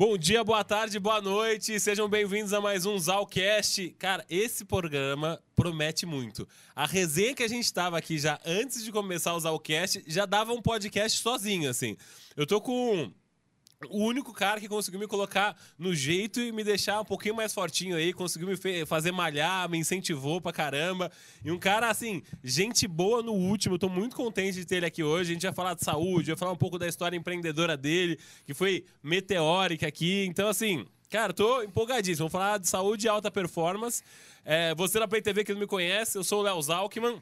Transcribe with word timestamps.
Bom 0.00 0.16
dia, 0.16 0.42
boa 0.42 0.64
tarde, 0.64 0.98
boa 0.98 1.20
noite. 1.20 1.78
Sejam 1.78 2.08
bem-vindos 2.08 2.54
a 2.54 2.60
mais 2.62 2.86
um 2.86 2.98
Zalcast. 2.98 3.90
Cara, 3.98 4.24
esse 4.30 4.64
programa 4.64 5.38
promete 5.54 6.06
muito. 6.06 6.48
A 6.74 6.86
resenha 6.86 7.34
que 7.34 7.42
a 7.42 7.48
gente 7.48 7.66
estava 7.66 7.98
aqui 7.98 8.18
já 8.18 8.40
antes 8.46 8.82
de 8.82 8.90
começar 8.90 9.34
o 9.34 9.40
Zalcast 9.40 10.02
já 10.06 10.24
dava 10.24 10.54
um 10.54 10.62
podcast 10.62 11.20
sozinho, 11.20 11.68
assim. 11.68 11.98
Eu 12.34 12.46
tô 12.46 12.62
com 12.62 13.12
o 13.88 14.04
único 14.04 14.32
cara 14.32 14.60
que 14.60 14.68
conseguiu 14.68 15.00
me 15.00 15.06
colocar 15.06 15.56
no 15.78 15.94
jeito 15.94 16.38
e 16.40 16.52
me 16.52 16.62
deixar 16.62 17.00
um 17.00 17.04
pouquinho 17.04 17.34
mais 17.34 17.54
fortinho 17.54 17.96
aí, 17.96 18.12
conseguiu 18.12 18.48
me 18.48 18.84
fazer 18.84 19.10
malhar, 19.10 19.68
me 19.70 19.78
incentivou 19.78 20.40
pra 20.40 20.52
caramba. 20.52 21.10
E 21.42 21.50
um 21.50 21.58
cara, 21.58 21.88
assim, 21.88 22.22
gente 22.44 22.86
boa 22.86 23.22
no 23.22 23.32
último. 23.32 23.78
tô 23.78 23.88
muito 23.88 24.14
contente 24.14 24.58
de 24.58 24.66
ter 24.66 24.76
ele 24.76 24.86
aqui 24.86 25.02
hoje. 25.02 25.30
A 25.30 25.34
gente 25.34 25.42
vai 25.42 25.52
falar 25.54 25.74
de 25.74 25.82
saúde, 25.82 26.28
vai 26.28 26.36
falar 26.36 26.52
um 26.52 26.56
pouco 26.56 26.78
da 26.78 26.86
história 26.86 27.16
empreendedora 27.16 27.76
dele, 27.76 28.18
que 28.44 28.52
foi 28.52 28.84
meteórica 29.02 29.86
aqui. 29.86 30.26
Então, 30.26 30.48
assim, 30.48 30.84
cara, 31.08 31.32
tô 31.32 31.62
empolgadíssimo. 31.62 32.28
Vamos 32.28 32.32
falar 32.32 32.58
de 32.58 32.68
saúde 32.68 33.06
e 33.06 33.08
alta 33.08 33.30
performance. 33.30 34.02
É, 34.44 34.74
você 34.74 34.98
da 34.98 35.08
Play 35.08 35.22
TV 35.22 35.42
que 35.42 35.52
não 35.52 35.60
me 35.60 35.66
conhece, 35.66 36.18
eu 36.18 36.24
sou 36.24 36.40
o 36.40 36.42
Léo 36.42 36.60
Zalkman. 36.60 37.18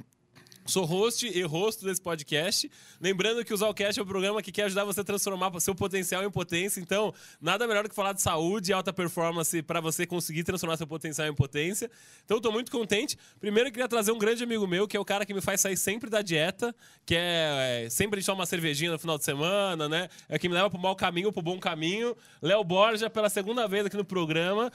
Sou 0.69 0.85
host 0.85 1.27
e 1.27 1.43
rosto 1.45 1.87
desse 1.87 1.99
podcast. 1.99 2.71
Lembrando 3.01 3.43
que 3.43 3.55
o 3.55 3.57
Zalcast 3.57 3.99
é 3.99 4.03
um 4.03 4.07
programa 4.07 4.43
que 4.43 4.53
quer 4.53 4.65
ajudar 4.65 4.85
você 4.85 5.01
a 5.01 5.05
transformar 5.05 5.51
seu 5.61 5.75
potencial 5.75 6.23
em 6.23 6.31
potência. 6.31 6.79
Então, 6.79 7.15
nada 7.41 7.67
melhor 7.67 7.85
do 7.85 7.89
que 7.89 7.95
falar 7.95 8.13
de 8.13 8.21
saúde 8.21 8.71
e 8.71 8.75
alta 8.75 8.93
performance 8.93 9.63
para 9.63 9.81
você 9.81 10.07
conseguir 10.07 10.45
transformar 10.45 10.77
seu 10.77 10.87
potencial 10.87 11.27
em 11.27 11.35
potência. 11.35 11.91
Então, 12.23 12.37
estou 12.37 12.53
muito 12.53 12.71
contente. 12.71 13.17
Primeiro, 13.41 13.71
eu 13.71 13.73
queria 13.73 13.89
trazer 13.89 14.13
um 14.13 14.19
grande 14.19 14.45
amigo 14.45 14.67
meu, 14.67 14.87
que 14.87 14.95
é 14.95 15.01
o 15.01 15.07
cara 15.07 15.25
que 15.25 15.33
me 15.33 15.41
faz 15.41 15.63
sair 15.63 15.77
sempre 15.77 16.11
da 16.11 16.21
dieta, 16.21 16.77
que 17.07 17.15
é, 17.15 17.85
é 17.87 17.91
sempre 17.91 18.19
a 18.19 18.21
gente 18.21 18.27
toma 18.27 18.41
uma 18.41 18.47
cervejinha 18.47 18.93
no 18.93 18.99
final 18.99 19.17
de 19.17 19.25
semana, 19.25 19.89
né? 19.89 20.11
É 20.29 20.39
que 20.39 20.51
me 20.51 20.55
leva 20.55 20.69
para 20.69 20.79
o 20.79 20.83
mau 20.83 20.95
caminho, 20.95 21.33
para 21.33 21.41
o 21.41 21.43
bom 21.43 21.59
caminho. 21.59 22.15
Léo 22.43 22.63
Borja, 22.63 23.09
pela 23.09 23.31
segunda 23.31 23.67
vez 23.67 23.87
aqui 23.87 23.97
no 23.97 24.05
programa. 24.05 24.71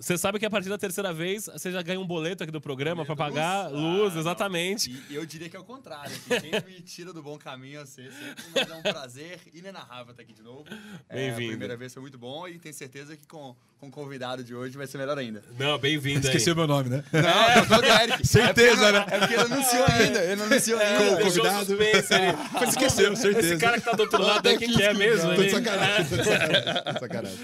Você 0.00 0.16
sabe 0.16 0.38
que 0.38 0.46
a 0.46 0.50
partir 0.50 0.70
da 0.70 0.78
terceira 0.78 1.12
vez 1.12 1.50
você 1.52 1.70
já 1.70 1.82
ganha 1.82 2.00
um 2.00 2.06
boleto 2.06 2.42
aqui 2.42 2.52
do 2.52 2.62
programa 2.62 3.04
para 3.04 3.14
pagar 3.14 3.70
luz, 3.70 4.16
exatamente. 4.16 4.90
E 5.10 5.14
eu 5.14 5.33
diria 5.34 5.48
que 5.48 5.56
é 5.56 5.60
o 5.60 5.64
contrário. 5.64 6.12
Que 6.20 6.40
quem 6.40 6.50
me 6.66 6.80
tira 6.80 7.12
do 7.12 7.22
bom 7.22 7.36
caminho 7.36 7.80
é 7.80 7.84
você. 7.84 8.08
Sempre 8.10 8.72
me 8.72 8.78
um 8.78 8.82
prazer 8.82 9.40
inenarrável 9.52 10.12
estar 10.12 10.22
aqui 10.22 10.32
de 10.32 10.42
novo. 10.42 10.64
É, 11.08 11.16
bem-vindo. 11.16 11.42
É, 11.42 11.46
a 11.46 11.48
primeira 11.48 11.76
vez 11.76 11.92
foi 11.92 12.00
muito 12.02 12.16
bom 12.16 12.46
e 12.46 12.58
tenho 12.58 12.74
certeza 12.74 13.16
que 13.16 13.26
com, 13.26 13.56
com 13.78 13.88
o 13.88 13.90
convidado 13.90 14.44
de 14.44 14.54
hoje 14.54 14.76
vai 14.76 14.86
ser 14.86 14.98
melhor 14.98 15.18
ainda. 15.18 15.42
Não, 15.58 15.76
bem-vindo 15.78 16.26
Esqueceu 16.26 16.54
meu 16.54 16.66
nome, 16.66 16.88
né? 16.88 17.04
Não, 17.12 17.82
é, 17.82 18.04
Eric. 18.04 18.26
Certeza, 18.26 18.88
é 18.88 18.92
né? 18.92 19.06
É 19.10 19.18
porque 19.18 19.34
ele 19.34 19.44
não 19.48 19.56
anunciou 19.56 19.86
ainda. 19.86 20.24
Ele 20.24 20.36
não 20.36 20.46
anunciou 20.46 20.80
ainda. 20.80 20.98
Com 20.98 21.14
o 21.14 21.20
convidado. 21.22 21.66
Suspense, 21.66 22.14
ele... 22.14 22.32
Mas 22.52 22.68
esqueceu, 22.68 23.16
certeza. 23.16 23.54
Esse 23.54 23.60
cara 23.60 23.78
que 23.78 23.84
tá 23.84 23.92
do 23.92 24.02
outro 24.02 24.22
lado 24.22 24.48
é 24.48 24.56
quem 24.56 24.72
quer 24.72 24.90
é 24.90 24.94
mesmo. 24.94 25.34
Tô 25.34 25.42
de 25.42 25.50
sacanagem, 25.50 26.06
tô 26.06 26.16
de 26.16 26.24
sacanagem. 26.24 26.74
Tô 26.84 26.92
de 26.92 27.00
sacanagem. 27.00 27.38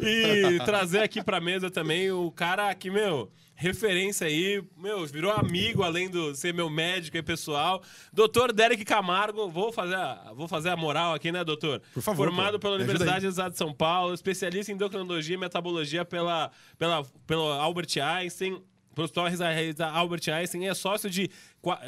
E 0.00 0.64
trazer 0.64 1.02
aqui 1.02 1.22
pra 1.22 1.40
mesa 1.40 1.70
também 1.70 2.10
o 2.10 2.30
cara 2.30 2.74
que, 2.74 2.90
meu 2.90 3.30
referência 3.60 4.26
aí, 4.26 4.64
meu, 4.74 5.04
virou 5.04 5.30
amigo, 5.30 5.82
além 5.82 6.08
de 6.08 6.34
ser 6.34 6.54
meu 6.54 6.70
médico 6.70 7.18
e 7.18 7.22
pessoal. 7.22 7.82
Doutor 8.10 8.54
Derek 8.54 8.82
Camargo, 8.86 9.50
vou 9.50 9.70
fazer 9.70 9.96
a, 9.96 10.32
vou 10.34 10.48
fazer 10.48 10.70
a 10.70 10.76
moral 10.76 11.12
aqui, 11.12 11.30
né, 11.30 11.44
doutor? 11.44 11.82
Por 11.92 12.02
favor. 12.02 12.28
Formado 12.28 12.58
pela 12.58 12.76
Universidade 12.76 13.26
do 13.26 13.30
Estado 13.30 13.52
de 13.52 13.58
São 13.58 13.74
Paulo, 13.74 14.14
especialista 14.14 14.72
em 14.72 14.76
endocrinologia 14.76 15.34
e 15.34 15.38
metabologia 15.38 16.06
pela, 16.06 16.50
pela, 16.78 17.04
pelo 17.26 17.52
Albert 17.52 17.90
Einstein, 18.02 18.62
pelo 18.94 19.04
Hospital 19.04 19.26
Albert 19.92 20.28
Einstein, 20.32 20.66
é 20.66 20.72
sócio 20.72 21.10
de 21.10 21.30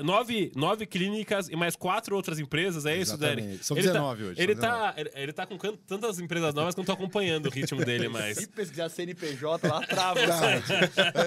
nove, 0.03 0.53
nove 0.55 0.87
clínicas 0.87 1.49
e 1.49 1.57
mais 1.57 1.75
quatro 1.75 2.15
outras 2.15 2.39
empresas, 2.39 2.85
é 2.85 2.97
isso, 2.97 3.17
Derek? 3.17 3.65
São 3.65 3.77
19 3.77 4.23
tá, 4.23 4.29
hoje. 4.29 4.41
Ele 4.41 4.55
tá, 4.55 4.95
ele, 4.97 5.11
ele 5.15 5.33
tá 5.33 5.47
com 5.47 5.57
tantas 5.57 6.21
empresas 6.21 6.55
novas 6.55 6.75
que 6.75 6.81
eu 6.81 6.83
não 6.83 6.87
tô 6.87 6.93
acompanhando 6.93 7.47
o 7.47 7.51
ritmo 7.51 7.83
dele 7.85 8.09
mais. 8.09 8.37
Se 8.37 8.47
pesquisar 8.47 8.89
CNPJ, 8.89 9.67
lá 9.67 9.81
trava 9.87 10.21
o 10.21 10.27
site. 10.27 10.67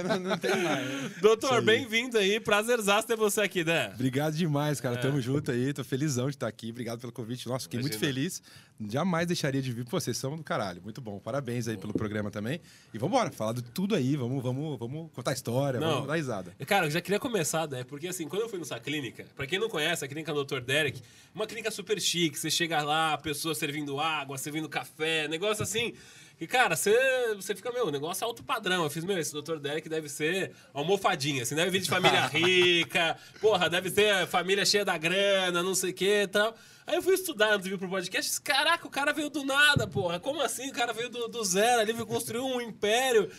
não, 0.08 0.20
não 0.20 0.38
tem 0.38 0.56
mais. 0.62 1.18
Doutor, 1.22 1.62
bem-vindo 1.62 2.18
aí. 2.18 2.40
Prazerzaço 2.40 3.08
ter 3.08 3.16
você 3.16 3.42
aqui, 3.42 3.64
né? 3.64 3.92
Obrigado 3.96 4.36
demais, 4.36 4.80
cara. 4.80 4.96
É. 4.96 5.02
Tamo 5.02 5.20
junto 5.20 5.52
aí. 5.52 5.74
Tô 5.74 5.84
felizão 5.84 6.28
de 6.28 6.36
estar 6.36 6.48
aqui. 6.48 6.70
Obrigado 6.70 7.00
pelo 7.00 7.12
convite. 7.12 7.48
Nossa, 7.48 7.64
fiquei 7.64 7.80
Imagina. 7.80 8.00
muito 8.00 8.06
feliz. 8.06 8.42
Jamais 8.90 9.26
deixaria 9.26 9.62
de 9.62 9.72
vir. 9.72 9.86
Vocês 9.86 10.18
são 10.18 10.36
do 10.36 10.44
caralho. 10.44 10.82
Muito 10.82 11.00
bom. 11.00 11.18
Parabéns 11.20 11.68
aí 11.68 11.78
pelo 11.78 11.94
programa 11.94 12.30
também. 12.30 12.60
E 12.94 12.98
vamos 12.98 13.16
embora. 13.16 13.32
Falar 13.32 13.54
de 13.54 13.64
tudo 13.64 13.96
aí. 13.96 14.16
Vamos, 14.18 14.44
vamos, 14.44 14.78
vamos 14.78 15.12
contar 15.14 15.34
história. 15.34 15.80
Não. 15.80 15.92
Vamos 15.94 16.08
dar 16.08 16.16
risada. 16.16 16.54
Cara, 16.68 16.88
eu 16.88 16.92
já 16.92 17.00
queria 17.00 17.20
começar, 17.20 17.68
né? 17.70 17.84
Porque 17.86 18.08
assim, 18.08 18.28
quando 18.36 18.44
eu 18.44 18.50
fui 18.50 18.60
nessa 18.60 18.78
clínica. 18.80 19.26
Para 19.34 19.48
quem 19.48 19.58
não 19.58 19.70
conhece, 19.70 20.04
a 20.04 20.08
clínica 20.08 20.34
do 20.34 20.44
Dr. 20.44 20.60
Derek, 20.60 21.02
uma 21.34 21.48
clínica 21.48 21.72
super 21.72 22.00
chique. 22.02 22.38
Você 22.38 22.52
chega 22.52 22.84
lá, 22.84 23.14
a 23.14 23.18
pessoa 23.18 23.56
servindo 23.56 23.98
água, 23.98 24.38
servindo 24.38 24.68
café, 24.68 25.26
negócio 25.30 25.64
assim. 25.64 25.94
E, 26.40 26.46
cara, 26.46 26.76
você, 26.76 26.94
você 27.36 27.56
fica, 27.56 27.72
meu, 27.72 27.90
negócio 27.90 28.24
é 28.24 28.28
alto 28.28 28.44
padrão. 28.44 28.84
Eu 28.84 28.90
fiz, 28.90 29.04
meu, 29.04 29.18
esse 29.18 29.34
Dr. 29.34 29.58
Derek 29.58 29.88
deve 29.88 30.10
ser 30.10 30.52
almofadinha, 30.74 31.44
assim, 31.44 31.56
deve 31.56 31.72
vir 31.72 31.82
de 31.82 31.90
família 31.90 32.26
rica, 32.28 33.18
porra, 33.40 33.70
deve 33.70 33.90
ter 33.90 34.28
família 34.28 34.66
cheia 34.66 34.84
da 34.84 34.98
grana, 34.98 35.64
não 35.64 35.74
sei 35.74 35.92
o 35.92 35.94
que 35.94 36.24
e 36.24 36.28
tal. 36.28 36.56
Aí 36.88 36.98
eu 36.98 37.02
fui 37.02 37.16
estudar 37.16 37.54
antes 37.54 37.64
de 37.64 37.72
vir 37.72 37.80
pro 37.80 37.90
podcast. 37.90 38.30
Disse, 38.30 38.42
Caraca, 38.42 38.86
o 38.86 38.92
cara 38.92 39.12
veio 39.12 39.28
do 39.30 39.44
nada, 39.44 39.88
porra. 39.88 40.20
Como 40.20 40.40
assim? 40.42 40.70
O 40.70 40.74
cara 40.74 40.94
veio 40.94 41.10
do, 41.10 41.28
do 41.28 41.44
zero 41.44 41.82
ali, 41.82 41.92
veio 41.92 42.06
construir 42.06 42.42
um 42.42 42.62
império. 42.62 43.32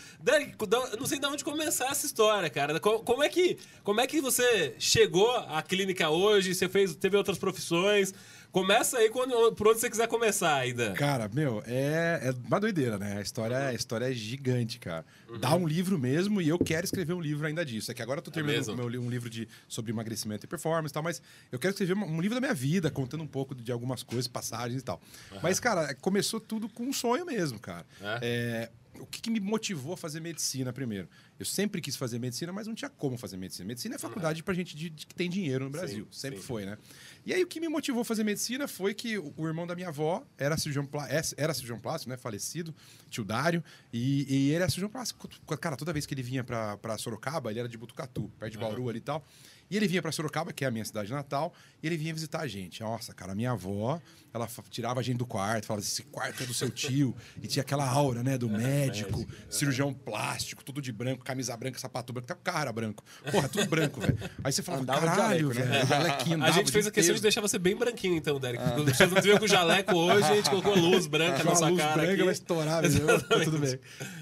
Eu 0.93 0.99
não 0.99 1.07
sei 1.07 1.19
de 1.19 1.27
onde 1.27 1.45
começar 1.45 1.91
essa 1.91 2.07
história, 2.07 2.51
cara. 2.51 2.81
Como 2.81 3.23
é 3.23 3.29
que, 3.29 3.57
como 3.85 4.01
é 4.01 4.07
que 4.07 4.21
você 4.21 4.75
chegou 4.81 5.31
à 5.31 5.63
clínica 5.63 6.11
hoje? 6.11 6.57
Você 6.57 6.69
fez, 6.69 6.97
teve 6.97 7.17
outras 7.17 7.39
profissões? 7.39 8.13
Começa 8.57 8.97
aí 8.97 9.11
quando, 9.11 9.53
por 9.53 9.69
onde 9.69 9.81
você 9.81 9.91
quiser 9.91 10.09
começar 10.09 10.55
ainda. 10.55 10.95
Cara, 10.95 11.29
meu, 11.29 11.63
é, 11.67 12.21
é 12.23 12.35
uma 12.47 12.59
doideira, 12.59 12.97
né? 12.97 13.19
A 13.19 13.21
história, 13.21 13.67
a 13.67 13.75
história 13.75 14.11
é 14.11 14.13
gigante, 14.15 14.79
cara. 14.79 15.05
Uhum. 15.29 15.39
Dá 15.39 15.55
um 15.55 15.69
livro 15.69 15.99
mesmo 15.99 16.41
e 16.41 16.49
eu 16.49 16.59
quero 16.59 16.87
escrever 16.87 17.13
um 17.13 17.21
livro 17.21 17.47
ainda 17.47 17.63
disso. 17.67 17.91
É 17.91 17.95
que 17.95 18.01
agora 18.01 18.21
eu 18.21 18.23
tô 18.23 18.31
é 18.31 18.33
terminando 18.33 18.73
é 18.73 18.75
meu, 18.75 19.03
um 19.03 19.11
livro 19.11 19.29
de, 19.29 19.47
sobre 19.69 19.93
emagrecimento 19.93 20.47
e 20.47 20.49
performance 20.49 20.91
e 20.91 20.95
tal, 20.95 21.03
mas 21.03 21.21
eu 21.53 21.59
quero 21.59 21.73
escrever 21.73 21.99
um 21.99 22.19
livro 22.19 22.35
da 22.35 22.41
minha 22.41 22.55
vida, 22.55 22.91
contando 22.91 23.23
um 23.23 23.27
pouco 23.27 23.55
de 23.55 23.71
algumas 23.71 24.03
coisas, 24.03 24.27
passagens 24.27 24.81
e 24.81 24.85
tal. 24.87 25.03
Uhum. 25.33 25.41
Mas, 25.43 25.61
cara, 25.61 25.95
começou 25.95 26.41
tudo 26.41 26.67
com 26.67 26.85
um 26.85 26.95
sonho 26.95 27.27
mesmo, 27.27 27.59
cara. 27.59 27.85
É? 28.01 28.19
é 28.23 28.71
o 29.01 29.07
que, 29.07 29.21
que, 29.21 29.31
me 29.31 29.41
motivou 29.41 29.95
a 29.95 29.97
fazer 29.97 30.21
medicina 30.21 30.73
primeiro? 30.73 31.09
Eu 31.39 31.45
sempre 31.45 31.81
quis 31.81 31.97
fazer 31.97 32.19
medicina, 32.19 32.53
mas 32.53 32.67
não 32.67 32.75
tinha 32.75 32.89
como 32.89 33.17
fazer 33.17 33.37
medicina. 33.37 33.67
Medicina 33.67 33.97
é 33.97 33.99
faculdade 33.99 34.43
para 34.43 34.55
gente 34.55 34.77
de, 34.77 34.91
de, 34.91 35.07
que 35.07 35.15
tem 35.15 35.29
dinheiro 35.29 35.65
no 35.65 35.71
Brasil. 35.71 36.07
Sim, 36.11 36.21
sempre 36.21 36.41
sim. 36.41 36.47
foi, 36.47 36.65
né? 36.65 36.79
E 37.25 37.35
aí 37.35 37.43
o 37.43 37.47
que 37.47 37.61
me 37.61 37.69
motivou 37.69 38.03
a 38.03 38.05
fazer 38.05 38.25
medicina 38.25 38.67
foi 38.67 38.95
que 38.95 39.19
o, 39.19 39.33
o 39.37 39.47
irmão 39.47 39.67
da 39.67 39.75
minha 39.75 39.89
avó 39.89 40.27
era 40.39 40.57
cirurgião, 40.57 40.89
é, 41.09 41.21
era 41.37 41.53
cirurgião 41.53 41.79
plástico, 41.79 42.11
né? 42.11 42.17
Falecido, 42.17 42.75
tio 43.11 43.25
Dário. 43.25 43.63
E, 43.93 44.27
e 44.29 44.47
ele 44.49 44.55
era 44.57 44.69
cirurgião 44.69 44.91
plástico. 44.91 45.29
Cara, 45.59 45.77
toda 45.77 45.93
vez 45.93 46.07
que 46.07 46.15
ele 46.15 46.23
vinha 46.23 46.43
para 46.45 46.99
Sorocaba, 46.99 47.51
ele 47.51 47.61
era 47.61 47.69
de 47.69 47.77
Butucatu, 47.77 48.31
perto 48.39 48.53
de 48.53 48.59
Bauru 48.59 48.83
uhum. 48.83 48.89
ali 48.89 48.99
e 48.99 49.03
tal. 49.03 49.25
E 49.71 49.77
ele 49.77 49.89
vinha 49.89 50.01
para 50.01 50.13
Sorocaba, 50.13 50.53
que 50.53 50.65
é 50.65 50.69
a 50.69 50.71
minha 50.71 50.85
cidade 50.85 51.13
natal, 51.13 51.53
e 51.83 51.87
ele 51.87 51.97
vinha 51.97 52.15
visitar 52.15 52.41
a 52.41 52.47
gente. 52.47 52.81
Nossa, 52.81 53.13
cara, 53.13 53.33
a 53.33 53.35
minha 53.35 53.53
avó, 53.53 54.01
ela 54.33 54.49
tirava 54.71 55.01
a 55.01 55.03
gente 55.03 55.19
do 55.19 55.27
quarto, 55.27 55.67
falava: 55.67 55.85
esse 55.85 56.03
quarto 56.05 56.43
é 56.43 56.47
do 56.47 56.55
seu 56.55 56.71
tio. 56.71 57.15
e 57.43 57.47
tinha 57.47 57.63
aquela 57.63 57.89
aura, 57.89 58.23
né, 58.23 58.39
do 58.39 58.47
é, 58.47 58.59
médico, 58.59 59.19
médico, 59.19 59.33
cirurgião 59.51 59.93
plástico, 59.93 60.65
tudo 60.65 60.81
de 60.81 60.93
branco, 60.93 61.25
camisa 61.25 61.57
branca, 61.57 61.79
sapato 61.79 62.13
branco, 62.13 62.31
até 62.31 62.39
o 62.39 62.43
cara 62.43 62.73
branco. 62.73 63.05
Porra, 63.31 63.49
tudo 63.49 63.67
branco, 63.69 64.01
velho. 64.01 64.19
Aí 64.43 64.53
você 64.53 64.63
falava: 64.63 64.83
Andava 64.83 65.07
caralho, 65.07 65.49
né? 65.49 65.85
velho. 65.85 66.45
a 66.45 66.51
gente 66.51 66.71
fez 66.71 66.87
a 66.87 66.91
questão 66.91 67.15
de 67.15 67.23
deixar 67.23 67.41
você 67.41 67.59
bem 67.59 67.77
branquinho, 67.77 68.17
então, 68.17 68.39
Derek. 68.39 68.63
Ah. 68.63 68.77
Você 68.77 69.07
não 69.07 69.21
viu 69.21 69.39
com 69.39 69.45
o 69.45 69.49
jaleco 69.49 69.95
hoje, 69.95 70.31
a 70.31 70.35
gente 70.37 70.51
colocou 70.51 70.75
luz 70.75 71.07
branca 71.07 71.43
na 71.43 71.55
sua 71.55 71.69
luz 71.69 71.81
cara. 71.81 71.95
branca 71.95 72.13
aqui. 72.13 72.23
vai 72.23 72.33
estourar, 72.33 72.83
mesmo. 72.83 73.07
Tá 73.27 73.41
tudo 73.41 73.59
bem. 73.59 73.79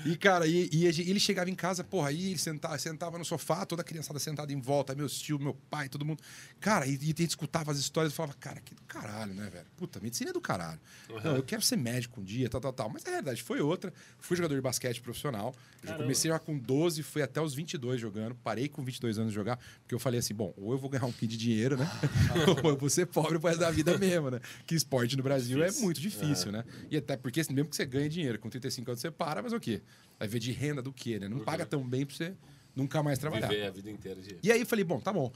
E, 0.07 0.17
cara, 0.17 0.47
e, 0.47 0.69
e, 0.73 0.87
ele 0.87 1.21
chegava 1.21 1.51
em 1.51 1.55
casa, 1.55 1.85
porra, 1.85 2.09
aí 2.09 2.31
ele 2.31 2.39
sentava, 2.39 2.79
sentava 2.79 3.19
no 3.19 3.25
sofá, 3.25 3.67
toda 3.67 3.83
a 3.83 3.85
criançada 3.85 4.19
sentada 4.19 4.53
em 4.53 4.61
volta, 4.61 4.95
meus 4.95 5.19
tios, 5.19 5.34
meu 5.39 5.55
pai, 5.71 5.89
todo 5.89 6.05
mundo. 6.05 6.23
Cara, 6.61 6.87
e, 6.87 6.93
e 6.93 6.95
a 6.95 7.07
gente 7.07 7.31
escutava 7.31 7.71
as 7.73 7.79
histórias 7.79 8.13
e 8.13 8.17
falava, 8.17 8.35
cara, 8.35 8.61
que 8.61 8.75
do 8.75 8.83
caralho, 8.83 9.35
né, 9.35 9.49
velho? 9.51 9.67
Puta, 9.77 10.01
medicina 10.01 10.31
é 10.31 10.33
do 10.33 10.41
caralho. 10.41 10.81
Uhum. 11.09 11.21
Não, 11.23 11.37
eu 11.37 11.43
quero 11.43 11.63
ser 11.63 11.77
médico 11.77 12.21
um 12.21 12.25
dia, 12.25 12.49
tal, 12.49 12.61
tal, 12.61 12.73
tal. 12.73 12.89
Mas 12.89 13.05
a 13.07 13.11
realidade 13.11 13.43
foi 13.43 13.61
outra. 13.61 13.93
Fui 14.19 14.37
jogador 14.37 14.55
de 14.55 14.61
basquete 14.61 15.01
profissional. 15.01 15.55
Comecei 15.97 16.31
já 16.31 16.39
com 16.39 16.59
12, 16.59 17.03
fui 17.03 17.23
até 17.23 17.41
os 17.41 17.55
22 17.55 18.01
jogando. 18.01 18.35
Parei 18.37 18.69
com 18.69 18.83
22 18.83 19.19
anos 19.19 19.31
de 19.31 19.35
jogar, 19.35 19.59
porque 19.83 19.95
eu 19.95 19.99
falei 19.99 20.21
assim, 20.21 20.35
bom, 20.35 20.55
ou 20.57 20.73
eu 20.73 20.79
vou 20.79 20.89
ganhar 20.89 21.05
um 21.05 21.11
pouquinho 21.11 21.31
de 21.31 21.37
dinheiro, 21.37 21.77
né? 21.77 21.87
ou 22.63 22.71
eu 22.71 22.77
vou 22.77 22.89
ser 22.89 23.07
pobre 23.07 23.39
pro 23.39 23.49
resto 23.49 23.61
da 23.61 23.71
vida 23.71 23.97
mesmo, 23.99 24.31
né? 24.31 24.41
Que 24.67 24.75
esporte 24.75 25.17
no 25.17 25.23
Brasil 25.23 25.63
é 25.63 25.67
difícil. 25.67 25.83
é 25.83 25.85
muito 25.85 26.01
difícil, 26.01 26.49
é. 26.49 26.53
né? 26.53 26.65
E 26.91 26.97
até 26.97 27.17
porque 27.17 27.43
mesmo 27.51 27.69
que 27.69 27.77
você 27.77 27.85
ganhe 27.85 28.09
dinheiro, 28.09 28.39
com 28.39 28.49
35 28.49 28.91
anos 28.91 29.01
você 29.01 29.11
para, 29.11 29.43
mas 29.43 29.53
o 29.53 29.61
quê? 29.61 29.83
Vai 30.19 30.29
ver 30.29 30.39
de 30.39 30.53
renda 30.53 30.81
do 30.81 30.93
quê, 30.93 31.19
né? 31.19 31.29
Não 31.29 31.39
uhum. 31.39 31.45
paga 31.45 31.67
tão 31.67 31.87
bem 31.87 32.07
pra 32.07 32.17
você 32.17 32.35
nunca 32.75 33.03
mais 33.03 33.19
trabalhar. 33.19 33.49
Viver 33.49 33.67
a 33.67 33.71
vida 33.71 33.91
inteira 33.91 34.21
de... 34.21 34.37
E 34.43 34.51
aí 34.51 34.61
eu 34.61 34.67
falei, 34.67 34.85
bom, 34.85 35.01
tá 35.01 35.13
bom. 35.13 35.33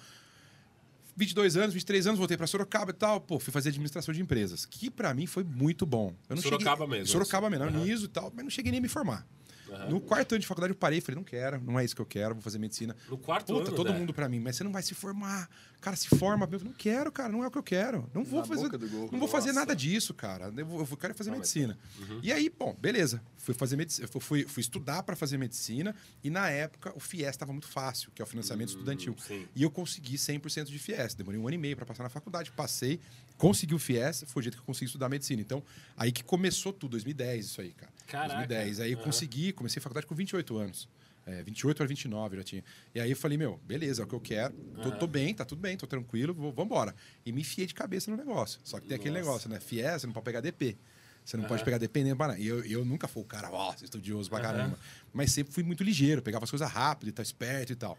22 1.17 1.57
anos, 1.57 1.75
23 1.75 2.07
anos, 2.07 2.19
voltei 2.19 2.37
para 2.37 2.47
Sorocaba 2.47 2.93
e 2.93 2.95
tal. 2.95 3.21
Pô, 3.21 3.41
fui 3.41 3.53
fazer 3.53 3.71
administração 3.71 4.15
de 4.15 4.23
empresas, 4.23 4.65
que 4.65 4.89
para 4.89 5.13
mim 5.13 5.27
foi 5.27 5.43
muito 5.43 5.85
bom. 5.85 6.15
Eu 6.29 6.37
não 6.37 6.43
Sorocaba 6.43 6.85
cheguei... 6.85 6.99
mesmo. 6.99 7.13
Sorocaba 7.13 7.51
mesmo, 7.51 7.65
uhum. 7.65 7.85
NISO 7.85 8.05
e 8.05 8.09
tal, 8.09 8.33
mas 8.35 8.45
não 8.45 8.51
cheguei 8.51 8.71
nem 8.71 8.79
a 8.79 8.83
me 8.83 8.89
formar. 8.89 9.27
Uhum. 9.69 9.91
No 9.91 10.01
quarto 10.01 10.33
ano 10.33 10.41
de 10.41 10.47
faculdade 10.47 10.73
eu 10.73 10.77
parei 10.79 11.01
falei, 11.01 11.17
não 11.17 11.25
quero, 11.25 11.61
não 11.63 11.79
é 11.79 11.85
isso 11.85 11.95
que 11.95 12.01
eu 12.01 12.07
quero, 12.07 12.35
vou 12.35 12.43
fazer 12.43 12.59
medicina. 12.59 12.97
No 13.09 13.19
quarto 13.19 13.53
Puta, 13.53 13.69
ano, 13.69 13.77
todo 13.77 13.93
né? 13.93 13.99
mundo 13.99 14.15
pra 14.15 14.29
mim, 14.29 14.41
mas 14.41 14.57
você 14.57 14.65
não 14.65 14.73
vai 14.73 14.83
se 14.83 14.95
formar. 14.95 15.49
Cara, 15.81 15.95
se 15.97 16.09
forma. 16.09 16.45
Eu 16.45 16.59
falei, 16.59 16.65
não 16.65 16.73
quero, 16.73 17.13
cara, 17.13 17.29
não 17.29 17.45
é 17.45 17.47
o 17.47 17.51
que 17.51 17.59
eu 17.59 17.63
quero. 17.63 18.11
Não 18.13 18.25
vou 18.25 18.41
Na 18.41 18.47
fazer. 18.47 18.69
gol. 18.69 19.09
Não 19.13 19.19
vou 19.19 19.29
fazer 19.29 19.49
Nossa. 19.49 19.61
nada 19.61 19.77
disso, 19.77 20.13
cara. 20.13 20.53
Eu, 20.57 20.67
vou- 20.67 20.81
eu 20.91 20.97
quero 20.97 21.15
fazer 21.15 21.31
Não, 21.31 21.39
mas- 21.39 21.55
medicina. 21.55 21.79
Uhum. 22.01 22.21
E 22.23 22.33
aí, 22.33 22.51
bom, 22.51 22.75
beleza. 22.81 23.23
Fui 23.37 23.55
fazer 23.55 23.77
medicina, 23.77 24.09
fui, 24.09 24.45
fui 24.45 24.61
estudar 24.61 25.03
pra 25.05 25.15
fazer 25.15 25.39
medicina 25.39 25.95
e 26.23 26.31
na 26.31 26.49
época 26.51 26.93
o 26.97 27.01
FIES 27.01 27.29
estava 27.29 27.53
muito 27.53 27.69
fácil, 27.69 28.11
que 28.15 28.21
é 28.21 28.25
o 28.25 28.27
financiamento 28.29 28.71
estudantil. 28.71 29.13
Hum, 29.13 29.23
sim. 29.27 29.47
E 29.55 29.63
eu 29.63 29.71
consegui 29.71 30.17
100% 30.19 30.65
de 30.67 30.79
FIES. 30.79 31.15
Demorei 31.15 31.39
um 31.41 31.47
ano 31.47 31.55
e 31.55 31.59
meio 31.59 31.77
para 31.77 31.87
passar 31.87 32.03
na 32.03 32.09
faculdade. 32.09 32.51
Passei, 32.51 32.99
consegui 33.37 33.75
o 33.75 33.79
FIES, 33.79 34.25
foi 34.27 34.41
o 34.41 34.43
jeito 34.43 34.57
que 34.57 34.63
eu 34.63 34.67
consegui 34.67 34.87
estudar 34.87 35.09
medicina. 35.09 35.41
Então, 35.41 35.63
aí 35.97 36.11
que 36.11 36.25
começou 36.25 36.73
tudo, 36.73 36.91
2010, 36.93 37.47
isso 37.47 37.61
aí, 37.61 37.71
cara. 37.73 37.93
Caraca. 38.09 38.47
2010. 38.47 38.81
Aí 38.81 38.93
eu 38.93 38.99
consegui, 38.99 39.53
comecei 39.53 39.79
a 39.79 39.83
faculdade 39.83 40.07
com 40.07 40.15
28 40.15 40.57
anos. 40.57 40.89
É, 41.27 41.43
28 41.43 41.77
para 41.77 41.87
29 41.87 42.37
eu 42.37 42.41
já 42.41 42.45
tinha. 42.45 42.65
E 42.95 43.01
aí 43.01 43.11
eu 43.11 43.17
falei, 43.17 43.37
meu, 43.37 43.61
beleza, 43.65 44.03
é 44.03 44.05
o 44.05 44.09
que 44.09 44.15
eu 44.15 44.21
quero. 44.21 44.55
Tô, 44.83 44.91
tô 44.93 45.07
bem, 45.07 45.35
tá 45.35 45.45
tudo 45.45 45.61
bem, 45.61 45.77
tô 45.77 45.87
tranquilo, 45.87 46.33
vou, 46.33 46.51
vambora. 46.51 46.95
E 47.25 47.31
me 47.31 47.43
enfiei 47.43 47.67
de 47.67 47.75
cabeça 47.75 48.11
no 48.11 48.17
negócio. 48.17 48.59
Só 48.65 48.81
que 48.81 48.89
tem 48.89 48.97
aquele 48.97 49.11
Nossa. 49.19 49.27
negócio, 49.27 49.51
né? 49.51 49.61
FIES, 49.61 50.01
você 50.01 50.07
não 50.07 50.15
pode 50.15 50.25
pegar 50.25 50.41
DP. 50.41 50.79
Você 51.23 51.37
não 51.37 51.45
Aham. 51.45 51.49
pode 51.51 51.65
pegar 51.65 51.77
DP 51.77 52.03
nem 52.03 52.17
para 52.17 52.39
E 52.39 52.47
eu, 52.47 52.65
eu 52.65 52.83
nunca 52.87 53.07
fui 53.07 53.23
o 53.23 53.27
cara, 53.27 53.51
ó, 53.51 53.75
estudioso 53.83 54.31
pra 54.31 54.41
caramba. 54.41 54.79
Mas 55.13 55.31
sempre 55.31 55.53
fui 55.53 55.63
muito 55.63 55.85
ligeiro, 55.85 56.23
pegava 56.23 56.45
as 56.45 56.51
coisas 56.51 56.71
rápido 56.71 57.11
e 57.11 57.13
tal, 57.13 57.23
esperto 57.23 57.73
e 57.73 57.77
tal. 57.77 57.99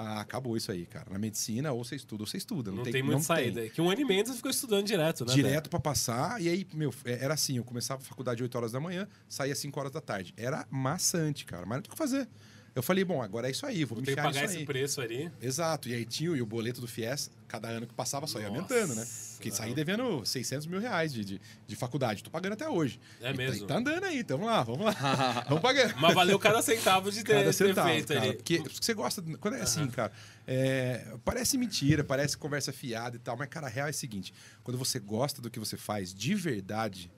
Ah, 0.00 0.20
acabou 0.20 0.56
isso 0.56 0.70
aí, 0.70 0.86
cara. 0.86 1.06
Na 1.10 1.18
medicina, 1.18 1.72
ou 1.72 1.82
você 1.84 1.96
estuda 1.96 2.22
ou 2.22 2.26
você 2.28 2.36
estuda. 2.36 2.70
Não, 2.70 2.78
Não 2.78 2.84
tem, 2.84 2.92
tem 2.92 3.02
muita 3.02 3.20
saída. 3.22 3.62
Tem. 3.62 3.70
Que 3.70 3.80
um 3.80 3.90
ano 3.90 4.00
e 4.00 4.04
meio 4.04 4.24
você 4.24 4.32
ficou 4.34 4.48
estudando 4.50 4.86
direto, 4.86 5.24
né? 5.24 5.34
Direto 5.34 5.68
pra 5.68 5.80
passar. 5.80 6.40
E 6.40 6.48
aí, 6.48 6.64
meu, 6.72 6.94
é- 7.04 7.24
era 7.24 7.34
assim: 7.34 7.56
eu 7.56 7.64
começava 7.64 8.00
a 8.00 8.04
faculdade 8.04 8.40
8 8.40 8.54
horas 8.56 8.70
da 8.70 8.78
manhã, 8.78 9.08
saía 9.28 9.56
5 9.56 9.78
horas 9.80 9.90
da 9.90 10.00
tarde. 10.00 10.32
Era 10.36 10.64
maçante, 10.70 11.44
cara. 11.44 11.66
Mas 11.66 11.78
não 11.78 11.82
tinha 11.82 11.90
o 11.90 11.94
que 11.94 11.98
fazer. 11.98 12.28
Eu 12.74 12.82
falei, 12.82 13.02
bom, 13.04 13.20
agora 13.22 13.48
é 13.48 13.50
isso 13.50 13.66
aí, 13.66 13.84
vou, 13.84 13.96
Vou 13.96 13.98
me 14.00 14.04
ter 14.06 14.12
enfiar 14.12 14.24
pagar 14.24 14.44
esse 14.44 14.58
aí. 14.58 14.64
preço 14.64 15.00
ali. 15.00 15.30
Exato. 15.42 15.88
E 15.88 15.94
aí 15.94 16.04
tinha 16.04 16.30
e 16.36 16.40
o 16.42 16.46
boleto 16.46 16.80
do 16.80 16.86
FIES, 16.86 17.30
cada 17.48 17.68
ano 17.68 17.86
que 17.86 17.94
passava 17.94 18.26
só 18.26 18.38
ia 18.38 18.48
Nossa. 18.48 18.56
aumentando, 18.74 18.94
né? 18.94 19.06
Porque 19.34 19.50
saí 19.52 19.72
devendo 19.74 20.24
600 20.24 20.66
mil 20.66 20.80
reais 20.80 21.12
de, 21.12 21.24
de, 21.24 21.40
de 21.66 21.76
faculdade. 21.76 22.22
Tô 22.24 22.30
pagando 22.30 22.52
até 22.54 22.68
hoje. 22.68 23.00
É 23.20 23.28
E 23.28 23.32
tá- 23.32 23.36
mesmo? 23.36 23.64
e 23.64 23.66
tá 23.68 23.76
andando 23.78 24.04
aí, 24.04 24.22
tamo 24.24 24.44
lá, 24.46 24.62
vamos 24.62 24.84
lá. 24.84 25.44
vamos 25.48 25.62
pagando. 25.62 25.94
Mas 25.98 26.14
valeu 26.14 26.38
cada 26.38 26.60
centavo 26.62 27.10
de 27.10 27.22
ter, 27.24 27.32
Cada 27.32 27.44
ter 27.44 27.52
centavo, 27.52 27.88
feito 27.88 28.08
cara. 28.12 28.20
ali. 28.26 28.34
Porque, 28.34 28.62
você 28.80 28.94
gosta. 28.94 29.22
Quando 29.40 29.54
é 29.56 29.62
assim, 29.62 29.86
cara. 29.88 30.12
é, 30.46 31.14
parece 31.24 31.56
mentira, 31.56 32.02
parece 32.04 32.36
conversa 32.36 32.72
fiada 32.72 33.16
e 33.16 33.18
tal, 33.20 33.36
mas, 33.36 33.48
cara, 33.48 33.66
a 33.66 33.70
real 33.70 33.86
é 33.86 33.90
o 33.90 33.94
seguinte: 33.94 34.32
quando 34.62 34.76
você 34.76 34.98
gosta 34.98 35.40
do 35.40 35.48
que 35.50 35.58
você 35.60 35.76
faz 35.76 36.12
de 36.12 36.34
verdade, 36.34 37.10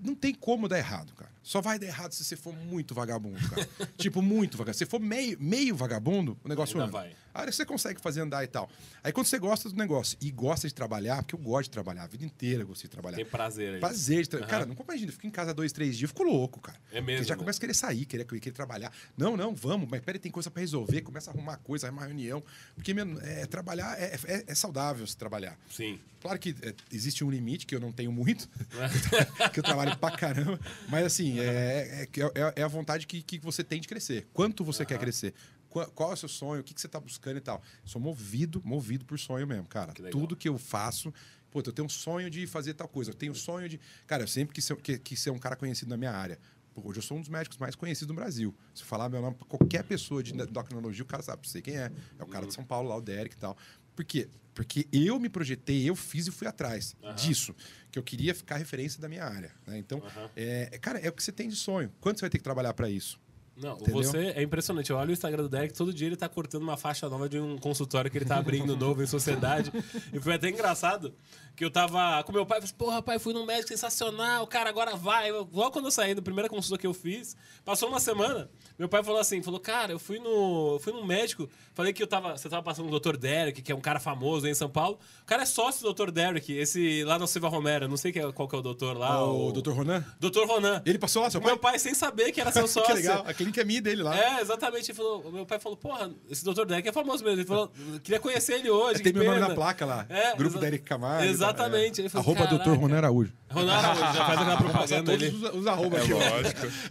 não 0.00 0.14
tem 0.14 0.34
como 0.34 0.68
dar 0.68 0.78
errado, 0.78 1.12
cara. 1.14 1.30
Só 1.42 1.60
vai 1.60 1.78
dar 1.78 1.86
errado 1.86 2.12
se 2.12 2.24
você 2.24 2.36
for 2.36 2.52
muito 2.54 2.94
vagabundo, 2.94 3.38
cara. 3.48 3.68
tipo, 3.96 4.20
muito 4.20 4.56
vagabundo. 4.56 4.78
Se 4.78 4.86
for 4.86 5.00
meio, 5.00 5.36
meio 5.40 5.76
vagabundo, 5.76 6.36
o 6.44 6.48
negócio 6.48 6.76
Ainda 6.80 6.84
anda. 6.84 6.92
vai. 6.92 7.16
Aí 7.36 7.52
você 7.52 7.64
consegue 7.64 8.00
fazer 8.00 8.20
andar 8.20 8.42
e 8.44 8.46
tal. 8.46 8.68
Aí 9.02 9.12
quando 9.12 9.26
você 9.26 9.38
gosta 9.38 9.68
do 9.68 9.76
negócio 9.76 10.16
e 10.20 10.30
gosta 10.30 10.66
de 10.66 10.74
trabalhar, 10.74 11.22
porque 11.22 11.34
eu 11.34 11.38
gosto 11.38 11.64
de 11.64 11.70
trabalhar, 11.70 12.04
a 12.04 12.06
vida 12.06 12.24
inteira 12.24 12.62
eu 12.62 12.66
gostei 12.66 12.88
de 12.88 12.92
trabalhar. 12.92 13.16
Tem 13.16 13.24
prazer 13.26 13.70
ali. 13.70 13.80
Prazer 13.80 14.22
de 14.22 14.28
tra... 14.30 14.40
Aham. 14.40 14.48
Cara, 14.48 14.66
não 14.66 14.76
imagina, 14.78 15.08
eu 15.08 15.12
fico 15.12 15.26
em 15.26 15.30
casa 15.30 15.52
dois, 15.52 15.72
três 15.72 15.96
dias, 15.96 16.02
eu 16.02 16.08
fico 16.08 16.22
louco, 16.24 16.60
cara. 16.60 16.78
É 16.92 17.00
mesmo, 17.00 17.24
já 17.26 17.34
né? 17.34 17.38
começa 17.38 17.58
a 17.58 17.60
querer 17.60 17.74
sair, 17.74 18.04
querer, 18.06 18.24
querer 18.24 18.52
trabalhar. 18.52 18.92
Não, 19.16 19.36
não, 19.36 19.54
vamos, 19.54 19.88
mas 19.90 20.00
peraí, 20.00 20.18
tem 20.18 20.32
coisa 20.32 20.50
pra 20.50 20.60
resolver, 20.60 21.02
começa 21.02 21.30
a 21.30 21.34
arrumar 21.34 21.56
coisa, 21.58 21.86
arrumar 21.86 22.06
reunião. 22.06 22.42
Porque 22.74 22.94
meu, 22.94 23.06
é, 23.20 23.46
trabalhar 23.46 23.98
é, 24.00 24.16
é, 24.26 24.44
é 24.46 24.54
saudável 24.54 25.06
se 25.06 25.16
trabalhar. 25.16 25.58
Sim. 25.70 25.98
Claro 26.20 26.38
que 26.38 26.56
é, 26.62 26.74
existe 26.90 27.22
um 27.22 27.30
limite, 27.30 27.66
que 27.66 27.74
eu 27.74 27.80
não 27.80 27.92
tenho 27.92 28.10
muito, 28.10 28.48
que 29.52 29.60
eu 29.60 29.62
trabalho 29.62 29.96
pra 29.98 30.10
caramba, 30.10 30.58
mas 30.88 31.04
assim, 31.06 31.38
é, 31.38 31.44
é, 31.44 32.08
é- 32.34 32.52
é 32.56 32.62
a 32.62 32.68
vontade 32.68 33.06
que, 33.06 33.22
que 33.22 33.38
você 33.38 33.62
tem 33.62 33.80
de 33.80 33.86
crescer. 33.86 34.26
Quanto 34.32 34.64
você 34.64 34.84
quer 34.84 34.98
crescer? 34.98 35.34
Qual, 35.84 36.10
é 36.10 36.14
o 36.14 36.16
seu 36.16 36.28
sonho? 36.28 36.60
O 36.60 36.64
que, 36.64 36.72
que 36.74 36.80
você 36.80 36.88
tá 36.88 36.98
buscando 36.98 37.36
e 37.36 37.40
tal? 37.40 37.62
Sou 37.84 38.00
movido, 38.00 38.62
movido 38.64 39.04
por 39.04 39.18
sonho 39.18 39.46
mesmo, 39.46 39.66
cara. 39.66 39.92
Que. 39.92 40.02
Tudo 40.10 40.36
que 40.36 40.48
eu 40.48 40.58
faço, 40.58 41.12
pô, 41.50 41.60
eu 41.60 41.72
tenho 41.72 41.86
um 41.86 41.90
sonho 41.90 42.30
de 42.30 42.46
fazer 42.46 42.74
tal 42.74 42.88
coisa, 42.88 43.10
eu 43.10 43.14
tenho 43.14 43.32
um 43.32 43.36
sonho 43.36 43.68
de. 43.68 43.80
Cara, 44.06 44.22
eu 44.22 44.28
sempre 44.28 44.54
quis 44.54 44.64
ser, 44.64 44.76
que, 44.76 44.98
quis 44.98 45.20
ser 45.20 45.30
um 45.30 45.38
cara 45.38 45.56
conhecido 45.56 45.88
na 45.88 45.96
minha 45.96 46.12
área. 46.12 46.38
Pô, 46.74 46.82
Hoje 46.84 46.98
eu 46.98 47.02
sou 47.02 47.16
um 47.16 47.20
dos 47.20 47.28
médicos 47.28 47.58
mais 47.58 47.74
conhecidos 47.74 48.08
do 48.08 48.14
Brasil. 48.14 48.54
Se 48.74 48.82
eu 48.82 48.86
falar 48.86 49.08
meu 49.08 49.20
nome 49.20 49.36
pra 49.36 49.46
qualquer 49.46 49.82
pessoa 49.84 50.22
de 50.22 50.34
endocrinologia, 50.34 51.02
o 51.02 51.06
cara 51.06 51.22
sabe, 51.22 51.48
sei 51.48 51.62
quem 51.62 51.76
é. 51.76 51.90
É 52.18 52.22
o 52.22 52.26
cara 52.26 52.46
de 52.46 52.52
São 52.52 52.64
Paulo, 52.64 52.88
lá, 52.88 52.96
o 52.96 53.00
Derek 53.00 53.34
e 53.34 53.38
tal. 53.38 53.56
Por 53.94 54.04
quê? 54.04 54.28
Porque 54.54 54.88
eu 54.90 55.20
me 55.20 55.28
projetei, 55.28 55.88
eu 55.88 55.94
fiz 55.94 56.26
e 56.26 56.30
fui 56.30 56.46
atrás 56.46 56.96
Aham. 57.02 57.14
disso. 57.14 57.54
Que 57.90 57.98
eu 57.98 58.02
queria 58.02 58.34
ficar 58.34 58.56
referência 58.56 59.00
da 59.00 59.08
minha 59.08 59.24
área. 59.24 59.54
né? 59.66 59.78
Então, 59.78 60.02
é, 60.34 60.70
é, 60.72 60.78
cara, 60.78 60.98
é 60.98 61.08
o 61.08 61.12
que 61.12 61.22
você 61.22 61.32
tem 61.32 61.48
de 61.48 61.56
sonho. 61.56 61.92
Quanto 62.00 62.18
você 62.18 62.22
vai 62.22 62.30
ter 62.30 62.38
que 62.38 62.44
trabalhar 62.44 62.72
para 62.72 62.88
isso? 62.88 63.20
Não, 63.56 63.72
Entendeu? 63.74 63.94
você 64.02 64.18
é 64.36 64.42
impressionante. 64.42 64.90
Eu 64.90 64.96
olho 64.96 65.10
o 65.10 65.12
Instagram 65.12 65.42
do 65.44 65.48
Derek, 65.48 65.72
todo 65.72 65.92
dia 65.92 66.06
ele 66.06 66.16
tá 66.16 66.28
cortando 66.28 66.62
uma 66.62 66.76
faixa 66.76 67.08
nova 67.08 67.28
de 67.28 67.38
um 67.40 67.56
consultório 67.56 68.10
que 68.10 68.18
ele 68.18 68.24
tá 68.26 68.36
abrindo 68.36 68.76
novo 68.76 69.02
em 69.02 69.06
sociedade. 69.06 69.72
E 70.12 70.20
foi 70.20 70.34
até 70.34 70.50
engraçado 70.50 71.14
que 71.56 71.64
eu 71.64 71.70
tava 71.70 72.22
com 72.24 72.32
meu 72.32 72.44
pai, 72.44 72.60
falei, 72.60 72.74
porra, 72.76 73.00
pai, 73.02 73.18
fui 73.18 73.32
num 73.32 73.46
médico 73.46 73.68
sensacional, 73.68 74.46
cara, 74.46 74.68
agora 74.68 74.94
vai. 74.94 75.30
Eu- 75.30 75.48
Logo 75.50 75.70
quando 75.70 75.86
eu 75.86 75.90
saí 75.90 76.14
da 76.14 76.20
primeira 76.20 76.50
consulta 76.50 76.78
que 76.78 76.86
eu 76.86 76.92
fiz, 76.92 77.34
passou 77.64 77.88
uma 77.88 77.98
semana, 77.98 78.50
meu 78.78 78.90
pai 78.90 79.02
falou 79.02 79.18
assim, 79.18 79.42
falou, 79.42 79.58
cara, 79.58 79.90
eu 79.90 79.98
fui 79.98 80.18
no, 80.18 80.74
eu 80.74 80.78
fui 80.78 80.92
num 80.92 81.06
médico, 81.06 81.48
falei 81.72 81.94
que 81.94 82.02
eu 82.02 82.06
tava, 82.06 82.36
você 82.36 82.46
tava 82.50 82.62
passando 82.62 82.92
o 82.92 83.00
Dr. 83.00 83.16
Derek, 83.16 83.62
que 83.62 83.72
é 83.72 83.74
um 83.74 83.80
cara 83.80 83.98
famoso 83.98 84.44
aí 84.44 84.52
em 84.52 84.54
São 84.54 84.68
Paulo. 84.68 84.98
O 85.22 85.24
cara 85.24 85.44
é 85.44 85.46
sócio 85.46 85.82
do 85.82 85.94
Dr. 85.94 86.10
Derek, 86.10 86.52
esse 86.52 87.02
lá 87.04 87.18
no 87.18 87.26
Silva 87.26 87.48
Romero, 87.48 87.88
não 87.88 87.96
sei 87.96 88.12
é- 88.14 88.32
qual 88.32 88.46
que 88.46 88.54
é 88.54 88.58
o 88.58 88.62
doutor 88.62 88.94
lá. 88.94 89.24
o 89.24 89.50
Dr. 89.50 89.70
Ronan? 89.70 90.04
Dr. 90.20 90.44
Ronan. 90.46 90.82
Ele 90.84 90.98
passou 90.98 91.22
lá, 91.22 91.30
seu 91.30 91.40
pai? 91.40 91.52
Meu 91.52 91.58
pai, 91.58 91.78
sem 91.78 91.94
saber 91.94 92.32
que 92.32 92.40
era 92.40 92.52
seu 92.52 92.68
sócio. 92.68 92.82
que 92.94 93.00
legal. 93.00 93.24
Clínica 93.46 93.60
é 93.60 93.64
minha 93.64 93.80
dele 93.80 94.02
lá. 94.02 94.16
É, 94.18 94.40
exatamente. 94.40 94.90
Ele 94.90 94.96
falou, 94.96 95.20
o 95.22 95.32
meu 95.32 95.46
pai 95.46 95.58
falou, 95.58 95.76
porra, 95.76 96.10
esse 96.30 96.44
Dr. 96.44 96.64
Deck 96.64 96.88
é 96.88 96.92
famoso 96.92 97.22
mesmo. 97.24 97.38
Ele 97.40 97.46
falou, 97.46 97.70
queria 98.02 98.18
conhecer 98.20 98.54
ele 98.54 98.70
hoje. 98.70 99.02
Tem 99.02 99.12
que 99.12 99.18
meu 99.18 99.24
nome 99.28 99.36
pena." 99.38 99.48
na 99.48 99.54
placa 99.54 99.84
lá. 99.86 100.06
É, 100.08 100.34
Grupo 100.36 100.58
da 100.58 100.66
Eric 100.66 100.84
Camargo. 100.84 101.24
Exatamente. 101.24 102.00
Ele 102.00 102.06
É. 102.08 102.10
falou, 102.10 102.36
Arroba. 102.36 102.58
Dr. 102.58 102.70
Ronan 102.78 102.96
Araújo. 102.98 103.32
Ronaldo 103.50 103.86
Araújo, 103.86 104.00
já 104.18 104.26
faz 104.26 104.40
aquela 104.40 104.56
propaganda 104.62 105.12
Todos 105.12 105.26
ali. 105.28 105.36
os, 105.36 105.54
os 105.54 105.66
arrobas 105.66 106.02
aqui, 106.02 106.12
ó. 106.12 106.18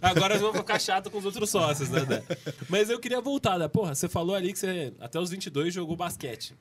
Agora 0.02 0.34
nós 0.34 0.40
vamos 0.42 0.56
ficar 0.58 0.78
chato 0.80 1.10
com 1.10 1.18
os 1.18 1.24
outros 1.24 1.50
sócios, 1.50 1.88
né, 1.90 2.04
Dé? 2.04 2.22
Mas 2.68 2.88
eu 2.90 2.98
queria 2.98 3.20
voltar, 3.20 3.58
né? 3.58 3.68
Porra, 3.68 3.94
você 3.94 4.08
falou 4.08 4.34
ali 4.34 4.52
que 4.52 4.58
você 4.58 4.92
até 5.00 5.18
os 5.20 5.30
22 5.30 5.72
jogou 5.74 5.94
basquete. 5.96 6.54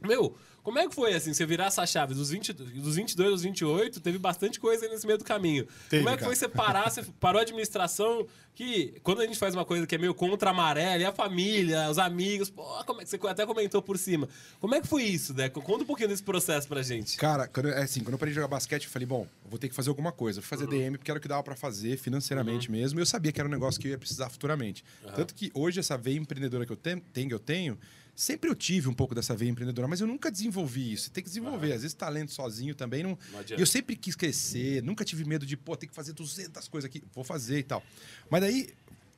Meu, 0.00 0.36
como 0.62 0.78
é 0.78 0.88
que 0.88 0.94
foi, 0.94 1.12
assim, 1.14 1.32
você 1.34 1.44
virar 1.44 1.66
essa 1.66 1.84
chave 1.86 2.14
dos, 2.14 2.30
20, 2.30 2.52
dos 2.52 2.96
22 2.96 3.30
aos 3.30 3.42
28, 3.42 4.00
teve 4.00 4.18
bastante 4.18 4.60
coisa 4.60 4.84
aí 4.84 4.90
nesse 4.90 5.06
meio 5.06 5.18
do 5.18 5.24
caminho. 5.24 5.66
Teve, 5.90 6.02
como 6.02 6.08
é 6.08 6.12
que 6.12 6.18
cara. 6.20 6.26
foi 6.26 6.36
você 6.36 6.48
parar, 6.48 6.90
você 6.90 7.02
parou 7.18 7.38
a 7.38 7.42
administração, 7.42 8.26
que 8.54 8.94
quando 9.02 9.22
a 9.22 9.26
gente 9.26 9.38
faz 9.38 9.54
uma 9.54 9.64
coisa 9.64 9.86
que 9.86 9.94
é 9.94 9.98
meio 9.98 10.14
contra 10.14 10.50
a 10.50 10.52
maré, 10.52 10.92
ali 10.94 11.04
a 11.04 11.12
família, 11.12 11.90
os 11.90 11.98
amigos, 11.98 12.50
pô, 12.50 12.62
como 12.84 13.00
é 13.00 13.04
que 13.04 13.10
você 13.10 13.18
até 13.26 13.46
comentou 13.46 13.80
por 13.82 13.98
cima. 13.98 14.28
Como 14.60 14.74
é 14.74 14.80
que 14.80 14.86
foi 14.86 15.02
isso, 15.04 15.32
né? 15.34 15.48
Conta 15.48 15.82
um 15.82 15.86
pouquinho 15.86 16.08
desse 16.08 16.22
processo 16.22 16.68
pra 16.68 16.82
gente. 16.82 17.16
Cara, 17.16 17.48
quando, 17.48 17.68
eu- 17.68 17.74
é 17.74 17.82
assim, 17.82 18.00
quando 18.00 18.12
eu 18.12 18.18
parei 18.18 18.30
de 18.32 18.36
jogar 18.36 18.48
basquete, 18.48 18.84
eu 18.84 18.90
falei, 18.90 19.06
bom, 19.06 19.26
eu 19.44 19.50
vou 19.50 19.58
ter 19.58 19.68
que 19.68 19.74
fazer 19.74 19.88
alguma 19.88 20.12
coisa. 20.12 20.38
Eu 20.38 20.42
fui 20.42 20.50
fazer 20.56 20.68
DM 20.68 20.96
porque 20.98 21.10
era 21.10 21.18
o 21.18 21.20
que 21.20 21.28
dava 21.28 21.42
pra 21.42 21.56
fazer 21.56 21.96
financeiramente 21.96 22.70
mesmo. 22.70 22.98
E 22.98 23.02
eu 23.02 23.06
sabia 23.06 23.32
que 23.32 23.40
era 23.40 23.48
um 23.48 23.52
negócio 23.52 23.80
que 23.80 23.88
eu 23.88 23.92
ia 23.92 23.98
precisar 23.98 24.28
futuramente. 24.28 24.84
Tanto 25.16 25.34
que 25.34 25.50
hoje 25.54 25.80
essa 25.80 25.96
veia 25.96 26.18
empreendedora 26.18 26.66
que 26.66 26.72
eu 26.72 26.76
tenho, 26.76 27.00
tenho, 27.12 27.30
eu 27.32 27.38
tenho, 27.38 27.78
sempre 28.14 28.48
eu 28.50 28.54
tive 28.54 28.88
um 28.88 28.94
pouco 28.94 29.14
dessa 29.14 29.34
veia 29.34 29.50
empreendedora, 29.50 29.88
mas 29.88 30.00
eu 30.00 30.06
nunca 30.06 30.30
desenvolvi 30.30 30.92
isso. 30.92 31.10
Tem 31.10 31.22
que 31.22 31.28
desenvolver. 31.28 31.72
Às 31.72 31.82
vezes 31.82 31.94
talento 31.94 32.32
sozinho 32.32 32.74
também 32.74 33.02
não. 33.02 33.18
Não 33.30 33.38
adianta. 33.38 33.62
eu 33.62 33.66
sempre 33.66 33.96
quis 33.96 34.14
crescer, 34.14 34.82
nunca 34.82 35.04
tive 35.04 35.24
medo 35.24 35.46
de, 35.46 35.56
pô, 35.56 35.76
tem 35.76 35.88
que 35.88 35.94
fazer 35.94 36.12
200 36.12 36.68
coisas 36.68 36.88
aqui, 36.88 37.02
vou 37.14 37.24
fazer 37.24 37.58
e 37.58 37.62
tal. 37.62 37.82
Mas 38.30 38.40
daí 38.40 38.68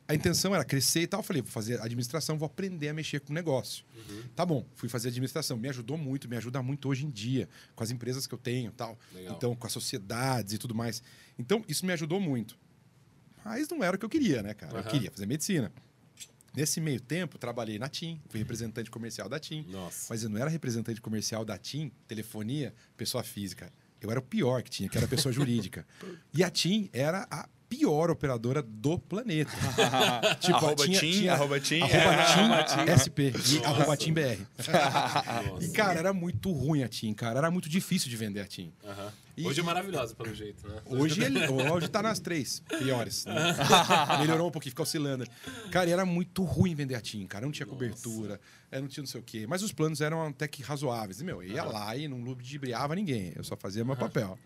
a 0.06 0.14
intenção 0.14 0.54
era 0.54 0.64
crescer 0.64 1.02
e 1.02 1.06
tal. 1.06 1.20
Eu 1.20 1.24
falei, 1.24 1.42
vou 1.42 1.50
fazer 1.50 1.80
administração, 1.80 2.36
vou 2.36 2.46
aprender 2.46 2.88
a 2.88 2.94
mexer 2.94 3.20
com 3.20 3.32
o 3.32 3.34
negócio. 3.34 3.84
Tá 4.36 4.44
bom, 4.44 4.66
fui 4.74 4.88
fazer 4.88 5.08
administração. 5.08 5.56
Me 5.56 5.68
ajudou 5.68 5.96
muito, 5.96 6.28
me 6.28 6.36
ajuda 6.36 6.62
muito 6.62 6.88
hoje 6.88 7.06
em 7.06 7.10
dia, 7.10 7.48
com 7.74 7.82
as 7.82 7.90
empresas 7.90 8.26
que 8.26 8.34
eu 8.34 8.38
tenho 8.38 8.70
tal. 8.72 8.98
Legal. 9.14 9.34
Então, 9.36 9.56
com 9.56 9.66
as 9.66 9.72
sociedades 9.72 10.52
e 10.52 10.58
tudo 10.58 10.74
mais. 10.74 11.02
Então, 11.38 11.64
isso 11.68 11.86
me 11.86 11.92
ajudou 11.92 12.20
muito. 12.20 12.58
Mas 13.44 13.68
não 13.68 13.82
era 13.82 13.96
o 13.96 13.98
que 13.98 14.04
eu 14.04 14.08
queria, 14.08 14.42
né, 14.42 14.54
cara? 14.54 14.72
Eu 14.72 14.80
Aham. 14.80 14.88
queria 14.88 15.10
fazer 15.10 15.26
medicina. 15.26 15.72
Nesse 16.56 16.80
meio 16.80 17.00
tempo, 17.00 17.36
trabalhei 17.36 17.78
na 17.78 17.88
TIM, 17.88 18.20
fui 18.28 18.38
representante 18.38 18.90
comercial 18.90 19.28
da 19.28 19.38
TIM. 19.40 19.66
Nossa. 19.68 20.06
Mas 20.10 20.22
eu 20.22 20.30
não 20.30 20.38
era 20.38 20.48
representante 20.48 21.00
comercial 21.00 21.44
da 21.44 21.58
TIM, 21.58 21.90
telefonia, 22.06 22.72
pessoa 22.96 23.24
física. 23.24 23.72
Eu 24.00 24.10
era 24.10 24.20
o 24.20 24.22
pior 24.22 24.62
que 24.62 24.70
tinha, 24.70 24.88
que 24.88 24.96
era 24.96 25.08
pessoa 25.08 25.32
jurídica. 25.32 25.86
E 26.32 26.42
a 26.44 26.50
TIM 26.50 26.88
era 26.92 27.26
a 27.30 27.48
pior 27.68 28.10
operadora 28.10 28.62
do 28.62 28.98
planeta. 28.98 29.50
tipo, 30.40 30.56
Arroba 30.56 30.84
tinha, 30.84 31.00
Tim, 31.00 31.10
tinha, 31.10 31.32
arroba 31.32 31.60
Tim. 31.60 31.80
arroba 31.82 32.64
TIM 32.64 32.98
SP 32.98 33.18
e 33.30 33.30
Nossa. 33.32 33.66
arroba 33.68 33.96
TIM 33.96 34.12
BR. 34.12 34.20
Nossa. 35.50 35.64
E, 35.64 35.68
cara, 35.72 35.98
era 35.98 36.12
muito 36.12 36.52
ruim 36.52 36.82
a 36.82 36.88
TIM, 36.88 37.12
cara. 37.14 37.38
Era 37.38 37.50
muito 37.50 37.68
difícil 37.68 38.08
de 38.08 38.16
vender 38.16 38.40
a 38.40 38.46
TIM. 38.46 38.72
Aham. 38.84 39.12
E- 39.36 39.46
Hoje 39.46 39.60
é 39.60 39.62
maravilhosa, 39.64 40.14
pelo 40.14 40.32
jeito, 40.34 40.66
né? 40.68 40.76
Hoje 40.86 41.22
ele 41.22 41.40
hoje 41.50 41.88
tá 41.88 42.00
nas 42.02 42.20
três 42.20 42.62
piores. 42.78 43.24
né? 43.24 43.34
Melhorou 44.20 44.48
um 44.48 44.50
pouquinho, 44.50 44.70
fica 44.70 44.82
oscilando. 44.82 45.26
Cara, 45.72 45.88
e 45.90 45.92
era 45.92 46.04
muito 46.04 46.44
ruim 46.44 46.74
vender 46.74 46.94
a 46.94 47.00
TIM, 47.00 47.26
cara. 47.26 47.44
Não 47.44 47.50
tinha 47.52 47.66
cobertura, 47.66 48.40
eh, 48.70 48.80
não 48.80 48.86
tinha 48.86 49.02
não 49.02 49.08
sei 49.08 49.20
o 49.20 49.24
quê. 49.24 49.44
Mas 49.48 49.62
os 49.62 49.72
planos 49.72 50.00
eram 50.00 50.24
até 50.26 50.46
que 50.46 50.62
razoáveis. 50.62 51.20
E, 51.20 51.24
meu, 51.24 51.42
eu 51.42 51.50
ia 51.52 51.64
lá 51.64 51.96
e 51.96 52.06
não 52.06 52.18
ludibriava 52.18 52.94
ninguém. 52.94 53.32
Eu 53.34 53.42
só 53.42 53.56
fazia 53.56 53.84
meu 53.84 53.96
papel. 53.96 54.38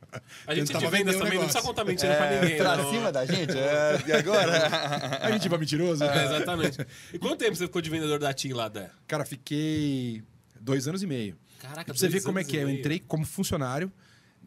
A 0.46 0.54
gente 0.54 0.68
Tentava 0.68 0.86
de 0.86 0.90
vendas 0.90 1.14
vender 1.14 1.16
o 1.16 1.18
também 1.18 1.38
não 1.38 1.46
negócio. 1.46 1.46
precisa 1.52 1.62
contar 1.62 1.84
mentira 1.84 2.16
pra 2.16 2.40
ninguém. 2.40 2.56
pra 2.56 2.76
não. 2.76 2.90
cima 2.90 3.12
da 3.12 3.26
gente? 3.26 3.58
É, 3.58 4.02
e 4.08 4.12
agora? 4.12 5.18
a 5.20 5.30
gente 5.32 5.48
vai 5.50 5.58
mentiroso? 5.58 6.02
É, 6.02 6.24
exatamente. 6.24 6.78
E 7.12 7.18
quanto 7.18 7.36
tempo 7.36 7.54
você 7.56 7.66
ficou 7.66 7.82
de 7.82 7.90
vendedor 7.90 8.18
da 8.18 8.32
TIM 8.32 8.52
lá, 8.54 8.68
Dé? 8.68 8.90
Cara, 9.06 9.24
fiquei 9.26 10.22
dois 10.58 10.88
anos 10.88 11.02
e 11.02 11.06
meio. 11.06 11.36
Caraca, 11.58 11.84
pra 11.84 11.94
você 11.94 12.08
ver 12.08 12.22
como 12.22 12.38
é 12.38 12.44
que 12.44 12.56
é. 12.56 12.62
Eu 12.62 12.70
entrei 12.70 12.98
como 13.00 13.26
funcionário 13.26 13.92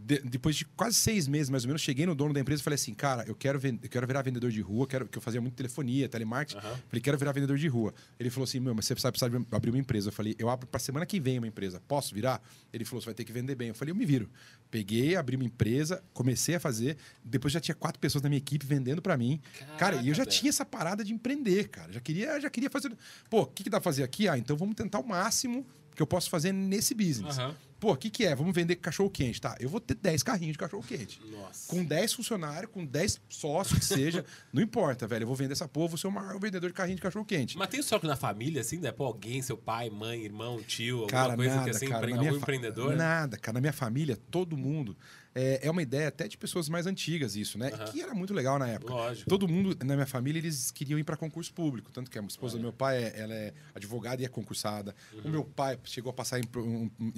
de, 0.04 0.20
depois 0.20 0.56
de 0.56 0.66
quase 0.66 0.96
seis 0.96 1.28
meses, 1.28 1.50
mais 1.50 1.64
ou 1.64 1.68
menos, 1.68 1.82
cheguei 1.82 2.06
no 2.06 2.16
dono 2.16 2.34
da 2.34 2.40
empresa 2.40 2.62
e 2.62 2.64
falei 2.64 2.76
assim, 2.76 2.94
cara, 2.94 3.24
eu 3.28 3.36
quero, 3.36 3.60
eu 3.64 3.90
quero 3.90 4.08
virar 4.08 4.22
vendedor 4.24 4.50
de 4.50 4.60
rua, 4.62 4.88
quero, 4.88 5.08
que 5.08 5.18
eu 5.18 5.22
fazia 5.22 5.40
muito 5.40 5.54
telefonia, 5.54 6.10
telemarketing. 6.10 6.58
Uhum. 6.58 6.76
Falei, 6.88 7.02
quero 7.02 7.18
virar 7.18 7.32
vendedor 7.32 7.58
de 7.58 7.68
rua. 7.68 7.94
Ele 8.20 8.30
falou 8.30 8.46
assim, 8.46 8.60
meu, 8.60 8.74
mas 8.74 8.86
você 8.86 8.96
precisa, 8.96 9.12
precisa 9.12 9.46
abrir 9.52 9.70
uma 9.70 9.78
empresa. 9.80 10.10
Eu 10.10 10.14
falei, 10.14 10.36
eu 10.40 10.50
abro 10.50 10.68
para 10.68 10.80
semana 10.80 11.06
que 11.06 11.20
vem 11.20 11.38
uma 11.38 11.48
empresa. 11.48 11.82
Posso 11.88 12.16
virar? 12.16 12.42
Ele 12.74 12.84
falou, 12.84 13.02
você 13.02 13.06
vai 13.06 13.14
ter 13.14 13.24
que 13.24 13.32
vender 13.32 13.56
bem. 13.56 13.70
Eu 13.70 13.76
falei, 13.76 13.92
eu 13.92 13.96
me 13.96 14.06
viro. 14.06 14.30
Peguei, 14.72 15.16
abri 15.16 15.36
uma 15.36 15.46
empresa, 15.46 16.04
comecei 16.14 16.56
a 16.56 16.60
fazer. 16.60 16.98
Depois 17.24 17.54
já 17.54 17.60
tinha 17.60 17.76
quatro 17.76 18.00
pessoas 18.00 18.24
na 18.24 18.30
minha 18.30 18.40
equipe 18.40 18.66
vendendo 18.66 19.02
para 19.02 19.16
mim. 19.18 19.40
Caraca, 19.60 19.78
cara, 19.78 19.96
e 20.02 20.10
eu 20.10 20.16
já 20.16 20.26
tinha 20.26 20.50
essa 20.50 20.66
parada 20.66 21.04
de 21.04 21.14
empreender, 21.14 21.70
cara. 21.70 21.92
Já 21.92 22.00
queria, 22.00 22.40
já 22.40 22.50
queria 22.50 22.70
fazer. 22.70 22.92
Pô, 23.30 23.42
o 23.42 23.48
que, 23.48 23.64
que 23.64 23.70
dá 23.70 23.80
pra 23.80 23.92
fazer 23.92 24.04
aqui? 24.04 24.28
Ah, 24.28 24.38
então 24.38 24.58
vamos 24.58 24.76
tentar 24.76 25.00
o 25.00 25.08
máximo 25.08 25.66
que 26.02 26.04
eu 26.04 26.08
posso 26.08 26.30
fazer 26.32 26.52
nesse 26.52 26.96
business. 26.96 27.38
Uhum. 27.38 27.54
Pô, 27.80 27.94
o 27.94 27.98
que, 27.98 28.10
que 28.10 28.26
é? 28.26 28.36
Vamos 28.36 28.54
vender 28.54 28.76
cachorro 28.76 29.10
quente, 29.10 29.40
tá? 29.40 29.56
Eu 29.60 29.70
vou 29.70 29.80
ter 29.80 29.96
10 29.96 30.22
carrinhos 30.24 30.54
de 30.54 30.58
cachorro 30.58 30.84
quente. 30.84 31.20
Nossa. 31.32 31.68
Com 31.68 31.84
10 31.84 32.14
funcionários, 32.14 32.72
com 32.72 32.86
10 32.86 33.22
sócios 33.30 33.80
que 33.80 33.86
seja, 33.86 34.26
não 34.54 34.62
importa, 34.62 35.08
velho. 35.08 35.24
Eu 35.24 35.28
vou 35.28 35.36
vender 35.36 35.54
essa 35.54 35.68
porra, 35.68 35.90
vou 35.90 35.98
ser 35.98 36.08
o 36.08 36.12
maior 36.12 36.40
vendedor 36.40 36.70
de 36.70 36.76
carrinho 36.76 36.96
de 36.96 37.02
cachorro 37.02 37.26
quente. 37.26 37.58
Mas 37.58 37.70
tem 37.70 37.80
o 37.80 37.84
sócio 37.84 38.08
na 38.08 38.16
família, 38.16 38.62
assim, 38.62 38.78
né? 38.78 38.92
Pô, 38.92 39.06
alguém, 39.06 39.42
seu 39.42 39.58
pai, 39.58 39.90
mãe, 39.90 40.24
irmão, 40.24 40.62
tio, 40.62 41.08
cara, 41.08 41.34
alguma 41.34 41.38
coisa 41.38 41.56
nada, 41.56 41.70
que 41.70 41.76
assim, 41.76 41.88
cara, 41.88 42.08
algum 42.12 42.36
empreendedor? 42.36 42.96
Nada, 42.96 43.38
cara. 43.38 43.54
Na 43.56 43.62
minha 43.62 43.74
família, 43.74 44.16
todo 44.30 44.56
mundo 44.56 44.96
é, 45.34 45.60
é 45.64 45.72
uma 45.72 45.82
ideia 45.82 46.10
até 46.10 46.28
de 46.28 46.38
pessoas 46.38 46.68
mais 46.68 46.86
antigas 46.86 47.36
isso, 47.36 47.58
né? 47.58 47.72
Uhum. 47.72 47.86
Que 47.86 48.02
era 48.02 48.14
muito 48.14 48.34
legal 48.34 48.60
na 48.60 48.68
época. 48.68 48.94
Lógico. 48.94 49.30
Todo 49.30 49.48
mundo 49.48 49.78
na 49.84 49.96
minha 49.96 50.06
família 50.06 50.40
eles 50.40 50.72
queriam 50.72 51.00
ir 51.00 51.04
para 51.04 51.16
concurso 51.16 51.54
público, 51.54 51.92
tanto 51.92 52.12
que 52.12 52.20
a 52.20 52.24
esposa 52.24 52.58
do 52.58 52.62
meu 52.62 52.74
pai 52.74 53.04
é, 53.04 53.20
ela 53.20 53.34
é 53.34 53.54
advogada 53.74 54.22
e 54.22 54.26
é 54.26 54.28
concursada. 54.28 54.94
Uhum. 55.14 55.22
O 55.24 55.30
meu 55.30 55.44
pai 55.46 55.80
chegou 55.86 56.10
a 56.10 56.14
passar 56.14 56.40
em, 56.40 56.44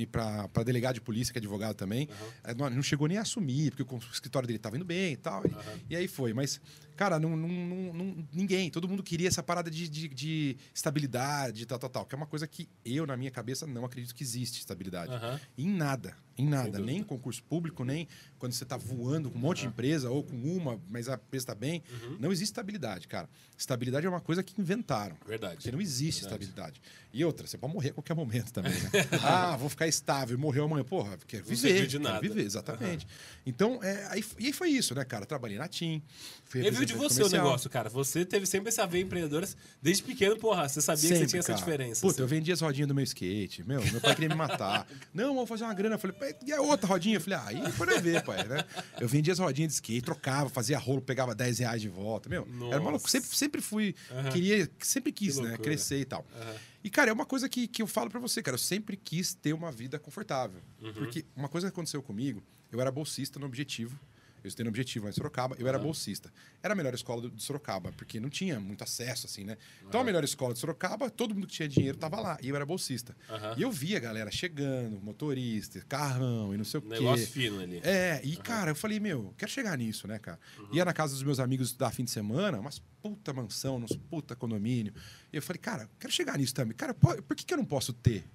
para 0.05 0.63
delegado 0.63 0.96
de 0.96 1.01
polícia 1.01 1.32
que 1.32 1.39
é 1.39 1.41
advogado 1.41 1.75
também. 1.75 2.08
Uhum. 2.46 2.55
Não, 2.58 2.70
não, 2.70 2.84
chegou 2.84 3.08
nem 3.08 3.17
a 3.17 3.22
assumir 3.22 3.72
porque 3.72 3.96
o 3.96 3.98
escritório 4.12 4.48
dele 4.48 4.58
estava 4.58 4.75
indo 4.75 4.86
bem 4.86 5.13
e 5.13 5.17
tal. 5.17 5.43
E, 5.46 5.93
e 5.93 5.96
aí 5.96 6.08
foi, 6.08 6.34
mas 6.34 6.62
Cara, 6.95 7.19
não, 7.19 7.35
não, 7.35 7.47
não, 7.93 8.27
ninguém, 8.31 8.69
todo 8.69 8.88
mundo 8.88 9.01
queria 9.01 9.27
essa 9.27 9.41
parada 9.41 9.69
de, 9.69 9.89
de, 9.89 10.07
de, 10.07 10.57
estabilidade, 10.73 11.65
tal, 11.65 11.79
tal, 11.79 11.89
tal. 11.89 12.05
Que 12.05 12.15
é 12.15 12.17
uma 12.17 12.27
coisa 12.27 12.47
que 12.47 12.69
eu, 12.85 13.05
na 13.05 13.17
minha 13.17 13.31
cabeça, 13.31 13.65
não 13.65 13.85
acredito 13.85 14.13
que 14.13 14.23
existe 14.23 14.59
estabilidade. 14.59 15.12
Uhum. 15.12 15.39
Em 15.57 15.69
nada, 15.69 16.15
em 16.38 16.47
nada. 16.47 16.79
Nem 16.79 17.00
em 17.00 17.03
concurso 17.03 17.43
público, 17.43 17.83
nem 17.83 18.07
quando 18.38 18.53
você 18.53 18.63
está 18.63 18.77
voando 18.77 19.29
com 19.29 19.38
um 19.38 19.41
monte 19.41 19.59
uhum. 19.59 19.67
de 19.67 19.73
empresa 19.73 20.09
ou 20.09 20.23
com 20.23 20.35
uma, 20.35 20.79
mas 20.89 21.07
a 21.07 21.15
empresa 21.15 21.43
está 21.43 21.55
bem. 21.55 21.83
Uhum. 21.89 22.17
Não 22.19 22.31
existe 22.31 22.51
estabilidade, 22.51 23.07
cara. 23.07 23.29
Estabilidade 23.57 24.05
é 24.05 24.09
uma 24.09 24.21
coisa 24.21 24.43
que 24.43 24.59
inventaram. 24.59 25.15
Verdade. 25.25 25.55
Porque 25.55 25.71
não 25.71 25.81
existe 25.81 26.21
Verdade. 26.21 26.43
estabilidade. 26.43 26.81
E 27.13 27.23
outra, 27.23 27.45
você 27.45 27.57
pode 27.57 27.73
morrer 27.73 27.89
a 27.89 27.93
qualquer 27.93 28.15
momento 28.15 28.51
também, 28.51 28.73
né? 28.73 28.89
ah, 29.23 29.55
vou 29.55 29.69
ficar 29.69 29.88
estável, 29.88 30.38
morreu 30.38 30.65
amanhã. 30.65 30.83
Porra, 30.83 31.17
quer 31.27 31.43
viver. 31.43 31.85
de 31.85 32.00
nada. 32.00 32.19
viver, 32.19 32.41
exatamente. 32.41 33.07
Então, 33.45 33.79
é, 33.83 34.07
aí, 34.09 34.25
e 34.39 34.47
aí 34.47 34.53
foi 34.53 34.69
isso, 34.69 34.95
né, 34.95 35.05
cara? 35.05 35.25
Trabalhei 35.25 35.57
na 35.57 35.67
TIM. 35.67 36.01
Fui 36.45 36.62
de 36.85 36.93
você 36.93 37.15
comercial. 37.15 37.41
o 37.41 37.45
negócio, 37.45 37.69
cara. 37.69 37.89
Você 37.89 38.25
teve 38.25 38.45
sempre 38.45 38.69
essa 38.69 38.85
veia 38.85 39.03
empreendedora. 39.03 39.47
Desde 39.81 40.03
pequeno, 40.03 40.37
porra, 40.37 40.67
você 40.67 40.81
sabia 40.81 41.01
sempre, 41.01 41.15
que 41.19 41.25
você 41.25 41.29
tinha 41.31 41.43
cara. 41.43 41.53
essa 41.53 41.65
diferença. 41.65 42.01
Puta, 42.01 42.13
assim. 42.13 42.21
eu 42.21 42.27
vendia 42.27 42.53
as 42.53 42.61
rodinhas 42.61 42.87
do 42.87 42.95
meu 42.95 43.03
skate. 43.03 43.63
Meu, 43.63 43.81
meu 43.91 44.01
pai 44.01 44.15
queria 44.15 44.29
me 44.29 44.35
matar. 44.35 44.87
Não, 45.13 45.35
vou 45.35 45.45
fazer 45.45 45.63
uma 45.63 45.73
grana. 45.73 45.95
Eu 45.95 45.99
falei, 45.99 46.15
e 46.45 46.51
a 46.51 46.61
outra 46.61 46.87
rodinha? 46.87 47.17
Eu 47.17 47.21
falei, 47.21 47.39
ah, 47.39 47.45
aí 47.47 47.71
pode 47.73 47.99
ver, 47.99 48.23
pai, 48.23 48.47
né? 48.47 48.65
Eu 48.99 49.07
vendia 49.07 49.33
as 49.33 49.39
rodinhas 49.39 49.69
de 49.69 49.75
skate, 49.75 50.01
trocava, 50.01 50.49
fazia 50.49 50.77
rolo, 50.77 51.01
pegava 51.01 51.33
10 51.35 51.59
reais 51.59 51.81
de 51.81 51.89
volta. 51.89 52.29
Meu, 52.29 52.45
Nossa. 52.45 52.75
era 52.75 52.83
maluco. 52.83 53.09
Sempre, 53.09 53.29
sempre 53.29 53.61
fui, 53.61 53.95
uhum. 54.11 54.29
queria, 54.31 54.69
sempre 54.79 55.11
quis, 55.11 55.37
né? 55.37 55.57
Crescer 55.57 55.99
e 55.99 56.05
tal. 56.05 56.25
Uhum. 56.35 56.53
E, 56.83 56.89
cara, 56.89 57.09
é 57.09 57.13
uma 57.13 57.25
coisa 57.25 57.47
que, 57.47 57.67
que 57.67 57.81
eu 57.81 57.87
falo 57.87 58.09
para 58.09 58.19
você, 58.19 58.43
cara. 58.43 58.55
Eu 58.55 58.59
sempre 58.59 58.97
quis 58.97 59.33
ter 59.33 59.53
uma 59.53 59.71
vida 59.71 59.97
confortável. 59.97 60.61
Uhum. 60.81 60.93
Porque 60.93 61.25
uma 61.35 61.47
coisa 61.47 61.67
que 61.67 61.73
aconteceu 61.73 62.03
comigo, 62.03 62.43
eu 62.71 62.81
era 62.81 62.91
bolsista 62.91 63.39
no 63.39 63.45
Objetivo. 63.45 63.97
Eu 64.43 64.47
estudei 64.47 64.65
no 64.65 64.69
Objetivo, 64.69 65.07
em 65.07 65.12
Sorocaba, 65.12 65.55
eu 65.57 65.67
era 65.67 65.77
uhum. 65.77 65.85
bolsista. 65.85 66.31
Era 66.62 66.73
a 66.73 66.75
melhor 66.75 66.93
escola 66.93 67.29
de 67.29 67.41
Sorocaba, 67.41 67.91
porque 67.93 68.19
não 68.19 68.29
tinha 68.29 68.59
muito 68.59 68.83
acesso, 68.83 69.25
assim, 69.25 69.43
né? 69.43 69.57
Então, 69.88 70.01
a 70.01 70.03
melhor 70.03 70.23
escola 70.23 70.53
de 70.53 70.59
Sorocaba, 70.59 71.09
todo 71.09 71.33
mundo 71.33 71.47
que 71.47 71.53
tinha 71.53 71.67
dinheiro 71.67 71.95
estava 71.95 72.19
lá, 72.19 72.38
e 72.41 72.50
eu 72.50 72.55
era 72.55 72.65
bolsista. 72.65 73.15
Uhum. 73.29 73.57
E 73.57 73.62
eu 73.62 73.71
via 73.71 73.97
a 73.97 74.00
galera 74.00 74.29
chegando, 74.29 75.00
motorista, 75.01 75.79
carrão 75.88 76.53
e 76.53 76.57
não 76.57 76.65
sei 76.65 76.79
o 76.79 76.81
quê. 76.83 76.89
Negócio 76.89 77.27
fino 77.27 77.59
ali. 77.59 77.81
É, 77.83 78.21
e, 78.23 78.35
cara, 78.38 78.71
eu 78.71 78.75
falei, 78.75 79.00
meu, 79.00 79.33
quero 79.38 79.51
chegar 79.51 79.77
nisso, 79.77 80.07
né, 80.07 80.19
cara? 80.19 80.39
Ia 80.71 80.83
na 80.83 80.93
casa 80.93 81.13
dos 81.13 81.23
meus 81.23 81.39
amigos 81.39 81.67
estudar 81.67 81.91
fim 81.91 82.03
de 82.03 82.12
semana, 82.12 82.59
umas 82.59 82.79
puta 83.01 83.33
mansão, 83.33 83.77
uns 83.77 83.95
puta 84.09 84.35
condomínio. 84.35 84.93
E 85.31 85.35
eu 85.35 85.41
falei, 85.41 85.59
cara, 85.59 85.89
quero 86.00 86.13
chegar 86.13 86.38
nisso 86.38 86.53
também. 86.53 86.75
Cara, 86.75 86.93
por 86.93 87.35
que, 87.35 87.45
que 87.45 87.53
eu 87.53 87.57
não 87.57 87.65
posso 87.65 87.91
ter? 87.91 88.25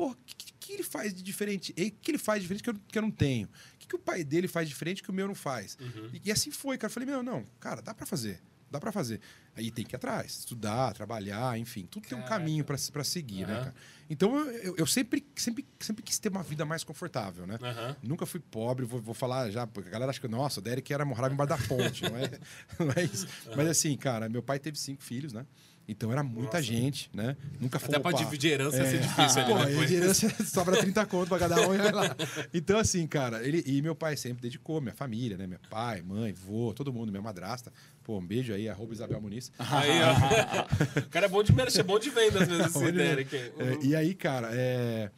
Pô, 0.00 0.12
o 0.12 0.16
que, 0.24 0.54
que, 0.58 0.72
ele 0.72 0.82
faz 0.82 1.12
de 1.12 1.22
diferente? 1.22 1.72
O 1.72 1.74
que 1.74 2.10
ele 2.10 2.16
faz 2.16 2.40
de 2.40 2.48
diferente 2.48 2.62
que 2.62 2.70
eu, 2.70 2.74
que 2.88 2.96
eu 2.96 3.02
não 3.02 3.10
tenho? 3.10 3.46
O 3.74 3.78
que, 3.78 3.86
que 3.86 3.94
o 3.94 3.98
pai 3.98 4.24
dele 4.24 4.48
faz 4.48 4.66
de 4.66 4.72
diferente 4.72 5.02
que 5.02 5.10
o 5.10 5.12
meu 5.12 5.28
não 5.28 5.34
faz? 5.34 5.76
Uhum. 5.78 6.08
E, 6.14 6.22
e, 6.24 6.32
assim 6.32 6.50
foi, 6.50 6.78
cara. 6.78 6.88
Eu 6.88 6.94
falei, 6.94 7.06
meu, 7.06 7.22
não, 7.22 7.44
cara, 7.60 7.82
dá 7.82 7.92
para 7.92 8.06
fazer. 8.06 8.40
Dá 8.70 8.80
para 8.80 8.90
fazer. 8.90 9.20
Aí 9.54 9.70
tem 9.70 9.84
que 9.84 9.94
ir 9.94 9.96
atrás, 9.96 10.38
estudar, 10.38 10.94
trabalhar, 10.94 11.58
enfim. 11.58 11.84
Tudo 11.84 12.08
Caraca. 12.08 12.16
tem 12.16 12.24
um 12.24 12.26
caminho 12.26 12.64
para 12.64 13.04
seguir, 13.04 13.42
uhum. 13.42 13.48
né, 13.48 13.54
cara? 13.56 13.74
Então 14.08 14.38
eu, 14.38 14.74
eu, 14.78 14.86
sempre, 14.86 15.22
sempre, 15.36 15.66
sempre 15.78 16.02
quis 16.02 16.18
ter 16.18 16.30
uma 16.30 16.42
vida 16.42 16.64
mais 16.64 16.82
confortável, 16.82 17.46
né? 17.46 17.58
Uhum. 17.60 17.96
Nunca 18.02 18.24
fui 18.24 18.40
pobre, 18.40 18.86
vou, 18.86 19.02
vou 19.02 19.14
falar 19.14 19.50
já, 19.50 19.66
porque 19.66 19.90
a 19.90 19.92
galera 19.92 20.10
acha 20.10 20.20
que, 20.20 20.28
nossa, 20.28 20.60
o 20.60 20.62
Derek 20.62 20.90
era 20.94 21.04
morava 21.04 21.34
embaixo 21.34 21.50
da 21.50 21.58
ponte, 21.68 22.04
não 22.04 22.16
é? 22.16 22.30
Não 22.80 22.90
é 22.96 23.04
isso. 23.04 23.26
Mas 23.54 23.68
assim, 23.68 23.94
cara, 23.98 24.30
meu 24.30 24.42
pai 24.42 24.58
teve 24.58 24.78
cinco 24.78 25.02
filhos, 25.02 25.34
né? 25.34 25.44
Então 25.90 26.12
era 26.12 26.22
muita 26.22 26.58
Nossa. 26.58 26.62
gente, 26.62 27.10
né? 27.12 27.36
Nunca 27.60 27.80
foi. 27.80 27.88
Até 27.88 27.98
pra 27.98 28.12
dividir 28.12 28.52
herança 28.52 28.76
é. 28.76 28.80
ia 28.80 28.90
ser 28.90 28.96
é. 28.96 29.00
difícil 29.00 29.42
ali. 29.42 29.74
Pô, 29.74 29.84
de 29.84 29.94
herança 29.96 30.30
sobra 30.46 30.76
30 30.76 31.06
conto 31.06 31.28
pra 31.28 31.38
cada 31.38 31.68
um 31.68 31.74
e 31.74 31.78
vai 31.78 31.92
lá. 31.92 32.16
Então, 32.54 32.78
assim, 32.78 33.06
cara, 33.06 33.42
ele, 33.46 33.62
e 33.66 33.82
meu 33.82 33.94
pai 33.94 34.16
sempre 34.16 34.42
dedicou, 34.42 34.80
minha 34.80 34.94
família, 34.94 35.36
né? 35.36 35.46
Meu 35.46 35.58
pai, 35.68 36.00
mãe, 36.02 36.32
vô, 36.32 36.72
todo 36.72 36.92
mundo, 36.92 37.10
minha 37.10 37.22
madrasta. 37.22 37.72
Pô, 38.04 38.18
um 38.18 38.26
beijo 38.26 38.52
aí, 38.52 38.68
arroba 38.68 38.92
Isabel 38.92 39.20
Muniz. 39.20 39.50
Aí, 39.58 39.90
ó. 40.02 41.00
o 41.00 41.08
cara 41.08 41.26
é 41.26 41.28
bom 41.28 41.42
de 41.42 41.52
merchan, 41.52 41.80
é 41.80 41.82
bom 41.82 41.98
de 41.98 42.10
vendas 42.10 42.46
mesmo, 42.46 42.66
esse 42.66 42.84
ideia 42.84 43.20
aqui. 43.20 43.36
É, 43.36 43.78
e 43.82 43.96
aí, 43.96 44.14
cara, 44.14 44.50
é. 44.52 45.10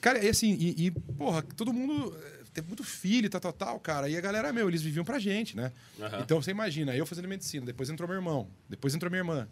Cara, 0.00 0.18
e 0.24 0.28
assim, 0.28 0.56
e, 0.58 0.86
e, 0.86 0.90
porra, 0.90 1.42
todo 1.42 1.72
mundo 1.72 2.16
teve 2.52 2.66
muito 2.66 2.84
filho, 2.84 3.28
tal, 3.30 3.40
tal, 3.40 3.52
tal, 3.52 3.80
cara. 3.80 4.08
E 4.08 4.16
a 4.16 4.20
galera, 4.20 4.52
meu, 4.52 4.68
eles 4.68 4.82
viviam 4.82 5.04
pra 5.04 5.18
gente, 5.18 5.56
né? 5.56 5.72
Uhum. 5.98 6.20
Então 6.20 6.42
você 6.42 6.50
imagina, 6.50 6.94
eu 6.94 7.06
fazendo 7.06 7.28
medicina, 7.28 7.64
depois 7.64 7.88
entrou 7.88 8.08
meu 8.08 8.16
irmão, 8.16 8.48
depois 8.68 8.94
entrou 8.94 9.10
minha 9.10 9.20
irmã. 9.20 9.48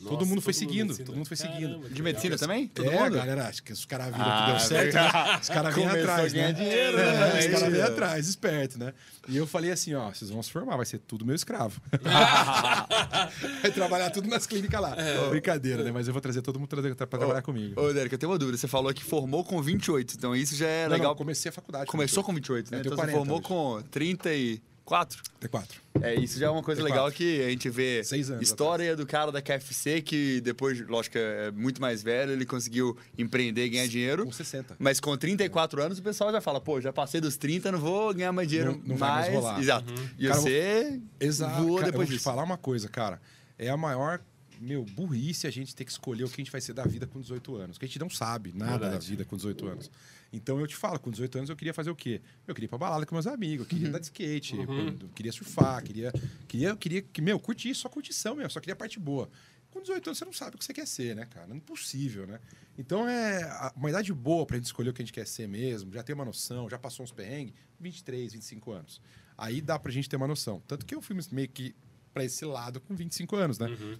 Nossa, 0.00 0.16
todo 0.16 0.26
mundo 0.26 0.40
foi 0.40 0.52
todo 0.52 0.60
seguindo, 0.60 0.90
mundo 0.90 1.04
todo 1.04 1.16
mundo 1.16 1.26
foi 1.26 1.36
seguindo. 1.36 1.70
Caramba, 1.70 1.90
de 1.90 2.02
medicina 2.02 2.34
legal. 2.34 2.38
também? 2.38 2.68
Todo 2.68 2.88
é, 2.88 3.00
mundo? 3.00 3.16
galera, 3.16 3.48
acho 3.48 3.62
que 3.64 3.72
os 3.72 3.84
caras 3.84 4.06
viram 4.06 4.24
ah, 4.24 4.44
que 4.44 4.50
deu 4.52 4.60
certo, 4.60 4.94
né? 4.94 5.38
Os 5.42 5.48
caras 5.48 5.74
vêm 5.74 5.86
atrás, 5.86 6.32
né? 6.32 6.52
dinheiro, 6.52 6.98
é, 6.98 7.12
né? 7.12 7.38
Os 7.40 7.46
caras 7.46 7.72
vêm 7.72 7.82
atrás, 7.82 8.28
esperto, 8.28 8.78
né? 8.78 8.94
E 9.28 9.36
eu 9.36 9.44
falei 9.44 9.72
assim, 9.72 9.94
ó, 9.94 10.08
vocês 10.08 10.30
vão 10.30 10.40
se 10.40 10.52
formar, 10.52 10.76
vai 10.76 10.86
ser 10.86 10.98
tudo 10.98 11.26
meu 11.26 11.34
escravo. 11.34 11.80
vai 13.60 13.70
trabalhar 13.72 14.10
tudo 14.10 14.28
nas 14.28 14.46
clínicas 14.46 14.80
lá. 14.80 14.94
É. 14.96 15.28
Brincadeira, 15.30 15.82
né? 15.82 15.90
Mas 15.90 16.06
eu 16.06 16.12
vou 16.12 16.20
trazer 16.20 16.42
todo 16.42 16.60
mundo 16.60 16.68
pra, 16.68 17.06
trabalhar 17.06 17.42
comigo. 17.42 17.80
Ô, 17.80 17.92
Derek, 17.92 18.12
eu 18.12 18.18
tenho 18.18 18.30
uma 18.30 18.38
dúvida. 18.38 18.56
Você 18.56 18.68
falou 18.68 18.94
que 18.94 19.02
formou 19.02 19.42
com 19.44 19.60
28, 19.60 20.14
então 20.16 20.34
isso 20.34 20.54
já 20.54 20.68
é 20.68 20.84
não, 20.84 20.92
legal. 20.92 21.10
Não, 21.10 21.16
comecei 21.16 21.48
a 21.48 21.52
faculdade. 21.52 21.86
Começou 21.86 22.22
com 22.22 22.32
28, 22.32 22.70
né? 22.70 22.80
Então 22.80 22.96
você 22.96 23.08
formou 23.08 23.38
hoje. 23.38 23.48
com 23.48 23.82
30 23.90 24.32
e... 24.32 24.62
Quatro? 24.88 25.22
Tem 25.38 25.50
quatro. 25.50 25.82
É, 26.00 26.14
isso 26.14 26.38
já 26.38 26.46
é 26.46 26.48
uma 26.48 26.62
coisa 26.62 26.80
Tem 26.80 26.90
legal 26.90 27.04
quatro. 27.04 27.18
que 27.18 27.42
a 27.42 27.50
gente 27.50 27.68
vê 27.68 28.02
Seis 28.02 28.30
anos 28.30 28.42
história 28.42 28.86
atrás. 28.92 28.96
do 28.96 29.06
cara 29.06 29.30
da 29.30 29.42
KFC 29.42 30.00
que 30.00 30.40
depois, 30.40 30.80
lógico, 30.88 31.18
é 31.18 31.50
muito 31.50 31.78
mais 31.78 32.02
velho, 32.02 32.32
ele 32.32 32.46
conseguiu 32.46 32.96
empreender 33.18 33.66
e 33.66 33.68
ganhar 33.68 33.86
dinheiro. 33.86 34.24
Com 34.24 34.32
60. 34.32 34.76
Mas 34.78 34.98
com 34.98 35.14
34 35.14 35.82
anos 35.82 35.98
o 35.98 36.02
pessoal 36.02 36.32
já 36.32 36.40
fala, 36.40 36.58
pô, 36.58 36.80
já 36.80 36.90
passei 36.90 37.20
dos 37.20 37.36
30, 37.36 37.70
não 37.70 37.78
vou 37.78 38.14
ganhar 38.14 38.32
mais 38.32 38.48
dinheiro 38.48 38.72
não, 38.72 38.78
não 38.78 38.98
mais. 38.98 38.98
Vai 38.98 39.20
mais 39.20 39.34
rolar. 39.34 39.60
Exato. 39.60 39.92
Uhum. 39.92 40.08
E 40.18 40.26
cara, 40.26 40.40
você 40.40 41.00
Exato. 41.20 41.62
voa 41.62 41.80
cara, 41.80 41.92
depois 41.92 41.92
eu 41.92 41.92
vou 41.92 42.04
disso. 42.06 42.18
te 42.18 42.24
falar 42.24 42.42
uma 42.42 42.56
coisa, 42.56 42.88
cara. 42.88 43.20
É 43.58 43.68
a 43.68 43.76
maior 43.76 44.22
meu, 44.58 44.84
burrice 44.84 45.46
a 45.46 45.50
gente 45.50 45.74
ter 45.76 45.84
que 45.84 45.90
escolher 45.90 46.24
o 46.24 46.28
que 46.28 46.40
a 46.40 46.44
gente 46.44 46.50
vai 46.50 46.60
ser 46.60 46.72
da 46.72 46.84
vida 46.84 47.06
com 47.06 47.20
18 47.20 47.56
anos. 47.56 47.76
Porque 47.76 47.84
a 47.84 47.88
gente 47.88 47.98
não 47.98 48.10
sabe 48.10 48.52
nada 48.54 48.72
Verdade. 48.78 48.92
da 48.94 48.98
vida 48.98 49.24
com 49.26 49.36
18 49.36 49.66
anos. 49.68 49.90
Então 50.32 50.60
eu 50.60 50.66
te 50.66 50.76
falo, 50.76 50.98
com 51.00 51.10
18 51.10 51.38
anos 51.38 51.50
eu 51.50 51.56
queria 51.56 51.72
fazer 51.72 51.90
o 51.90 51.96
quê? 51.96 52.20
Eu 52.46 52.54
queria 52.54 52.66
ir 52.66 52.68
pra 52.68 52.78
balada 52.78 53.06
com 53.06 53.14
meus 53.14 53.26
amigos, 53.26 53.64
eu 53.64 53.68
queria 53.68 53.84
uhum. 53.84 53.88
andar 53.90 53.98
de 53.98 54.06
skate, 54.06 54.56
uhum. 54.56 54.96
eu 55.00 55.08
queria 55.14 55.32
surfar, 55.32 55.82
queria, 55.82 56.12
queria, 56.46 56.76
queria, 56.76 57.02
que, 57.02 57.22
meu, 57.22 57.40
curtir 57.40 57.74
só 57.74 57.88
curtição 57.88 58.34
mesmo, 58.34 58.50
só 58.50 58.60
queria 58.60 58.74
a 58.74 58.76
parte 58.76 58.98
boa. 58.98 59.30
Com 59.70 59.80
18 59.80 60.08
anos 60.08 60.18
você 60.18 60.24
não 60.24 60.32
sabe 60.32 60.56
o 60.56 60.58
que 60.58 60.64
você 60.64 60.72
quer 60.72 60.86
ser, 60.86 61.14
né, 61.14 61.26
cara? 61.26 61.52
É 61.52 61.56
impossível, 61.56 62.26
né? 62.26 62.40
Então 62.76 63.08
é 63.08 63.72
uma 63.76 63.90
idade 63.90 64.12
boa 64.12 64.46
pra 64.46 64.56
gente 64.56 64.66
escolher 64.66 64.90
o 64.90 64.92
que 64.92 65.02
a 65.02 65.04
gente 65.04 65.12
quer 65.12 65.26
ser 65.26 65.46
mesmo, 65.46 65.92
já 65.92 66.02
ter 66.02 66.12
uma 66.12 66.24
noção, 66.24 66.68
já 66.68 66.78
passou 66.78 67.04
uns 67.04 67.12
perrengues, 67.12 67.54
23, 67.80 68.32
25 68.32 68.72
anos. 68.72 69.00
Aí 69.36 69.60
dá 69.60 69.78
pra 69.78 69.92
gente 69.92 70.08
ter 70.08 70.16
uma 70.16 70.26
noção. 70.26 70.62
Tanto 70.66 70.84
que 70.84 70.94
eu 70.94 71.00
fui 71.00 71.16
meio 71.30 71.48
que 71.48 71.74
para 72.12 72.24
esse 72.24 72.44
lado 72.44 72.80
com 72.80 72.94
25 72.94 73.36
anos, 73.36 73.58
né? 73.58 73.68
Uhum 73.68 73.98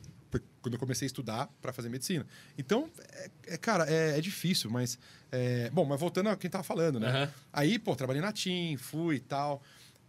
quando 0.60 0.74
eu 0.74 0.78
comecei 0.80 1.06
a 1.06 1.08
estudar 1.08 1.48
para 1.62 1.72
fazer 1.72 1.88
medicina. 1.88 2.26
Então, 2.56 2.90
é, 3.12 3.30
é 3.54 3.56
cara, 3.56 3.90
é, 3.90 4.18
é, 4.18 4.20
difícil, 4.20 4.70
mas. 4.70 4.98
É, 5.30 5.70
bom, 5.70 5.84
mas 5.84 5.98
voltando 5.98 6.28
a 6.28 6.36
quem 6.36 6.50
tava 6.50 6.64
falando, 6.64 7.00
né? 7.00 7.24
Uhum. 7.24 7.30
Aí, 7.52 7.78
pô, 7.78 7.96
trabalhei 7.96 8.20
na 8.20 8.32
TIM, 8.32 8.76
fui 8.76 9.16
e 9.16 9.20
tal. 9.20 9.62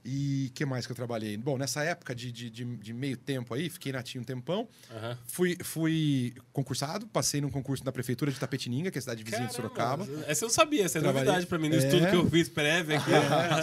E 0.03 0.51
que 0.55 0.65
mais 0.65 0.85
que 0.85 0.91
eu 0.91 0.95
trabalhei? 0.95 1.35
Bom, 1.35 1.57
nessa 1.57 1.83
época 1.83 2.15
de, 2.15 2.31
de, 2.31 2.49
de, 2.49 2.63
de 2.63 2.93
meio 2.93 3.17
tempo 3.17 3.53
aí, 3.53 3.69
fiquei 3.69 3.91
na 3.91 4.01
TIM 4.01 4.19
um 4.19 4.23
tempão. 4.23 4.67
Uhum. 4.89 5.17
Fui, 5.27 5.57
fui 5.61 6.33
concursado, 6.53 7.05
passei 7.07 7.41
num 7.41 7.49
concurso 7.49 7.83
da 7.83 7.91
prefeitura 7.91 8.31
de 8.31 8.39
Tapetininga, 8.39 8.91
que 8.91 8.97
é 8.97 8.99
a 8.99 9.01
cidade 9.01 9.23
vizinha 9.23 9.47
Caramba, 9.47 9.51
de 9.51 9.55
Sorocaba. 9.55 10.07
Essa 10.25 10.45
eu 10.45 10.49
sabia, 10.49 10.85
essa 10.85 10.97
é 10.97 11.01
Trabalhei... 11.01 11.25
novidade 11.25 11.47
pra 11.47 11.59
mim, 11.59 11.69
no 11.69 11.75
é... 11.75 11.77
estudo 11.79 12.07
que 12.07 12.15
eu 12.15 12.29
fiz 12.29 12.49
prévio 12.49 12.97
aqui. 12.97 13.09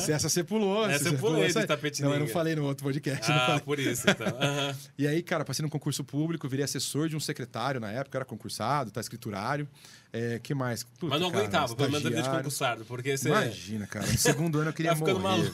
É, 0.07 0.13
essa 0.13 0.29
você 0.29 0.45
pulou. 0.45 0.89
Essa, 0.89 1.09
eu 1.09 1.19
pulei 1.19 1.49
de 1.49 1.67
Tapetininga. 1.67 2.09
Não, 2.09 2.15
eu 2.17 2.21
não 2.21 2.29
falei 2.29 2.55
no 2.55 2.65
outro 2.65 2.85
podcast. 2.85 3.31
Ah, 3.31 3.61
por 3.65 3.79
isso, 3.79 4.09
então. 4.09 4.27
Uhum. 4.37 4.75
e 4.99 5.07
aí, 5.07 5.23
cara, 5.23 5.45
passei 5.45 5.63
num 5.63 5.69
concurso 5.69 6.05
público, 6.05 6.49
virei 6.49 6.65
assessor 6.65 7.09
de 7.09 7.17
um 7.17 7.21
secretário 7.21 7.81
na 7.81 7.91
época, 7.91 8.19
era 8.19 8.25
concursado, 8.25 8.91
tá 8.91 9.01
escriturário. 9.01 9.69
É, 10.17 10.39
que 10.39 10.55
mais? 10.55 10.83
Puta, 10.83 11.09
Mas 11.09 11.21
não 11.21 11.31
cara, 11.31 11.43
aguentava, 11.43 11.77
pelo 11.77 11.93
menos 11.93 12.11
de 12.11 12.31
concursado, 12.31 12.85
porque 12.87 13.17
você... 13.17 13.29
Imagina, 13.29 13.87
cara, 13.87 14.07
no 14.07 14.17
segundo 14.17 14.59
ano 14.59 14.71
eu 14.71 14.73
queria 14.73 14.93
tá 14.97 15.15
morrer, 15.15 15.53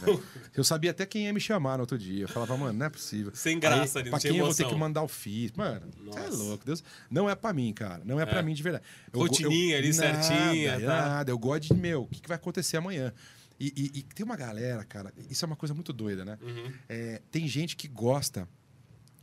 Eu 0.54 0.62
sabia 0.62 0.92
até 0.92 1.04
quem 1.04 1.24
ia 1.24 1.32
me 1.32 1.40
chamar 1.40 1.78
no 1.78 1.80
outro 1.80 1.98
dia. 1.98 2.24
Eu 2.24 2.28
falava, 2.28 2.56
mano, 2.56 2.78
não 2.78 2.86
é 2.86 2.90
possível. 2.90 3.32
Sem 3.34 3.58
graça, 3.58 3.98
Aí, 3.98 4.08
Pra 4.08 4.20
quem 4.20 4.36
eu 4.36 4.46
vou 4.46 4.54
ter 4.54 4.66
que 4.66 4.74
mandar 4.74 5.02
o 5.02 5.08
FIS? 5.08 5.52
Mano, 5.52 5.82
você 6.04 6.20
é 6.20 6.28
louco, 6.28 6.64
Deus. 6.64 6.84
Não 7.10 7.28
é 7.28 7.34
pra 7.34 7.52
mim, 7.52 7.72
cara. 7.72 8.02
Não 8.04 8.20
é, 8.20 8.22
é. 8.22 8.26
pra 8.26 8.42
mim 8.42 8.54
de 8.54 8.62
verdade. 8.62 8.84
Eu, 9.12 9.20
Rotininha 9.20 9.74
eu, 9.74 9.78
ali, 9.78 9.96
nada, 9.96 10.22
certinha. 10.22 10.80
Tá? 10.80 10.86
Nada, 10.86 11.30
eu 11.32 11.38
gosto 11.38 11.74
de, 11.74 11.74
meu, 11.74 12.02
o 12.02 12.06
que, 12.06 12.20
que 12.20 12.28
vai 12.28 12.36
acontecer 12.36 12.76
amanhã? 12.76 13.12
E, 13.58 13.72
e, 13.76 13.98
e, 13.98 14.02
tem 14.02 14.24
uma 14.24 14.36
galera, 14.36 14.84
cara, 14.84 15.12
isso 15.30 15.44
é 15.44 15.46
uma 15.46 15.56
coisa 15.56 15.74
muito 15.74 15.92
doida, 15.92 16.24
né? 16.24 16.38
Uhum. 16.40 16.72
É, 16.88 17.20
tem 17.30 17.46
gente 17.46 17.76
que 17.76 17.86
gosta 17.86 18.48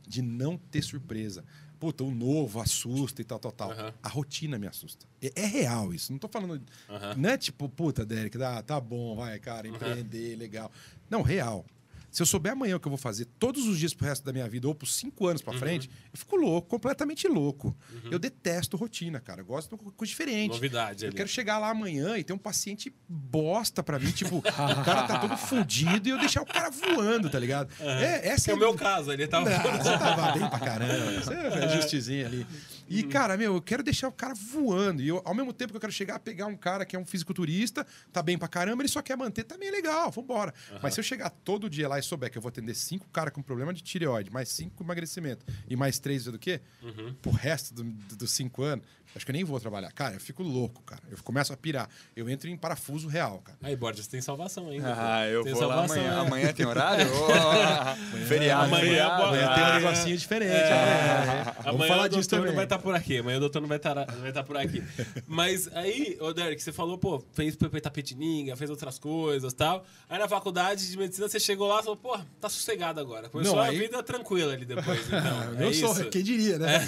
de 0.06 0.22
não 0.22 0.56
ter 0.56 0.82
surpresa 0.82 1.44
puta, 1.80 2.04
o 2.04 2.10
novo 2.10 2.60
assusta 2.60 3.22
e 3.22 3.24
tal, 3.24 3.38
tal, 3.38 3.50
tal. 3.50 3.70
Uhum. 3.70 3.92
A 4.02 4.08
rotina 4.10 4.58
me 4.58 4.66
assusta. 4.66 5.06
É, 5.20 5.32
é, 5.34 5.46
real 5.46 5.94
isso. 5.94 6.12
Não 6.12 6.18
tô 6.18 6.28
falando. 6.28 6.52
Uhum. 6.52 7.14
Não 7.16 7.30
é 7.30 7.38
tipo, 7.38 7.68
puta, 7.70 8.04
Derek, 8.04 8.40
ah, 8.42 8.62
tá 8.62 8.78
bom, 8.78 9.16
vai, 9.16 9.38
cara, 9.38 9.66
empreender, 9.66 10.34
uhum. 10.34 10.38
legal. 10.38 10.70
Não, 11.08 11.22
real. 11.22 11.64
Se 12.10 12.22
eu 12.22 12.26
souber 12.26 12.52
amanhã 12.52 12.76
o 12.76 12.80
que 12.80 12.86
eu 12.86 12.90
vou 12.90 12.98
fazer 12.98 13.26
todos 13.38 13.66
os 13.66 13.78
dias 13.78 13.94
pro 13.94 14.06
resto 14.06 14.24
da 14.24 14.32
minha 14.32 14.48
vida, 14.48 14.66
ou 14.66 14.74
por 14.74 14.86
cinco 14.86 15.26
anos 15.26 15.42
para 15.42 15.52
uhum. 15.52 15.58
frente, 15.58 15.90
eu 16.12 16.18
fico 16.18 16.36
louco, 16.36 16.68
completamente 16.68 17.28
louco. 17.28 17.76
Uhum. 17.92 18.10
Eu 18.10 18.18
detesto 18.18 18.76
rotina, 18.76 19.20
cara. 19.20 19.42
Eu 19.42 19.44
gosto 19.44 19.76
de 19.76 19.92
coisa 19.92 20.10
diferente. 20.10 20.52
Novidade. 20.52 21.04
Eu 21.04 21.08
ali. 21.08 21.16
quero 21.16 21.28
chegar 21.28 21.58
lá 21.58 21.70
amanhã 21.70 22.16
e 22.16 22.24
ter 22.24 22.32
um 22.32 22.38
paciente 22.38 22.92
bosta 23.08 23.82
para 23.82 23.98
mim, 23.98 24.10
tipo, 24.10 24.38
o 24.38 24.42
cara 24.42 25.02
tá 25.06 25.18
todo 25.18 25.36
fudido 25.36 26.08
e 26.08 26.10
eu 26.10 26.18
deixar 26.18 26.42
o 26.42 26.46
cara 26.46 26.70
voando, 26.70 27.30
tá 27.30 27.38
ligado? 27.38 27.70
Uhum. 27.78 27.88
É, 27.88 28.28
essa 28.28 28.50
é, 28.50 28.52
é 28.52 28.56
o 28.56 28.58
meu 28.58 28.74
caso, 28.74 29.12
ele 29.12 29.26
tava. 29.26 29.48
Não, 29.48 29.72
você 29.72 29.98
tava 29.98 30.32
bem 30.32 30.48
pra 30.48 30.58
caramba. 30.58 31.20
Você 31.20 31.34
é 31.34 31.68
justizinho 31.76 32.26
ali. 32.26 32.46
E, 32.90 33.04
cara, 33.04 33.36
meu, 33.36 33.54
eu 33.54 33.62
quero 33.62 33.82
deixar 33.82 34.08
o 34.08 34.12
cara 34.12 34.34
voando. 34.34 35.00
E 35.00 35.08
eu, 35.08 35.22
ao 35.24 35.32
mesmo 35.32 35.52
tempo 35.52 35.72
que 35.72 35.76
eu 35.76 35.80
quero 35.80 35.92
chegar 35.92 36.16
a 36.16 36.18
pegar 36.18 36.46
um 36.46 36.56
cara 36.56 36.84
que 36.84 36.96
é 36.96 36.98
um 36.98 37.06
fisiculturista, 37.06 37.86
tá 38.12 38.20
bem 38.22 38.36
pra 38.36 38.48
caramba, 38.48 38.82
ele 38.82 38.88
só 38.88 39.00
quer 39.00 39.16
manter, 39.16 39.44
também 39.44 39.68
é 39.68 39.70
legal, 39.70 40.10
vambora. 40.10 40.52
Uhum. 40.72 40.78
Mas 40.82 40.94
se 40.94 41.00
eu 41.00 41.04
chegar 41.04 41.30
todo 41.30 41.70
dia 41.70 41.88
lá 41.88 41.98
e 41.98 42.02
souber 42.02 42.30
que 42.30 42.36
eu 42.36 42.42
vou 42.42 42.48
atender 42.48 42.74
cinco 42.74 43.08
caras 43.08 43.32
com 43.32 43.40
problema 43.40 43.72
de 43.72 43.80
tireoide, 43.82 44.30
mais 44.30 44.48
cinco 44.48 44.76
com 44.76 44.84
emagrecimento 44.84 45.46
e 45.68 45.76
mais 45.76 45.98
três 46.00 46.24
do 46.24 46.38
que, 46.38 46.60
uhum. 46.82 47.14
pro 47.22 47.30
resto 47.30 47.72
dos 47.72 47.84
do, 47.84 48.16
do 48.16 48.26
cinco 48.26 48.62
anos, 48.62 48.84
Acho 49.14 49.24
que 49.24 49.30
eu 49.30 49.34
nem 49.34 49.44
vou 49.44 49.58
trabalhar. 49.58 49.90
Cara, 49.92 50.14
eu 50.14 50.20
fico 50.20 50.42
louco, 50.42 50.82
cara. 50.82 51.02
Eu 51.10 51.18
começo 51.24 51.52
a 51.52 51.56
pirar. 51.56 51.88
Eu 52.14 52.28
entro 52.28 52.48
em 52.48 52.56
parafuso 52.56 53.08
real, 53.08 53.38
cara. 53.44 53.58
Aí, 53.62 53.74
Borges, 53.74 54.06
tem 54.06 54.20
salvação 54.20 54.68
ainda. 54.68 54.94
Ah, 54.96 55.26
eu 55.26 55.42
tem 55.42 55.52
vou 55.52 55.66
lá 55.66 55.84
amanhã. 55.84 56.10
Né? 56.10 56.20
Amanhã 56.20 56.52
tem 56.52 56.66
horário? 56.66 57.06
oh, 57.10 58.16
feriado. 58.26 58.66
Amanhã, 58.66 58.84
feriado. 58.84 59.22
amanhã 59.24 59.54
tem 59.54 59.64
um 59.64 59.74
negocinho 59.74 60.16
diferente. 60.16 60.52
É, 60.52 60.70
né? 60.70 61.54
é. 61.58 61.62
Vamos 61.64 61.86
falar 61.86 62.08
disso 62.08 62.28
também. 62.28 62.46
não 62.46 62.54
vai 62.54 62.64
estar 62.64 62.76
tá 62.76 62.82
por 62.82 62.94
aqui. 62.94 63.18
Amanhã 63.18 63.38
o 63.38 63.40
doutor 63.40 63.60
não 63.60 63.68
vai 63.68 63.78
estar, 63.78 63.94
tá, 63.94 64.04
vai 64.04 64.28
estar 64.28 64.42
tá 64.42 64.44
por 64.44 64.56
aqui. 64.56 64.82
Mas 65.26 65.68
aí, 65.74 66.16
ô 66.20 66.32
Derek, 66.32 66.62
você 66.62 66.72
falou, 66.72 66.96
pô, 66.96 67.24
fez 67.32 67.56
PP 67.56 67.80
Tapetininga, 67.80 68.56
fez 68.56 68.70
outras 68.70 68.98
coisas 68.98 69.52
e 69.52 69.56
tal. 69.56 69.84
Aí 70.08 70.18
na 70.18 70.28
faculdade 70.28 70.88
de 70.88 70.96
medicina 70.96 71.28
você 71.28 71.40
chegou 71.40 71.66
lá 71.66 71.80
e 71.80 71.82
falou, 71.82 71.96
pô, 71.96 72.18
tá 72.40 72.48
sossegado 72.48 73.00
agora. 73.00 73.28
Começou 73.28 73.56
não, 73.56 73.62
aí... 73.62 73.76
a 73.76 73.80
vida 73.80 74.02
tranquila 74.02 74.52
ali 74.52 74.64
depois. 74.64 75.00
Então, 75.10 75.54
eu 75.60 75.70
é 75.70 75.72
sou, 75.72 75.92
isso. 75.92 76.04
quem 76.08 76.22
diria, 76.22 76.58
né? 76.58 76.80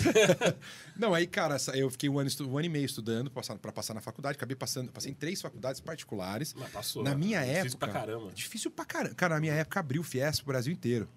É. 1.03 1.07
não, 1.07 1.15
aí, 1.15 1.27
cara, 1.27 1.57
eu 1.75 1.91
fiquei 1.91 2.09
um 2.09 2.19
ano, 2.19 2.31
um 2.43 2.59
ano 2.59 2.67
e 2.67 2.69
meio 2.69 2.87
estudando 2.87 3.31
para 3.31 3.73
passar 3.73 3.95
na 3.95 4.01
faculdade. 4.01 4.37
Acabei 4.37 4.57
passando, 4.57 4.91
passei 4.93 5.11
em 5.11 5.15
três 5.15 5.41
faculdades 5.41 5.81
particulares. 5.81 6.55
Mas 6.59 6.71
passou. 6.71 7.03
Na 7.03 7.15
minha 7.15 7.41
é 7.41 7.51
época. 7.51 7.63
Difícil 7.63 7.79
pra 7.79 7.89
caramba. 7.89 8.33
Difícil 8.33 8.71
pra 8.71 8.85
caramba. 8.85 9.15
Cara, 9.15 9.35
na 9.35 9.41
minha 9.41 9.55
época 9.55 9.81
abriu 9.81 10.03
o 10.03 10.05
Fies 10.05 10.41
pro 10.41 10.47
Brasil 10.49 10.73
inteiro. 10.73 11.09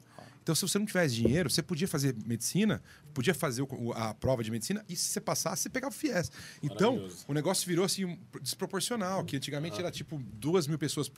Então, 0.46 0.54
se 0.54 0.62
você 0.62 0.78
não 0.78 0.86
tivesse 0.86 1.15
dinheiro, 1.15 1.50
você 1.50 1.63
podia 1.63 1.88
fazer 1.88 2.15
medicina, 2.24 2.80
podia 3.15 3.34
fazer 3.34 3.65
a 3.95 4.13
prova 4.13 4.43
de 4.43 4.52
medicina 4.52 4.86
e 4.88 4.95
se 4.95 5.10
você 5.10 5.19
passasse, 5.19 5.63
você 5.63 5.69
pegava 5.69 5.91
o 5.91 5.98
FIES. 5.98 6.32
Então, 6.62 7.10
o 7.28 7.34
negócio 7.34 7.67
virou 7.67 7.84
assim 7.84 8.19
desproporcional, 8.39 9.26
que 9.26 9.36
antigamente 9.36 9.78
ah. 9.78 9.80
era 9.80 9.91
tipo 9.91 10.21
duas 10.34 10.67
mil 10.67 10.78
pessoas 10.78 11.12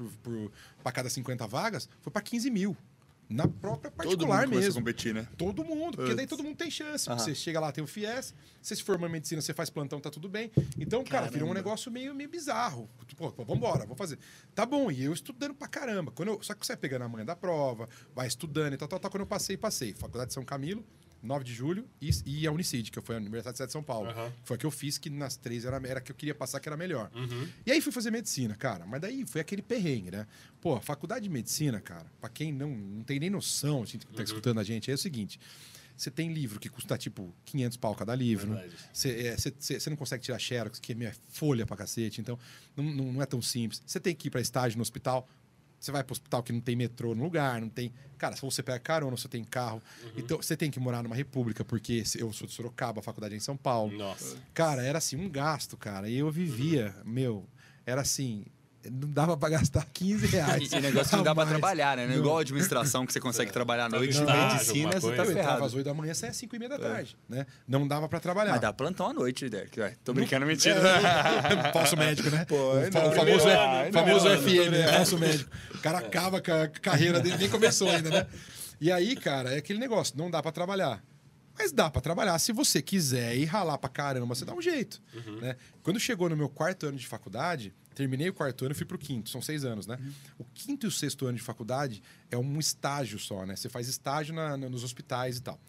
para 0.82 0.92
cada 0.94 1.10
50 1.10 1.46
vagas, 1.46 1.90
foi 2.00 2.10
para 2.10 2.22
15 2.22 2.50
mil. 2.50 2.78
Na 3.30 3.48
própria 3.48 3.92
particular 3.92 4.44
todo 4.44 4.50
mundo 4.50 4.60
mesmo. 4.60 4.76
competir, 4.76 5.14
né? 5.14 5.28
Todo 5.38 5.64
mundo, 5.64 5.98
porque 5.98 6.16
daí 6.16 6.26
todo 6.26 6.44
mundo 6.44 6.56
tem 6.56 6.72
chance. 6.72 7.10
Você 7.10 7.36
chega 7.36 7.60
lá, 7.60 7.72
tem 7.72 7.84
o 7.84 7.88
FIES, 7.88 8.34
você 8.62 8.76
se 8.76 8.84
forma 8.84 9.08
em 9.08 9.12
medicina, 9.12 9.42
você 9.42 9.54
faz 9.54 9.70
plantão, 9.70 10.00
tá 10.00 10.10
tudo 10.10 10.30
bem. 10.30 10.50
Então, 10.80 11.04
cara, 11.04 11.24
caramba. 11.24 11.32
virou 11.34 11.50
um 11.50 11.54
negócio 11.54 11.92
meio, 11.92 12.16
meio 12.16 12.30
bizarro. 12.30 12.90
Pô, 13.18 13.32
pô, 13.32 13.44
vambora, 13.44 13.86
vou 13.86 13.98
fazer. 13.98 14.18
Tá 14.56 14.66
bom, 14.66 14.90
e 14.90 15.04
eu 15.04 15.12
estudando 15.12 15.54
pra 15.54 15.68
caramba. 15.68 16.12
Quando 16.12 16.30
eu, 16.30 16.42
só 16.42 16.54
que 16.54 16.66
você 16.66 16.74
vai 16.74 16.78
pegando 16.78 17.04
a 17.04 17.10
manhã 17.10 17.26
da 17.26 17.36
prova, 17.36 17.90
vai 18.16 18.28
estudando 18.28 18.74
e 18.74 18.78
tal, 18.78 18.88
tal, 18.88 19.00
tal. 19.00 19.12
Quando 19.12 19.22
eu 19.22 19.28
passei, 19.28 19.58
passei. 19.58 19.94
Faculdade 19.94 20.30
de 20.30 20.34
São 20.34 20.46
Camilo, 20.46 20.86
9 21.22 21.44
de 21.44 21.54
julho, 21.54 21.88
e, 22.02 22.10
e 22.26 22.48
a 22.48 22.52
Unicid, 22.52 22.92
que 22.92 23.02
foi 23.02 23.16
a 23.16 23.18
Universidade 23.18 23.66
de 23.66 23.72
São 23.72 23.84
Paulo. 23.84 24.10
Uhum. 24.10 24.32
Foi 24.44 24.56
a 24.56 24.58
que 24.58 24.66
eu 24.66 24.72
fiz, 24.72 24.98
que 24.98 25.10
nas 25.10 25.36
três 25.36 25.66
era, 25.66 25.78
era 25.88 26.00
a 26.00 26.02
que 26.02 26.12
eu 26.12 26.16
queria 26.16 26.36
passar, 26.36 26.60
que 26.60 26.70
era 26.70 26.78
melhor. 26.78 27.12
Uhum. 27.14 27.48
E 27.66 27.72
aí 27.72 27.82
fui 27.82 27.92
fazer 27.92 28.12
medicina, 28.12 28.56
cara. 28.56 28.86
Mas 28.86 29.02
daí 29.02 29.26
foi 29.26 29.42
aquele 29.42 29.62
perrengue, 29.62 30.12
né? 30.12 30.28
Pô, 30.62 30.80
faculdade 30.80 31.24
de 31.24 31.30
medicina, 31.30 31.80
cara, 31.80 32.06
pra 32.20 32.30
quem 32.30 32.52
não, 32.52 32.70
não 32.70 33.04
tem 33.04 33.20
nem 33.20 33.30
noção, 33.30 33.84
assim, 33.84 33.98
que 33.98 34.06
tá 34.06 34.18
uhum. 34.18 34.24
escutando 34.24 34.60
a 34.60 34.64
gente, 34.64 34.90
é 34.92 34.94
o 34.94 34.98
seguinte. 34.98 35.40
Você 35.98 36.12
tem 36.12 36.32
livro 36.32 36.60
que 36.60 36.70
custa 36.70 36.96
tipo 36.96 37.34
500 37.46 37.78
pau 37.78 37.96
cada 37.96 38.14
livro. 38.14 38.58
Você 38.94 39.36
é, 39.36 39.90
não 39.90 39.98
consegue 39.98 40.24
tirar 40.24 40.38
xerox, 40.38 40.80
que 40.80 40.92
é 40.92 40.96
minha 40.96 41.12
folha 41.30 41.66
pra 41.66 41.76
cacete. 41.76 42.22
Então, 42.22 42.38
não, 42.76 42.84
não 42.84 43.22
é 43.22 43.26
tão 43.26 43.42
simples. 43.42 43.82
Você 43.84 44.00
tem 44.00 44.14
que 44.14 44.28
ir 44.28 44.32
para 44.32 44.40
estágio 44.40 44.78
no 44.78 44.84
hospital. 44.84 45.28
Você 45.88 45.92
vai 45.94 46.04
para 46.04 46.12
o 46.12 46.16
hospital 46.16 46.44
que 46.44 46.52
não 46.52 46.60
tem 46.60 46.76
metrô 46.76 47.16
no 47.16 47.24
lugar, 47.24 47.62
não 47.62 47.70
tem. 47.70 47.94
Cara, 48.18 48.36
se 48.36 48.42
você 48.42 48.62
pega 48.62 48.78
carona, 48.78 49.16
você 49.16 49.30
tem 49.30 49.42
carro. 49.42 49.82
Uhum. 50.04 50.12
Então, 50.18 50.36
você 50.36 50.58
tem 50.58 50.70
que 50.70 50.82
morar 50.82 51.02
numa 51.02 51.16
república, 51.16 51.64
porque 51.64 52.04
eu 52.18 52.34
sou 52.34 52.46
de 52.46 52.54
Sorocaba, 52.54 53.00
a 53.00 53.02
faculdade 53.02 53.36
é 53.36 53.38
em 53.38 53.40
São 53.40 53.56
Paulo. 53.56 53.98
Nossa. 53.98 54.36
Cara, 54.54 54.84
era 54.84 54.98
assim, 54.98 55.16
um 55.16 55.30
gasto, 55.30 55.78
cara. 55.78 56.10
E 56.10 56.18
eu 56.18 56.30
vivia, 56.30 56.94
uhum. 57.06 57.10
meu, 57.10 57.50
era 57.86 58.02
assim, 58.02 58.44
não 58.86 59.10
dava 59.10 59.36
para 59.36 59.50
gastar 59.50 59.86
15 59.94 60.28
reais. 60.28 60.72
E 60.72 60.80
negócio 60.80 61.10
que 61.10 61.16
não 61.16 61.24
dá 61.24 61.34
para 61.34 61.50
trabalhar, 61.50 61.98
né? 61.98 62.08
Não 62.08 62.14
é 62.14 62.18
igual 62.18 62.38
a 62.38 62.42
administração 62.42 63.06
que 63.06 63.14
você 63.14 63.20
consegue 63.20 63.52
trabalhar 63.52 63.86
à 63.86 63.90
noite. 63.90 64.20
Não, 64.20 64.50
medicina, 64.50 65.00
você 65.00 65.16
tá 65.16 65.26
ferrado. 65.26 65.64
Às 65.64 65.74
8 65.74 65.86
da 65.86 65.94
manhã, 65.94 66.14
sai 66.14 66.30
às 66.30 66.38
5 66.38 66.56
e 66.56 66.60
meia 66.60 66.70
da 66.70 66.76
é. 66.76 66.80
tarde, 66.80 67.18
é. 67.32 67.36
né? 67.36 67.46
Não 67.68 67.88
dava 67.88 68.08
para 68.08 68.20
trabalhar. 68.20 68.52
Mas 68.52 68.62
dá 68.62 68.72
plantão 68.72 69.08
à 69.08 69.14
noite, 69.14 69.50
Derek. 69.50 69.80
Tô 70.04 70.14
brincando, 70.14 70.42
não... 70.42 70.48
mentira. 70.48 70.80
É, 70.80 71.72
falso 71.74 71.98
médico, 71.98 72.30
né? 72.30 72.46
Pô, 72.46 72.56
o, 72.56 72.82
não, 72.82 73.12
famoso, 73.12 73.50
é, 73.50 73.92
famoso 73.92 74.30
não, 74.30 74.42
FM, 74.42 74.72
né? 74.72 74.88
Falso 74.94 75.18
médico. 75.18 75.50
O 75.74 75.80
cara 75.80 76.00
acaba 76.00 76.42
com 76.42 76.52
a 76.52 76.68
carreira 76.68 77.20
dele, 77.20 77.38
nem 77.38 77.50
começou 77.50 77.90
ainda, 77.90 78.10
né? 78.10 78.28
E 78.80 78.92
aí, 78.92 79.16
cara, 79.16 79.54
é 79.54 79.58
aquele 79.58 79.80
negócio, 79.80 80.16
não 80.18 80.30
dá 80.30 80.42
para 80.42 80.52
trabalhar. 80.52 81.04
Mas 81.58 81.72
dá 81.72 81.90
para 81.90 82.02
trabalhar. 82.02 82.38
Se 82.38 82.54
você 82.54 82.82
quiser 82.82 83.36
ir 83.36 83.46
ralar 83.46 83.78
pra 83.80 83.90
caramba, 83.90 84.36
você 84.36 84.46
dá 84.46 84.54
um 84.54 84.62
jeito. 84.62 85.02
Uhum. 85.14 85.38
Né? 85.42 85.56
Quando 85.82 86.00
chegou 86.00 86.30
no 86.30 86.38
meu 86.38 86.48
quarto 86.48 86.86
ano 86.86 86.98
de 86.98 87.08
faculdade, 87.08 87.74
terminei 87.98 88.30
o 88.30 88.34
quarto 88.34 88.64
ano 88.64 88.74
e 88.74 88.76
fui 88.76 88.86
pro 88.86 88.98
quinto. 88.98 89.28
São 89.28 89.42
seis 89.42 89.66
anos, 89.66 89.88
né? 89.88 89.98
Uhum. 90.00 90.14
O 90.38 90.46
quinto 90.54 90.86
e 90.86 90.88
o 90.88 90.92
sexto 90.92 91.26
ano 91.26 91.36
de 91.36 91.44
faculdade 91.44 92.04
é 92.30 92.38
um 92.38 92.60
estágio 92.60 93.18
só, 93.18 93.44
né? 93.44 93.56
Você 93.56 93.70
faz 93.70 93.88
estágio 93.88 94.36
na, 94.36 94.56
na, 94.56 94.70
nos 94.70 94.84
hospitais 94.84 95.38
e 95.38 95.42
tal. 95.42 95.60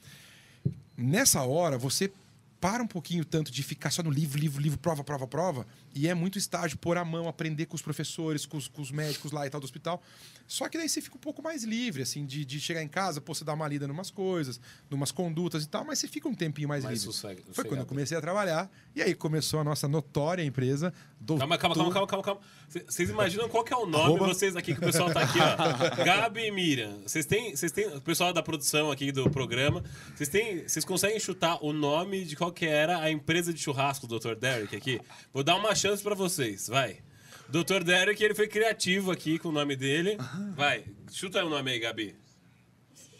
Nessa 0.95 1.43
hora, 1.43 1.79
você 1.79 2.13
para 2.61 2.83
um 2.83 2.87
pouquinho 2.87 3.25
tanto 3.25 3.51
de 3.51 3.63
ficar 3.63 3.91
só 3.91 4.03
no 4.03 4.11
livro, 4.11 4.39
livro, 4.39 4.61
livro, 4.61 4.79
prova, 4.79 5.03
prova, 5.05 5.27
prova, 5.27 5.67
e 5.95 6.09
é 6.09 6.13
muito 6.15 6.37
estágio, 6.37 6.77
pôr 6.77 6.99
a 6.99 7.05
mão, 7.05 7.29
aprender 7.29 7.67
com 7.67 7.77
os 7.77 7.83
professores, 7.83 8.45
com 8.45 8.57
os, 8.57 8.67
com 8.67 8.83
os 8.83 8.91
médicos 8.91 9.31
lá 9.31 9.47
e 9.47 9.51
tal 9.51 9.61
do 9.61 9.65
hospital. 9.65 10.03
Só 10.49 10.67
que 10.67 10.79
daí 10.79 10.89
você 10.89 11.03
fica 11.03 11.15
um 11.15 11.21
pouco 11.21 11.43
mais 11.43 11.63
livre, 11.63 12.01
assim, 12.01 12.25
de, 12.25 12.43
de 12.43 12.59
chegar 12.59 12.83
em 12.83 12.89
casa, 12.89 13.21
pô, 13.21 13.35
você 13.35 13.45
dar 13.45 13.53
uma 13.53 13.69
lida 13.69 13.85
em 13.85 13.91
umas 13.91 14.11
coisas, 14.11 14.59
em 14.91 14.95
umas 14.95 15.13
condutas 15.13 15.63
e 15.63 15.69
tal, 15.69 15.85
mas 15.85 15.99
você 15.99 16.09
fica 16.09 16.27
um 16.27 16.35
tempinho 16.35 16.67
mais, 16.67 16.83
mais 16.83 16.99
livre. 16.99 17.15
Sossego, 17.15 17.43
Foi 17.53 17.65
quando 17.65 17.81
eu 17.81 17.87
comecei 17.87 18.17
a 18.17 18.21
trabalhar, 18.21 18.71
e 18.97 19.03
aí 19.03 19.15
começou 19.15 19.61
a 19.61 19.65
nossa 19.65 19.87
notória 19.87 20.43
empresa. 20.43 20.93
Doutor... 21.21 21.41
Calma, 21.41 21.59
calma, 21.59 21.77
calma, 21.77 21.93
calma, 21.93 22.07
calma, 22.07 22.25
calma. 22.25 22.41
Vocês 22.87 23.11
imaginam 23.11 23.47
qual 23.47 23.63
que 23.63 23.75
é 23.75 23.77
o 23.77 23.85
nome 23.85 24.05
Arroba... 24.05 24.29
vocês 24.29 24.57
aqui, 24.57 24.73
que 24.73 24.81
o 24.81 24.85
pessoal 24.85 25.13
tá 25.13 25.21
aqui, 25.21 25.39
ó. 25.39 25.97
Gabi 26.03 26.47
e 26.47 26.51
Miriam. 26.51 26.99
Vocês 27.03 27.27
têm, 27.27 27.55
vocês 27.55 27.71
têm, 27.71 27.87
o 27.89 28.01
pessoal 28.01 28.33
da 28.33 28.43
produção 28.43 28.91
aqui 28.91 29.13
do 29.13 29.29
programa, 29.29 29.85
vocês 30.15 30.31
têm, 30.31 30.67
vocês 30.67 30.83
conseguem 30.83 31.21
chutar 31.21 31.63
o 31.63 31.75
nome 31.75 32.25
de 32.25 32.35
qual 32.35 32.51
que 32.51 32.65
era 32.65 32.99
a 33.01 33.11
empresa 33.11 33.53
de 33.53 33.61
churrasco 33.61 34.07
do 34.07 34.19
Dr. 34.19 34.35
Derek 34.35 34.75
aqui? 34.75 34.99
Vou 35.31 35.45
dar 35.45 35.57
uma 35.57 35.75
chance 35.75 36.03
para 36.03 36.15
vocês, 36.15 36.69
vai. 36.69 37.01
Dr. 37.49 37.83
Derek, 37.83 38.23
ele 38.23 38.35
foi 38.35 38.47
criativo 38.47 39.11
aqui 39.11 39.39
com 39.39 39.49
o 39.49 39.53
nome 39.53 39.75
dele. 39.75 40.17
Vai, 40.55 40.85
chuta 41.11 41.45
o 41.45 41.49
nome 41.49 41.71
aí, 41.71 41.79
Gabi. 41.79 42.15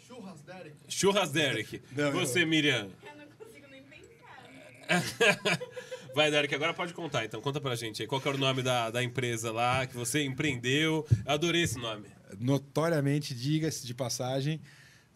Churras 0.07 0.41
Derek. 0.41 0.75
Churras 0.87 1.31
Derek. 1.31 1.81
Não, 1.95 2.11
Você, 2.11 2.45
Miriam. 2.45 2.89
Eu 3.03 3.17
não 3.17 3.27
consigo 3.37 3.67
nem 3.71 3.83
pensar. 3.83 5.59
Vai, 6.15 6.31
Derek, 6.31 6.53
agora 6.53 6.73
pode 6.73 6.93
contar, 6.93 7.25
então. 7.25 7.39
Conta 7.41 7.61
pra 7.61 7.75
gente 7.75 8.01
aí. 8.01 8.07
Qual 8.07 8.19
que 8.19 8.27
era 8.27 8.35
o 8.35 8.39
nome 8.39 8.61
da, 8.61 8.89
da 8.89 9.03
empresa 9.03 9.51
lá 9.51 9.85
que 9.85 9.95
você 9.95 10.23
empreendeu? 10.23 11.05
Eu 11.25 11.31
adorei 11.31 11.63
esse 11.63 11.77
nome. 11.79 12.07
notoriamente, 12.39 13.33
diga-se 13.33 13.85
de 13.85 13.93
passagem, 13.93 14.59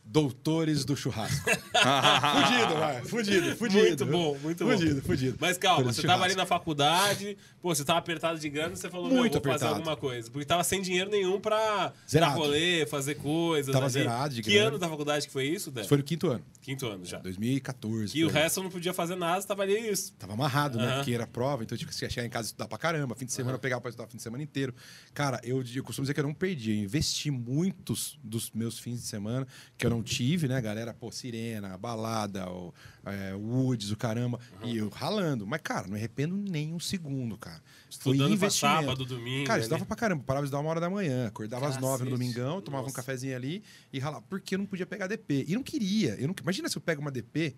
Doutores 0.05 0.85
do 0.85 0.95
churrasco. 0.95 1.49
fudido, 1.49 2.73
vai. 2.77 3.03
Fudido, 3.03 3.55
fudido. 3.55 4.05
Muito 4.05 4.05
bom, 4.05 4.37
muito 4.39 4.65
bom. 4.65 4.71
Fudido, 4.71 5.01
fudido. 5.01 5.37
Mas 5.39 5.57
calma, 5.57 5.91
você 5.91 6.03
tava 6.03 6.23
ali 6.23 6.35
na 6.35 6.45
faculdade, 6.45 7.37
pô, 7.61 7.73
você 7.73 7.83
tava 7.83 7.99
apertado 7.99 8.37
de 8.37 8.49
grana 8.49 8.73
e 8.73 8.77
você 8.77 8.89
falou, 8.89 9.09
muito 9.09 9.41
vou 9.41 9.51
fazer 9.51 9.65
alguma 9.65 9.95
coisa. 9.95 10.29
Porque 10.29 10.45
tava 10.45 10.63
sem 10.63 10.81
dinheiro 10.81 11.09
nenhum 11.09 11.39
pra, 11.39 11.93
zerado. 12.07 12.37
rolê, 12.37 12.85
fazer 12.85 13.15
coisas. 13.15 13.71
Tava 13.71 13.85
ali. 13.85 13.93
zerado 13.93 14.35
de 14.35 14.41
Que 14.43 14.57
ano 14.57 14.77
da 14.77 14.89
faculdade 14.89 15.25
que 15.25 15.33
foi 15.33 15.45
isso, 15.45 15.71
Dé? 15.71 15.83
Foi 15.83 15.97
no 15.97 16.03
quinto 16.03 16.27
ano. 16.27 16.43
Quinto 16.61 16.85
ano 16.85 17.05
já. 17.05 17.19
2014. 17.19 18.17
E 18.17 18.25
o 18.25 18.29
resto 18.29 18.59
eu 18.59 18.63
não 18.63 18.69
podia 18.69 18.93
fazer 18.93 19.15
nada, 19.15 19.41
tava 19.43 19.63
ali 19.63 19.77
isso. 19.89 20.13
Tava 20.19 20.33
amarrado, 20.33 20.77
né? 20.77 20.97
Porque 20.97 21.13
era 21.13 21.25
prova, 21.25 21.63
então 21.63 21.75
eu 21.75 21.79
tinha 21.79 21.89
que 21.89 22.13
chegar 22.13 22.25
em 22.25 22.29
casa 22.29 22.47
e 22.47 22.49
estudar 22.49 22.67
pra 22.67 22.77
caramba. 22.77 23.15
Fim 23.15 23.25
de 23.25 23.33
semana 23.33 23.55
eu 23.55 23.59
pegava 23.59 23.81
pra 23.81 23.89
estudar 23.89 24.07
o 24.07 24.11
fim 24.11 24.17
de 24.17 24.23
semana 24.23 24.43
inteiro. 24.43 24.75
Cara, 25.13 25.39
eu, 25.43 25.63
eu 25.73 25.83
costumo 25.83 26.03
dizer 26.03 26.13
que 26.13 26.19
eu 26.19 26.25
não 26.25 26.33
perdi. 26.33 26.71
Eu 26.71 26.83
investi 26.83 27.31
muitos 27.31 28.19
dos 28.23 28.51
meus 28.51 28.77
fins 28.77 29.01
de 29.01 29.07
semana 29.07 29.47
que 29.77 29.85
eu 29.85 29.92
não 29.93 30.03
tive, 30.03 30.47
né, 30.47 30.59
galera? 30.59 30.93
Pô, 30.93 31.11
Sirena, 31.11 31.77
Balada, 31.77 32.49
o, 32.49 32.73
é, 33.05 33.33
Woods, 33.33 33.91
o 33.91 33.95
caramba. 33.95 34.39
Uhum. 34.61 34.69
E 34.69 34.77
eu 34.77 34.89
ralando. 34.89 35.45
Mas, 35.45 35.61
cara, 35.61 35.87
não 35.87 35.95
arrependo 35.95 36.35
nem 36.35 36.73
um 36.73 36.79
segundo, 36.79 37.37
cara. 37.37 37.61
Estudando 37.89 38.37
Foi 38.37 38.49
sábado, 38.49 39.05
domingo. 39.05 39.45
Cara, 39.45 39.59
eu 39.59 39.63
estudava 39.63 39.85
pra 39.85 39.95
caramba. 39.95 40.23
Parava 40.23 40.45
de 40.45 40.51
dar 40.51 40.59
uma 40.59 40.69
hora 40.69 40.79
da 40.79 40.89
manhã. 40.89 41.27
Acordava 41.27 41.65
Cacete. 41.65 41.77
às 41.77 41.81
nove 41.81 42.05
no 42.05 42.11
domingão, 42.11 42.61
tomava 42.61 42.83
Nossa. 42.83 42.93
um 42.93 42.95
cafezinho 42.95 43.35
ali 43.35 43.63
e 43.91 43.99
ralava. 43.99 44.25
Porque 44.27 44.55
eu 44.55 44.59
não 44.59 44.65
podia 44.65 44.85
pegar 44.85 45.07
DP. 45.07 45.45
E 45.47 45.53
não 45.55 45.63
queria. 45.63 46.15
Eu 46.19 46.27
não... 46.27 46.35
Imagina 46.41 46.67
se 46.67 46.77
eu 46.77 46.81
pego 46.81 47.01
uma 47.01 47.11
DP 47.11 47.55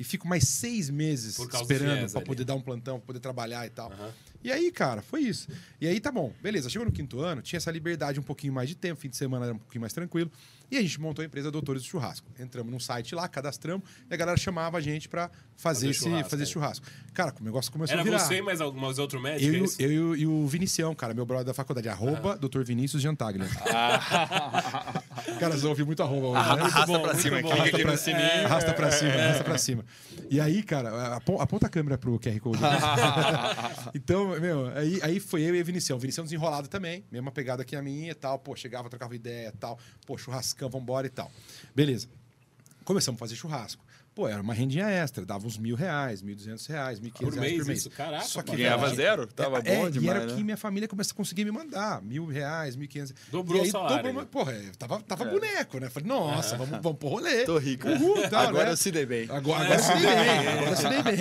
e 0.00 0.04
fico 0.04 0.26
mais 0.26 0.48
seis 0.48 0.88
meses 0.88 1.38
esperando 1.38 2.10
para 2.10 2.22
poder 2.22 2.42
dar 2.42 2.54
um 2.54 2.60
plantão, 2.62 2.98
pra 2.98 3.08
poder 3.08 3.20
trabalhar 3.20 3.66
e 3.66 3.70
tal. 3.70 3.90
Uhum. 3.90 4.10
E 4.42 4.50
aí, 4.50 4.72
cara, 4.72 5.02
foi 5.02 5.20
isso. 5.20 5.46
E 5.78 5.86
aí 5.86 6.00
tá 6.00 6.10
bom, 6.10 6.32
beleza. 6.42 6.70
Chegou 6.70 6.86
no 6.86 6.92
quinto 6.92 7.20
ano, 7.20 7.42
tinha 7.42 7.58
essa 7.58 7.70
liberdade 7.70 8.18
um 8.18 8.22
pouquinho 8.22 8.54
mais 8.54 8.66
de 8.66 8.74
tempo, 8.74 8.98
fim 8.98 9.10
de 9.10 9.16
semana 9.18 9.44
era 9.44 9.54
um 9.54 9.58
pouquinho 9.58 9.82
mais 9.82 9.92
tranquilo. 9.92 10.32
E 10.70 10.76
a 10.78 10.82
gente 10.82 11.00
montou 11.00 11.22
a 11.22 11.26
empresa 11.26 11.50
Doutores 11.50 11.82
do 11.82 11.88
Churrasco. 11.88 12.30
Entramos 12.38 12.72
num 12.72 12.78
site 12.78 13.14
lá, 13.14 13.26
cadastramos, 13.26 13.88
e 14.08 14.14
a 14.14 14.16
galera 14.16 14.36
chamava 14.36 14.78
a 14.78 14.80
gente 14.80 15.08
para 15.08 15.30
fazer, 15.56 15.86
fazer, 15.86 15.90
esse, 15.90 16.00
churrasco, 16.00 16.30
fazer 16.30 16.42
esse 16.42 16.52
churrasco. 16.52 16.86
Cara, 17.12 17.34
o 17.38 17.44
negócio 17.44 17.70
começou 17.72 17.92
Era 17.92 18.02
a 18.02 18.04
virar. 18.04 18.16
Era 18.16 18.26
você 18.26 18.36
e 18.36 18.42
mais 18.42 18.60
alguns 18.60 18.98
outros 18.98 19.20
médicos? 19.20 19.78
Eu, 19.78 19.86
é 19.86 19.92
eu, 19.92 19.92
eu, 19.92 20.16
e 20.16 20.26
o 20.26 20.46
Vinicião, 20.46 20.94
cara, 20.94 21.12
meu 21.12 21.26
brother 21.26 21.46
da 21.46 21.54
faculdade. 21.54 21.88
Arroba 21.88 22.36
Dr. 22.36 22.62
Vinícius 22.62 23.02
Giantaglia. 23.02 23.48
Ah. 23.66 25.02
cara, 25.38 25.56
eu 25.56 25.68
ouvi 25.68 25.84
muito 25.84 26.02
arroba. 26.02 26.28
Hoje, 26.28 26.56
né? 26.56 26.62
Arrasta 26.62 26.86
bom, 26.86 27.02
pra 27.02 27.14
cima 27.14 27.38
aqui. 27.38 27.52
Arrasta 27.52 27.78
pra, 27.78 27.96
cima, 27.96 28.18
é. 28.18 28.44
arrasta 28.44 28.74
pra 28.74 28.90
cima, 28.90 29.12
arrasta 29.12 29.44
pra 29.44 29.58
cima. 29.58 29.84
E 30.30 30.40
aí, 30.40 30.62
cara, 30.62 31.16
aponta 31.16 31.66
a 31.66 31.68
câmera 31.68 31.98
pro 31.98 32.18
QR 32.18 32.38
Code. 32.40 32.58
então, 33.94 34.28
meu, 34.40 34.68
aí, 34.76 35.00
aí 35.02 35.20
foi 35.20 35.42
eu 35.42 35.54
e 35.54 35.60
o 35.60 35.64
Vinicião. 35.64 35.96
O 35.98 36.00
Vinicião 36.00 36.24
desenrolado 36.24 36.68
também, 36.68 37.04
mesma 37.10 37.32
pegada 37.32 37.64
que 37.64 37.74
a 37.74 37.82
minha 37.82 38.12
e 38.12 38.14
tal. 38.14 38.38
Pô, 38.38 38.54
chegava, 38.54 38.88
trocava 38.88 39.14
ideia 39.14 39.48
e 39.48 39.58
tal. 39.58 39.78
Pô, 40.06 40.16
churrascão, 40.60 40.68
vambora 40.68 41.06
e 41.06 41.10
tal. 41.10 41.30
Beleza. 41.74 42.08
Começamos 42.84 43.18
a 43.18 43.20
fazer 43.20 43.36
churrasco. 43.36 43.84
Pô, 44.12 44.28
era 44.28 44.42
uma 44.42 44.52
rendinha 44.52 44.90
extra, 44.90 45.24
dava 45.24 45.46
uns 45.46 45.56
mil 45.56 45.76
reais, 45.76 46.20
mil 46.20 46.34
duzentos 46.34 46.66
reais, 46.66 46.98
mil 46.98 47.12
quinhentos 47.12 47.38
reais 47.38 47.58
por 47.58 47.66
mês. 47.66 47.78
Isso, 47.78 47.90
caraca, 47.90 48.24
Só 48.24 48.42
que 48.42 48.56
ganhava 48.56 48.86
velho, 48.86 48.96
zero? 48.96 49.26
Tava 49.28 49.58
é, 49.58 49.62
bom 49.62 49.86
é, 49.86 49.90
demais, 49.90 50.02
E 50.02 50.08
era 50.08 50.26
né? 50.26 50.34
que 50.34 50.42
minha 50.42 50.56
família 50.56 50.88
começou 50.88 51.12
a 51.12 51.16
conseguir 51.16 51.44
me 51.44 51.52
mandar, 51.52 52.02
mil 52.02 52.26
reais, 52.26 52.74
mil 52.74 52.88
quinhentos. 52.88 53.14
Dobrou 53.30 53.62
aí, 53.62 53.68
o 53.68 53.70
salário. 53.70 53.96
Dobrou, 54.02 54.22
né? 54.22 54.28
porra, 54.30 54.52
tava, 54.76 55.00
tava 55.00 55.24
é. 55.24 55.30
boneco, 55.30 55.78
né? 55.78 55.88
Falei, 55.88 56.08
nossa, 56.08 56.56
vamos, 56.56 56.80
vamos 56.82 56.98
pro 56.98 57.08
rolê. 57.08 57.44
Tô 57.44 57.56
rico. 57.56 57.88
Uhul, 57.88 58.28
tal, 58.28 58.48
agora 58.48 58.66
né? 58.66 58.72
eu 58.72 58.76
se 58.76 58.90
dei 58.90 59.06
bem. 59.06 59.30
Agora, 59.30 59.64
agora 59.64 59.74
eu 59.76 59.84
se 59.84 59.92
dei 59.94 60.14
bem, 60.16 60.48
agora 60.48 60.70
eu 60.70 60.76
se 60.76 60.88
dei 60.88 61.02
bem. 61.02 61.18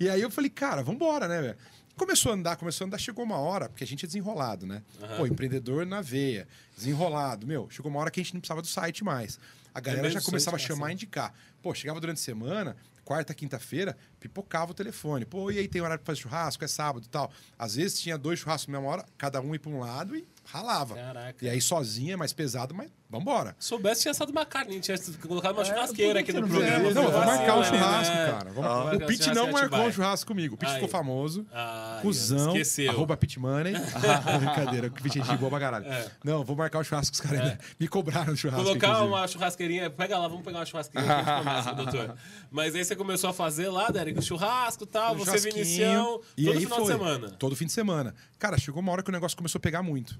E 0.00 0.08
aí 0.08 0.20
eu 0.20 0.30
falei, 0.30 0.50
cara, 0.50 0.82
vambora, 0.82 1.28
né, 1.28 1.40
velho? 1.40 1.56
Começou 2.02 2.32
a 2.32 2.34
andar, 2.34 2.56
começou 2.56 2.84
a 2.84 2.86
andar, 2.88 2.98
chegou 2.98 3.24
uma 3.24 3.38
hora, 3.38 3.68
porque 3.68 3.84
a 3.84 3.86
gente 3.86 4.04
é 4.04 4.08
desenrolado, 4.08 4.66
né? 4.66 4.82
Uhum. 5.00 5.16
Pô, 5.18 5.26
empreendedor 5.26 5.86
na 5.86 6.00
veia, 6.00 6.48
desenrolado. 6.76 7.46
Meu, 7.46 7.70
chegou 7.70 7.88
uma 7.88 8.00
hora 8.00 8.10
que 8.10 8.18
a 8.18 8.22
gente 8.24 8.34
não 8.34 8.40
precisava 8.40 8.60
do 8.60 8.66
site 8.66 9.04
mais. 9.04 9.38
A 9.72 9.80
galera 9.80 10.10
já 10.10 10.20
começava 10.20 10.56
a 10.56 10.58
chamar 10.58 10.90
e 10.90 10.94
indicar. 10.94 11.32
Pô, 11.62 11.72
chegava 11.72 12.00
durante 12.00 12.18
a 12.18 12.20
semana, 12.20 12.76
quarta, 13.04 13.32
quinta-feira, 13.32 13.96
pipocava 14.18 14.72
o 14.72 14.74
telefone. 14.74 15.24
Pô, 15.24 15.48
e 15.52 15.60
aí 15.60 15.68
tem 15.68 15.80
horário 15.80 16.02
para 16.02 16.12
fazer 16.12 16.22
churrasco, 16.22 16.64
é 16.64 16.66
sábado 16.66 17.04
e 17.06 17.08
tal. 17.08 17.32
Às 17.56 17.76
vezes 17.76 18.00
tinha 18.00 18.18
dois 18.18 18.40
churrascos 18.40 18.66
na 18.66 18.80
mesma 18.80 18.92
hora, 18.92 19.06
cada 19.16 19.40
um 19.40 19.54
ia 19.54 19.60
para 19.60 19.70
um 19.70 19.78
lado 19.78 20.16
e 20.16 20.26
ralava. 20.44 20.94
Caraca. 20.94 21.44
E 21.44 21.48
aí 21.48 21.60
sozinha 21.60 22.14
é 22.14 22.16
mais 22.16 22.32
pesado, 22.32 22.74
mas 22.74 22.90
vambora. 23.08 23.54
Soubesse, 23.58 24.02
tinha 24.02 24.12
assado 24.12 24.32
uma 24.32 24.46
carne, 24.46 24.80
tinha 24.80 24.96
colocado 25.20 25.52
uma 25.52 25.62
é, 25.62 25.64
churrasqueira 25.66 26.20
aqui 26.20 26.32
no 26.32 26.48
programa. 26.48 26.90
Não, 26.90 27.10
vou 27.10 27.24
marcar 27.24 27.58
o 27.58 27.64
churrasco, 27.64 28.14
né? 28.14 28.30
cara. 28.30 28.50
Vamos... 28.50 28.70
Ah, 28.70 28.96
o 28.96 29.06
Pete 29.06 29.34
não 29.34 29.52
marcou 29.52 29.80
um 29.80 29.92
churrasco 29.92 30.26
comigo. 30.26 30.54
O 30.54 30.58
Pete 30.58 30.72
ficou 30.74 30.88
famoso. 30.88 31.46
Ah, 31.52 31.98
cuzão. 32.00 32.48
Esqueceu. 32.48 32.90
Arroba 32.90 33.16
Pit 33.16 33.38
Money. 33.38 33.74
Brincadeira, 34.40 34.86
o 34.88 34.90
Pete 34.90 35.20
é 35.20 35.36
boa 35.36 35.50
pra 35.50 35.60
caralho. 35.60 35.86
É. 35.86 36.10
Não, 36.24 36.42
vou 36.42 36.56
marcar 36.56 36.78
o 36.78 36.84
churrasco, 36.84 37.14
os 37.14 37.20
caras 37.20 37.40
é. 37.40 37.58
me 37.78 37.86
cobraram 37.86 38.32
o 38.32 38.36
churrasco. 38.36 38.64
Colocar 38.64 38.88
inclusive. 38.88 39.08
uma 39.08 39.28
churrasqueirinha, 39.28 39.90
pega 39.90 40.18
lá, 40.18 40.28
vamos 40.28 40.44
pegar 40.44 40.60
uma 40.60 40.66
churrasqueirinha 40.66 41.14
que 41.14 41.20
a 41.20 41.34
gente 41.34 41.44
começa, 41.44 41.72
doutor. 41.74 42.16
Mas 42.50 42.74
aí 42.74 42.84
você 42.84 42.96
começou 42.96 43.30
a 43.30 43.32
fazer 43.34 43.68
lá, 43.68 43.90
Derek, 43.90 44.18
o 44.18 44.22
churrasco 44.22 44.84
e 44.84 44.86
tal, 44.86 45.16
você 45.16 45.38
Vinicião, 45.38 46.20
e 46.36 46.44
todo 46.44 46.54
aí 46.54 46.60
final 46.62 46.78
foi. 46.78 46.86
de 46.86 46.92
semana. 46.92 47.30
Todo 47.38 47.56
fim 47.56 47.66
de 47.66 47.72
semana. 47.72 48.14
Cara, 48.38 48.58
chegou 48.58 48.80
uma 48.80 48.92
hora 48.92 49.02
que 49.02 49.10
o 49.10 49.12
negócio 49.12 49.36
começou 49.36 49.58
a 49.58 49.62
pegar 49.62 49.82
muito. 49.82 50.18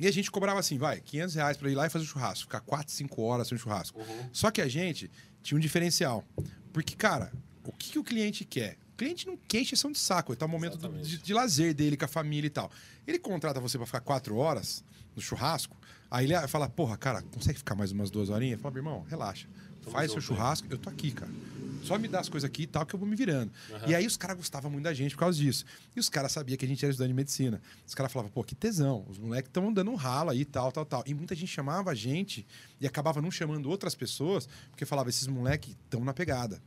E 0.00 0.06
a 0.06 0.10
gente 0.10 0.30
cobrava 0.30 0.58
assim, 0.58 0.78
vai, 0.78 0.98
500 0.98 1.34
reais 1.34 1.56
pra 1.58 1.70
ir 1.70 1.74
lá 1.74 1.86
e 1.86 1.90
fazer 1.90 2.06
o 2.06 2.08
churrasco. 2.08 2.44
Ficar 2.44 2.60
4, 2.60 2.90
5 2.90 3.22
horas 3.22 3.48
sem 3.48 3.58
churrasco. 3.58 4.00
Uhum. 4.00 4.30
Só 4.32 4.50
que 4.50 4.62
a 4.62 4.66
gente 4.66 5.10
tinha 5.42 5.58
um 5.58 5.60
diferencial. 5.60 6.24
Porque, 6.72 6.96
cara, 6.96 7.30
o 7.64 7.70
que, 7.70 7.92
que 7.92 7.98
o 7.98 8.02
cliente 8.02 8.42
quer? 8.42 8.78
O 8.94 8.96
cliente 8.96 9.26
não 9.26 9.36
quer 9.36 9.60
encheção 9.60 9.92
de 9.92 9.98
saco. 9.98 10.32
Ele 10.32 10.38
tá 10.38 10.46
no 10.46 10.52
momento 10.52 10.78
do, 10.78 10.88
de, 11.02 11.18
de, 11.18 11.34
lazer 11.34 11.74
dele 11.74 11.98
com 11.98 12.06
a 12.06 12.08
família 12.08 12.46
e 12.46 12.50
tal. 12.50 12.70
Ele 13.06 13.18
contrata 13.18 13.60
você 13.60 13.76
para 13.76 13.86
ficar 13.86 14.00
4 14.00 14.34
horas 14.36 14.82
no 15.14 15.20
churrasco. 15.20 15.76
Aí 16.10 16.24
ele 16.24 16.48
fala, 16.48 16.66
porra, 16.66 16.96
cara, 16.96 17.20
consegue 17.22 17.58
ficar 17.58 17.74
mais 17.74 17.92
umas 17.92 18.10
duas 18.10 18.30
horinhas? 18.30 18.58
Fala, 18.58 18.74
irmão, 18.76 19.04
relaxa. 19.06 19.46
Faz 19.82 20.12
seu 20.12 20.20
churrasco, 20.20 20.66
eu 20.70 20.78
tô 20.78 20.88
aqui, 20.90 21.10
cara. 21.10 21.30
Só 21.82 21.98
me 21.98 22.08
dá 22.08 22.20
as 22.20 22.28
coisas 22.28 22.46
aqui 22.46 22.62
e 22.62 22.66
tal, 22.66 22.84
que 22.84 22.94
eu 22.94 22.98
vou 22.98 23.08
me 23.08 23.16
virando. 23.16 23.50
Uhum. 23.70 23.78
E 23.88 23.94
aí 23.94 24.06
os 24.06 24.16
caras 24.16 24.36
gostavam 24.36 24.70
muito 24.70 24.84
da 24.84 24.92
gente 24.92 25.14
por 25.14 25.20
causa 25.20 25.38
disso. 25.38 25.64
E 25.96 26.00
os 26.00 26.08
caras 26.08 26.32
sabiam 26.32 26.56
que 26.56 26.64
a 26.64 26.68
gente 26.68 26.84
era 26.84 26.90
estudante 26.90 27.08
de 27.08 27.14
medicina. 27.14 27.60
Os 27.86 27.94
caras 27.94 28.12
falavam, 28.12 28.30
pô, 28.30 28.44
que 28.44 28.54
tesão. 28.54 29.04
Os 29.08 29.18
moleques 29.18 29.48
estão 29.48 29.72
dando 29.72 29.90
um 29.90 29.94
ralo 29.94 30.30
aí, 30.30 30.44
tal, 30.44 30.70
tal, 30.70 30.84
tal. 30.84 31.02
E 31.06 31.14
muita 31.14 31.34
gente 31.34 31.48
chamava 31.48 31.90
a 31.90 31.94
gente 31.94 32.46
e 32.80 32.86
acabava 32.86 33.22
não 33.22 33.30
chamando 33.30 33.70
outras 33.70 33.94
pessoas, 33.94 34.48
porque 34.70 34.84
falava, 34.84 35.08
esses 35.08 35.26
moleques 35.26 35.70
estão 35.70 36.04
na 36.04 36.12
pegada. 36.12 36.60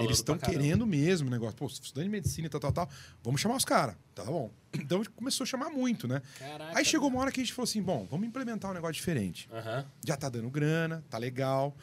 Eles 0.00 0.18
estão 0.18 0.38
querendo 0.38 0.86
mesmo 0.86 1.28
o 1.28 1.30
negócio. 1.30 1.54
Pô, 1.54 1.66
estudante 1.66 2.04
de 2.04 2.10
medicina 2.10 2.46
e 2.46 2.50
tal, 2.50 2.60
tal, 2.60 2.72
tal. 2.72 2.90
Vamos 3.22 3.40
chamar 3.40 3.56
os 3.56 3.64
caras. 3.64 3.94
Tá 4.14 4.24
bom. 4.24 4.50
Então 4.76 5.02
começou 5.16 5.44
a 5.44 5.46
chamar 5.46 5.70
muito, 5.70 6.06
né? 6.06 6.20
Caraca, 6.38 6.78
aí 6.78 6.84
chegou 6.84 7.08
uma 7.08 7.18
hora 7.18 7.32
que 7.32 7.40
a 7.40 7.42
gente 7.42 7.54
falou 7.54 7.64
assim: 7.64 7.80
bom, 7.80 8.06
vamos 8.10 8.28
implementar 8.28 8.70
um 8.70 8.74
negócio 8.74 8.92
diferente. 8.94 9.48
Uhum. 9.50 9.84
Já 10.04 10.18
tá 10.18 10.28
dando 10.28 10.50
grana, 10.50 11.02
tá 11.08 11.16
legal. 11.16 11.74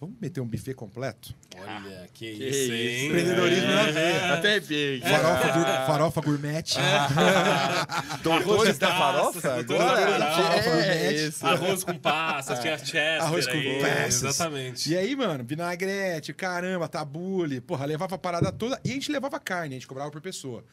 Vamos 0.00 0.16
meter 0.18 0.40
um 0.40 0.46
buffet 0.46 0.72
completo? 0.72 1.34
Olha, 1.54 2.08
que, 2.14 2.34
que 2.34 2.48
isso, 2.48 2.72
hein? 2.72 3.06
Empreendedorismo 3.08 3.70
é. 3.70 3.74
na 3.74 3.82
veia. 3.90 4.32
Até 4.32 4.48
arrepiei. 4.52 5.00
Farofa, 5.02 5.52
gur, 5.52 5.64
farofa 5.86 6.20
gourmet. 6.22 6.64
É. 6.78 8.16
Doutores 8.22 8.78
da 8.78 8.88
farofa? 8.88 9.56
Agora? 9.56 10.70
É, 10.86 11.12
isso. 11.12 11.46
Arroz 11.46 11.84
com 11.84 11.98
passas, 11.98 12.60
tinha 12.60 12.78
chester. 12.78 13.20
Arroz 13.20 13.46
com 13.46 13.52
aí, 13.52 13.78
passas. 13.82 14.22
Exatamente. 14.22 14.90
E 14.90 14.96
aí, 14.96 15.14
mano, 15.14 15.44
vinagrete, 15.44 16.32
caramba, 16.32 16.88
tabule. 16.88 17.60
Porra, 17.60 17.84
levava 17.84 18.14
a 18.14 18.18
parada 18.18 18.50
toda. 18.50 18.80
E 18.82 18.92
a 18.92 18.94
gente 18.94 19.12
levava 19.12 19.38
carne, 19.38 19.74
a 19.74 19.78
gente 19.78 19.86
cobrava 19.86 20.10
por 20.10 20.22
pessoa. 20.22 20.64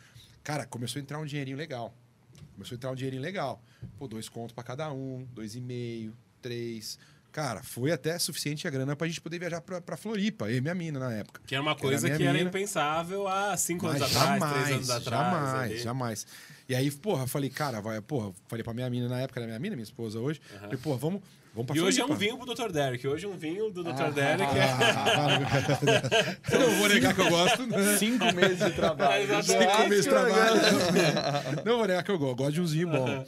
Cara, 0.42 0.66
começou 0.66 1.02
a 1.02 1.04
entrar 1.04 1.20
um 1.20 1.26
dinheirinho 1.26 1.58
legal. 1.58 1.94
Começou 2.54 2.76
a 2.76 2.78
entrar 2.78 2.92
um 2.92 2.96
dinheirinho 2.96 3.22
legal. 3.22 3.62
Pô, 3.98 4.08
dois 4.08 4.30
contos 4.30 4.54
pra 4.54 4.64
cada 4.64 4.90
um, 4.90 5.28
dois 5.34 5.54
e 5.54 5.60
meio, 5.60 6.16
três... 6.42 6.98
Cara, 7.38 7.62
foi 7.62 7.92
até 7.92 8.18
suficiente 8.18 8.68
a 8.68 8.72
grana 8.72 8.96
pra 8.96 9.06
gente 9.06 9.22
poder 9.22 9.38
viajar 9.38 9.62
pra, 9.62 9.80
pra 9.80 9.96
Floripa, 9.96 10.50
eu 10.50 10.58
e 10.58 10.62
minha 10.62 10.74
mina 10.74 10.98
na 10.98 11.14
época. 11.14 11.40
Que 11.46 11.54
era 11.54 11.62
uma 11.62 11.76
coisa 11.76 12.08
era 12.08 12.18
que 12.18 12.24
era 12.24 12.42
impensável 12.42 13.28
há 13.28 13.56
cinco 13.56 13.86
anos 13.86 14.02
atrás, 14.02 14.44
três 14.54 14.72
anos 14.72 14.90
atrás. 14.90 15.24
Jamais, 15.24 15.54
ali. 15.54 15.78
jamais. 15.78 16.28
E 16.68 16.74
aí, 16.74 16.90
porra, 16.90 17.28
falei, 17.28 17.52
cara, 17.52 17.80
vai, 17.80 18.02
porra, 18.02 18.34
falei 18.48 18.64
pra 18.64 18.74
minha 18.74 18.90
mina 18.90 19.08
na 19.08 19.20
época, 19.22 19.40
era 19.40 19.46
minha 19.46 19.60
mina, 19.60 19.76
minha 19.76 19.84
esposa 19.84 20.20
hoje. 20.20 20.42
Uhum. 20.52 20.60
Falei, 20.62 20.78
porra, 20.78 20.98
vamos, 20.98 21.22
vamos 21.54 21.68
pra 21.68 21.76
E 21.76 21.80
Floripa. 21.80 21.88
hoje 21.88 22.02
é 22.02 22.06
um 22.12 22.18
vinho 22.18 22.38
pro 22.40 22.56
Dr. 22.56 22.72
Derek. 22.72 23.08
Hoje 23.08 23.26
é 23.28 23.30
um 23.30 23.38
vinho 23.38 23.70
do 23.70 23.84
Dr. 23.84 24.02
Ah, 24.02 24.10
Derek. 24.10 24.52
Ah, 24.60 25.40
eu 26.54 26.60
não 26.60 26.72
vou 26.72 26.90
negar 26.90 27.14
que 27.14 27.22
eu 27.22 27.30
gosto. 27.30 27.68
Né? 27.68 27.98
Cinco 28.00 28.34
meses 28.34 28.58
de 28.58 28.72
trabalho. 28.72 29.28
É, 29.32 29.42
Cinco 29.44 29.88
meses 29.88 30.06
de 30.06 30.10
trabalho. 30.10 30.62
Não 31.64 31.78
vou 31.78 31.86
negar 31.86 32.04
que 32.04 32.10
eu 32.10 32.18
gosto. 32.18 32.36
Gosto 32.36 32.54
de 32.54 32.62
um 32.62 32.66
vinho 32.66 32.90
bom. 32.90 33.26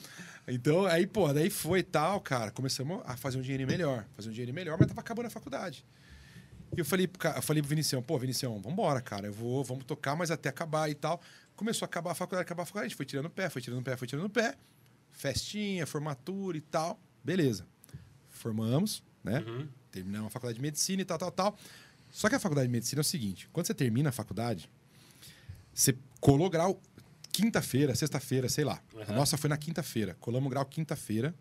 Então, 0.50 0.86
aí, 0.86 1.06
pô, 1.06 1.32
daí 1.32 1.50
foi 1.50 1.84
tal, 1.84 2.20
cara. 2.20 2.52
Começamos 2.52 3.02
a 3.06 3.16
fazer 3.16 3.38
um 3.38 3.42
dinheiro 3.42 3.68
melhor. 3.68 4.06
Fazer 4.16 4.30
um 4.30 4.32
dinheiro 4.32 4.54
melhor, 4.54 4.78
mas 4.80 4.88
tava 4.88 5.02
acabando 5.02 5.28
a 5.28 5.30
faculdade. 5.30 5.86
E 6.76 6.80
eu 6.80 6.86
falei, 6.86 7.10
eu 7.36 7.42
falei 7.42 7.62
pro 7.62 7.70
Vinicião, 7.70 8.02
pô, 8.02 8.18
Vinicião, 8.18 8.60
vambora, 8.60 9.02
cara. 9.02 9.28
Eu 9.28 9.34
vou, 9.34 9.64
vamos 9.64 9.86
tocar, 9.86 10.16
mas 10.16 10.32
até 10.32 10.50
acabar 10.50 10.90
e 10.90 10.96
tal. 10.96 11.22
Começou 11.56 11.86
a 11.86 11.88
acabar 11.88 12.12
a 12.12 12.16
faculdade, 12.16 12.44
acabar 12.44 12.64
a 12.64 12.66
faculdade. 12.66 12.88
A 12.88 12.90
gente 12.90 12.98
foi 12.98 13.06
tirando 13.06 13.26
o 13.26 13.30
pé, 13.30 13.50
foi 13.50 13.62
tirando 13.62 13.80
o 13.80 13.84
pé, 13.84 13.98
foi 13.98 14.08
tirando 14.08 14.26
o 14.26 14.30
pé. 14.30 14.56
Festinha, 15.12 15.86
formatura 15.86 16.58
e 16.58 16.62
tal. 16.62 17.00
Beleza. 17.24 17.68
Formamos, 18.30 19.04
né? 19.24 19.44
Uhum. 19.46 19.68
Terminamos 19.92 20.28
a 20.28 20.30
faculdade 20.30 20.56
de 20.58 20.62
medicina 20.62 21.02
e 21.02 21.06
tal, 21.06 21.18
tal, 21.18 21.32
tal. 21.32 21.58
Só 22.10 22.30
que 22.30 22.36
a 22.36 22.40
faculdade 22.40 22.68
de 22.68 22.72
medicina 22.72 23.00
é 23.00 23.04
o 23.04 23.06
seguinte: 23.06 23.50
quando 23.52 23.68
você 23.68 23.74
termina 23.74 24.10
a 24.10 24.12
faculdade, 24.12 24.70
você 25.74 25.96
colou 26.20 26.50
grau 26.50 26.82
quinta-feira, 27.39 27.95
sexta-feira, 27.95 28.49
sei 28.49 28.65
lá. 28.65 28.82
Uhum. 28.93 29.04
A 29.08 29.12
nossa 29.13 29.38
foi 29.38 29.49
na 29.49 29.58
quinta-feira. 29.58 30.15
Colamos 30.19 30.49
grau 30.49 30.65
quinta-feira. 30.65 31.34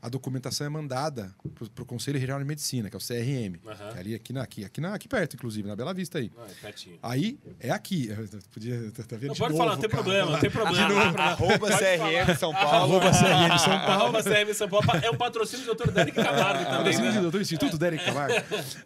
a 0.00 0.08
documentação 0.08 0.64
é 0.64 0.70
mandada 0.70 1.34
para 1.74 1.82
o 1.82 1.86
Conselho 1.86 2.20
Regional 2.20 2.38
de 2.40 2.46
Medicina, 2.46 2.88
que 2.88 2.94
é 2.94 2.98
o 2.98 3.00
CRM. 3.00 3.58
Uhum. 3.64 3.74
Que 3.90 3.96
é 3.96 3.98
ali 3.98 4.14
aqui, 4.14 4.32
na, 4.32 4.42
aqui, 4.42 4.64
aqui, 4.64 4.80
na, 4.80 4.94
aqui 4.94 5.08
perto, 5.08 5.34
inclusive, 5.34 5.66
na 5.66 5.74
Bela 5.74 5.92
Vista 5.92 6.18
aí. 6.18 6.30
Ah, 6.38 6.46
é 6.68 6.72
aí 7.02 7.38
é 7.58 7.70
aqui. 7.70 8.08
Podia, 8.54 8.92
tá, 8.92 9.02
tá 9.02 9.16
vendo 9.16 9.30
não, 9.30 9.34
pode 9.34 9.52
novo, 9.52 9.56
falar, 9.56 9.72
não 9.72 9.80
tem 9.80 9.90
cara. 9.90 10.02
problema, 10.02 10.30
não 10.30 10.38
tem 10.38 10.50
problema. 10.50 10.88
De 10.88 10.94
novo, 10.94 11.18
arroba 11.18 11.68
CRM 11.68 12.38
São 12.38 12.52
Paulo. 12.52 12.76
Arroba 12.76 13.10
CRM 13.10 13.58
São 13.58 13.78
Paulo. 13.80 13.90
Arroba 13.90 14.22
CRM 14.22 14.54
São 14.54 14.68
Paulo. 14.68 14.86
É 15.02 15.10
um 15.10 15.16
patrocínio 15.16 15.66
do 15.66 15.74
Dr. 15.74 15.90
Derek 15.90 16.16
Camargo 16.16 16.64
também. 16.64 16.76
Patrocínio 16.78 17.12
né? 17.12 17.20
do 17.20 17.30
Dr. 17.30 17.40
Instituto 17.40 17.78
Derek 17.78 18.04
Camargo. 18.04 18.34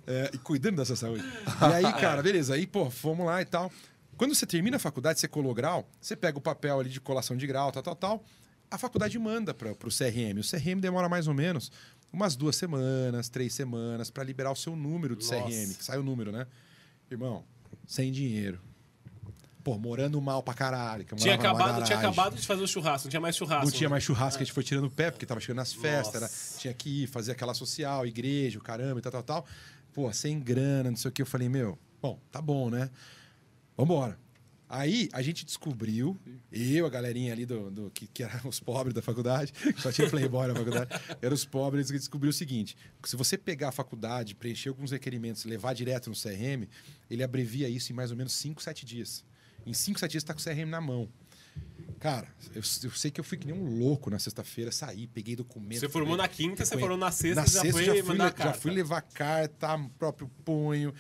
É, 0.07 0.31
e 0.33 0.39
cuidando 0.39 0.77
dessa 0.77 0.97
saúde. 0.97 1.23
E 1.23 1.65
aí, 1.75 1.93
cara, 2.01 2.23
beleza. 2.23 2.55
Aí, 2.55 2.67
pô, 2.67 2.91
fomos 2.91 3.27
lá 3.27 3.43
e 3.43 3.45
tal. 3.45 3.71
Quando 4.17 4.35
você 4.35 4.47
termina 4.47 4.77
a 4.77 4.81
faculdade, 4.81 5.21
você 5.21 5.29
colou 5.29 5.55
grau, 5.55 5.89
você 6.01 6.15
pega 6.15 6.39
o 6.39 6.41
papel 6.41 6.81
ali 6.81 6.91
de 6.91 7.01
colação 7.01 7.37
de 7.37 7.47
grau, 7.47 7.73
tal, 7.73 7.83
tal, 7.83 7.97
tal. 7.97 8.25
A 8.71 8.79
faculdade 8.79 9.19
manda 9.19 9.53
para 9.53 9.71
o 9.71 9.91
CRM. 9.91 10.39
O 10.39 10.49
CRM 10.49 10.81
demora 10.81 11.09
mais 11.09 11.27
ou 11.27 11.35
menos 11.35 11.71
umas 12.13 12.37
duas 12.37 12.57
semanas, 12.57 13.29
três 13.29 13.55
semanas 13.55 14.11
para 14.11 14.23
liberar 14.23 14.53
o 14.53 14.57
seu 14.57 14.77
número 14.77 15.17
de 15.17 15.25
Nossa. 15.25 15.43
CRM, 15.43 15.75
que 15.75 15.85
sai 15.85 15.99
o 15.99 16.03
número, 16.03 16.31
né? 16.31 16.47
Irmão, 17.11 17.45
sem 17.87 18.13
dinheiro. 18.13 18.61
Pô, 19.65 19.79
morando 19.79 20.21
mal 20.21 20.43
pra 20.43 20.55
caralho. 20.55 21.05
Que 21.05 21.15
tinha, 21.15 21.35
acabado, 21.35 21.85
tinha 21.85 21.97
acabado 21.97 22.35
de 22.35 22.45
fazer 22.45 22.63
o 22.63 22.67
churrasco, 22.67 23.07
não 23.07 23.11
tinha 23.11 23.21
mais 23.21 23.37
churrasco. 23.37 23.65
Não 23.65 23.73
tinha 23.73 23.89
né? 23.89 23.93
mais 23.93 24.03
churrasco, 24.03 24.39
é. 24.39 24.43
a 24.43 24.45
gente 24.45 24.53
foi 24.53 24.65
tirando 24.65 24.87
o 24.87 24.91
pé, 24.91 25.11
porque 25.11 25.25
tava 25.25 25.41
chegando 25.41 25.59
nas 25.59 25.73
festas, 25.73 26.15
era, 26.15 26.31
tinha 26.59 26.75
que 26.75 27.05
ir 27.05 27.07
fazer 27.07 27.33
aquela 27.33 27.55
social, 27.55 28.05
igreja, 28.05 28.59
o 28.59 28.63
caramba 28.63 28.99
e 28.99 29.03
tal, 29.03 29.13
tal, 29.13 29.23
tal. 29.23 29.47
Pô, 29.93 30.13
sem 30.13 30.41
grana, 30.41 30.91
não 30.91 30.97
sei 30.97 31.11
o 31.11 31.13
que. 31.13 31.23
Eu 31.23 31.27
falei, 31.27 31.49
meu, 31.49 31.79
bom, 32.01 32.19
tá 32.33 32.43
bom, 32.43 32.71
né? 32.71 32.91
Vambora. 33.77 34.19
Aí 34.69 35.11
a 35.13 35.21
gente 35.21 35.45
descobriu, 35.45 36.19
eu, 36.51 36.87
a 36.87 36.89
galerinha 36.89 37.31
ali 37.31 37.45
do, 37.45 37.71
do 37.71 37.91
que, 37.91 38.07
que 38.07 38.23
eram 38.23 38.41
os 38.49 38.59
pobres 38.59 38.95
da 38.95 39.03
faculdade, 39.03 39.53
só 39.77 39.93
tinha 39.93 40.09
playboy 40.09 40.49
na 40.49 40.55
faculdade, 40.55 40.91
eram 41.21 41.35
os 41.35 41.45
pobres 41.45 41.91
que 41.91 41.99
descobriu 41.99 42.31
o 42.31 42.33
seguinte: 42.33 42.75
se 43.05 43.15
você 43.15 43.37
pegar 43.37 43.69
a 43.69 43.73
faculdade, 43.73 44.35
preencher 44.35 44.71
alguns 44.71 44.91
requerimentos, 44.91 45.45
levar 45.45 45.75
direto 45.75 46.09
no 46.09 46.17
CRM, 46.17 46.67
ele 47.11 47.23
abrevia 47.23 47.69
isso 47.69 47.93
em 47.93 47.95
mais 47.95 48.11
ou 48.11 48.17
menos 48.17 48.33
5, 48.33 48.63
7 48.63 48.87
dias. 48.87 49.23
Em 49.67 49.75
5, 49.75 50.01
7 50.01 50.11
dias 50.11 50.23
está 50.23 50.33
com 50.33 50.41
o 50.41 50.43
CRM 50.43 50.67
na 50.67 50.81
mão. 50.81 51.07
Cara, 52.01 52.27
eu, 52.55 52.63
eu, 52.83 52.91
sei 52.91 53.11
que 53.11 53.21
eu 53.21 53.25
fui 53.25 53.39
que 53.39 53.47
nem 53.47 53.55
um 53.55 53.79
louco 53.79 54.11
na 54.11 54.19
sexta-feira, 54.19 54.73
saí, 54.73 55.07
peguei 55.07 55.37
documento. 55.37 55.81
Você 55.81 55.89
formou 55.89 56.17
na 56.17 56.27
quinta, 56.27 56.65
você 56.65 56.77
formou 56.77 56.97
na 56.97 57.13
sexta, 57.13 57.43
na 57.43 57.47
já 57.47 57.61
sexta 57.61 57.73
foi 57.73 57.85
já 57.85 58.03
fui, 58.03 58.17
já 58.17 58.53
fui 58.55 58.71
levar 58.73 59.03
carta, 59.03 59.79
próprio 59.99 60.29
punho, 60.45 60.93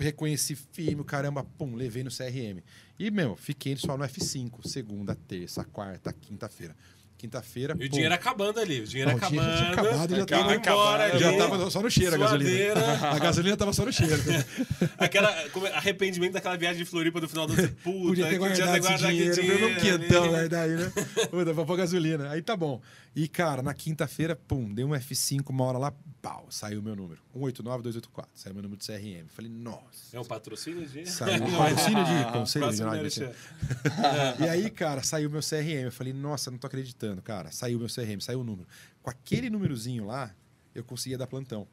reconheci 0.00 0.56
firme, 0.56 1.04
caramba, 1.04 1.44
pum, 1.44 1.74
levei 1.74 2.02
no 2.02 2.10
CRM. 2.10 2.62
E, 2.98 3.10
meu, 3.10 3.36
fiquei 3.36 3.76
só 3.76 3.96
no 3.96 4.04
F5, 4.04 4.66
segunda, 4.66 5.14
terça, 5.14 5.64
quarta, 5.64 6.12
quinta-feira. 6.12 6.74
Quinta-feira. 7.20 7.76
E 7.78 7.84
o 7.84 7.88
dinheiro 7.90 8.14
acabando 8.14 8.60
ali. 8.60 8.80
O 8.80 8.86
dinheiro 8.86 9.10
Não, 9.10 9.18
acabando. 9.18 9.42
O 9.42 9.56
dinheiro 9.56 9.72
acabado, 9.72 10.16
já 10.16 10.24
tava 10.24 10.54
embora. 10.54 11.04
Ali. 11.04 11.18
Já 11.18 11.36
tava 11.36 11.70
só 11.70 11.82
no 11.82 11.90
cheiro 11.90 12.16
Suadeira. 12.16 12.72
a 12.72 12.76
gasolina. 12.76 13.10
A 13.10 13.18
gasolina 13.18 13.56
tava 13.58 13.72
só 13.74 13.84
no 13.84 13.92
cheiro. 13.92 14.16
Aquela, 14.96 15.28
arrependimento 15.74 16.32
daquela 16.32 16.56
viagem 16.56 16.82
de 16.82 16.88
Floripa 16.88 17.20
do 17.20 17.28
final 17.28 17.46
do 17.46 17.52
ano. 17.52 17.68
Puta, 17.84 18.08
Podia 18.08 18.26
ter 18.26 18.38
guardado 18.38 18.74
esse 18.78 19.06
dinheiro. 19.06 19.34
dinheiro 19.34 19.68
um 19.68 19.74
quentão 19.74 20.32
né, 20.32 20.48
daí, 20.48 20.70
né? 20.70 20.90
Puta, 21.30 21.52
pra 21.52 21.64
pôr 21.66 21.76
gasolina. 21.76 22.30
Aí 22.30 22.40
tá 22.40 22.56
bom. 22.56 22.80
E, 23.14 23.28
cara, 23.28 23.60
na 23.60 23.74
quinta-feira, 23.74 24.34
pum, 24.34 24.72
dei 24.72 24.86
um 24.86 24.90
F5, 24.90 25.50
uma 25.50 25.64
hora 25.64 25.76
lá, 25.76 25.92
pau, 26.20 26.46
saiu 26.50 26.80
o 26.80 26.82
meu 26.82 26.94
número. 26.94 27.20
189-284, 27.36 28.26
saiu 28.34 28.54
meu 28.54 28.62
número 28.62 28.80
de 28.80 28.86
CRM. 28.86 29.28
Falei, 29.28 29.50
nossa. 29.50 30.16
É 30.16 30.20
um 30.20 30.24
patrocínio 30.24 30.86
de. 30.86 31.06
Saiu 31.10 31.44
um 31.44 31.50
patrocínio 31.56 32.04
de 32.04 32.32
conselho 32.32 32.70
de 32.70 33.24
E 34.44 34.48
aí, 34.48 34.70
cara, 34.70 35.02
saiu 35.02 35.30
meu 35.30 35.40
CRM. 35.40 35.84
Eu 35.84 35.92
falei, 35.92 36.12
nossa, 36.12 36.50
não 36.50 36.58
tô 36.58 36.66
acreditando, 36.66 37.22
cara. 37.22 37.50
Saiu 37.50 37.78
meu 37.78 37.88
CRM, 37.88 38.20
saiu 38.20 38.40
o 38.40 38.44
número. 38.44 38.68
Com 39.02 39.10
aquele 39.10 39.48
númerozinho 39.50 40.06
lá, 40.06 40.34
eu 40.74 40.84
conseguia 40.84 41.18
dar 41.18 41.26
plantão. 41.26 41.66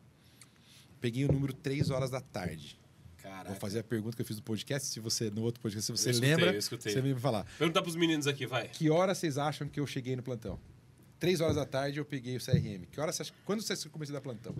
Peguei 0.99 1.25
o 1.25 1.31
número 1.31 1.53
3 1.53 1.89
horas 1.89 2.09
da 2.09 2.21
tarde. 2.21 2.79
Caraca. 3.17 3.49
Vou 3.49 3.55
fazer 3.55 3.79
a 3.79 3.83
pergunta 3.83 4.15
que 4.15 4.21
eu 4.21 4.25
fiz 4.25 4.37
no 4.37 4.43
podcast. 4.43 4.87
Se 4.87 4.99
você, 4.99 5.29
no 5.29 5.41
outro 5.43 5.61
podcast, 5.61 5.85
se 5.85 5.91
você 5.91 6.09
eu 6.09 6.11
escutei, 6.11 6.35
lembra, 6.35 6.53
eu 6.53 6.59
escutei. 6.59 6.93
você 6.93 7.01
me 7.01 7.13
falar. 7.15 7.45
Perguntar 7.57 7.81
pros 7.81 7.95
meninos 7.95 8.25
aqui, 8.25 8.47
vai. 8.47 8.67
Que 8.69 8.89
hora 8.89 9.13
vocês 9.13 9.37
acham 9.37 9.67
que 9.67 9.79
eu 9.79 9.85
cheguei 9.85 10.15
no 10.15 10.23
plantão? 10.23 10.59
Três 11.19 11.41
horas 11.41 11.55
da 11.55 11.65
tarde 11.65 11.99
eu 11.99 12.05
peguei 12.05 12.37
o 12.37 12.39
CRM. 12.39 12.85
Que 12.91 12.99
hora 12.99 13.11
você 13.11 13.23
acha, 13.23 13.33
quando 13.45 13.61
você 13.61 13.89
começou 13.89 14.15
a 14.15 14.19
dar 14.19 14.21
plantão? 14.21 14.55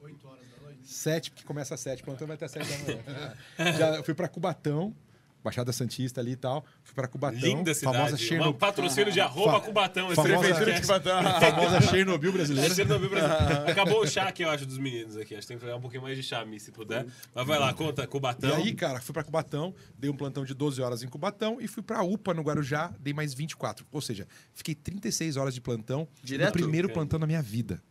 Oito 0.00 0.28
horas 0.28 0.46
da 0.48 0.62
noite. 0.62 0.86
Sete, 0.86 1.30
porque 1.30 1.44
começa 1.44 1.74
às 1.74 1.80
sete, 1.80 2.02
plantão 2.02 2.26
vai 2.26 2.36
até 2.36 2.46
sete 2.48 2.68
da 2.68 2.78
manhã. 2.78 3.36
Já 3.78 4.02
fui 4.02 4.14
para 4.14 4.28
Cubatão, 4.28 4.94
Baixada 5.42 5.72
Santista 5.72 6.20
ali 6.20 6.32
e 6.32 6.36
tal. 6.36 6.64
Fui 6.82 6.94
para 6.94 7.08
Cubatão. 7.08 7.40
Linda 7.40 7.74
cidade. 7.74 7.96
Famosa 7.96 8.16
Chernobyl. 8.16 8.52
Um 8.52 8.58
patrocínio 8.58 9.12
de 9.12 9.20
arroba 9.20 9.52
Fa 9.52 9.60
Cubatão. 9.60 10.14
Famosa, 10.14 10.64
de 10.64 10.80
Cubatão. 10.80 11.22
famosa 11.40 11.80
Chernobyl 11.82 12.32
brasileira. 12.32 12.72
É, 12.72 12.74
Chernobyl 12.74 13.10
brasileira. 13.10 13.64
Acabou 13.70 14.02
o 14.02 14.06
chá 14.06 14.28
aqui, 14.28 14.42
eu 14.42 14.50
acho, 14.50 14.66
dos 14.66 14.78
meninos 14.78 15.16
aqui. 15.16 15.34
Acho 15.34 15.42
que 15.42 15.48
tem 15.48 15.56
que 15.56 15.64
pegar 15.64 15.76
um 15.76 15.80
pouquinho 15.80 16.02
mais 16.02 16.16
de 16.16 16.22
chá, 16.22 16.44
se 16.58 16.70
puder. 16.70 17.06
Mas 17.34 17.46
vai 17.46 17.58
lá, 17.58 17.72
conta, 17.72 18.06
Cubatão. 18.06 18.50
E 18.50 18.62
aí, 18.62 18.74
cara, 18.74 19.00
fui 19.00 19.12
para 19.12 19.24
Cubatão, 19.24 19.74
dei 19.98 20.10
um 20.10 20.16
plantão 20.16 20.44
de 20.44 20.54
12 20.54 20.80
horas 20.82 21.02
em 21.02 21.08
Cubatão 21.08 21.58
e 21.60 21.66
fui 21.66 21.82
para 21.82 22.02
UPA, 22.02 22.34
no 22.34 22.42
Guarujá, 22.42 22.92
dei 22.98 23.12
mais 23.12 23.32
24. 23.34 23.86
Ou 23.90 24.00
seja, 24.00 24.26
fiquei 24.54 24.74
36 24.74 25.36
horas 25.36 25.54
de 25.54 25.60
plantão. 25.60 26.06
Direto? 26.22 26.48
No 26.48 26.52
primeiro 26.52 26.88
plantão 26.90 27.18
da 27.18 27.26
minha 27.26 27.42
vida. 27.42 27.82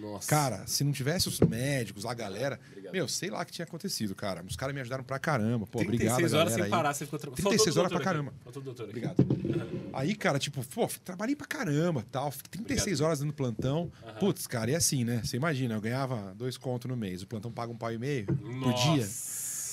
Nossa. 0.00 0.28
Cara, 0.28 0.66
se 0.66 0.82
não 0.82 0.92
tivesse 0.92 1.28
os 1.28 1.38
médicos, 1.40 2.06
a 2.06 2.14
galera, 2.14 2.58
obrigado. 2.70 2.92
meu, 2.92 3.06
sei 3.06 3.30
lá 3.30 3.42
o 3.42 3.46
que 3.46 3.52
tinha 3.52 3.64
acontecido, 3.64 4.14
cara. 4.14 4.42
Os 4.48 4.56
caras 4.56 4.74
me 4.74 4.80
ajudaram 4.80 5.04
pra 5.04 5.18
caramba. 5.18 5.66
Pô, 5.66 5.80
obrigado. 5.80 6.16
36 6.16 6.32
horas 6.32 6.52
sem 6.54 6.62
aí. 6.64 6.70
parar, 6.70 6.94
você 6.94 7.04
ficou 7.04 7.18
tra... 7.18 7.30
36 7.30 7.76
horas 7.76 7.92
pra 7.92 8.00
caramba. 8.00 8.32
Faltou 8.42 8.62
o 8.62 8.64
doutor 8.64 8.88
aqui. 8.88 8.90
Obrigado. 8.90 9.20
Uhum. 9.20 9.90
Aí, 9.92 10.14
cara, 10.14 10.38
tipo, 10.38 10.64
pô, 10.66 10.88
trabalhei 11.04 11.36
pra 11.36 11.46
caramba, 11.46 12.04
tal. 12.10 12.32
36 12.50 12.80
obrigado. 12.80 13.06
horas 13.06 13.20
dando 13.20 13.32
plantão. 13.32 13.92
Uhum. 14.02 14.14
Putz, 14.18 14.46
cara, 14.46 14.70
e 14.70 14.74
assim, 14.74 15.04
né? 15.04 15.20
Você 15.22 15.36
imagina, 15.36 15.74
eu 15.74 15.80
ganhava 15.80 16.34
dois 16.34 16.56
contos 16.56 16.88
no 16.88 16.96
mês. 16.96 17.22
O 17.22 17.26
plantão 17.26 17.52
paga 17.52 17.72
um 17.72 17.76
pau 17.76 17.92
e 17.92 17.98
meio 17.98 18.26
Nossa. 18.40 18.64
por 18.64 18.74
dia. 18.94 19.06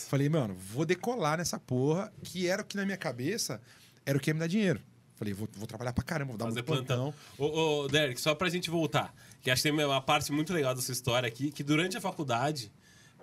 Falei, 0.09 0.29
mano, 0.29 0.55
vou 0.55 0.85
decolar 0.85 1.37
nessa 1.37 1.59
porra, 1.59 2.11
que 2.23 2.47
era 2.47 2.61
o 2.61 2.65
que 2.65 2.77
na 2.77 2.85
minha 2.85 2.97
cabeça 2.97 3.61
era 4.05 4.17
o 4.17 4.21
que 4.21 4.29
ia 4.29 4.33
me 4.33 4.39
dar 4.39 4.47
dinheiro. 4.47 4.81
Falei, 5.17 5.33
vou, 5.33 5.49
vou 5.53 5.65
trabalhar 5.67 5.91
pra 5.93 6.03
caramba, 6.03 6.29
vou 6.29 6.37
dar 6.37 6.45
Fazer 6.45 6.61
um 6.61 6.63
plantão. 6.63 7.13
plantão. 7.35 7.59
Ô, 7.59 7.83
ô, 7.83 7.87
Derek, 7.87 8.21
só 8.21 8.35
pra 8.35 8.49
gente 8.49 8.69
voltar, 8.69 9.13
que 9.47 9.51
acho 9.51 9.63
que 9.63 9.71
tem 9.71 9.85
uma 9.85 10.01
parte 10.01 10.29
muito 10.29 10.51
legal 10.51 10.75
dessa 10.75 10.91
história 10.91 11.25
aqui, 11.25 11.51
que 11.51 11.63
durante 11.63 11.95
a 11.95 12.01
faculdade, 12.01 12.69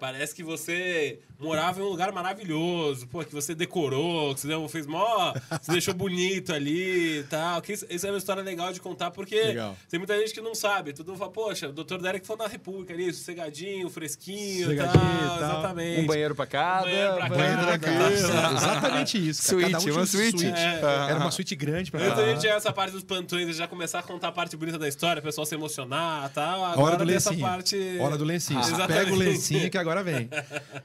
Parece 0.01 0.35
que 0.35 0.43
você 0.43 1.21
morava 1.39 1.81
em 1.81 1.83
um 1.83 1.89
lugar 1.89 2.13
maravilhoso, 2.13 3.07
pô, 3.07 3.25
que 3.25 3.33
você 3.33 3.55
decorou, 3.55 4.35
que 4.35 4.41
você 4.41 4.69
fez 4.69 4.87
mó. 4.87 5.33
Você 5.61 5.73
deixou 5.73 5.95
bonito 5.95 6.53
ali 6.53 7.21
e 7.21 7.23
tal. 7.25 7.63
Que 7.63 7.73
isso, 7.73 7.87
isso, 7.89 8.07
é 8.07 8.11
uma 8.11 8.19
história 8.19 8.43
legal 8.43 8.73
de 8.73 8.81
contar, 8.81 9.11
porque 9.11 9.35
legal. 9.41 9.77
tem 9.89 9.99
muita 9.99 10.19
gente 10.19 10.33
que 10.35 10.41
não 10.41 10.55
sabe. 10.55 10.93
Tudo 10.93 11.17
fala, 11.17 11.31
poxa, 11.31 11.69
o 11.69 11.73
doutor 11.73 12.01
Derek 12.01 12.27
foi 12.27 12.37
na 12.37 12.47
República 12.47 12.93
ali, 12.93 13.13
sossegadinho, 13.13 13.89
fresquinho 13.89 14.69
Cegadinho, 14.69 15.01
tal, 15.01 15.39
tal. 15.39 15.49
Exatamente. 15.51 16.01
Um 16.01 16.07
banheiro 16.07 16.35
pra 16.35 16.47
cada. 16.47 16.87
Um 16.87 16.91
banheiro 16.91 17.17
pra 17.17 17.29
banheiro 17.29 17.57
cada. 17.57 17.79
cada. 17.79 18.13
Exatamente 18.55 19.29
isso. 19.29 19.43
Suíte, 19.43 19.91
um 19.91 19.95
uma 19.95 20.07
suíte. 20.07 20.39
suíte. 20.41 20.59
É. 20.59 20.81
Era 21.11 21.19
uma 21.19 21.31
suíte 21.31 21.55
grande 21.55 21.91
pra 21.91 22.01
cada. 22.01 22.15
Muita 22.15 22.35
gente 22.35 22.47
essa 22.49 22.73
parte 22.73 22.93
dos 22.93 23.05
plantões 23.05 23.57
já 23.57 23.69
começar 23.69 24.01
a 24.01 24.03
contar 24.03 24.29
a 24.29 24.33
parte 24.33 24.57
bonita 24.57 24.79
da 24.79 24.89
história, 24.89 25.21
o 25.21 25.23
pessoal 25.23 25.47
se 25.47 25.55
emocionar 25.55 26.29
e 26.31 26.35
tal. 26.35 26.65
Agora 26.65 26.81
Hora 26.81 26.97
do 26.97 27.05
lencinho. 27.05 27.41
parte. 27.41 27.99
Hora 28.01 28.19
do 28.19 28.25
lencinho. 28.25 28.61
Ah. 28.61 28.87
Pega 28.87 29.13
o 29.13 29.17
lencinho 29.17 29.71
que 29.71 29.79
agora 29.85 30.03
vem. 30.03 30.29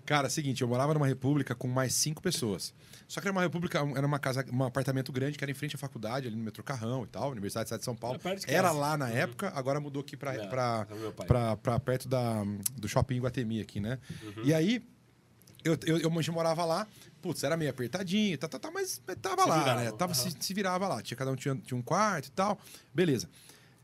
Cara, 0.05 0.29
seguinte, 0.29 0.61
eu 0.61 0.67
morava 0.67 0.93
numa 0.93 1.07
república 1.07 1.55
com 1.55 1.67
mais 1.67 1.93
cinco 1.93 2.21
pessoas. 2.21 2.73
Só 3.07 3.19
que 3.19 3.27
era 3.27 3.31
uma 3.31 3.41
república, 3.41 3.79
era 3.79 4.05
uma 4.05 4.19
casa, 4.19 4.45
um 4.53 4.63
apartamento 4.63 5.11
grande 5.11 5.37
que 5.37 5.43
era 5.43 5.49
em 5.49 5.55
frente 5.55 5.75
à 5.75 5.79
faculdade, 5.79 6.27
ali 6.27 6.35
no 6.35 6.43
metrô 6.43 6.63
Carrão 6.63 7.03
e 7.03 7.07
tal, 7.07 7.31
Universidade 7.31 7.75
de 7.75 7.83
São 7.83 7.95
Paulo. 7.95 8.19
Era 8.47 8.71
lá 8.71 8.95
na 8.95 9.05
uhum. 9.05 9.17
época, 9.17 9.51
agora 9.55 9.79
mudou 9.79 10.01
aqui 10.01 10.15
pra, 10.15 10.35
é, 10.35 10.47
pra, 10.47 10.87
é 10.89 11.23
pra, 11.25 11.57
pra, 11.57 11.79
perto 11.79 12.07
da, 12.07 12.43
do 12.77 12.87
shopping 12.87 13.19
Guatemi 13.19 13.61
aqui, 13.61 13.79
né? 13.79 13.97
Uhum. 14.21 14.43
E 14.43 14.53
aí, 14.53 14.83
eu, 15.63 15.77
eu, 15.85 15.97
eu 15.97 16.11
morava 16.31 16.63
lá, 16.65 16.87
putz, 17.21 17.43
era 17.43 17.57
meio 17.57 17.71
apertadinho, 17.71 18.37
tá, 18.37 18.47
tá, 18.47 18.59
tá, 18.59 18.69
mas 18.71 19.01
tava 19.21 19.41
se 19.41 19.49
lá, 19.49 19.59
virava. 19.59 19.81
né? 19.81 19.91
Tava, 19.91 20.13
uhum. 20.13 20.15
se, 20.15 20.37
se, 20.39 20.53
virava 20.53 20.87
lá. 20.87 21.01
Tinha, 21.01 21.17
cada 21.17 21.31
um 21.31 21.35
tinha, 21.35 21.55
tinha 21.55 21.77
um 21.77 21.81
quarto 21.81 22.27
e 22.27 22.31
tal. 22.31 22.59
Beleza. 22.93 23.27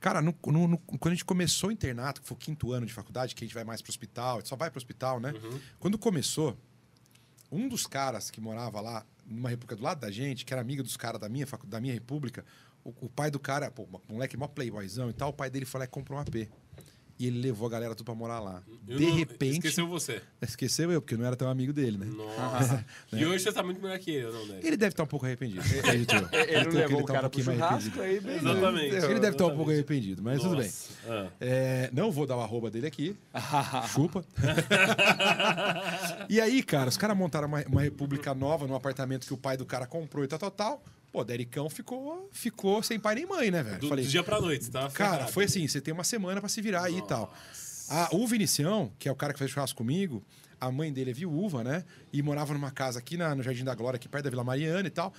Cara, 0.05 0.21
no, 0.21 0.35
no, 0.45 0.67
no, 0.67 0.77
quando 0.77 1.13
a 1.13 1.15
gente 1.15 1.25
começou 1.25 1.69
o 1.69 1.71
internato, 1.71 2.21
que 2.21 2.27
foi 2.27 2.35
o 2.35 2.39
quinto 2.39 2.71
ano 2.71 2.85
de 2.85 2.93
faculdade, 2.93 3.33
que 3.33 3.43
a 3.43 3.47
gente 3.47 3.55
vai 3.55 3.63
mais 3.63 3.81
pro 3.81 3.89
hospital, 3.89 4.35
a 4.35 4.39
gente 4.39 4.49
só 4.49 4.55
vai 4.55 4.69
pro 4.69 4.77
hospital, 4.77 5.19
né? 5.19 5.31
Uhum. 5.31 5.59
Quando 5.79 5.97
começou, 5.97 6.55
um 7.51 7.67
dos 7.67 7.87
caras 7.87 8.29
que 8.29 8.39
morava 8.39 8.79
lá, 8.81 9.03
numa 9.25 9.49
república 9.49 9.75
do 9.75 9.81
lado 9.81 10.01
da 10.01 10.11
gente, 10.11 10.45
que 10.45 10.53
era 10.53 10.61
amigo 10.61 10.83
dos 10.83 10.95
caras 10.95 11.19
da 11.19 11.27
minha, 11.27 11.47
da 11.65 11.81
minha 11.81 11.91
república, 11.91 12.45
o, 12.83 12.93
o, 13.01 13.09
pai 13.09 13.31
do 13.31 13.39
cara, 13.39 13.71
pô, 13.71 13.87
moleque 14.07 14.37
mó 14.37 14.47
playboyzão 14.47 15.09
e 15.09 15.13
tal, 15.13 15.29
o 15.29 15.33
pai 15.33 15.49
dele 15.49 15.65
lá 15.73 15.85
e 15.85 15.87
comprou 15.87 16.19
um 16.19 16.21
AP. 16.21 16.51
E 17.17 17.27
ele 17.27 17.39
levou 17.39 17.65
a 17.67 17.71
galera 17.71 17.95
tudo 17.95 18.05
pra 18.05 18.15
morar 18.15 18.39
lá. 18.41 18.61
Eu 18.85 18.97
de 18.97 19.05
não, 19.05 19.15
repente. 19.15 19.53
Esqueceu 19.53 19.87
você. 19.87 20.21
Esqueceu 20.41 20.91
eu, 20.91 21.01
porque 21.01 21.13
eu 21.13 21.17
não 21.17 21.25
era 21.25 21.35
tão 21.35 21.49
amigo 21.49 21.71
dele, 21.71 21.97
né? 21.97 22.05
Nossa. 22.07 22.75
né? 23.09 23.21
E 23.21 23.25
hoje 23.25 23.43
você 23.43 23.53
tá 23.53 23.63
muito 23.63 23.81
melhor 23.81 23.97
que 23.99 24.11
ele, 24.11 24.31
não, 24.31 24.45
né? 24.47 24.59
Ele 24.61 24.75
deve 24.75 24.91
estar 24.91 25.03
um 25.03 25.07
pouco 25.07 25.25
arrependido. 25.25 25.63
ele, 25.87 25.89
ele, 25.89 26.07
ele, 26.51 26.65
não 26.65 26.71
levou 26.73 27.01
o 27.01 27.05
tá 27.05 27.13
cara 27.13 27.27
um 27.27 27.29
pro 27.29 27.41
churrasco 27.41 28.01
aí. 28.01 28.17
Exatamente. 28.17 28.95
Ele 28.95 29.19
deve 29.19 29.35
estar 29.35 29.45
um 29.45 29.55
pouco 29.55 29.71
arrependido, 29.71 30.21
mas 30.21 30.43
Nossa. 30.43 30.49
tudo 30.49 30.61
bem. 30.61 30.71
Ah. 31.07 31.27
É, 31.39 31.89
não 31.93 32.11
vou 32.11 32.27
dar 32.27 32.35
o 32.35 32.41
arroba 32.41 32.69
dele 32.69 32.87
aqui. 32.87 33.15
Chupa. 33.93 34.25
e 36.29 36.41
aí, 36.41 36.61
cara, 36.63 36.89
os 36.89 36.97
caras 36.97 37.15
montaram 37.15 37.47
uma, 37.47 37.63
uma 37.63 37.81
república 37.81 38.33
nova 38.33 38.67
num 38.67 38.75
apartamento 38.75 39.25
que 39.25 39.33
o 39.33 39.37
pai 39.37 39.55
do 39.55 39.65
cara 39.65 39.87
comprou 39.87 40.25
e 40.25 40.27
tal, 40.27 40.39
tal, 40.39 40.51
tal. 40.51 40.83
Pô, 41.15 41.23
Dericão 41.23 41.69
ficou, 41.69 42.29
ficou 42.33 42.83
sem 42.83 42.99
pai 42.99 43.15
nem 43.15 43.25
mãe, 43.25 43.49
né, 43.49 43.63
velho? 43.63 43.79
Do, 43.79 43.87
Falei, 43.87 44.03
do 44.03 44.11
dia 44.11 44.21
pra 44.21 44.41
noite, 44.41 44.69
tá? 44.69 44.89
Cara, 44.89 45.27
foi 45.27 45.45
assim, 45.45 45.65
você 45.65 45.79
tem 45.79 45.93
uma 45.93 46.03
semana 46.03 46.41
para 46.41 46.49
se 46.49 46.61
virar 46.61 46.79
Nossa. 46.81 46.93
aí 46.93 46.97
e 46.97 47.07
tal. 47.07 47.33
Ah, 47.89 48.09
o 48.11 48.27
Vinicião, 48.27 48.91
que 48.99 49.07
é 49.07 49.11
o 49.13 49.15
cara 49.15 49.31
que 49.31 49.39
fez 49.39 49.49
churrasco 49.49 49.77
comigo, 49.77 50.21
a 50.59 50.69
mãe 50.69 50.91
dele 50.91 51.11
é 51.11 51.13
viúva, 51.13 51.63
né? 51.63 51.85
E 52.11 52.21
morava 52.21 52.53
numa 52.53 52.69
casa 52.69 52.99
aqui 52.99 53.15
na, 53.15 53.33
no 53.33 53.41
Jardim 53.41 53.63
da 53.63 53.73
Glória, 53.73 53.95
aqui 53.95 54.09
perto 54.09 54.25
da 54.25 54.29
Vila 54.29 54.43
Mariana 54.43 54.89
e 54.89 54.91
tal. 54.91 55.13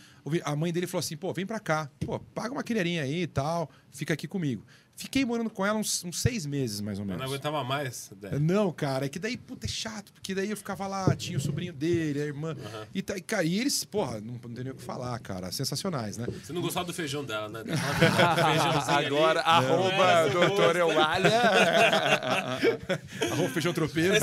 A 0.44 0.54
mãe 0.54 0.70
dele 0.70 0.86
falou 0.86 1.00
assim: 1.00 1.16
pô, 1.16 1.32
vem 1.32 1.46
pra 1.46 1.58
cá. 1.58 1.90
Pô, 2.04 2.20
paga 2.20 2.52
uma 2.52 2.62
quinheirinha 2.62 3.02
aí 3.02 3.22
e 3.22 3.26
tal, 3.26 3.70
fica 3.90 4.12
aqui 4.12 4.28
comigo. 4.28 4.66
Fiquei 4.96 5.26
morando 5.26 5.50
com 5.50 5.64
ela 5.64 5.78
uns, 5.78 6.02
uns 6.04 6.22
seis 6.22 6.46
meses, 6.46 6.80
mais 6.80 6.98
ou 6.98 7.04
menos. 7.04 7.20
Eu 7.20 7.26
não 7.26 7.34
aguentava 7.34 7.62
mais? 7.62 8.10
Não, 8.40 8.72
cara, 8.72 9.04
é 9.04 9.08
que 9.10 9.18
daí, 9.18 9.36
puta, 9.36 9.66
é 9.66 9.68
chato, 9.68 10.10
porque 10.10 10.34
daí 10.34 10.50
eu 10.50 10.56
ficava 10.56 10.86
lá, 10.86 11.14
tinha 11.14 11.36
o 11.36 11.40
sobrinho 11.40 11.74
dele, 11.74 12.22
a 12.22 12.24
irmã. 12.24 12.54
Uhum. 12.54 12.86
E, 12.94 13.02
cara, 13.02 13.44
e 13.44 13.60
eles, 13.60 13.84
porra, 13.84 14.22
não, 14.22 14.32
não 14.32 14.54
tem 14.54 14.64
nem 14.64 14.72
o 14.72 14.74
que 14.74 14.82
falar, 14.82 15.18
cara. 15.18 15.52
Sensacionais, 15.52 16.16
né? 16.16 16.26
Você 16.42 16.50
não 16.50 16.62
gostava 16.62 16.86
do 16.86 16.94
feijão 16.94 17.22
dela, 17.22 17.46
né? 17.46 17.60
Agora, 18.88 19.40
ali. 19.40 19.66
arroba 19.66 20.10
é, 20.10 20.30
doutor 20.30 20.76
Eulália. 20.76 21.40
arroba 23.30 23.50
feijão 23.50 23.74
tropeiro. 23.74 24.14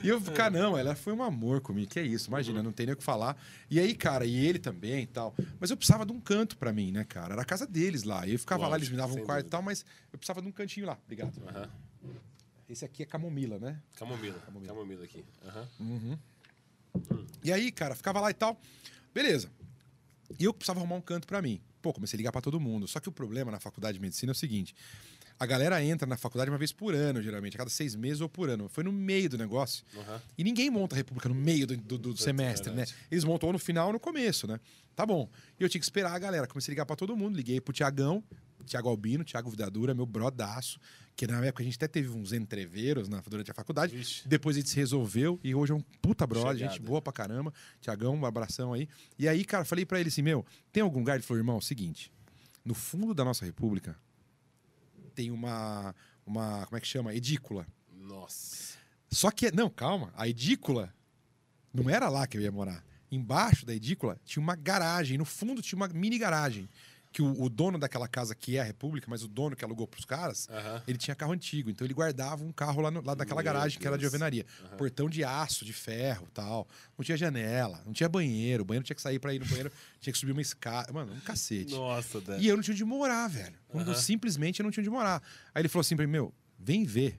e 0.00 0.08
eu, 0.08 0.20
cara, 0.20 0.50
não, 0.50 0.78
ela 0.78 0.94
foi 0.94 1.12
um 1.12 1.24
amor 1.24 1.60
comigo, 1.60 1.90
que 1.90 1.98
é 1.98 2.04
isso, 2.04 2.28
imagina, 2.28 2.58
uhum. 2.58 2.66
não 2.66 2.72
tem 2.72 2.86
nem 2.86 2.92
o 2.92 2.96
que 2.96 3.02
falar. 3.02 3.36
E 3.68 3.80
aí, 3.80 3.96
cara, 3.96 4.24
e 4.24 4.46
ele 4.46 4.60
também 4.60 5.02
e 5.02 5.06
tal. 5.06 5.34
Mas 5.58 5.70
eu 5.70 5.76
precisava 5.76 6.06
de 6.06 6.12
um 6.12 6.20
canto 6.20 6.56
para 6.56 6.72
mim, 6.72 6.92
né, 6.92 7.02
cara? 7.02 7.32
Era 7.32 7.42
a 7.42 7.44
casa 7.44 7.66
deles 7.66 8.04
lá. 8.04 8.24
E 8.24 8.34
eu 8.34 8.38
ficava 8.38 8.60
Lógico, 8.60 8.70
lá, 8.70 8.76
eles 8.76 8.88
me 8.90 8.96
davam 8.96 9.23
quarto 9.24 9.46
e 9.46 9.50
tal, 9.50 9.62
mas 9.62 9.84
eu 10.12 10.18
precisava 10.18 10.40
de 10.42 10.48
um 10.48 10.52
cantinho 10.52 10.86
lá. 10.86 10.98
Obrigado. 11.04 11.36
Uhum. 11.38 12.14
Esse 12.68 12.84
aqui 12.84 13.02
é 13.02 13.06
camomila, 13.06 13.58
né? 13.58 13.80
Camomila. 13.96 14.38
Camomila, 14.40 14.72
camomila 14.72 15.04
aqui. 15.04 15.24
Uhum. 15.44 15.90
Uhum. 15.90 16.18
Hum. 16.96 17.26
E 17.42 17.52
aí, 17.52 17.70
cara, 17.70 17.94
ficava 17.94 18.20
lá 18.20 18.30
e 18.30 18.34
tal. 18.34 18.58
Beleza. 19.12 19.50
E 20.38 20.44
eu 20.44 20.54
precisava 20.54 20.80
arrumar 20.80 20.96
um 20.96 21.00
canto 21.00 21.26
para 21.26 21.42
mim. 21.42 21.60
Pô, 21.82 21.92
comecei 21.92 22.16
a 22.16 22.18
ligar 22.18 22.32
para 22.32 22.40
todo 22.40 22.58
mundo. 22.58 22.88
Só 22.88 22.98
que 23.00 23.08
o 23.08 23.12
problema 23.12 23.50
na 23.50 23.60
faculdade 23.60 23.98
de 23.98 24.02
medicina 24.02 24.30
é 24.30 24.34
o 24.34 24.36
seguinte: 24.36 24.74
a 25.38 25.46
galera 25.46 25.82
entra 25.84 26.06
na 26.06 26.16
faculdade 26.16 26.50
uma 26.50 26.58
vez 26.58 26.72
por 26.72 26.94
ano, 26.94 27.22
geralmente, 27.22 27.54
a 27.56 27.58
cada 27.58 27.70
seis 27.70 27.94
meses 27.94 28.20
ou 28.20 28.28
por 28.28 28.48
ano. 28.48 28.68
Foi 28.68 28.82
no 28.82 28.92
meio 28.92 29.28
do 29.28 29.36
negócio. 29.36 29.84
Uhum. 29.94 30.20
E 30.38 30.44
ninguém 30.44 30.70
monta 30.70 30.94
a 30.94 30.96
República 30.96 31.28
no 31.28 31.34
meio 31.34 31.66
do, 31.66 31.76
do, 31.76 31.98
do 31.98 32.16
semestre, 32.16 32.72
né? 32.72 32.84
Eles 33.10 33.24
montam 33.24 33.48
ou 33.48 33.52
no 33.52 33.58
final 33.58 33.88
ou 33.88 33.92
no 33.92 34.00
começo, 34.00 34.46
né? 34.46 34.58
Tá 34.96 35.04
bom. 35.04 35.28
E 35.58 35.62
eu 35.62 35.68
tinha 35.68 35.80
que 35.80 35.84
esperar 35.84 36.14
a 36.14 36.18
galera. 36.18 36.46
Comecei 36.46 36.72
a 36.72 36.74
ligar 36.74 36.86
para 36.86 36.96
todo 36.96 37.16
mundo. 37.16 37.36
Liguei 37.36 37.60
pro 37.60 37.72
Tiagão, 37.72 38.22
Tiago 38.64 38.88
Albino, 38.88 39.24
Tiago 39.24 39.50
Vidadura, 39.50 39.94
meu 39.94 40.06
brodaço. 40.06 40.78
Que 41.16 41.26
na 41.28 41.44
época 41.44 41.62
a 41.62 41.64
gente 41.64 41.76
até 41.76 41.86
teve 41.86 42.08
uns 42.08 42.32
entreveiros 42.32 43.08
na, 43.08 43.20
durante 43.20 43.50
a 43.50 43.54
faculdade. 43.54 43.96
Ixi. 43.96 44.26
Depois 44.26 44.56
a 44.56 44.60
gente 44.60 44.70
se 44.70 44.76
resolveu 44.76 45.38
e 45.44 45.54
hoje 45.54 45.70
é 45.70 45.74
um 45.74 45.80
puta 45.80 46.26
brother, 46.26 46.54
Chegada. 46.54 46.72
gente 46.72 46.82
boa 46.82 47.00
pra 47.00 47.12
caramba. 47.12 47.52
Tiagão, 47.80 48.14
um 48.16 48.26
abração 48.26 48.72
aí. 48.72 48.88
E 49.16 49.28
aí, 49.28 49.44
cara, 49.44 49.64
falei 49.64 49.86
para 49.86 50.00
ele 50.00 50.08
assim: 50.08 50.22
meu, 50.22 50.44
tem 50.72 50.82
algum 50.82 50.98
lugar? 50.98 51.14
Ele 51.14 51.22
falou, 51.22 51.38
irmão, 51.38 51.54
é 51.54 51.58
o 51.58 51.62
seguinte. 51.62 52.12
No 52.64 52.74
fundo 52.74 53.14
da 53.14 53.24
nossa 53.24 53.44
república 53.44 53.96
tem 55.14 55.30
uma, 55.30 55.94
uma. 56.26 56.64
Como 56.66 56.76
é 56.76 56.80
que 56.80 56.86
chama? 56.88 57.14
Edícula. 57.14 57.66
Nossa. 57.92 58.76
Só 59.10 59.30
que. 59.30 59.52
Não, 59.52 59.70
calma. 59.70 60.12
A 60.16 60.26
edícula 60.26 60.92
não 61.72 61.88
era 61.88 62.08
lá 62.08 62.26
que 62.26 62.36
eu 62.36 62.42
ia 62.42 62.50
morar. 62.50 62.84
Embaixo 63.10 63.64
da 63.64 63.72
edícula 63.72 64.18
tinha 64.24 64.42
uma 64.42 64.56
garagem. 64.56 65.16
No 65.16 65.24
fundo 65.24 65.62
tinha 65.62 65.76
uma 65.76 65.86
mini 65.88 66.18
garagem 66.18 66.68
que 67.14 67.22
o, 67.22 67.42
o, 67.42 67.48
dono 67.48 67.78
daquela 67.78 68.08
casa, 68.08 68.34
que 68.34 68.56
é 68.56 68.60
a 68.60 68.64
República, 68.64 69.06
mas 69.08 69.22
o 69.22 69.28
dono 69.28 69.54
que 69.54 69.64
alugou 69.64 69.86
pros 69.86 70.04
caras, 70.04 70.48
uhum. 70.50 70.82
ele 70.88 70.98
tinha 70.98 71.14
carro 71.14 71.32
antigo. 71.32 71.70
Então 71.70 71.86
ele 71.86 71.94
guardava 71.94 72.42
um 72.44 72.50
carro 72.50 72.82
lá, 72.82 72.90
no, 72.90 73.00
lá 73.00 73.14
daquela 73.14 73.40
Meu 73.40 73.44
garagem 73.44 73.78
Deus. 73.78 73.82
que 73.82 73.86
era 73.86 73.96
de 73.96 74.04
alvenaria. 74.04 74.44
Uhum. 74.60 74.76
Portão 74.76 75.08
de 75.08 75.22
aço, 75.22 75.64
de 75.64 75.72
ferro 75.72 76.26
tal. 76.34 76.66
Não 76.98 77.04
tinha 77.04 77.16
janela, 77.16 77.80
não 77.86 77.92
tinha 77.92 78.08
banheiro. 78.08 78.64
O 78.64 78.66
banheiro 78.66 78.84
tinha 78.84 78.96
que 78.96 79.00
sair 79.00 79.20
para 79.20 79.32
ir 79.32 79.38
no 79.38 79.46
banheiro, 79.46 79.70
tinha 80.00 80.12
que 80.12 80.18
subir 80.18 80.32
uma 80.32 80.42
escada. 80.42 80.92
Mano, 80.92 81.12
um 81.12 81.20
cacete. 81.20 81.72
Nossa, 81.72 82.20
Deus. 82.20 82.42
E 82.42 82.48
eu 82.48 82.56
não 82.56 82.64
tinha 82.64 82.74
onde 82.74 82.84
morar, 82.84 83.28
velho. 83.28 83.54
Uhum. 83.72 83.94
Simplesmente 83.94 84.58
eu 84.58 84.64
não 84.64 84.72
tinha 84.72 84.82
onde 84.82 84.90
morar. 84.90 85.22
Aí 85.54 85.62
ele 85.62 85.68
falou 85.68 85.82
assim 85.82 85.94
pra 85.94 86.04
mim: 86.04 86.12
Meu, 86.12 86.34
vem 86.58 86.84
ver 86.84 87.16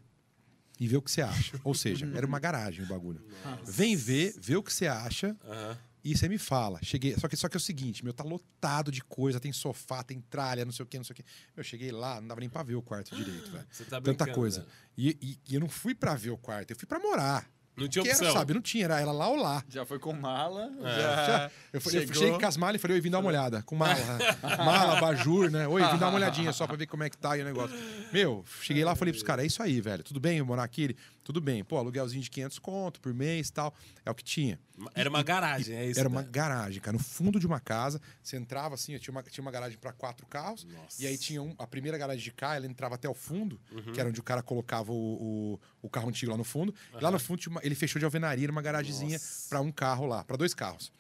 e 0.78 0.90
ver 0.90 0.98
o 0.98 1.02
que 1.02 1.10
você 1.10 1.22
acha. 1.22 1.58
Ou 1.64 1.74
seja, 1.74 2.06
era 2.14 2.28
uma 2.28 2.38
garagem 2.38 2.84
o 2.84 2.88
bagulho. 2.88 3.24
Nossa. 3.46 3.72
Vem 3.72 3.96
ver, 3.96 4.36
ver 4.38 4.58
o 4.58 4.64
que 4.64 4.74
você 4.74 4.88
acha. 4.88 5.38
Uhum. 5.46 5.78
E 6.06 6.16
você 6.16 6.30
me 6.30 6.38
fala. 6.38 6.78
Cheguei, 6.84 7.16
só 7.18 7.28
que, 7.28 7.36
só 7.36 7.50
que 7.50 7.58
é 7.58 7.60
o 7.60 7.60
seguinte, 7.60 8.04
meu, 8.04 8.14
tá 8.14 8.24
lotado 8.24 8.92
de 8.92 9.04
coisa, 9.04 9.40
tem 9.40 9.52
sofá, 9.52 10.04
tem 10.04 10.22
tralha, 10.22 10.64
não 10.64 10.72
sei 10.72 10.84
o 10.84 10.88
que, 10.88 10.98
não 10.98 11.04
sei 11.04 11.16
o 11.16 11.18
que. 11.18 11.26
Eu 11.58 11.64
cheguei 11.64 11.92
lá, 11.92 12.22
não 12.22 12.28
dava 12.28 12.42
nem 12.42 12.48
pra 12.48 12.62
ver 12.62 12.76
o 12.76 12.82
quarto 12.82 13.10
direito, 13.18 13.50
velho. 13.50 13.66
Tá 13.90 14.00
Tanta 14.00 14.32
coisa. 14.32 14.68
E, 14.96 15.18
e, 15.20 15.40
e, 15.50 15.56
eu 15.56 15.60
não 15.60 15.68
fui 15.68 15.96
pra 15.96 16.14
ver 16.14 16.30
o 16.30 16.38
quarto, 16.38 16.70
eu 16.70 16.76
fui 16.78 16.88
pra 16.88 17.00
morar. 17.00 17.50
Não 17.76 17.88
tinha 17.88 18.04
opção. 18.04 18.28
Era, 18.28 18.38
sabe? 18.38 18.54
Não 18.54 18.62
tinha, 18.62 18.86
era 18.86 19.02
ela 19.02 19.12
lá 19.12 19.28
ou 19.28 19.36
lá. 19.36 19.64
Já 19.68 19.84
foi 19.84 19.98
com 20.00 20.14
mala. 20.14 20.72
É. 20.80 20.84
Já, 20.84 21.26
já, 21.26 21.52
eu, 21.74 21.82
fui, 21.82 21.98
eu 21.98 22.08
cheguei 22.08 22.40
com 22.40 22.46
as 22.46 22.56
malas 22.56 22.76
e 22.76 22.80
falei, 22.80 22.96
oi, 22.96 23.02
vim 23.02 23.10
dar 23.10 23.20
uma 23.20 23.28
olhada. 23.28 23.64
Com 23.64 23.76
mala. 23.76 23.96
mala, 24.64 25.02
bajur, 25.02 25.50
né? 25.52 25.68
Oi, 25.68 25.82
vim 25.82 25.98
dar 25.98 26.08
uma 26.08 26.18
olhadinha 26.18 26.54
só 26.54 26.68
pra 26.68 26.78
ver 26.78 26.86
como 26.86 27.04
é 27.04 27.10
que 27.10 27.18
tá 27.18 27.34
aí 27.34 27.42
o 27.42 27.46
negócio. 27.46 27.76
Meu, 28.14 28.46
cheguei 28.62 28.86
lá 28.86 28.94
e 28.94 28.96
falei 28.96 29.12
pros 29.12 29.24
caras, 29.24 29.44
é 29.44 29.48
isso 29.48 29.62
aí, 29.62 29.82
velho. 29.82 30.04
Tudo 30.04 30.20
bem 30.20 30.38
eu 30.38 30.46
morar 30.46 30.64
aqui? 30.64 30.96
Tudo 31.26 31.42
bem. 31.42 31.64
Pô, 31.64 31.78
aluguelzinho 31.78 32.22
de 32.22 32.30
500 32.30 32.60
conto 32.60 33.02
por 33.02 33.12
mês 33.12 33.50
e 33.50 33.54
tal. 33.54 33.74
É 34.06 34.12
o 34.12 34.14
que 34.14 34.24
tinha. 34.24 34.60
Era 34.94 35.10
uma 35.10 35.24
garagem, 35.24 35.74
e, 35.74 35.78
é 35.78 35.86
isso? 35.88 36.00
Era 36.00 36.08
uma 36.08 36.22
garagem, 36.22 36.80
cara. 36.80 36.96
No 36.96 37.04
fundo 37.04 37.40
de 37.40 37.48
uma 37.48 37.60
casa, 37.60 38.00
você 38.22 38.38
entrava 38.38 38.76
assim, 38.76 38.96
tinha 39.00 39.12
uma, 39.12 39.24
tinha 39.24 39.42
uma 39.42 39.50
garagem 39.50 39.76
para 39.76 39.92
quatro 39.92 40.28
carros. 40.28 40.66
Nossa. 40.66 41.02
E 41.02 41.08
aí 41.08 41.18
tinha 41.18 41.42
um, 41.42 41.56
a 41.58 41.66
primeira 41.66 41.98
garagem 41.98 42.24
de 42.24 42.32
cá, 42.32 42.56
ela 42.56 42.68
entrava 42.68 42.94
até 42.94 43.10
o 43.10 43.16
fundo, 43.16 43.60
uhum. 43.72 43.92
que 43.92 44.00
era 44.00 44.08
onde 44.08 44.20
o 44.20 44.24
cara 44.24 44.44
colocava 44.44 44.92
o, 44.92 44.96
o, 44.96 45.60
o 45.82 45.90
carro 45.90 46.10
antigo 46.10 46.32
lá 46.32 46.38
no 46.38 46.44
fundo. 46.44 46.76
Uhum. 46.94 47.00
Lá 47.02 47.10
no 47.10 47.18
fundo 47.18 47.42
uma, 47.48 47.60
ele 47.64 47.74
fechou 47.74 47.98
de 47.98 48.06
alvenaria, 48.06 48.48
uma 48.52 48.62
garagemzinha 48.62 49.20
para 49.50 49.62
um 49.62 49.72
carro 49.72 50.06
lá, 50.06 50.24
para 50.24 50.38
dois 50.38 50.54
carros. 50.54 50.92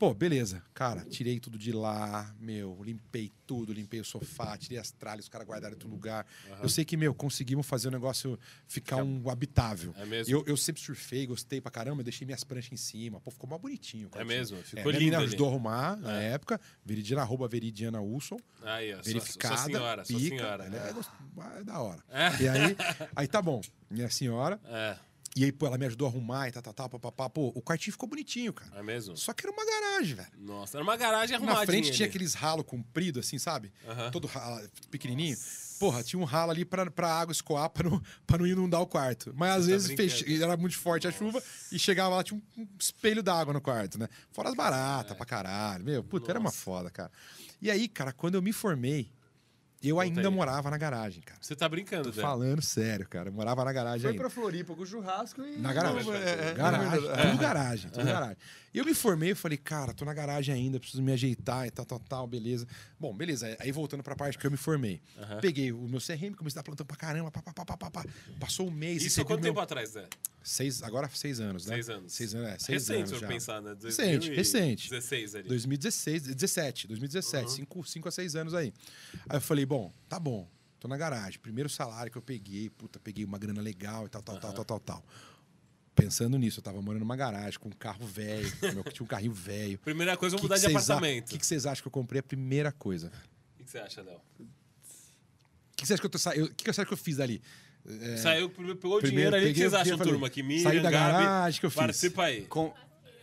Pô, 0.00 0.14
beleza. 0.14 0.62
Cara, 0.72 1.04
tirei 1.04 1.38
tudo 1.38 1.58
de 1.58 1.72
lá, 1.72 2.34
meu, 2.40 2.80
limpei 2.82 3.30
tudo, 3.46 3.70
limpei 3.70 4.00
o 4.00 4.04
sofá, 4.04 4.56
tirei 4.56 4.78
as 4.78 4.90
tralhas, 4.90 5.26
os 5.26 5.28
caras 5.28 5.46
guardaram 5.46 5.72
em 5.72 5.76
outro 5.76 5.90
lugar. 5.90 6.26
Uhum. 6.48 6.56
Eu 6.62 6.70
sei 6.70 6.86
que, 6.86 6.96
meu, 6.96 7.12
conseguimos 7.12 7.66
fazer 7.66 7.88
o 7.88 7.90
negócio 7.90 8.38
ficar 8.66 8.96
Fica... 8.96 9.06
um 9.06 9.28
habitável. 9.28 9.94
É 9.98 10.06
mesmo? 10.06 10.34
Eu, 10.34 10.42
eu 10.46 10.56
sempre 10.56 10.80
surfei, 10.80 11.26
gostei 11.26 11.60
pra 11.60 11.70
caramba, 11.70 12.02
deixei 12.02 12.24
minhas 12.24 12.42
pranchas 12.42 12.72
em 12.72 12.76
cima. 12.78 13.20
Pô, 13.20 13.30
ficou 13.30 13.46
mais 13.46 13.60
bonitinho. 13.60 14.08
É 14.14 14.24
mesmo? 14.24 14.56
Ficou 14.62 14.90
é, 14.90 14.94
lindo. 14.94 15.04
Minha 15.04 15.18
ajudou 15.18 15.48
a 15.48 15.50
arrumar 15.50 15.98
é. 15.98 16.00
na 16.00 16.22
época. 16.22 16.58
Veridiana, 16.82 17.20
arroba 17.20 17.46
Veridiana 17.46 18.00
Wilson. 18.00 18.38
Aí, 18.62 18.94
ó. 18.94 19.02
Verificada. 19.02 19.56
Sua, 19.58 19.66
senhora, 19.66 20.02
pica, 20.02 20.18
sua 20.18 20.28
senhora. 20.28 20.64
É, 20.64 21.56
é, 21.56 21.60
é 21.60 21.64
da 21.64 21.78
hora. 21.78 22.02
É. 22.08 22.42
E 22.42 22.48
aí, 22.48 22.76
aí 23.14 23.28
tá 23.28 23.42
bom. 23.42 23.60
Minha 23.90 24.08
senhora. 24.08 24.58
É. 24.64 24.96
E 25.40 25.44
aí, 25.46 25.52
pô, 25.52 25.66
ela 25.66 25.78
me 25.78 25.86
ajudou 25.86 26.06
a 26.06 26.10
arrumar 26.10 26.48
e 26.48 26.52
tal, 26.52 26.62
tal, 26.62 26.74
tal, 26.74 26.90
papapá. 26.90 27.30
Pô, 27.30 27.50
o 27.54 27.62
quartinho 27.62 27.92
ficou 27.92 28.06
bonitinho, 28.06 28.52
cara. 28.52 28.78
É 28.78 28.82
mesmo? 28.82 29.16
Só 29.16 29.32
que 29.32 29.46
era 29.46 29.50
uma 29.50 29.64
garagem, 29.64 30.14
velho. 30.14 30.28
Nossa, 30.36 30.76
era 30.76 30.84
uma 30.84 30.98
garagem 30.98 31.34
arrumadinha. 31.34 31.60
Na 31.60 31.66
frente 31.66 31.92
tinha 31.92 32.06
aqueles 32.06 32.34
ralos 32.34 32.66
compridos, 32.66 33.26
assim, 33.26 33.38
sabe? 33.38 33.72
Todo 34.12 34.26
ralo, 34.26 34.60
pequenininho. 34.90 35.34
Nossa. 35.34 35.78
Porra, 35.80 36.02
tinha 36.02 36.20
um 36.20 36.24
ralo 36.24 36.50
ali 36.50 36.62
pra, 36.66 36.90
pra 36.90 37.08
água 37.10 37.32
escoar 37.32 37.70
pra 37.70 37.88
não, 37.88 38.02
pra 38.26 38.36
não 38.36 38.46
inundar 38.46 38.82
o 38.82 38.86
quarto. 38.86 39.32
Mas 39.34 39.60
às 39.60 39.64
Você 39.64 39.96
tá 39.96 40.02
vezes 40.02 40.20
fech... 40.20 40.42
era 40.42 40.58
muito 40.58 40.76
forte 40.76 41.06
Nossa. 41.06 41.16
a 41.16 41.18
chuva 41.18 41.42
e 41.72 41.78
chegava 41.78 42.16
lá, 42.16 42.22
tinha 42.22 42.38
um 42.58 42.68
espelho 42.78 43.22
d'água 43.22 43.54
no 43.54 43.62
quarto, 43.62 43.98
né? 43.98 44.08
Fora 44.32 44.50
as 44.50 44.54
baratas 44.54 45.12
é. 45.12 45.14
pra 45.14 45.24
caralho. 45.24 45.82
Meu, 45.82 46.04
puta, 46.04 46.24
Nossa. 46.24 46.32
era 46.32 46.38
uma 46.38 46.52
foda, 46.52 46.90
cara. 46.90 47.10
E 47.62 47.70
aí, 47.70 47.88
cara, 47.88 48.12
quando 48.12 48.34
eu 48.34 48.42
me 48.42 48.52
formei, 48.52 49.10
eu 49.88 49.98
ainda 49.98 50.20
aí. 50.20 50.28
morava 50.28 50.70
na 50.70 50.76
garagem, 50.76 51.22
cara. 51.22 51.38
Você 51.40 51.56
tá 51.56 51.68
brincando, 51.68 52.12
Tô 52.12 52.20
falando 52.20 52.60
sério, 52.60 53.08
cara. 53.08 53.28
Eu 53.28 53.32
morava 53.32 53.64
na 53.64 53.72
garagem 53.72 54.00
Foi 54.00 54.10
ainda. 54.10 54.20
pra 54.20 54.30
Floripa 54.30 54.74
com 54.74 54.84
churrasco 54.84 55.42
e... 55.42 55.56
Na 55.56 55.72
garagem. 55.72 56.12
É, 56.12 56.50
é, 56.50 56.54
garagem. 56.54 57.08
É. 57.08 57.26
Tudo 57.30 57.38
garagem, 57.38 57.90
tudo 57.90 58.04
garagem. 58.04 58.36
E 58.72 58.78
eu 58.78 58.84
me 58.84 58.94
formei, 58.94 59.32
eu 59.32 59.36
falei, 59.36 59.58
cara, 59.58 59.92
tô 59.92 60.04
na 60.04 60.14
garagem 60.14 60.54
ainda, 60.54 60.78
preciso 60.78 61.02
me 61.02 61.12
ajeitar 61.12 61.66
e 61.66 61.70
tal, 61.70 61.84
tal, 61.84 61.98
tal, 61.98 62.26
beleza. 62.26 62.66
Bom, 62.98 63.14
beleza. 63.14 63.56
Aí 63.58 63.72
voltando 63.72 64.02
pra 64.02 64.14
parte 64.14 64.38
que 64.38 64.46
eu 64.46 64.50
me 64.50 64.56
formei. 64.56 65.00
Peguei 65.40 65.72
o 65.72 65.88
meu 65.88 66.00
CRM, 66.00 66.34
comecei 66.34 66.58
a 66.58 66.60
dar 66.60 66.62
plantão 66.62 66.86
pra 66.86 66.96
caramba, 66.96 67.30
pá, 67.30 67.42
pá, 67.42 67.64
pá, 67.64 67.90
pá. 67.90 68.04
Passou 68.38 68.68
um 68.68 68.70
mês. 68.70 69.02
Isso 69.02 69.24
quanto 69.24 69.42
tempo 69.42 69.58
atrás, 69.58 69.90
Zé? 69.90 70.06
Seis, 70.42 70.82
agora 70.82 71.08
seis 71.12 71.38
anos, 71.40 71.66
né? 71.66 71.74
Seis 71.74 71.88
anos. 71.90 72.12
Seis 72.12 72.34
anos, 72.34 72.48
é. 72.48 72.58
Seis 72.58 72.88
recente, 72.88 72.96
anos 72.96 73.10
se 73.10 73.24
eu 73.24 73.28
pensar, 73.28 73.60
né? 73.60 73.76
Recente, 73.82 74.30
recente. 74.30 74.88
16 74.88 75.34
ali. 75.34 75.48
2016, 75.48 76.22
17, 76.34 76.88
2017, 76.88 77.44
uhum. 77.44 77.50
cinco, 77.50 77.84
cinco 77.84 78.08
a 78.08 78.10
seis 78.10 78.34
anos 78.34 78.54
aí. 78.54 78.72
Aí 79.28 79.36
eu 79.36 79.40
falei, 79.40 79.66
bom, 79.66 79.92
tá 80.08 80.18
bom, 80.18 80.48
tô 80.78 80.88
na 80.88 80.96
garagem. 80.96 81.38
Primeiro 81.40 81.68
salário 81.68 82.10
que 82.10 82.16
eu 82.16 82.22
peguei, 82.22 82.70
puta, 82.70 82.98
peguei 82.98 83.24
uma 83.24 83.38
grana 83.38 83.60
legal 83.60 84.06
e 84.06 84.08
tal, 84.08 84.22
tal, 84.22 84.36
uhum. 84.36 84.40
tal, 84.40 84.52
tal, 84.52 84.64
tal, 84.64 84.80
tal. 84.80 85.04
Pensando 86.00 86.38
nisso, 86.38 86.60
eu 86.60 86.62
tava 86.62 86.80
morando 86.80 87.00
numa 87.00 87.16
garagem 87.16 87.58
com 87.58 87.68
um 87.68 87.72
carro 87.72 88.06
velho, 88.06 88.50
tinha 88.92 89.04
um 89.04 89.06
carrinho 89.06 89.32
velho. 89.32 89.78
Primeira 89.78 90.16
coisa, 90.16 90.36
vou 90.36 90.42
mudar 90.42 90.58
de 90.58 90.66
apartamento. 90.66 91.28
O 91.28 91.30
que, 91.30 91.38
que 91.38 91.46
vocês 91.46 91.66
acham 91.66 91.82
que 91.82 91.88
eu 91.88 91.92
comprei 91.92 92.20
a 92.20 92.22
primeira 92.22 92.72
coisa? 92.72 93.12
O 93.58 93.64
que, 93.64 93.70
você 93.70 93.78
acha, 93.78 94.02
Léo? 94.02 94.20
O 94.38 94.46
que, 95.76 95.86
você 95.86 95.94
acha 95.94 96.00
que 96.00 96.06
eu 96.06 96.10
tô 96.10 96.18
O 96.18 96.48
que, 96.48 96.64
que 96.64 96.72
você 96.72 96.80
acha 96.80 96.86
que 96.86 96.92
eu 96.92 96.98
fiz 96.98 97.20
ali? 97.20 97.40
É... 97.86 98.16
Saiu, 98.18 98.50
pegou 98.50 98.98
o 98.98 99.02
dinheiro 99.02 99.34
ali. 99.34 99.50
O 99.50 99.54
que 99.54 99.60
vocês 99.60 99.74
acham, 99.74 99.98
turma? 99.98 100.28
Que 100.28 100.42
Miriam, 100.42 100.64
Saí 100.64 100.80
da 100.80 100.90
garagem 100.90 101.60
que 101.60 101.66
eu 101.66 101.70
fiz. 101.70 101.78
Participa 101.78 102.24
aí. 102.24 102.42
Com... 102.42 102.72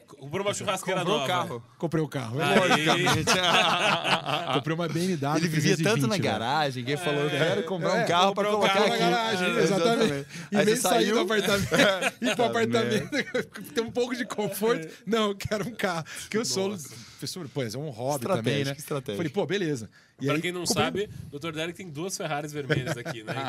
Comprou 0.08 0.42
uma 0.46 0.54
churrasqueira 0.54 1.02
Comprou 1.02 1.20
nova. 1.20 1.28
Carro. 1.28 1.64
Comprei 1.78 2.04
o 2.04 2.08
carro. 2.08 2.38
É 2.42 2.56
Comprei 4.56 4.76
uma 4.76 4.88
BMW. 4.88 5.38
Ele 5.38 5.48
vivia 5.50 5.78
tanto 5.78 6.08
na 6.08 6.18
garagem 6.18 6.84
que 6.84 6.92
ele 6.92 6.98
falou: 6.98 7.24
eu 7.24 7.30
quero 7.30 7.64
comprar 7.64 7.98
é, 7.98 8.04
um 8.04 8.08
carro 8.08 8.34
para 8.34 8.50
colocar 8.50 8.80
aqui. 8.80 8.90
na 8.90 8.98
garagem. 8.98 9.48
É, 9.48 9.64
exatamente. 9.64 10.28
Em 10.52 10.64
vez 10.64 10.78
de 10.78 10.78
sair 10.78 11.12
do 11.12 11.20
apartamento 11.20 11.68
e 12.22 12.28
ir 12.28 12.36
pro 12.36 12.46
apartamento, 12.46 13.10
ter 13.74 13.82
um 13.84 13.92
pouco 13.92 14.16
de 14.16 14.26
conforto. 14.26 14.88
Não, 15.06 15.30
eu 15.30 15.36
quero 15.36 15.68
um 15.68 15.76
carro. 15.76 16.06
Porque 16.22 16.38
eu 16.38 16.46
sou 16.46 16.78
professor, 17.18 17.50
pô, 17.50 17.64
é 17.64 17.78
um 17.78 17.90
hobby 17.90 18.26
também, 18.26 18.64
né? 18.64 18.76
Estratégia. 18.78 19.18
Falei, 19.18 19.32
pô, 19.32 19.46
beleza. 19.46 19.90
E 20.22 20.26
pra 20.26 20.36
aí, 20.36 20.42
quem 20.42 20.52
não 20.52 20.64
comprei... 20.64 20.84
sabe, 20.84 21.10
o 21.32 21.40
Dr. 21.40 21.52
Derek 21.52 21.74
tem 21.74 21.90
duas 21.90 22.16
Ferraris 22.16 22.54
vermelhas 22.54 22.96
aqui, 22.98 23.24
né? 23.24 23.34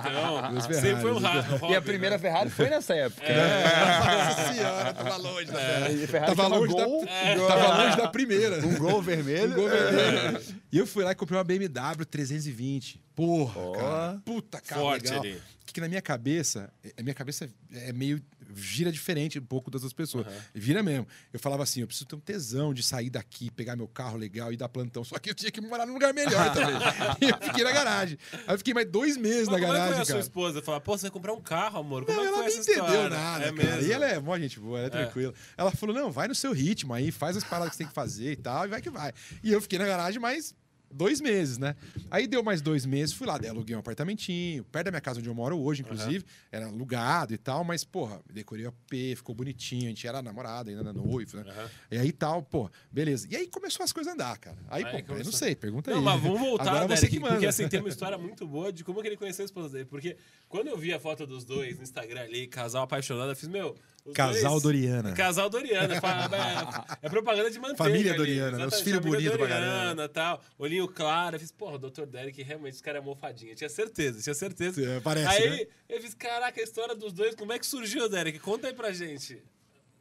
Então, 0.59 0.61
sempre 0.73 1.01
foi 1.01 1.13
um 1.13 1.19
hobby. 1.19 1.73
E 1.73 1.77
a 1.77 1.83
primeira 1.83 2.17
né? 2.17 2.23
Ferrari 2.23 2.51
foi 2.51 2.69
nessa 2.71 2.95
época. 2.95 3.25
É. 3.25 3.35
Né? 3.35 4.25
Nossa 4.25 4.55
senhora, 4.55 4.95
tava 4.95 5.17
longe 5.17 5.53
da 5.53 5.61
é. 5.61 6.07
tava, 6.27 6.47
longe 6.47 6.75
da... 6.75 6.83
É. 7.11 7.37
tava 7.37 7.85
longe 7.85 7.97
da 7.97 8.09
primeira. 8.09 8.67
Um 8.67 8.75
gol 8.77 9.03
vermelho. 9.03 9.53
Um 9.53 9.55
gol 9.55 9.69
vermelho. 9.69 10.39
É. 10.39 10.43
E 10.73 10.79
eu 10.79 10.87
fui 10.87 11.05
lá 11.05 11.13
e 11.13 11.15
comprei 11.15 11.39
uma 11.39 11.45
BMW 11.45 12.05
320. 12.09 13.01
Porra, 13.15 13.61
oh. 13.61 13.73
cara. 13.73 14.23
Puta, 14.25 14.61
cara, 14.61 14.81
Forte 14.81 15.05
legal. 15.05 15.21
ali. 15.23 15.43
Que 15.67 15.81
na 15.81 15.89
minha 15.89 16.03
cabeça, 16.03 16.73
a 16.97 17.03
minha 17.03 17.15
cabeça 17.15 17.49
é 17.73 17.93
meio 17.93 18.23
gira 18.59 18.93
diferente 18.93 19.39
um 19.39 19.45
pouco 19.45 19.71
das 19.71 19.83
outras 19.83 19.93
pessoas. 19.93 20.27
Uhum. 20.27 20.33
Vira 20.55 20.83
mesmo. 20.83 21.07
Eu 21.33 21.39
falava 21.39 21.63
assim, 21.63 21.81
eu 21.81 21.87
preciso 21.87 22.07
ter 22.07 22.17
um 22.17 22.21
tesão 22.21 22.75
de 22.75 22.83
sair 22.83 23.11
daqui, 23.11 23.51
pegar 23.51 23.77
meu 23.77 23.89
carro 23.89 24.17
legal 24.17 24.53
e 24.53 24.57
dar 24.57 24.69
plantão. 24.69 25.05
Só 25.05 25.19
que 25.19 25.31
eu 25.31 25.35
tinha 25.35 25.51
que 25.51 25.61
morar 25.61 25.87
num 25.87 25.95
lugar 25.95 26.13
melhor 26.13 26.53
também. 26.53 26.77
e 27.21 27.31
eu 27.31 27.39
fiquei 27.41 27.65
na 27.65 27.73
garagem. 27.73 28.19
Aí 28.47 28.55
eu 28.55 28.59
fiquei 28.59 28.75
mais 28.75 28.89
dois 28.91 29.17
meses 29.17 29.49
Mas 29.49 29.61
na 29.61 29.67
garagem, 29.67 29.87
é 29.87 29.89
que 29.89 29.95
foi 29.95 30.03
a 30.03 30.07
sua 30.07 30.21
esposa? 30.21 30.63
Falar, 30.63 30.81
pô, 30.81 30.97
você 30.97 31.03
vai 31.03 31.11
comprar 31.11 31.33
um 31.33 31.41
carro, 31.41 31.79
amor. 31.79 32.05
Como 32.05 32.17
não, 32.17 32.25
é 32.25 32.29
ela 32.29 32.39
não 32.39 32.49
entendeu 32.49 32.85
história? 32.85 33.09
nada, 33.11 33.45
é 33.47 33.53
cara. 33.53 33.83
E 33.83 33.93
ela 33.93 34.07
é 34.07 34.19
mó 34.19 34.39
gente 34.39 34.59
boa, 34.61 34.79
ela 34.79 34.87
é, 34.87 34.89
é 34.89 34.91
tranquila. 34.91 35.35
Ela 35.57 35.71
falou, 35.71 35.95
não, 35.95 36.11
vai 36.11 36.29
no 36.29 36.35
seu 36.35 36.53
ritmo 36.53 36.95
aí, 36.95 37.11
faz 37.11 37.37
as 37.37 37.45
paradas 37.45 37.71
que 37.71 37.77
você 37.77 37.83
tem 37.85 37.89
que 37.89 37.95
fazer 37.95 38.33
e 38.33 38.37
tal, 38.37 38.65
e 38.65 38.69
vai 38.69 38.81
que 38.81 38.91
vai. 38.91 39.13
E 39.43 39.53
eu 39.53 39.61
fiquei 39.61 39.79
na 39.79 39.87
garagem, 39.87 40.21
mas 40.21 40.55
dois 40.91 41.21
meses, 41.21 41.59
né? 41.59 41.77
Aí 42.11 42.27
deu 42.27 42.43
mais 42.43 42.61
dois 42.61 42.87
meses, 42.87 43.15
fui 43.15 43.27
lá, 43.27 43.39
aluguei 43.49 43.77
um 43.77 43.81
apartamentinho, 43.81 44.65
perto 44.65 44.87
da 44.87 44.91
minha 44.91 45.01
casa 45.01 45.19
onde 45.21 45.29
eu 45.29 45.35
moro 45.35 45.59
hoje, 45.59 45.83
inclusive. 45.83 46.19
Uhum. 46.19 46.49
Era 46.51 46.67
alugado 46.67 47.35
e 47.35 47.39
tal, 47.39 47.65
mas, 47.65 47.85
porra, 47.85 48.21
decorei 48.33 48.67
o 48.67 48.69
AP, 48.69 49.17
ficou 49.17 49.35
bonitinho, 49.35 49.85
a 49.85 49.89
gente 49.89 50.07
era 50.07 50.23
namorada, 50.23 50.71
ainda 50.71 50.83
era 50.83 50.93
noivo, 50.93 51.37
né? 51.37 51.43
Uhum. 51.43 51.69
E 51.91 51.99
aí 51.99 52.13
tal, 52.13 52.43
pô, 52.43 52.71
beleza. 52.91 53.27
E 53.31 53.37
aí 53.37 53.47
começou 53.49 53.85
as 53.85 53.93
coisas 53.93 54.11
a 54.11 54.15
andar, 54.15 54.39
cara. 54.39 54.57
Aí, 54.69 54.85
aí 54.85 55.03
pô, 55.03 55.15
eu 55.15 55.25
não 55.25 55.33
sei, 55.33 55.55
pergunta 55.55 55.91
não, 55.91 55.99
aí. 55.99 56.05
Não, 56.05 56.13
mas 56.13 56.23
vamos 56.23 56.41
voltar, 56.41 56.69
Agora 56.69 56.89
Derek, 56.89 57.01
você 57.01 57.09
que 57.09 57.21
manda. 57.21 57.35
porque 57.35 57.47
assim, 57.47 57.69
tem 57.69 57.81
uma 57.81 57.89
história 57.91 58.17
muito 58.19 58.47
boa 58.47 58.73
de 58.73 58.85
como 58.85 59.01
que 59.01 59.09
ele 59.09 59.17
conheceu 59.17 59.45
a 59.45 59.47
esposa 59.47 59.69
dele. 59.71 59.85
Porque 59.85 60.17
quando 60.49 60.69
eu 60.69 60.77
vi 60.77 60.93
a 60.93 60.99
foto 60.99 61.27
dos 61.27 61.45
dois 61.45 61.77
no 61.77 61.83
Instagram 61.83 62.23
ali, 62.23 62.47
casal 62.47 62.83
apaixonado, 62.83 63.31
eu 63.31 63.37
fiz, 63.37 63.49
meu, 63.49 63.77
Casal 64.13 64.53
dois, 64.53 64.63
Doriana. 64.63 65.13
Casal 65.13 65.51
Doriana. 65.51 65.95
é, 67.03 67.07
é, 67.07 67.09
propaganda 67.09 67.51
de 67.51 67.59
manteiga. 67.59 67.85
Família 67.85 68.15
Doriana, 68.15 68.49
ali, 68.49 68.59
né? 68.59 68.67
os 68.67 68.81
filhos 68.81 69.01
bonitos 69.01 69.37
pra 69.37 69.49
caramba. 69.49 70.09
tal. 70.09 70.43
Olhinho 70.59 70.89
claro. 70.89 71.37
Eu 71.37 71.41
fiz, 71.41 71.53
porra, 71.53 71.75
o 71.75 71.79
Dr. 71.79 72.07
Derek, 72.07 72.43
realmente, 72.43 72.75
esse 72.75 72.83
cara 72.83 72.99
é 72.99 73.01
mofadinha. 73.01 73.55
Tinha 73.55 73.69
certeza, 73.69 74.21
tinha 74.23 74.35
certeza. 74.35 74.85
É, 74.85 75.01
parece, 75.01 75.29
aí 75.29 75.51
né? 75.51 75.67
eu 75.89 76.01
fiz, 76.03 76.15
caraca, 76.15 76.61
a 76.61 76.65
história 76.65 76.95
dos 76.95 77.13
dois, 77.13 77.35
como 77.35 77.53
é 77.53 77.59
que 77.59 77.67
surgiu, 77.67 78.09
Derek? 78.09 78.39
Conta 78.39 78.69
aí 78.69 78.75
pra 78.75 78.93
gente. 78.93 79.43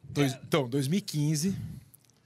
Dois, 0.02 0.34
então, 0.42 0.68
2015. 0.68 1.56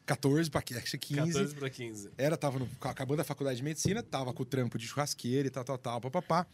14 0.05 0.51
para 0.51 0.63
15. 0.63 0.99
14 0.99 1.55
para 1.55 1.71
15. 1.71 2.11
Era, 2.19 2.37
tava 2.37 2.59
no, 2.59 2.69
acabando 2.81 3.21
a 3.21 3.25
faculdade 3.25 3.59
de 3.59 3.63
medicina, 3.63 4.03
tava 4.03 4.33
com 4.33 4.43
o 4.43 4.47
trampo 4.47 4.77
de 4.77 4.87
churrasqueira 4.87 5.47
e 5.47 5.51
tal, 5.51 5.65
tal, 5.65 5.79
tal, 5.79 6.01
papapá. 6.01 6.47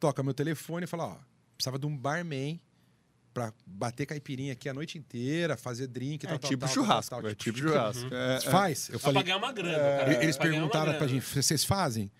Toca 0.00 0.22
meu 0.22 0.34
telefone 0.34 0.84
e 0.84 0.86
fala, 0.86 1.06
ó, 1.06 1.16
precisava 1.56 1.78
de 1.78 1.86
um 1.86 1.96
barman 1.96 2.60
pra 3.36 3.52
bater 3.66 4.06
caipirinha 4.06 4.54
aqui 4.54 4.66
a 4.66 4.72
noite 4.72 4.96
inteira, 4.96 5.58
fazer 5.58 5.88
drink, 5.88 6.24
é, 6.24 6.28
tal, 6.30 6.38
tipo 6.38 6.60
tal, 6.64 6.68
churrasco, 6.70 7.10
tal, 7.10 7.20
tal, 7.20 7.30
é 7.30 7.34
tipo, 7.34 7.58
tipo 7.58 7.68
churrasco. 7.68 8.08
É, 8.10 8.40
Faz? 8.40 8.88
Eu 8.88 8.98
falei, 8.98 9.12
pra 9.16 9.22
ganhar 9.24 9.36
uma 9.36 9.52
grana. 9.52 9.76
É, 10.10 10.22
eles 10.22 10.38
perguntaram 10.38 10.94
pra 10.94 11.06
gente, 11.06 11.22
vocês 11.22 11.62
fazem? 11.62 12.10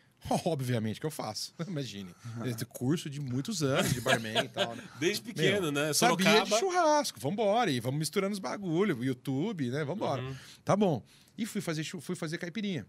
Obviamente 0.44 1.00
que 1.00 1.06
eu 1.06 1.10
faço, 1.10 1.54
imagine. 1.66 2.14
Uhum. 2.36 2.52
Curso 2.68 3.08
de 3.08 3.18
muitos 3.18 3.62
anos 3.62 3.94
de 3.94 4.00
barman 4.02 4.44
e 4.44 4.48
tal, 4.48 4.76
né? 4.76 4.84
Desde 5.00 5.22
pequeno, 5.22 5.72
Meu, 5.72 5.72
né? 5.72 5.94
Sorocaba. 5.94 6.40
Sabia 6.40 6.52
de 6.52 6.58
churrasco, 6.58 7.18
vambora. 7.18 7.70
E 7.70 7.80
vamos 7.80 7.98
misturando 7.98 8.34
os 8.34 8.38
bagulho, 8.38 9.02
YouTube, 9.02 9.70
né? 9.70 9.84
Vambora. 9.84 10.20
Uhum. 10.20 10.36
Tá 10.66 10.76
bom. 10.76 11.02
E 11.38 11.46
fui 11.46 11.62
fazer, 11.62 11.82
fui 11.82 12.14
fazer 12.14 12.36
caipirinha. 12.36 12.86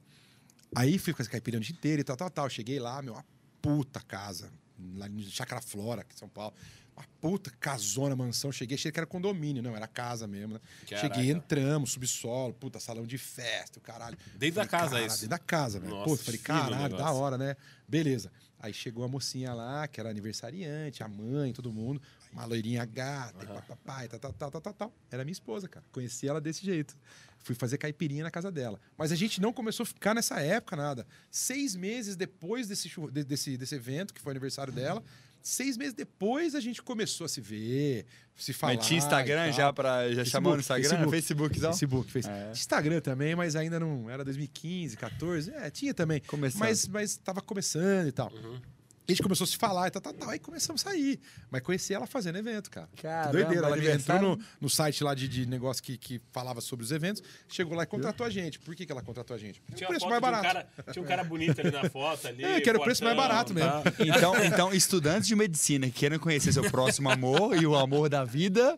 Aí 0.76 1.00
fui 1.00 1.14
fazer 1.14 1.30
caipirinha 1.30 1.62
o 1.62 1.64
dia 1.64 1.74
inteiro 1.74 2.02
e 2.02 2.04
tal, 2.04 2.18
tal, 2.18 2.30
tal. 2.30 2.50
Cheguei 2.50 2.78
lá, 2.78 3.02
meu, 3.02 3.14
uma 3.14 3.26
puta 3.62 4.02
casa. 4.02 4.52
Lá 4.96 5.08
em 5.08 5.24
Chácara 5.24 5.62
Flora, 5.62 6.02
aqui 6.02 6.14
em 6.14 6.18
São 6.18 6.28
Paulo 6.28 6.54
uma 6.98 7.06
puta 7.22 7.52
casona, 7.60 8.16
mansão. 8.16 8.52
Cheguei, 8.52 8.76
achei 8.76 8.92
que 8.92 9.00
era 9.00 9.06
condomínio, 9.06 9.62
não, 9.62 9.76
era 9.76 9.88
casa 9.88 10.26
mesmo, 10.26 10.56
né? 10.56 10.60
Cheguei, 10.86 11.30
entramos, 11.30 11.92
subsolo, 11.92 12.54
puta, 12.54 12.80
salão 12.80 13.06
de 13.06 13.18
festa, 13.18 13.78
o 13.78 13.82
caralho. 13.82 14.18
Dentro 14.36 14.36
falei, 14.36 14.52
da 14.52 14.66
casa, 14.66 15.02
isso? 15.02 15.16
Dentro 15.18 15.30
da 15.30 15.40
casa, 15.40 15.80
velho. 15.80 16.04
Pô, 16.04 16.18
falei, 16.18 16.40
caralho, 16.40 16.98
da 16.98 17.12
hora, 17.12 17.38
né? 17.38 17.56
Beleza. 17.88 18.32
Aí 18.60 18.74
chegou 18.74 19.04
a 19.04 19.08
mocinha 19.08 19.54
lá, 19.54 19.88
que 19.88 20.00
era 20.00 20.10
aniversariante, 20.10 21.04
a 21.04 21.08
mãe, 21.08 21.54
todo 21.54 21.72
mundo. 21.72 22.02
Uma 22.34 22.46
loirinha 22.46 22.84
gata, 22.86 23.46
uhum. 23.46 23.60
e 23.60 23.62
papai, 23.62 24.08
tal, 24.08 24.20
tal, 24.20 24.34
tal, 24.34 24.52
tal, 24.52 24.62
tal, 24.62 24.74
tal. 24.74 24.94
Era 25.12 25.24
minha 25.24 25.32
esposa, 25.32 25.68
cara. 25.68 25.86
Conheci 25.92 26.28
ela 26.28 26.42
desse 26.42 26.66
jeito. 26.66 26.98
Fui 27.40 27.54
fazer 27.54 27.78
caipirinha 27.78 28.24
na 28.24 28.32
casa 28.32 28.52
dela. 28.52 28.80
Mas 28.98 29.12
a 29.12 29.16
gente 29.16 29.40
não 29.40 29.54
começou 29.54 29.84
a 29.84 29.86
ficar 29.86 30.16
nessa 30.16 30.40
época, 30.42 30.76
nada. 30.76 31.08
Seis 31.30 31.76
meses 31.76 32.16
depois 32.16 32.68
desse, 32.68 32.90
desse, 33.12 33.58
desse 33.58 33.76
evento, 33.76 34.14
que 34.14 34.20
foi 34.20 34.32
aniversário 34.32 34.74
dela, 34.74 35.04
Seis 35.42 35.78
meses 35.78 35.94
depois 35.94 36.56
a 36.56 36.60
gente 36.60 36.82
começou 36.82 37.26
a 37.26 37.28
se 37.28 37.40
ver, 37.42 38.06
se 38.36 38.54
falar. 38.54 38.76
Mas 38.76 38.86
tinha 38.86 38.98
Instagram 38.98 39.52
já 39.52 39.72
para 39.72 40.14
já 40.14 40.26
chamou 40.26 40.54
no 40.54 40.60
Instagram, 40.60 41.10
Facebook, 41.10 41.60
Facebook, 41.60 42.12
Facebook. 42.12 42.40
É. 42.40 42.52
Instagram 42.52 43.02
também, 43.02 43.36
mas 43.36 43.56
ainda 43.56 43.80
não 43.80 44.10
era 44.10 44.24
2015, 44.24 44.98
14, 44.98 45.52
é, 45.52 45.70
tinha 45.70 45.94
também. 45.94 46.22
Começando. 46.22 46.60
Mas 46.60 46.88
mas 46.88 47.12
estava 47.12 47.42
começando 47.42 48.08
e 48.08 48.12
tal. 48.12 48.32
Uhum. 48.32 48.60
A 49.08 49.12
gente 49.12 49.24
começou 49.24 49.46
a 49.46 49.48
se 49.48 49.56
falar 49.56 49.88
e 49.88 49.92
tal, 49.92 50.02
tal, 50.02 50.14
tal. 50.14 50.30
Aí 50.30 50.38
começamos 50.38 50.86
a 50.86 50.90
sair. 50.90 51.18
Mas 51.50 51.62
conheci 51.62 51.94
ela 51.94 52.06
fazendo 52.06 52.38
evento, 52.38 52.70
cara. 52.70 52.90
Caramba, 53.02 53.32
doideira. 53.32 53.68
Ela 53.68 53.94
entrou 53.94 54.22
no, 54.22 54.40
no 54.60 54.70
site 54.70 55.02
lá 55.02 55.16
de, 55.16 55.30
de 55.30 55.46
negócio 55.46 55.82
que, 55.82 55.98
que 55.98 56.20
falava 56.30 56.60
sobre 56.60 56.84
os 56.84 56.92
eventos, 56.92 57.24
chegou 57.48 57.74
lá 57.74 57.84
e 57.84 57.86
contratou 57.86 58.26
a 58.26 58.30
gente. 58.30 58.60
Por 58.60 58.76
que, 58.76 58.86
que 58.86 58.92
ela 58.92 59.02
contratou 59.02 59.34
a 59.34 59.40
gente? 59.40 59.62
Tinha 59.74 59.88
um 59.88 59.92
preço 59.92 60.10
mais 60.10 60.22
barato. 60.22 60.44
Um 60.44 60.48
cara, 60.48 60.68
tinha 60.92 61.04
um 61.04 61.08
cara 61.08 61.24
bonito 61.24 61.62
ali 61.62 61.72
na 61.72 61.90
foto. 61.90 62.28
Ali, 62.28 62.44
é, 62.44 62.60
que 62.60 62.68
era 62.68 62.78
o 62.78 62.84
preço 62.84 63.02
mais 63.02 63.16
barato 63.16 63.54
mesmo. 63.54 63.72
Tá. 63.72 63.94
Então, 64.00 64.44
então, 64.44 64.74
estudantes 64.74 65.26
de 65.26 65.36
medicina 65.38 65.88
que 65.88 65.94
querem 65.94 66.20
conhecer 66.20 66.52
seu 66.52 66.70
próximo 66.70 67.10
amor 67.10 67.56
e 67.56 67.66
o 67.66 67.78
amor 67.78 68.10
da 68.10 68.26
vida, 68.26 68.78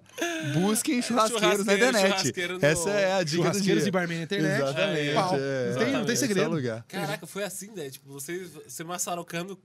busquem 0.54 1.02
churrasqueiros 1.02 1.66
na 1.66 1.74
internet. 1.74 2.34
No... 2.48 2.64
Essa 2.64 2.92
é 2.92 3.14
a 3.14 3.24
dica 3.24 3.44
Churrasqueiros 3.44 3.88
e 3.88 3.92
barman 3.92 4.18
na 4.20 4.24
internet. 4.26 4.62
Exatamente. 4.62 5.10
É, 5.10 5.72
é, 5.72 5.76
Tem, 5.76 5.94
não 5.94 6.06
tem 6.06 6.16
segredo. 6.16 6.84
Caraca, 6.88 7.26
foi 7.26 7.44
assim, 7.44 7.72
né? 7.72 7.90
Tipo, 7.90 8.14
você, 8.14 8.46
você 8.68 8.84
maçarocando 8.84 9.60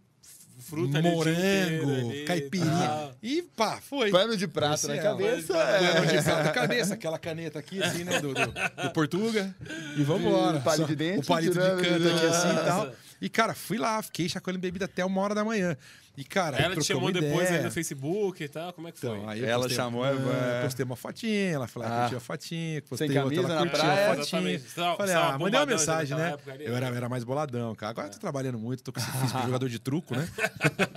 fruta 0.59 1.01
morango, 1.03 1.91
ali, 1.91 2.25
caipirinha. 2.25 2.91
Ah. 2.91 3.11
E 3.23 3.43
pá, 3.43 3.81
foi. 3.81 4.11
Pano 4.11 4.37
de 4.37 4.47
prata 4.47 4.89
na 4.89 4.99
cabeça. 4.99 5.57
É. 5.57 5.93
Pano 5.95 6.07
de 6.07 6.23
prata 6.23 6.43
na 6.43 6.53
cabeça, 6.53 6.95
aquela 6.95 7.19
caneta 7.19 7.59
aqui, 7.59 7.83
assim, 7.83 8.05
né? 8.05 8.21
Do, 8.21 8.35
do, 8.35 8.47
do 8.47 8.91
Portuga. 8.93 9.55
E 9.97 10.03
vambora. 10.03 10.59
O 10.59 10.63
palito 10.63 10.89
de 10.89 10.97
dente. 10.97 11.21
O 11.21 11.25
palito 11.25 11.53
de 11.53 11.59
canto 11.59 12.09
aqui, 12.09 12.27
assim 12.27 12.51
e 12.51 12.65
tal. 12.65 12.93
E, 13.21 13.29
cara, 13.29 13.55
fui 13.55 13.79
lá, 13.79 14.03
fiquei 14.03 14.29
chacoalhando 14.29 14.61
bebida 14.61 14.85
até 14.85 15.05
uma 15.05 15.21
hora 15.21 15.35
da 15.35 15.45
manhã. 15.45 15.77
E, 16.17 16.23
cara, 16.25 16.57
ela 16.57 16.77
te 16.77 16.85
chamou 16.85 17.13
depois 17.13 17.51
aí 17.51 17.63
no 17.63 17.71
Facebook 17.71 18.43
e 18.43 18.49
tal? 18.49 18.73
Como 18.73 18.87
é 18.87 18.93
que 18.93 19.01
foi? 19.01 19.19
Então, 19.19 19.33
ela 19.33 19.69
chamou, 19.69 20.07
é... 20.07 20.63
postei 20.63 20.85
uma 20.85 20.95
fotinha, 20.95 21.51
ela 21.51 21.67
falou 21.67 21.89
que 21.89 21.95
ah. 21.95 22.01
curtiu 22.03 22.19
a 22.19 22.21
fotinha, 22.21 22.83
postei 22.83 23.09
Sem 23.09 23.17
camisa 23.17 23.41
outra, 23.41 23.55
ela 23.55 23.67
curtiu 23.69 23.91
a 23.91 24.17
fotinha. 24.17 24.61
Falei, 24.97 25.15
ah, 25.15 25.39
mandei 25.39 25.61
uma 25.61 25.67
mensagem, 25.67 26.17
né? 26.17 26.37
eu 26.61 26.77
era, 26.77 26.87
era 26.87 27.09
mais 27.09 27.25
boladão, 27.25 27.75
cara. 27.75 27.91
Agora 27.91 28.07
é. 28.07 28.11
tô 28.11 28.19
trabalhando 28.19 28.59
muito, 28.59 28.83
tô 28.85 28.93
com 28.93 29.01
esse 29.01 29.11
físico 29.19 29.39
de 29.39 29.47
jogador 29.47 29.69
de 29.69 29.79
truco, 29.81 30.15
né? 30.15 30.29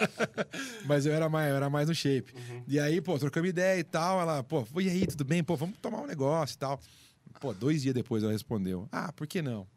Mas 0.86 1.06
eu 1.06 1.14
era 1.14 1.28
mais, 1.28 1.50
eu 1.50 1.56
era 1.56 1.70
mais 1.70 1.88
no 1.88 1.96
shape. 1.96 2.34
Uhum. 2.34 2.64
E 2.68 2.80
aí, 2.80 3.02
pô, 3.02 3.18
trocamos 3.18 3.50
ideia 3.50 3.80
e 3.80 3.84
tal. 3.84 4.22
Ela, 4.22 4.44
pô, 4.44 4.66
e 4.80 4.90
aí, 4.90 5.08
tudo 5.08 5.26
bem? 5.26 5.44
Pô, 5.44 5.56
vamos 5.56 5.78
tomar 5.80 6.02
um 6.02 6.08
negócio 6.08 6.54
e 6.54 6.58
tal. 6.58 6.80
Pô, 7.40 7.54
dois 7.54 7.82
dias 7.82 7.94
depois 7.94 8.24
ela 8.24 8.32
respondeu: 8.32 8.88
Ah, 8.92 9.12
por 9.12 9.28
que 9.28 9.42
não? 9.42 9.68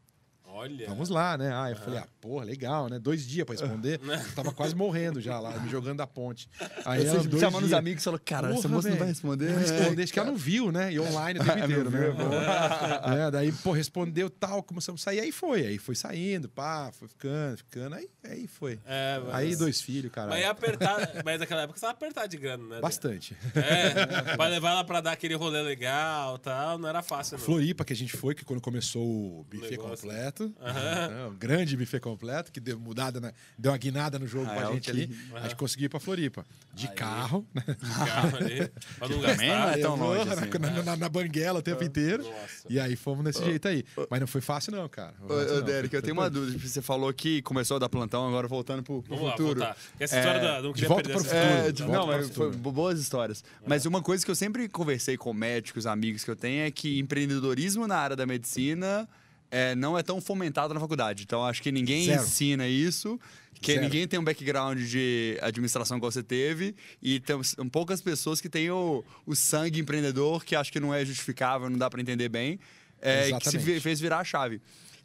Olha. 0.53 0.87
Vamos 0.89 1.09
lá, 1.09 1.39
né? 1.39 1.51
Ah, 1.53 1.71
eu 1.71 1.77
uhum. 1.77 1.83
falei, 1.83 1.99
ah, 2.01 2.07
porra, 2.21 2.45
legal, 2.45 2.89
né? 2.89 2.99
Dois 2.99 3.27
dias 3.27 3.47
pra 3.47 3.55
responder. 3.55 4.01
eu 4.03 4.19
tava 4.35 4.53
quase 4.53 4.75
morrendo 4.75 5.21
já 5.21 5.39
lá, 5.39 5.59
me 5.59 5.71
jogando 5.71 5.99
da 5.99 6.07
ponte. 6.07 6.49
Aí 6.85 7.07
Você 7.07 7.17
ela, 7.17 7.41
chamando 7.41 7.65
os 7.65 7.73
amigos 7.73 8.03
e 8.03 8.05
falou, 8.05 8.21
cara, 8.25 8.49
porra, 8.49 8.59
essa 8.59 8.69
moça 8.69 8.89
véio, 8.89 8.95
não 8.95 8.99
vai 8.99 9.09
responder. 9.09 9.51
Não 9.51 9.59
responder, 9.59 10.03
acho 10.03 10.13
que 10.13 10.19
ela 10.19 10.31
não 10.31 10.37
viu, 10.37 10.73
né? 10.73 10.93
E 10.93 11.01
online 11.01 11.41
o 11.41 11.45
tempo 11.45 11.59
inteiro, 11.65 11.91
né? 11.91 12.01
é, 13.27 13.31
daí, 13.31 13.53
pô, 13.53 13.73
respondeu 13.73 14.29
tal, 14.29 14.63
começamos 14.63 15.01
a 15.03 15.05
sair, 15.05 15.21
aí 15.21 15.33
foi. 15.33 15.67
Aí 15.67 15.79
foi 15.79 15.95
saindo, 15.95 16.49
pá, 16.49 16.91
foi 16.93 17.09
ficando, 17.09 17.57
ficando, 17.59 17.95
aí, 17.95 18.09
aí 18.25 18.47
foi. 18.47 18.79
É, 18.87 19.21
mas... 19.25 19.35
Aí 19.35 19.57
dois 19.57 19.81
filhos, 19.81 20.13
cara. 20.13 20.29
Mas 20.29 20.45
apertar, 20.45 21.23
mas 21.25 21.41
naquela 21.41 21.63
época 21.63 21.79
você 21.79 21.87
tava 21.87 21.93
apertado 21.93 22.29
de 22.29 22.37
grana, 22.37 22.65
né? 22.65 22.81
Bastante. 22.81 23.37
É, 23.55 24.37
pra 24.37 24.47
levar 24.47 24.71
ela 24.73 24.85
pra 24.85 25.01
dar 25.01 25.13
aquele 25.13 25.35
rolê 25.35 25.63
legal 25.63 26.39
tal, 26.39 26.79
não 26.79 26.89
era 26.89 27.03
fácil, 27.03 27.39
não. 27.39 27.45
Floripa, 27.45 27.85
que 27.85 27.93
a 27.93 27.97
gente 27.97 28.17
foi, 28.17 28.35
que 28.35 28.45
quando 28.45 28.61
começou 28.61 29.03
o 29.03 29.45
buffet 29.45 29.77
completo. 29.77 30.40
Uhum. 30.45 30.53
Né? 30.59 31.27
Um 31.27 31.35
grande 31.37 31.77
buffet 31.77 32.01
completo, 32.01 32.53
que 32.53 32.61
deu 32.61 32.79
mudada, 32.79 33.21
na, 33.21 33.33
deu 33.59 33.73
uma 33.73 33.79
guinada 33.79 34.19
no 34.19 34.27
jogo 34.27 34.47
ah, 34.51 34.55
pra 34.55 34.71
é 34.71 34.73
gente 34.75 34.91
ali. 34.91 35.07
Uhum. 35.31 35.37
A 35.37 35.41
gente 35.43 35.57
conseguiu 35.57 35.87
ir 35.87 35.89
pra 35.89 36.01
Floripa. 36.01 36.45
De 36.73 36.89
Aí. 36.89 36.95
carro. 36.95 37.47
Né? 37.55 37.63
De 37.67 38.07
carro 38.07 38.37
ali. 38.37 38.71
Pra 38.99 39.09
não 39.09 39.21
gastar. 39.21 39.47
Não 39.47 39.69
é 39.71 39.79
tão 39.79 39.97
longe 39.97 40.31
assim. 40.31 40.59
na, 40.59 40.71
na, 40.71 40.83
na, 40.83 40.97
na, 40.97 41.09
banguela 41.09 41.59
o 41.59 41.63
tempo 41.63 41.83
inteiro. 41.83 42.23
Nossa. 42.23 42.67
E 42.69 42.79
aí 42.79 42.97
fomos 42.97 43.25
desse 43.25 43.45
jeito 43.45 43.67
aí. 43.69 43.85
Mas 44.09 44.21
não 44.21 44.27
foi 44.27 44.41
fácil, 44.41 44.73
não, 44.73 44.89
cara. 44.89 45.15
Ô, 45.29 45.59
ô 45.59 45.61
Derek, 45.63 45.95
eu 45.95 46.03
tenho 46.03 46.15
uma 46.15 46.31
dúvida. 46.31 46.59
Você 46.59 46.81
falou 46.81 47.13
que 47.13 47.43
começou 47.43 47.77
a 47.77 47.81
dar 47.81 47.89
plantão, 47.89 48.27
agora 48.27 48.47
voltando 48.47 48.83
pro, 48.83 49.03
pro 49.03 49.17
Vamos 49.17 49.33
futuro. 49.33 49.61
Lá, 49.61 49.77
Essa 49.99 50.19
história 50.19 50.39
é, 50.39 50.43
da. 50.43 50.63
Não 50.63 50.73
de 50.73 50.87
volta 50.87 51.09
para 51.09 51.19
o 51.19 51.25
futuro. 51.25 51.41
É, 51.41 51.73
de, 51.73 51.85
não, 51.85 52.07
mas 52.07 52.31
foi 52.31 52.51
boas 52.53 53.01
histórias. 53.01 53.45
Mas 53.67 53.87
uma 53.87 54.03
coisa 54.03 54.25
que 54.25 54.31
eu 54.31 54.37
sempre 54.37 54.69
conversei 54.69 55.17
com 55.17 55.33
médicos, 55.33 55.87
amigos 55.87 56.25
que 56.25 56.31
eu 56.31 56.37
tenho, 56.37 56.67
é 56.67 56.71
que 56.71 56.99
empreendedorismo 56.99 57.87
na 57.87 57.97
área 57.97 58.17
da 58.17 58.27
medicina 58.27 59.09
é, 59.51 59.75
não 59.75 59.99
é 59.99 60.03
tão 60.03 60.21
fomentado 60.21 60.73
na 60.73 60.81
faculdade. 60.81 61.25
Então, 61.25 61.45
acho 61.45 61.63
que 61.63 61.73
ninguém 61.73 62.05
Zero. 62.05 62.23
ensina 62.23 62.69
isso, 62.69 63.19
que 63.61 63.73
Zero. 63.73 63.85
ninguém 63.85 64.07
tem 64.07 64.19
um 64.19 64.25
background 64.25 64.79
de 64.79 65.39
administração 65.43 65.99
que 65.99 66.07
você 66.07 66.23
teve, 66.23 66.75
e 67.03 67.21
tem 67.21 67.37
poucas 67.71 68.01
pessoas 68.01 68.41
que 68.41 68.49
têm 68.49 68.71
o, 68.71 69.05
o 69.27 69.35
sangue 69.35 69.81
empreendedor, 69.81 70.45
que 70.45 70.55
acho 70.55 70.73
que 70.73 70.81
não 70.81 70.95
é 70.95 71.05
justificável, 71.05 71.69
não 71.69 71.79
dá 71.79 71.91
para 71.91 72.01
entender 72.01 72.29
bem, 72.29 72.59
é, 73.01 73.33
que 73.39 73.51
se 73.51 73.81
fez 73.81 74.01
virar 74.01 74.19
a 74.19 74.25
chave. 74.25 74.61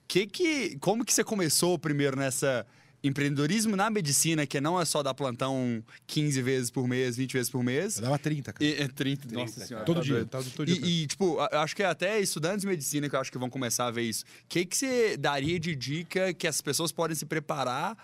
Que 0.07 0.27
que, 0.27 0.77
como 0.77 1.03
que 1.03 1.11
você 1.11 1.23
começou 1.23 1.79
primeiro 1.79 2.15
nessa 2.15 2.65
empreendedorismo 3.07 3.75
na 3.75 3.89
medicina, 3.89 4.45
que 4.45 4.59
não 4.59 4.79
é 4.79 4.85
só 4.85 5.03
dar 5.03 5.13
plantão 5.13 5.83
15 6.07 6.41
vezes 6.41 6.71
por 6.71 6.87
mês, 6.87 7.15
20 7.15 7.33
vezes 7.33 7.49
por 7.49 7.63
mês. 7.63 7.97
Eu 7.97 8.03
dava 8.03 8.17
30, 8.19 8.53
cara. 8.53 8.65
E, 8.65 8.73
é 8.73 8.87
30, 8.87 9.27
30 9.27 9.35
nossa 9.35 9.65
senhora. 9.65 9.85
Todo 9.85 9.97
tá 9.97 10.01
dia. 10.01 10.25
Tá, 10.25 10.41
todo 10.55 10.65
dia 10.65 10.75
e, 10.75 11.03
e, 11.03 11.07
tipo, 11.07 11.37
acho 11.39 11.75
que 11.75 11.83
até 11.83 12.19
estudantes 12.19 12.61
de 12.61 12.67
medicina 12.67 13.07
que 13.07 13.15
eu 13.15 13.19
acho 13.19 13.31
que 13.31 13.37
vão 13.37 13.49
começar 13.49 13.87
a 13.87 13.91
ver 13.91 14.03
isso. 14.03 14.23
O 14.23 14.47
que, 14.49 14.65
que 14.65 14.75
você 14.75 15.17
daria 15.17 15.59
de 15.59 15.75
dica 15.75 16.33
que 16.33 16.47
as 16.47 16.61
pessoas 16.61 16.91
podem 16.91 17.15
se 17.15 17.25
preparar 17.25 17.95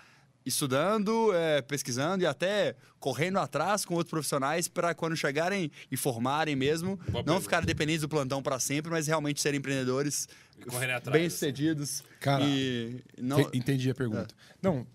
estudando, 0.44 1.32
é, 1.34 1.62
pesquisando 1.62 2.24
e 2.24 2.26
até 2.26 2.74
correndo 2.98 3.38
atrás 3.38 3.84
com 3.84 3.94
outros 3.94 4.10
profissionais 4.10 4.68
para 4.68 4.94
quando 4.94 5.16
chegarem 5.16 5.70
e 5.90 5.96
formarem 5.96 6.54
mesmo, 6.54 6.96
Boa 7.08 7.24
não 7.26 7.40
ficarem 7.40 7.66
dependentes 7.66 8.02
do 8.02 8.08
plantão 8.08 8.42
para 8.42 8.58
sempre, 8.58 8.90
mas 8.90 9.06
realmente 9.06 9.40
serem 9.40 9.58
empreendedores 9.58 10.28
bem-sucedidos. 11.10 12.04
Cara, 12.20 12.44
e 12.44 13.02
não... 13.18 13.40
entendi 13.52 13.90
a 13.90 13.94
pergunta. 13.94 14.34
É. 14.34 14.54
Não, 14.62 14.86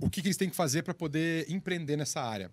o 0.00 0.10
que, 0.10 0.20
que 0.20 0.28
eles 0.28 0.36
têm 0.36 0.50
que 0.50 0.56
fazer 0.56 0.82
para 0.82 0.94
poder 0.94 1.50
empreender 1.50 1.96
nessa 1.96 2.20
área? 2.20 2.50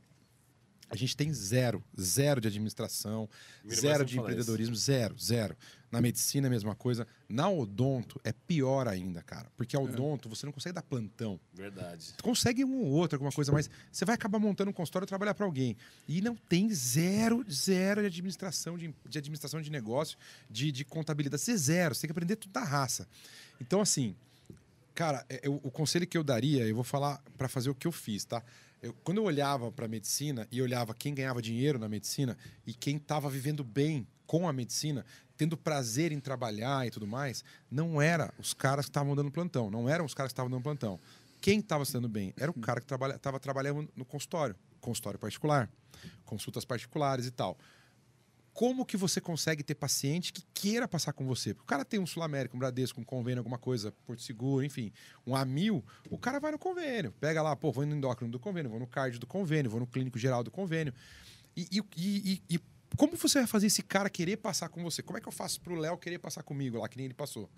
A 0.90 0.96
gente 0.96 1.16
tem 1.16 1.34
zero, 1.34 1.82
zero 2.00 2.42
de 2.42 2.50
administração, 2.50 3.30
zero 3.74 4.04
de 4.04 4.20
empreendedorismo, 4.20 4.76
zero, 4.76 5.16
zero. 5.18 5.56
Na 5.92 6.00
medicina 6.00 6.48
é 6.48 6.50
a 6.50 6.52
mesma 6.52 6.74
coisa. 6.74 7.06
Na 7.28 7.50
odonto 7.50 8.20
é 8.24 8.32
pior 8.32 8.88
ainda, 8.88 9.22
cara. 9.22 9.52
Porque 9.58 9.76
a 9.76 9.80
é. 9.80 9.84
odonto 9.84 10.30
você 10.30 10.46
não 10.46 10.54
consegue 10.54 10.74
dar 10.74 10.82
plantão. 10.82 11.40
Verdade. 11.54 12.14
Tu 12.16 12.24
consegue 12.24 12.64
um 12.64 12.80
ou 12.80 12.88
outro, 12.88 13.18
alguma 13.18 13.32
coisa, 13.32 13.52
mas 13.52 13.70
você 13.92 14.06
vai 14.06 14.16
acabar 14.16 14.40
montando 14.40 14.72
um 14.72 14.74
consultório 14.74 15.06
e 15.06 15.08
trabalhar 15.08 15.34
para 15.34 15.46
alguém. 15.46 15.76
E 16.08 16.22
não 16.22 16.36
tem 16.36 16.74
zero, 16.74 17.46
zero 17.52 18.02
de 18.02 18.08
administração, 18.08 18.78
de, 18.78 18.94
de 19.08 19.18
administração 19.18 19.62
de 19.62 19.70
negócio, 19.70 20.18
de, 20.50 20.72
de 20.72 20.86
contabilidade. 20.86 21.42
Você 21.42 21.52
é 21.52 21.58
zero, 21.58 21.94
você 21.94 22.02
tem 22.02 22.08
que 22.08 22.14
aprender 22.14 22.38
tudo 22.38 22.54
da 22.54 22.64
raça. 22.64 23.06
Então, 23.60 23.82
assim, 23.82 24.16
cara, 24.96 25.26
é, 25.30 25.42
eu, 25.44 25.60
o 25.62 25.70
conselho 25.70 26.08
que 26.08 26.18
eu 26.18 26.24
daria, 26.24 26.66
eu 26.66 26.76
vou 26.76 26.84
falar 26.86 27.22
para 27.38 27.50
fazer 27.50 27.70
o 27.70 27.76
que 27.76 27.86
eu 27.86 27.92
fiz, 27.92 28.24
tá? 28.24 28.42
Eu, 28.82 28.94
quando 29.04 29.18
eu 29.18 29.24
olhava 29.24 29.72
para 29.72 29.86
a 29.86 29.90
medicina 29.90 30.48
e 30.52 30.62
olhava 30.62 30.94
quem 30.94 31.14
ganhava 31.14 31.42
dinheiro 31.42 31.78
na 31.78 31.88
medicina 31.88 32.38
e 32.66 32.74
quem 32.74 32.98
estava 32.98 33.30
vivendo 33.30 33.64
bem 33.64 34.08
com 34.26 34.48
a 34.48 34.54
medicina, 34.54 35.06
tendo 35.42 35.58
prazer 35.58 36.12
em 36.12 36.20
trabalhar 36.20 36.86
e 36.86 36.92
tudo 36.92 37.08
mais, 37.08 37.44
não 37.72 38.00
era 38.00 38.32
os 38.38 38.54
caras 38.54 38.86
que 38.86 38.92
estavam 38.92 39.16
dando 39.16 39.32
plantão, 39.32 39.72
não 39.72 39.90
eram 39.90 40.06
os 40.06 40.14
caras 40.14 40.32
que 40.32 40.34
estavam 40.34 40.52
dando 40.52 40.62
plantão. 40.62 41.00
Quem 41.42 41.58
estava 41.58 41.84
sendo 41.84 42.08
bem 42.08 42.32
era 42.38 42.52
o 42.52 42.54
cara 42.54 42.80
que 42.80 42.86
estava 42.86 43.18
trabalha, 43.18 43.40
trabalhando 43.40 43.90
no 43.96 44.06
consultório, 44.06 44.56
consultório 44.80 45.18
particular, 45.18 45.68
consultas 46.26 46.64
particulares 46.64 47.26
e 47.26 47.32
tal 47.32 47.58
como 48.54 48.86
que 48.86 48.98
você 48.98 49.22
consegue 49.22 49.64
ter 49.64 49.76
paciente 49.76 50.34
que 50.34 50.44
queira 50.54 50.86
passar 50.86 51.14
com 51.14 51.26
você? 51.26 51.54
Porque 51.54 51.64
o 51.64 51.68
cara 51.68 51.86
tem 51.86 52.02
um 52.02 52.06
Sul 52.06 52.22
América, 52.22 52.54
um 52.54 52.60
Bradesco, 52.60 53.00
um 53.00 53.04
convênio, 53.04 53.40
alguma 53.40 53.58
coisa, 53.58 53.94
Porto 54.06 54.22
Seguro, 54.22 54.64
enfim, 54.64 54.92
um 55.26 55.34
Amil, 55.34 55.82
o 56.10 56.18
cara 56.18 56.38
vai 56.38 56.52
no 56.52 56.60
convênio. 56.60 57.14
Pega 57.14 57.42
lá, 57.42 57.56
pô, 57.56 57.72
vou 57.72 57.86
no 57.86 57.96
endócrino 57.96 58.30
do 58.30 58.38
convênio, 58.38 58.70
vou 58.70 58.80
no 58.80 58.86
cardio 58.86 59.22
do 59.22 59.26
convênio, 59.26 59.72
vou 59.72 59.80
no 59.80 59.88
clínico 59.88 60.20
geral 60.20 60.44
do 60.44 60.52
convênio. 60.52 60.94
E, 61.56 61.68
e, 61.72 61.82
e, 61.96 62.44
e 62.50 62.60
como 62.98 63.16
você 63.16 63.40
vai 63.40 63.48
fazer 63.48 63.68
esse 63.68 63.82
cara 63.82 64.10
querer 64.10 64.38
passar 64.38 64.70
com 64.70 64.84
você? 64.84 65.02
Como 65.02 65.18
é 65.18 65.22
que 65.22 65.28
eu 65.28 65.32
faço 65.32 65.62
pro 65.62 65.76
Léo 65.76 65.98
querer 65.98 66.20
passar 66.20 66.44
comigo 66.44 66.78
lá, 66.78 66.88
que 66.88 66.98
nem 66.98 67.06
ele 67.06 67.14
passou? 67.14 67.50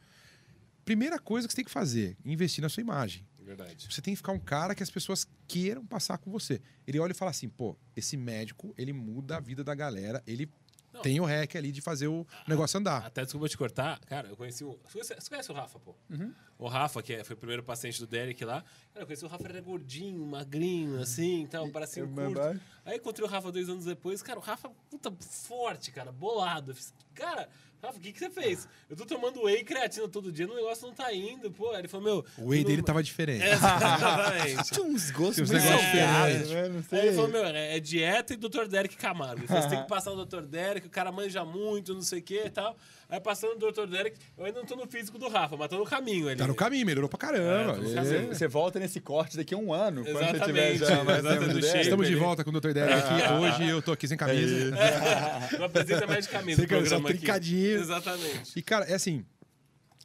Primeira 0.86 1.18
coisa 1.18 1.48
que 1.48 1.54
você 1.54 1.58
tem 1.58 1.66
que 1.66 1.72
fazer, 1.72 2.18
investir 2.26 2.62
na 2.62 2.70
sua 2.70 2.82
imagem. 2.82 3.26
Verdade. 3.40 3.88
Você 3.90 4.02
tem 4.02 4.14
que 4.14 4.18
ficar 4.18 4.32
um 4.32 4.40
cara 4.40 4.74
que 4.74 4.84
as 4.84 4.90
pessoas 4.90 5.28
queiram 5.48 5.86
passar 5.86 6.18
com 6.18 6.32
você. 6.32 6.62
Ele 6.88 7.00
olha 7.00 7.12
e 7.12 7.16
fala 7.16 7.32
assim, 7.32 7.50
pô, 7.50 7.78
esse 7.96 8.16
médico, 8.18 8.74
ele 8.78 8.94
muda 8.94 9.38
a 9.38 9.40
vida 9.40 9.64
da 9.64 9.76
galera, 9.76 10.24
ele 10.26 10.50
não. 10.94 11.02
Tem 11.02 11.20
o 11.20 11.26
REC 11.26 11.56
ali 11.56 11.72
de 11.72 11.82
fazer 11.82 12.08
o 12.08 12.26
negócio 12.48 12.80
andar. 12.80 13.04
Até 13.04 13.24
desculpa 13.24 13.50
te 13.50 13.58
cortar, 13.58 14.00
cara, 14.02 14.28
eu 14.28 14.38
conheci 14.38 14.64
o. 14.64 14.80
Você 14.94 15.16
conhece 15.28 15.52
o 15.52 15.56
Rafa, 15.56 15.80
pô? 15.80 15.96
Uhum. 16.10 16.32
O 16.64 16.68
Rafa, 16.70 17.04
que 17.04 17.12
é, 17.12 17.26
foi 17.26 17.34
o 17.34 17.38
primeiro 17.38 17.62
paciente 17.62 18.00
do 18.00 18.08
Derek 18.08 18.46
lá. 18.46 18.64
Cara, 18.94 19.04
eu 19.04 19.06
conheci 19.06 19.26
o 19.26 19.28
Rafa, 19.28 19.44
ele 19.44 19.58
era 19.58 19.62
gordinho, 19.62 20.26
magrinho, 20.26 21.02
assim, 21.02 21.42
então, 21.42 21.70
parecia 21.70 22.06
um 22.06 22.16
curto. 22.16 22.40
Aí 22.86 22.96
encontrei 22.96 23.28
o 23.28 23.30
Rafa 23.30 23.52
dois 23.52 23.68
anos 23.68 23.84
depois, 23.84 24.24
cara, 24.24 24.40
o 24.40 24.42
Rafa, 24.42 24.72
puta, 24.90 25.14
forte, 25.20 25.92
cara, 25.92 26.10
bolado. 26.10 26.74
Cara, 27.14 27.48
Rafa, 27.84 27.98
o 27.98 28.02
que, 28.02 28.14
que 28.14 28.20
você 28.20 28.30
fez? 28.30 28.66
Eu 28.90 28.96
tô 28.96 29.06
tomando 29.06 29.44
whey 29.44 29.58
e 29.60 29.64
creatina 29.64 30.08
todo 30.08 30.32
dia, 30.32 30.50
o 30.50 30.56
negócio 30.56 30.88
não 30.88 30.94
tá 30.94 31.14
indo, 31.14 31.52
pô. 31.52 31.72
Aí 31.72 31.80
ele 31.80 31.90
falou, 31.90 32.06
meu. 32.06 32.26
O 32.38 32.50
whey 32.50 32.62
não... 32.62 32.70
dele 32.70 32.82
tava 32.82 33.04
diferente. 33.04 33.44
exatamente. 33.46 34.64
Tinha 34.72 34.86
uns 34.86 35.12
gostos 35.12 35.36
Tinha 35.36 35.60
uns 35.60 35.64
negócios 35.66 35.92
diferentes. 35.92 36.50
Né? 36.50 36.84
Aí 36.92 37.08
ele 37.08 37.16
falou, 37.16 37.30
meu, 37.30 37.46
é, 37.46 37.76
é 37.76 37.80
dieta 37.82 38.34
e 38.34 38.38
Dr. 38.38 38.68
Derek 38.70 38.96
Camargo. 38.96 39.46
Você 39.46 39.68
tem 39.68 39.82
que 39.82 39.88
passar 39.90 40.12
no 40.12 40.26
Dr. 40.26 40.44
Derek, 40.44 40.88
o 40.88 40.90
cara 40.90 41.12
manja 41.12 41.44
muito, 41.44 41.94
não 41.94 42.02
sei 42.02 42.20
o 42.20 42.24
que 42.24 42.46
e 42.46 42.50
tal. 42.50 42.78
Aí 43.10 43.20
passando 43.20 43.64
o 43.64 43.72
Dr. 43.72 43.86
Derek, 43.86 44.18
eu 44.38 44.46
ainda 44.46 44.60
não 44.60 44.66
tô 44.66 44.76
no 44.76 44.88
físico 44.88 45.20
do 45.20 45.28
Rafa, 45.28 45.56
mas 45.56 45.68
tô 45.68 45.78
no 45.78 45.86
caminho 45.86 46.30
ali. 46.30 46.38
Tá 46.38 46.48
no 46.48 46.56
caminho, 46.56 46.86
melhorou 46.86 47.10
pra 47.10 47.20
caramba. 47.20 47.78
É, 47.96 48.26
você 48.34 48.48
volta 48.48 48.80
nesse 48.80 49.00
corte 49.00 49.38
daqui 49.38 49.54
a 49.54 49.58
um 49.58 49.72
ano. 49.72 50.02
Exatamente. 50.02 50.32
Quando 50.32 50.40
você 50.40 50.46
tiver 50.46 50.76
já 50.78 51.04
mais 51.04 51.20
Exatamente. 51.20 51.78
Estamos 51.82 52.08
de 52.08 52.16
volta 52.16 52.44
com 52.44 52.50
o 52.50 52.60
Dr. 52.60 52.72
Derek 52.72 52.94
aqui. 52.94 53.34
Hoje 53.34 53.70
eu 53.70 53.82
tô 53.82 53.92
aqui 53.92 54.08
sem 54.08 54.18
camisa. 54.18 54.76
É. 54.76 55.58
Não 55.58 55.66
apresenta 55.66 56.08
mais 56.08 56.26
de 56.26 56.32
camisa. 56.32 56.66
Camisa, 57.04 57.18
só 57.18 57.20
trincadinho. 57.20 57.80
Exatamente. 57.80 58.52
E, 58.60 58.62
cara, 58.62 58.86
é 58.86 58.94
assim. 58.94 59.26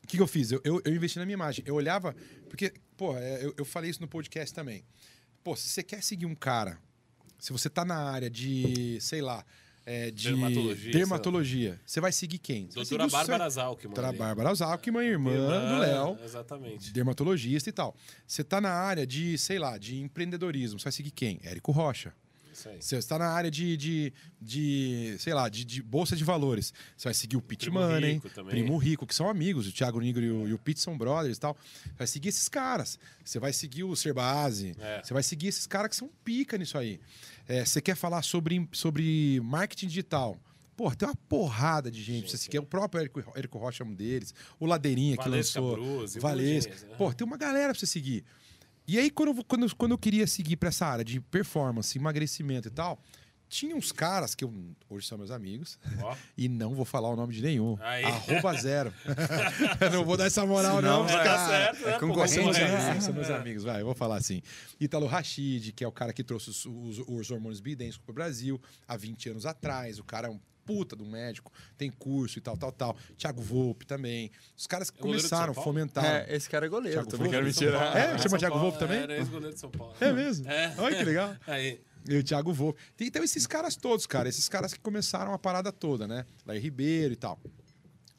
O 0.02 0.06
que, 0.06 0.16
que 0.16 0.22
eu 0.22 0.26
fiz? 0.26 0.50
Eu, 0.52 0.60
eu, 0.64 0.80
eu, 0.84 0.94
investi 0.94 1.18
na 1.18 1.26
minha 1.26 1.34
imagem. 1.34 1.64
Eu 1.66 1.74
olhava. 1.74 2.16
Porque, 2.48 2.72
pô, 2.96 3.16
é, 3.16 3.44
eu, 3.44 3.54
eu 3.58 3.64
falei 3.64 3.90
isso 3.90 4.00
no 4.00 4.08
podcast 4.08 4.54
também. 4.54 4.84
Pô, 5.44 5.54
se 5.54 5.68
você 5.68 5.82
quer 5.82 6.02
seguir 6.02 6.26
um 6.26 6.34
cara, 6.34 6.78
se 7.38 7.52
você 7.52 7.68
tá 7.68 7.84
na 7.84 7.96
área 7.96 8.30
de, 8.30 8.98
sei 9.00 9.20
lá, 9.20 9.44
é, 9.90 10.10
de 10.10 10.28
dermatologia. 10.28 10.92
dermatologia. 10.92 11.80
Você 11.86 11.98
vai 11.98 12.12
seguir 12.12 12.38
quem? 12.38 12.66
Doutora 12.66 13.06
Bárbara 13.06 13.48
Zalkman. 13.48 13.94
Doutora 13.94 14.12
Bárbara 14.12 14.54
Zalkman, 14.54 15.06
irmã, 15.06 15.32
irmã 15.32 15.74
do 15.74 15.78
Léo. 15.78 16.18
Exatamente. 16.22 16.92
Dermatologista 16.92 17.70
e 17.70 17.72
tal. 17.72 17.96
Você 18.26 18.44
tá 18.44 18.60
na 18.60 18.70
área 18.70 19.06
de, 19.06 19.38
sei 19.38 19.58
lá, 19.58 19.78
de 19.78 19.98
empreendedorismo. 19.98 20.78
Você 20.78 20.84
vai 20.84 20.92
seguir 20.92 21.10
quem? 21.10 21.40
Érico 21.42 21.72
Rocha. 21.72 22.12
Você 22.80 22.96
está 22.96 23.18
na 23.18 23.28
área 23.28 23.50
de, 23.50 23.76
de, 23.76 24.12
de 24.40 25.16
sei 25.18 25.34
lá, 25.34 25.48
de, 25.48 25.64
de, 25.64 25.82
bolsa 25.82 26.16
de 26.16 26.24
valores. 26.24 26.72
Você 26.96 27.04
vai 27.04 27.14
seguir 27.14 27.36
o 27.36 27.42
Pit 27.42 27.66
Primo 27.66 27.80
Money, 27.80 28.14
Rico 28.14 28.44
Primo 28.44 28.76
Rico, 28.76 29.06
que 29.06 29.14
são 29.14 29.28
amigos. 29.28 29.66
O 29.66 29.72
Thiago 29.72 30.00
Nigro 30.00 30.24
e 30.24 30.30
o, 30.30 30.48
e 30.48 30.54
o 30.54 30.58
Pete 30.58 30.80
são 30.80 30.96
brothers 30.96 31.36
e 31.36 31.40
tal. 31.40 31.56
Você 31.84 31.92
vai 31.96 32.06
seguir 32.06 32.28
esses 32.28 32.48
caras. 32.48 32.98
Você 33.24 33.38
vai 33.38 33.52
seguir 33.52 33.84
o 33.84 33.94
Serbase. 33.94 34.74
É. 34.78 35.02
Você 35.02 35.14
vai 35.14 35.22
seguir 35.22 35.48
esses 35.48 35.66
caras 35.66 35.90
que 35.90 35.96
são 35.96 36.08
pica 36.24 36.58
nisso 36.58 36.76
aí. 36.76 37.00
É, 37.46 37.64
você 37.64 37.80
quer 37.80 37.96
falar 37.96 38.22
sobre, 38.22 38.68
sobre 38.72 39.40
marketing 39.42 39.86
digital. 39.86 40.36
Pô, 40.78 40.94
tem 40.94 41.08
uma 41.08 41.14
porrada 41.28 41.90
de 41.90 42.00
gente. 42.00 42.30
gente 42.30 42.38
você 42.38 42.48
quer, 42.48 42.60
o 42.60 42.64
próprio 42.64 43.00
Érico, 43.00 43.20
Érico 43.34 43.58
Rocha 43.58 43.82
é 43.82 43.86
um 43.86 43.92
deles. 43.92 44.32
O 44.60 44.66
Ladeirinha 44.66 45.16
Valesca 45.16 45.58
que 45.58 45.66
lançou. 45.66 45.96
Bruce, 45.96 46.20
Valesca. 46.20 46.86
Né? 46.86 46.94
Pô, 46.96 47.12
tem 47.12 47.26
uma 47.26 47.36
galera 47.36 47.72
pra 47.72 47.80
você 47.80 47.86
seguir. 47.86 48.24
E 48.88 48.98
aí, 48.98 49.10
quando 49.10 49.36
eu, 49.36 49.44
quando, 49.44 49.76
quando 49.76 49.92
eu 49.92 49.98
queria 49.98 50.26
seguir 50.26 50.56
para 50.56 50.70
essa 50.70 50.86
área 50.86 51.04
de 51.04 51.20
performance, 51.20 51.98
emagrecimento 51.98 52.68
e 52.68 52.70
tal, 52.70 52.98
tinha 53.46 53.76
uns 53.76 53.92
caras 53.92 54.34
que 54.34 54.42
eu, 54.42 54.52
hoje 54.88 55.06
são 55.06 55.18
meus 55.18 55.30
amigos, 55.30 55.78
oh. 56.02 56.14
e 56.38 56.48
não 56.48 56.74
vou 56.74 56.86
falar 56.86 57.10
o 57.10 57.16
nome 57.16 57.34
de 57.34 57.42
nenhum. 57.42 57.76
Aí. 57.82 58.02
Arroba 58.02 58.54
zero. 58.54 58.90
não 59.92 60.06
vou 60.06 60.16
dar 60.16 60.24
essa 60.24 60.46
moral, 60.46 60.80
não. 60.80 61.02
não 61.02 61.06
cara. 61.06 61.48
Certo, 61.48 61.84
né? 61.84 61.94
É 61.94 61.98
concorrente. 61.98 62.60
Né? 62.60 63.00
São 63.02 63.12
meus 63.12 63.28
amigos, 63.28 63.62
vai, 63.62 63.82
eu 63.82 63.84
vou 63.84 63.94
falar 63.94 64.16
assim. 64.16 64.40
Italo 64.80 65.06
Rashid, 65.06 65.72
que 65.72 65.84
é 65.84 65.88
o 65.88 65.92
cara 65.92 66.14
que 66.14 66.24
trouxe 66.24 66.48
os, 66.48 66.64
os, 66.64 66.98
os 67.06 67.30
hormônios 67.30 67.60
bidênicos 67.60 67.98
para 67.98 68.10
o 68.10 68.14
Brasil 68.14 68.58
há 68.86 68.96
20 68.96 69.28
anos 69.28 69.44
atrás. 69.44 69.98
O 69.98 70.04
cara 70.04 70.28
é 70.28 70.30
um 70.30 70.40
puta 70.68 70.94
do 70.94 71.06
médico, 71.06 71.50
tem 71.78 71.90
curso 71.90 72.38
e 72.38 72.42
tal, 72.42 72.54
tal, 72.54 72.70
tal. 72.70 72.94
Thiago 73.16 73.40
Volpe 73.40 73.86
também. 73.86 74.30
Os 74.54 74.66
caras 74.66 74.90
que 74.90 74.98
é 74.98 75.00
começaram 75.00 75.52
a 75.52 75.54
fomentar. 75.54 76.04
É, 76.04 76.36
esse 76.36 76.46
cara 76.50 76.66
é 76.66 76.68
goleiro, 76.68 76.98
Thiago 76.98 77.10
também 77.10 77.30
quero 77.30 77.46
me 77.46 77.52
tirar. 77.54 77.96
É, 77.96 78.14
é, 78.14 78.18
chama 78.18 78.38
Thiago 78.38 78.58
Volpe 78.58 78.78
também? 78.78 78.98
É, 78.98 79.16
ex-goleiro 79.16 79.54
de 79.54 79.60
São 79.60 79.70
Paulo. 79.70 79.94
É 79.98 80.12
mesmo? 80.12 80.46
É. 80.46 80.74
Olha 80.76 80.96
que 80.98 81.04
legal. 81.04 81.34
Aí. 81.48 81.80
E 82.06 82.16
o 82.18 82.22
Thiago 82.22 82.52
Volpe. 82.52 82.78
Então, 83.00 83.24
esses 83.24 83.46
caras 83.46 83.76
todos, 83.76 84.06
cara, 84.06 84.28
esses 84.28 84.46
caras 84.46 84.74
que 84.74 84.80
começaram 84.80 85.32
a 85.32 85.38
parada 85.38 85.72
toda, 85.72 86.06
né? 86.06 86.26
Lair 86.44 86.62
Ribeiro 86.62 87.14
e 87.14 87.16
tal. 87.16 87.40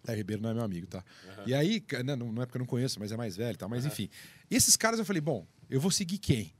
Lair 0.07 0.17
Ribeiro 0.17 0.41
não 0.41 0.49
é 0.49 0.53
meu 0.55 0.63
amigo, 0.63 0.87
tá? 0.87 1.03
Uhum. 1.25 1.43
E 1.45 1.53
aí, 1.53 1.83
né, 2.03 2.15
não 2.15 2.41
é 2.41 2.47
porque 2.47 2.57
eu 2.57 2.61
não 2.61 2.65
conheço, 2.65 2.99
mas 2.99 3.11
é 3.11 3.17
mais 3.17 3.37
velho, 3.37 3.57
tá? 3.57 3.67
Mas 3.67 3.83
uhum. 3.83 3.91
enfim. 3.91 4.09
Esses 4.49 4.75
caras 4.75 4.97
eu 4.97 5.05
falei, 5.05 5.21
bom, 5.21 5.45
eu 5.69 5.79
vou 5.79 5.91
seguir 5.91 6.17
quem? 6.17 6.51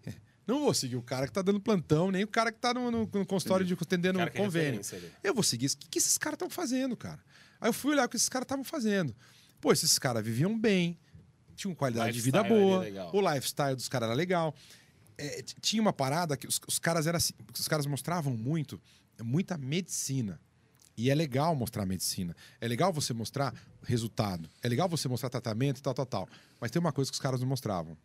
Não 0.50 0.62
vou 0.62 0.74
seguir 0.74 0.95
o 0.95 1.02
cara 1.04 1.28
que 1.28 1.32
tá 1.32 1.43
dando 1.43 1.60
plantão, 1.60 2.10
nem 2.10 2.24
o 2.24 2.28
cara 2.28 2.52
que 2.52 2.58
tá 2.58 2.74
no, 2.74 2.89
no, 2.89 3.00
no 3.02 3.26
consultório 3.26 3.64
de 3.64 3.74
atendendo 3.74 4.18
um 4.20 4.28
convênio. 4.45 4.82
Eu 5.24 5.34
vou 5.34 5.43
seguir. 5.43 5.68
O 5.68 5.78
que, 5.78 5.88
que 5.88 6.00
esses 6.00 6.18
caras 6.18 6.36
estão 6.36 6.50
fazendo, 6.50 6.97
cara? 6.97 7.20
Aí 7.62 7.70
eu 7.70 7.74
fui 7.74 7.91
olhar 7.91 8.06
o 8.06 8.10
que 8.10 8.16
esses 8.16 8.30
caras 8.30 8.45
estavam 8.45 8.64
fazendo. 8.64 9.16
Pô, 9.62 9.72
esses 9.72 10.00
caras 10.00 10.24
viviam 10.24 10.58
bem, 10.58 10.97
tinham 11.56 11.76
qualidade 11.76 12.14
de 12.14 12.22
vida 12.22 12.41
boa, 12.43 12.84
o 13.14 13.22
lifestyle 13.22 13.76
dos 13.76 13.88
caras 13.88 14.08
era 14.08 14.16
legal. 14.16 14.56
É, 15.18 15.43
tinha 15.62 15.82
uma 15.82 15.93
parada 15.93 16.36
que 16.36 16.47
os, 16.47 16.60
os 16.66 16.80
caras 16.80 17.06
eram 17.06 17.18
assim, 17.18 17.34
os 17.58 17.68
caras 17.68 17.86
mostravam 17.86 18.36
muito, 18.36 18.82
muita 19.22 19.58
medicina 19.58 20.39
E 20.97 21.10
é 21.10 21.16
legal 21.16 21.54
mostrar 21.54 21.86
medicina. 21.86 22.36
É 22.60 22.68
legal 22.68 22.91
você 22.91 23.14
mostrar 23.14 23.54
resultado. 23.84 24.50
É 24.64 24.68
legal 24.70 24.89
você 24.89 25.08
mostrar 25.08 25.30
tratamento 25.30 25.78
e 25.78 25.82
tal, 25.82 25.93
tal, 25.93 26.06
tal. 26.06 26.30
Mas 26.60 26.72
tem 26.72 26.80
uma 26.80 26.91
coisa 26.91 27.12
que 27.12 27.16
os 27.16 27.22
caras 27.22 27.39
não 27.41 27.47
mostravam. 27.47 27.97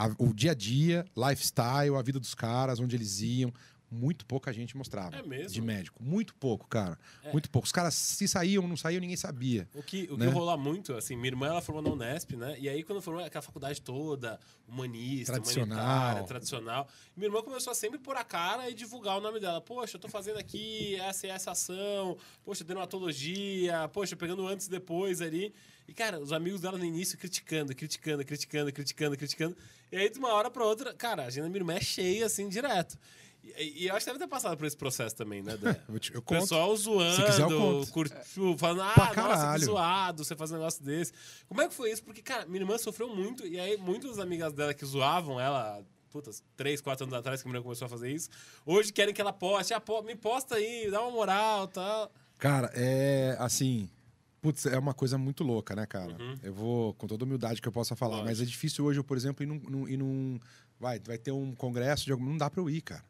A, 0.00 0.10
o 0.18 0.32
dia 0.32 0.52
a 0.52 0.54
dia, 0.54 1.04
lifestyle, 1.14 1.94
a 1.94 2.00
vida 2.00 2.18
dos 2.18 2.34
caras, 2.34 2.80
onde 2.80 2.96
eles 2.96 3.20
iam, 3.20 3.52
muito 3.90 4.24
pouca 4.24 4.52
gente 4.52 4.76
mostrava. 4.76 5.16
É 5.16 5.22
mesmo? 5.22 5.48
De 5.48 5.60
médico. 5.60 6.02
Muito 6.02 6.34
pouco, 6.34 6.68
cara. 6.68 6.96
É. 7.24 7.32
Muito 7.32 7.50
pouco. 7.50 7.66
Os 7.66 7.72
caras, 7.72 7.94
se 7.94 8.28
saíam 8.28 8.62
ou 8.62 8.68
não 8.68 8.76
saíam, 8.76 9.00
ninguém 9.00 9.16
sabia. 9.16 9.68
O 9.74 9.82
que, 9.82 10.08
o 10.10 10.16
né? 10.16 10.26
que 10.26 10.32
rola 10.32 10.56
muito, 10.56 10.94
assim, 10.94 11.16
minha 11.16 11.28
irmã, 11.28 11.48
ela 11.48 11.60
formou 11.60 11.82
na 11.82 11.90
Unesp, 11.90 12.36
né? 12.36 12.56
E 12.58 12.68
aí, 12.68 12.84
quando 12.84 13.02
formou 13.02 13.24
aquela 13.24 13.42
faculdade 13.42 13.80
toda, 13.82 14.38
humanista, 14.68 15.32
tradicional. 15.32 16.24
tradicional, 16.24 16.88
minha 17.16 17.28
irmã 17.28 17.42
começou 17.42 17.72
a 17.72 17.74
sempre 17.74 17.98
pôr 17.98 18.16
a 18.16 18.24
cara 18.24 18.70
e 18.70 18.74
divulgar 18.74 19.18
o 19.18 19.20
nome 19.20 19.40
dela. 19.40 19.60
Poxa, 19.60 19.96
eu 19.96 20.00
tô 20.00 20.08
fazendo 20.08 20.38
aqui 20.38 20.94
essa 20.96 21.26
e 21.26 21.30
essa 21.30 21.50
ação. 21.50 22.16
Poxa, 22.44 22.62
dermatologia. 22.62 23.88
Poxa, 23.92 24.14
pegando 24.14 24.46
antes 24.46 24.68
e 24.68 24.70
depois 24.70 25.20
ali. 25.20 25.52
E, 25.88 25.92
cara, 25.92 26.20
os 26.20 26.32
amigos 26.32 26.60
dela 26.60 26.78
no 26.78 26.84
início 26.84 27.18
criticando, 27.18 27.74
criticando, 27.74 28.24
criticando, 28.24 28.72
criticando, 28.72 29.16
criticando. 29.16 29.56
E 29.90 29.96
aí, 29.96 30.08
de 30.08 30.20
uma 30.20 30.32
hora 30.32 30.48
pra 30.48 30.64
outra, 30.64 30.94
cara, 30.94 31.24
a 31.24 31.26
agenda 31.26 31.46
da 31.46 31.50
minha 31.50 31.60
irmã 31.60 31.74
é 31.74 31.80
cheia, 31.80 32.26
assim, 32.26 32.48
direto. 32.48 32.96
E, 33.42 33.84
e, 33.84 33.86
eu 33.88 33.94
acho 33.94 34.04
que 34.04 34.12
deve 34.12 34.24
ter 34.24 34.28
passado 34.28 34.56
por 34.56 34.66
esse 34.66 34.76
processo 34.76 35.16
também, 35.16 35.42
né, 35.42 35.56
Dan? 35.56 35.74
eu 36.12 36.22
conto. 36.22 36.40
Pessoal 36.40 36.76
zoando, 36.76 37.16
Se 37.16 37.24
quiser, 37.24 37.50
eu 37.50 37.86
curtiu, 37.90 38.56
falando, 38.58 38.82
ah, 38.82 39.12
nossa, 39.16 39.58
que 39.58 39.64
zoado, 39.64 40.24
você 40.24 40.36
faz 40.36 40.50
um 40.50 40.54
negócio 40.54 40.84
desse. 40.84 41.12
Como 41.48 41.60
é 41.60 41.68
que 41.68 41.74
foi 41.74 41.90
isso? 41.90 42.02
Porque, 42.02 42.22
cara, 42.22 42.46
minha 42.46 42.60
irmã 42.60 42.76
sofreu 42.78 43.14
muito, 43.14 43.46
e 43.46 43.58
aí 43.58 43.76
muitas 43.76 44.18
amigas 44.18 44.52
dela 44.52 44.74
que 44.74 44.84
zoavam 44.84 45.40
ela, 45.40 45.82
putas, 46.10 46.42
três, 46.56 46.80
quatro 46.80 47.04
anos 47.04 47.16
atrás 47.16 47.42
que 47.42 47.48
a 47.48 47.50
menina 47.50 47.62
começou 47.62 47.86
a 47.86 47.88
fazer 47.88 48.10
isso, 48.10 48.28
hoje 48.66 48.92
querem 48.92 49.14
que 49.14 49.20
ela 49.20 49.32
poste, 49.32 49.72
ah, 49.72 49.82
me 50.04 50.14
posta 50.14 50.56
aí, 50.56 50.90
dá 50.90 51.00
uma 51.00 51.10
moral 51.10 51.64
e 51.64 51.68
tal. 51.68 52.12
Cara, 52.38 52.70
é 52.74 53.36
assim. 53.38 53.88
Putz, 54.40 54.64
é 54.64 54.78
uma 54.78 54.94
coisa 54.94 55.18
muito 55.18 55.44
louca, 55.44 55.76
né, 55.76 55.84
cara? 55.84 56.16
Uhum. 56.18 56.38
Eu 56.42 56.54
vou, 56.54 56.94
com 56.94 57.06
toda 57.06 57.26
humildade 57.26 57.60
que 57.60 57.68
eu 57.68 57.72
possa 57.72 57.94
falar, 57.94 58.12
Lógico. 58.12 58.28
mas 58.28 58.40
é 58.40 58.44
difícil 58.46 58.86
hoje, 58.86 58.98
eu, 58.98 59.04
por 59.04 59.14
exemplo, 59.14 59.42
ir 59.42 59.46
num, 59.46 59.86
ir 59.86 59.98
num. 59.98 60.40
Vai, 60.78 60.98
vai 60.98 61.18
ter 61.18 61.30
um 61.30 61.54
congresso 61.54 62.06
de 62.06 62.12
algum. 62.12 62.24
Não 62.24 62.38
dá 62.38 62.48
pra 62.48 62.62
eu 62.62 62.70
ir, 62.70 62.80
cara. 62.80 63.04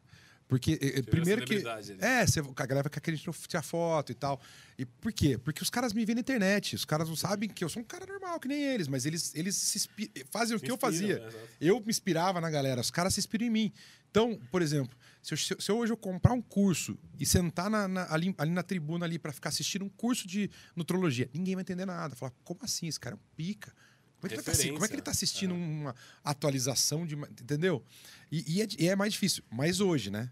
Porque, 0.51 0.77
eh, 0.81 1.01
primeiro 1.03 1.45
que. 1.45 1.63
É, 1.99 2.27
você, 2.27 2.41
a 2.41 2.65
galera 2.65 2.89
quer 2.89 2.99
que 2.99 3.09
a 3.09 3.15
gente 3.15 3.25
não 3.25 3.33
tire 3.33 3.63
foto 3.63 4.11
e 4.11 4.15
tal. 4.15 4.37
E 4.77 4.85
por 4.85 5.13
quê? 5.13 5.37
Porque 5.37 5.63
os 5.63 5.69
caras 5.69 5.93
me 5.93 6.03
veem 6.03 6.15
na 6.15 6.19
internet. 6.19 6.75
Os 6.75 6.83
caras 6.83 7.07
não 7.07 7.15
sabem 7.15 7.47
que 7.47 7.63
eu 7.63 7.69
sou 7.69 7.81
um 7.81 7.85
cara 7.85 8.05
normal, 8.05 8.37
que 8.37 8.49
nem 8.49 8.61
eles, 8.61 8.89
mas 8.89 9.05
eles, 9.05 9.33
eles 9.33 9.55
se 9.55 9.87
fazem 10.29 10.57
o 10.57 10.59
que 10.59 10.69
eu 10.69 10.77
fazia. 10.77 11.19
Né? 11.19 11.29
Eu 11.61 11.79
me 11.79 11.87
inspirava 11.87 12.41
na 12.41 12.49
galera, 12.49 12.81
os 12.81 12.91
caras 12.91 13.13
se 13.13 13.21
inspiram 13.21 13.45
em 13.45 13.49
mim. 13.49 13.73
Então, 14.09 14.37
por 14.51 14.61
exemplo, 14.61 14.93
se, 15.23 15.33
eu, 15.33 15.37
se 15.37 15.71
hoje 15.71 15.93
eu 15.93 15.95
comprar 15.95 16.33
um 16.33 16.41
curso 16.41 16.99
e 17.17 17.25
sentar 17.25 17.69
na, 17.69 17.87
na, 17.87 18.13
ali, 18.13 18.35
ali, 18.37 18.51
na 18.51 18.61
tribuna 18.61 19.05
ali 19.05 19.17
para 19.17 19.31
ficar 19.31 19.47
assistindo 19.47 19.85
um 19.85 19.89
curso 19.89 20.27
de 20.27 20.51
nutrologia, 20.75 21.29
ninguém 21.33 21.55
vai 21.55 21.61
entender 21.61 21.85
nada. 21.85 22.13
Falar, 22.13 22.33
como 22.43 22.59
assim? 22.63 22.89
Esse 22.89 22.99
cara 22.99 23.15
é 23.15 23.17
um 23.17 23.35
pica. 23.37 23.73
Como 24.19 24.33
é 24.33 24.35
que, 24.35 24.43
tá, 24.43 24.51
como 24.51 24.83
é 24.83 24.87
que 24.89 24.93
ele 24.93 25.01
está 25.01 25.11
assistindo 25.11 25.53
é. 25.53 25.57
uma 25.57 25.95
atualização 26.21 27.07
de. 27.07 27.15
Entendeu? 27.15 27.85
E, 28.29 28.57
e, 28.57 28.61
é, 28.61 28.67
e 28.77 28.89
é 28.89 28.95
mais 28.97 29.13
difícil. 29.13 29.45
Mas 29.49 29.79
hoje, 29.79 30.11
né? 30.11 30.29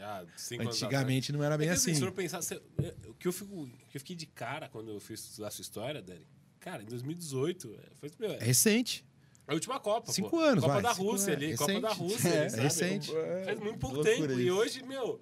Ah, 0.00 0.24
Antigamente 0.60 1.32
não 1.32 1.42
era 1.42 1.56
bem 1.56 1.68
é 1.68 1.70
que, 1.70 1.76
assim. 1.76 1.94
Se 1.94 2.10
pensar, 2.10 2.42
se, 2.42 2.54
é, 2.54 2.94
o 3.06 3.14
que 3.14 3.28
eu, 3.28 3.32
fico, 3.32 3.68
que 3.90 3.96
eu 3.96 4.00
fiquei 4.00 4.16
de 4.16 4.26
cara 4.26 4.68
quando 4.68 4.90
eu 4.90 5.00
fiz 5.00 5.20
estudar 5.20 5.50
sua 5.50 5.62
história, 5.62 6.02
Dani, 6.02 6.26
cara, 6.58 6.82
em 6.82 6.86
2018, 6.86 7.74
é, 7.78 7.94
foi, 7.94 8.10
meu, 8.18 8.32
é 8.32 8.38
recente. 8.38 9.04
A 9.46 9.54
última 9.54 9.78
Copa. 9.78 10.10
Cinco 10.10 10.30
pô. 10.30 10.40
anos, 10.40 10.62
Copa 10.62 10.74
vai. 10.74 10.82
da 10.82 10.92
Rússia 10.92 11.34
ali, 11.34 11.52
é, 11.52 11.56
Copa 11.56 11.80
da 11.80 11.92
Rússia. 11.92 12.28
É, 12.28 12.46
ali, 12.46 12.56
é 12.56 12.60
recente. 12.60 13.12
Faz 13.44 13.60
muito 13.60 13.78
pouco 13.78 14.02
tempo. 14.02 14.24
Isso. 14.24 14.40
E 14.40 14.50
hoje, 14.50 14.82
meu. 14.82 15.20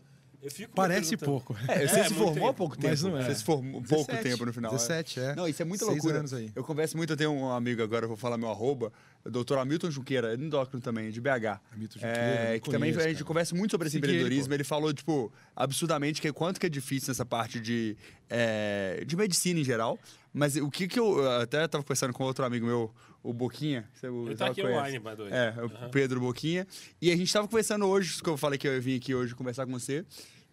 Parece 0.74 1.16
pouco. 1.16 1.56
É, 1.68 1.86
você 1.86 2.00
é, 2.00 2.04
se 2.04 2.14
formou 2.14 2.48
há 2.48 2.54
pouco 2.54 2.76
tempo. 2.76 2.88
Mas 2.88 3.02
não 3.02 3.16
é. 3.16 3.24
Você 3.24 3.36
se 3.36 3.44
formou 3.44 3.80
17, 3.80 4.06
pouco 4.06 4.22
tempo 4.22 4.46
no 4.46 4.52
final. 4.52 4.72
17, 4.72 5.20
é. 5.20 5.34
Não, 5.36 5.46
isso 5.46 5.62
é 5.62 5.64
muita 5.64 5.84
Seis 5.84 5.96
loucura. 5.98 6.18
Anos 6.18 6.34
aí. 6.34 6.50
Eu 6.54 6.64
converso 6.64 6.96
muito, 6.96 7.12
eu 7.12 7.16
tenho 7.16 7.32
um 7.32 7.50
amigo 7.52 7.82
agora, 7.82 8.06
vou 8.08 8.16
falar 8.16 8.36
meu 8.36 8.50
arroba, 8.50 8.92
o 9.24 9.30
doutor 9.30 9.58
Hamilton 9.58 9.90
Junqueira, 9.90 10.34
endócrino 10.34 10.82
também, 10.82 11.10
de 11.10 11.20
BH. 11.20 11.60
Hamilton 11.72 11.94
Junqueira, 11.94 12.54
é, 12.54 12.60
que 12.60 12.70
também 12.70 12.90
a 12.90 12.92
gente 12.94 13.12
cara. 13.12 13.24
conversa 13.24 13.54
muito 13.54 13.70
sobre 13.70 13.86
esse 13.86 13.96
Segui 13.96 14.06
empreendedorismo. 14.06 14.52
Ele, 14.52 14.62
ele, 14.62 14.64
falou, 14.64 14.92
tipo, 14.92 15.32
absurdamente 15.54 16.20
que 16.20 16.32
quanto 16.32 16.58
que 16.58 16.66
é 16.66 16.68
difícil 16.68 17.10
nessa 17.10 17.24
parte 17.24 17.60
de, 17.60 17.96
é, 18.28 19.04
de 19.06 19.16
medicina 19.16 19.60
em 19.60 19.64
geral. 19.64 19.98
Mas 20.34 20.56
o 20.56 20.70
que 20.70 20.88
que 20.88 20.98
eu... 20.98 21.30
Até 21.40 21.64
estava 21.64 21.84
conversando 21.84 22.12
com 22.12 22.24
outro 22.24 22.44
amigo 22.44 22.66
meu, 22.66 22.90
o 23.22 23.32
Boquinha. 23.32 23.88
Você, 23.94 24.06
Ele 24.06 24.36
tá 24.36 24.46
aqui 24.46 24.62
online. 24.62 25.00
É, 25.30 25.54
o 25.60 25.62
uhum. 25.62 25.90
Pedro 25.90 26.20
Boquinha. 26.20 26.66
E 27.00 27.10
a 27.10 27.16
gente 27.16 27.26
estava 27.26 27.46
conversando 27.46 27.86
hoje, 27.86 28.22
que 28.22 28.28
eu 28.28 28.36
falei 28.36 28.58
que 28.58 28.66
eu 28.66 28.80
vim 28.80 28.96
aqui 28.96 29.14
hoje 29.14 29.34
conversar 29.34 29.64
com 29.64 29.72
você. 29.72 30.04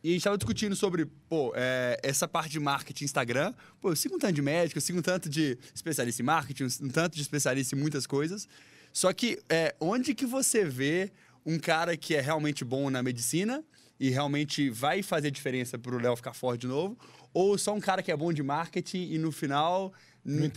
E 0.01 0.09
a 0.09 0.11
gente 0.11 0.21
estava 0.21 0.37
discutindo 0.37 0.75
sobre, 0.75 1.05
pô, 1.05 1.51
é, 1.55 1.99
essa 2.01 2.27
parte 2.27 2.51
de 2.51 2.59
marketing 2.59 3.03
Instagram. 3.03 3.53
Pô, 3.81 3.91
eu 3.91 3.95
sigo 3.95 4.15
um 4.15 4.19
tanto 4.19 4.33
de 4.33 4.41
médico, 4.41 4.77
eu 4.77 4.81
sigo 4.81 4.99
um 4.99 5.01
tanto 5.01 5.29
de 5.29 5.57
especialista 5.73 6.21
em 6.21 6.25
marketing, 6.25 6.67
um 6.81 6.89
tanto 6.89 7.15
de 7.15 7.21
especialista 7.21 7.75
em 7.75 7.79
muitas 7.79 8.07
coisas. 8.07 8.47
Só 8.93 9.11
que 9.11 9.39
é, 9.49 9.75
onde 9.79 10.13
que 10.13 10.25
você 10.25 10.63
vê 10.63 11.11
um 11.45 11.59
cara 11.59 11.97
que 11.97 12.15
é 12.15 12.21
realmente 12.21 12.63
bom 12.63 12.89
na 12.89 13.03
medicina 13.03 13.63
e 13.99 14.09
realmente 14.09 14.69
vai 14.69 15.03
fazer 15.03 15.31
diferença 15.31 15.77
para 15.77 15.93
o 15.93 15.99
Léo 15.99 16.15
ficar 16.15 16.33
forte 16.33 16.61
de 16.61 16.67
novo? 16.67 16.97
Ou 17.33 17.57
só 17.57 17.73
um 17.73 17.79
cara 17.81 18.01
que 18.01 18.11
é 18.11 18.15
bom 18.15 18.31
de 18.31 18.41
marketing 18.41 19.11
e 19.11 19.17
no 19.17 19.31
final 19.31 19.93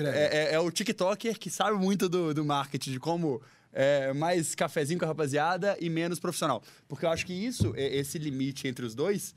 é, 0.05 0.51
é, 0.51 0.55
é, 0.55 0.61
o 0.61 0.71
TikToker 0.71 1.39
que 1.39 1.51
sabe 1.51 1.77
muito 1.77 2.09
do, 2.09 2.35
do 2.35 2.45
marketing, 2.45 2.93
de 2.93 3.01
como 3.01 3.43
é, 3.73 4.13
mais 4.13 4.55
cafezinho 4.55 4.99
com 4.99 5.05
a 5.05 5.09
rapaziada 5.09 5.77
e 5.81 5.89
menos 5.89 6.19
profissional. 6.19 6.63
Porque 6.89 7.07
eu 7.07 7.11
acho 7.11 7.25
que 7.25 7.33
isso, 7.33 7.73
esse 7.77 8.19
limite 8.19 8.69
entre 8.69 8.85
os 8.85 8.95
dois, 8.95 9.35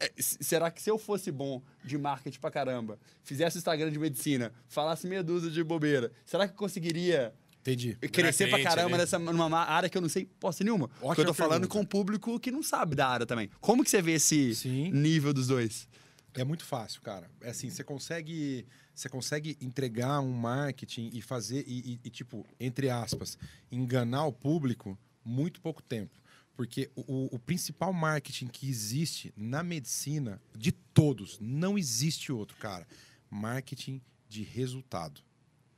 é, 0.00 0.10
será 0.18 0.70
que 0.70 0.82
se 0.82 0.90
eu 0.90 0.98
fosse 0.98 1.30
bom 1.30 1.62
de 1.84 1.96
marketing 1.96 2.38
pra 2.38 2.50
caramba, 2.50 2.98
fizesse 3.22 3.58
Instagram 3.58 3.90
de 3.90 3.98
medicina, 3.98 4.52
falasse 4.68 5.06
meia 5.06 5.22
dúzia 5.22 5.50
de 5.50 5.62
bobeira, 5.62 6.12
será 6.24 6.46
que 6.46 6.52
eu 6.52 6.58
conseguiria 6.58 7.32
Entendi. 7.64 7.96
Crescer 8.12 8.50
pra 8.50 8.62
caramba 8.62 8.90
né? 8.90 8.98
nessa, 8.98 9.18
numa 9.18 9.58
área 9.58 9.88
que 9.88 9.96
eu 9.96 10.02
não 10.02 10.08
sei 10.08 10.28
posse 10.38 10.62
nenhuma. 10.62 10.84
Ótima 10.96 11.08
Porque 11.08 11.20
eu 11.22 11.24
tô 11.24 11.32
falando 11.32 11.62
pergunta. 11.62 11.72
com 11.72 11.80
um 11.80 11.84
público 11.86 12.38
que 12.38 12.50
não 12.50 12.62
sabe 12.62 12.94
da 12.94 13.08
área 13.08 13.24
também. 13.24 13.48
Como 13.58 13.82
que 13.82 13.88
você 13.88 14.02
vê 14.02 14.12
esse 14.12 14.54
Sim. 14.54 14.90
nível 14.92 15.32
dos 15.32 15.46
dois? 15.46 15.88
É 16.34 16.44
muito 16.44 16.64
fácil, 16.64 17.00
cara. 17.00 17.30
É 17.40 17.50
assim, 17.50 17.70
você 17.70 17.84
consegue 17.84 18.66
você 18.94 19.08
consegue 19.08 19.56
entregar 19.60 20.20
um 20.20 20.32
marketing 20.32 21.10
e 21.12 21.20
fazer, 21.20 21.64
e, 21.66 21.94
e, 21.94 22.00
e, 22.04 22.10
tipo, 22.10 22.46
entre 22.60 22.88
aspas, 22.90 23.36
enganar 23.70 24.26
o 24.26 24.32
público 24.32 24.96
muito 25.24 25.60
pouco 25.60 25.82
tempo. 25.82 26.22
Porque 26.56 26.90
o, 26.94 27.34
o, 27.34 27.38
principal 27.38 27.92
marketing 27.92 28.46
que 28.46 28.68
existe 28.68 29.34
na 29.36 29.64
medicina, 29.64 30.40
de 30.56 30.70
todos, 30.70 31.38
não 31.40 31.76
existe 31.76 32.30
outro, 32.30 32.56
cara. 32.58 32.86
Marketing 33.28 34.00
de 34.28 34.44
resultado. 34.44 35.20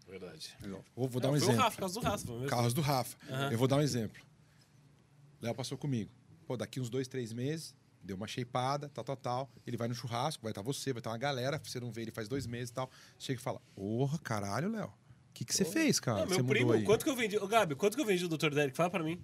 Verdade. 0.07 0.55
Vou, 0.95 1.09
vou 1.09 1.21
dar 1.21 1.31
um 1.31 1.37
exemplo. 1.37 1.57
Rafa, 1.57 1.79
carros 1.79 1.95
do 1.95 2.01
Rafa. 2.01 2.33
Mesmo. 2.33 2.47
Carros 2.47 2.75
do 2.75 2.81
Rafa. 2.83 3.17
Uhum. 3.29 3.53
Eu 3.53 3.59
vou 3.59 3.67
dar 3.67 3.77
um 3.77 3.83
exemplo. 3.83 4.23
Léo 5.41 5.55
passou 5.55 5.79
comigo. 5.79 6.11
Pô, 6.47 6.57
daqui 6.57 6.79
uns 6.79 6.91
dois, 6.91 7.09
três 7.09 7.33
meses, 7.33 7.75
deu 8.07 8.17
uma 8.17 8.27
shapeada, 8.27 8.89
tal, 8.89 9.05
tal, 9.05 9.17
tal. 9.17 9.51
Ele 9.67 9.77
vai 9.77 9.89
no 9.89 9.95
churrasco, 9.95 10.43
vai 10.43 10.53
estar 10.53 10.63
você, 10.63 10.93
vai 10.93 11.01
estar 11.01 11.11
uma 11.11 11.19
galera, 11.19 11.61
você 11.63 11.81
não 11.81 11.91
vê 11.91 12.03
ele 12.03 12.11
faz 12.11 12.29
dois 12.29 12.47
meses 12.47 12.71
e 12.71 12.75
tal. 12.75 12.91
Chega 13.19 13.41
e 13.41 13.43
fala: 13.43 13.61
Porra, 13.75 14.19
caralho, 14.19 14.71
Léo. 14.71 14.87
O 14.87 14.93
que, 15.35 15.45
que 15.45 15.55
você 15.55 15.67
fez, 15.67 16.01
cara? 16.01 16.21
Não, 16.21 16.29
meu 16.29 16.45
primo, 16.45 16.73
aí? 16.73 16.83
quanto 16.83 17.05
que 17.05 17.11
eu 17.11 17.17
vendi? 17.17 17.37
Ô, 17.37 17.47
Gabi, 17.47 17.75
quanto 17.75 17.95
que 17.95 18.01
eu 18.01 18.07
vendi 18.07 18.25
o 18.25 18.29
Dr. 18.29 18.55
Derek? 18.55 18.75
Fala 18.75 18.89
pra 18.89 19.03
mim. 19.03 19.21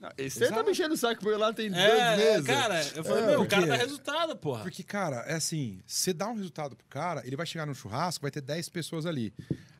Não, 0.00 0.10
você 0.18 0.48
tá 0.48 0.62
mexendo 0.62 0.92
o 0.92 0.96
saco 0.96 1.22
por 1.22 1.38
lá 1.38 1.52
tem 1.54 1.66
é, 1.66 1.70
dois 1.70 2.16
meses. 2.18 2.46
Cara, 2.46 2.86
eu 2.94 3.02
falei, 3.04 3.22
é, 3.22 3.26
meu, 3.28 3.38
porque, 3.38 3.54
o 3.54 3.58
cara 3.58 3.66
dá 3.66 3.76
resultado, 3.76 4.36
porra. 4.36 4.62
Porque, 4.62 4.82
cara, 4.82 5.16
é 5.26 5.34
assim, 5.34 5.82
você 5.86 6.12
dá 6.12 6.28
um 6.28 6.34
resultado 6.34 6.76
pro 6.76 6.86
cara, 6.86 7.26
ele 7.26 7.34
vai 7.34 7.46
chegar 7.46 7.66
no 7.66 7.74
churrasco, 7.74 8.22
vai 8.22 8.30
ter 8.30 8.42
10 8.42 8.68
pessoas 8.68 9.06
ali. 9.06 9.32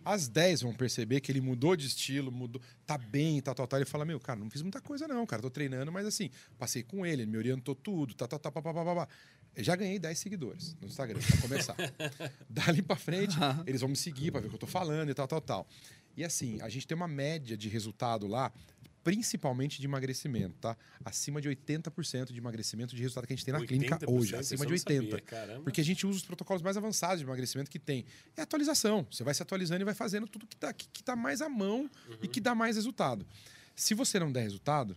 As 0.03 0.29
10 0.29 0.63
vão 0.63 0.73
perceber 0.73 1.21
que 1.21 1.31
ele 1.31 1.41
mudou 1.41 1.77
de 1.77 1.87
estilo, 1.87 2.33
mudou, 2.33 2.63
tá 2.87 2.97
bem, 2.97 3.43
tal, 3.43 3.55
tal, 3.55 3.67
tal. 3.67 3.79
Ele 3.79 3.85
fala: 3.85 4.05
Meu, 4.05 4.19
cara, 4.21 4.39
não 4.39 4.49
fiz 4.49 4.63
muita 4.63 4.81
coisa, 4.81 5.07
não, 5.07 5.27
cara. 5.27 5.43
Tô 5.43 5.51
treinando, 5.51 5.91
mas 5.91 6.07
assim, 6.07 6.31
passei 6.57 6.83
com 6.83 7.05
ele, 7.05 7.23
ele 7.23 7.31
me 7.31 7.37
orientou 7.37 7.75
tudo, 7.75 8.15
tal, 8.15 8.29
tal, 8.29 8.39
tal, 8.39 8.53
papapá. 8.53 9.09
Já 9.57 9.75
ganhei 9.75 9.99
10 9.99 10.19
seguidores 10.19 10.77
no 10.81 10.87
Instagram, 10.87 11.19
pra 11.19 11.41
começar. 11.41 11.77
Dali 12.49 12.83
pra 12.83 12.95
frente, 12.97 13.37
eles 13.67 13.81
vão 13.81 13.91
me 13.91 13.97
seguir 13.97 14.31
pra 14.31 14.41
ver 14.41 14.47
o 14.47 14.51
que 14.51 14.57
eu 14.57 14.61
tô 14.61 14.67
falando 14.67 15.11
e 15.11 15.15
tal, 15.15 15.27
tal, 15.27 15.41
tal. 15.41 15.67
E 16.17 16.25
assim, 16.25 16.61
a 16.63 16.69
gente 16.69 16.87
tem 16.87 16.97
uma 16.97 17.09
média 17.09 17.57
de 17.57 17.69
resultado 17.69 18.27
lá 18.27 18.53
principalmente 19.07 19.81
de 19.81 19.87
emagrecimento, 19.87 20.57
tá? 20.59 20.77
Acima 21.05 21.41
de 21.41 21.49
80% 21.49 22.33
de 22.33 22.39
emagrecimento 22.39 22.97
de 22.97 23.01
resultado 23.01 23.25
que 23.25 23.33
a 23.33 23.37
gente 23.37 23.45
tem 23.45 23.55
na 23.55 23.65
clínica 23.65 24.01
hoje, 24.05 24.35
acima 24.35 24.67
de 24.67 24.73
80. 24.73 25.23
Sabia, 25.31 25.61
porque 25.63 25.81
a 25.81 25.85
gente 25.85 26.05
usa 26.05 26.17
os 26.17 26.25
protocolos 26.25 26.61
mais 26.61 26.77
avançados 26.77 27.21
de 27.21 27.25
emagrecimento 27.25 27.71
que 27.71 27.79
tem. 27.79 28.05
É 28.37 28.43
atualização. 28.43 29.07
Você 29.09 29.23
vai 29.23 29.33
se 29.33 29.41
atualizando 29.41 29.81
e 29.81 29.85
vai 29.85 29.95
fazendo 29.95 30.27
tudo 30.27 30.45
que 30.45 30.57
está 30.57 30.73
que, 30.73 30.89
que 30.89 31.05
tá 31.05 31.15
mais 31.15 31.41
à 31.41 31.49
mão 31.49 31.89
uhum. 32.09 32.17
e 32.21 32.27
que 32.27 32.41
dá 32.41 32.53
mais 32.53 32.75
resultado. 32.75 33.25
Se 33.77 33.95
você 33.95 34.19
não 34.19 34.33
der 34.33 34.43
resultado, 34.43 34.97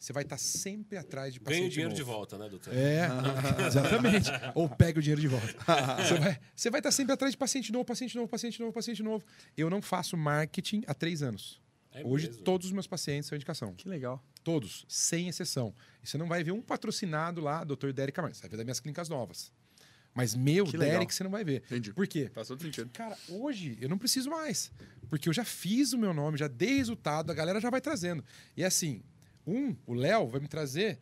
você 0.00 0.12
vai 0.12 0.24
estar 0.24 0.34
tá 0.34 0.42
sempre 0.42 0.98
atrás 0.98 1.32
de 1.32 1.38
paciente 1.38 1.60
Ganha 1.60 1.68
o 1.68 1.70
dinheiro 1.70 1.90
novo. 1.90 2.02
de 2.02 2.10
volta, 2.10 2.36
né, 2.36 2.48
doutor? 2.48 2.74
É, 2.74 3.06
exatamente. 3.68 4.30
Ou 4.56 4.68
pega 4.68 4.98
o 4.98 5.02
dinheiro 5.02 5.20
de 5.20 5.28
volta. 5.28 5.46
você, 6.02 6.18
vai, 6.18 6.40
você 6.56 6.70
vai 6.70 6.80
estar 6.80 6.88
tá 6.88 6.92
sempre 6.92 7.12
atrás 7.12 7.32
de 7.32 7.38
paciente 7.38 7.70
novo, 7.70 7.84
paciente 7.84 8.16
novo, 8.16 8.26
paciente 8.26 8.58
novo, 8.58 8.72
paciente 8.72 9.00
novo. 9.00 9.24
Eu 9.56 9.70
não 9.70 9.80
faço 9.80 10.16
marketing 10.16 10.82
há 10.88 10.92
três 10.92 11.22
anos. 11.22 11.62
É 11.94 12.04
Hoje, 12.04 12.26
mesmo? 12.26 12.42
todos 12.42 12.66
os 12.66 12.72
meus 12.72 12.86
pacientes 12.86 13.28
são 13.28 13.36
indicação. 13.36 13.72
Que 13.74 13.88
legal. 13.88 14.22
Todos, 14.42 14.84
sem 14.88 15.28
exceção. 15.28 15.72
E 16.02 16.06
você 16.08 16.18
não 16.18 16.26
vai 16.26 16.42
ver 16.42 16.50
um 16.50 16.60
patrocinado 16.60 17.40
lá, 17.40 17.62
Dr. 17.62 17.92
Derek 17.92 18.12
Camargo. 18.16 18.34
Você 18.36 18.42
vai 18.42 18.50
ver 18.50 18.56
das 18.56 18.64
minhas 18.66 18.80
clínicas 18.80 19.08
novas. 19.08 19.52
Mas 20.12 20.34
meu, 20.34 20.64
que 20.64 20.78
Derek, 20.78 21.12
você 21.12 21.24
não 21.24 21.30
vai 21.30 21.44
ver. 21.44 21.62
Entendi. 21.66 21.92
Por 21.92 22.06
quê? 22.06 22.30
Faz 22.32 22.46
todo 22.48 22.62
sentido. 22.62 22.88
Cara, 22.92 23.16
hoje 23.28 23.76
eu 23.80 23.88
não 23.88 23.98
preciso 23.98 24.30
mais. 24.30 24.70
Porque 25.08 25.28
eu 25.28 25.32
já 25.32 25.44
fiz 25.44 25.92
o 25.92 25.98
meu 25.98 26.14
nome, 26.14 26.38
já 26.38 26.46
dei 26.46 26.76
resultado, 26.76 27.30
a 27.30 27.34
galera 27.34 27.60
já 27.60 27.68
vai 27.68 27.80
trazendo. 27.80 28.24
E 28.56 28.64
assim, 28.64 29.02
um, 29.46 29.76
o 29.86 29.94
Léo, 29.94 30.28
vai 30.28 30.40
me 30.40 30.48
trazer 30.48 30.98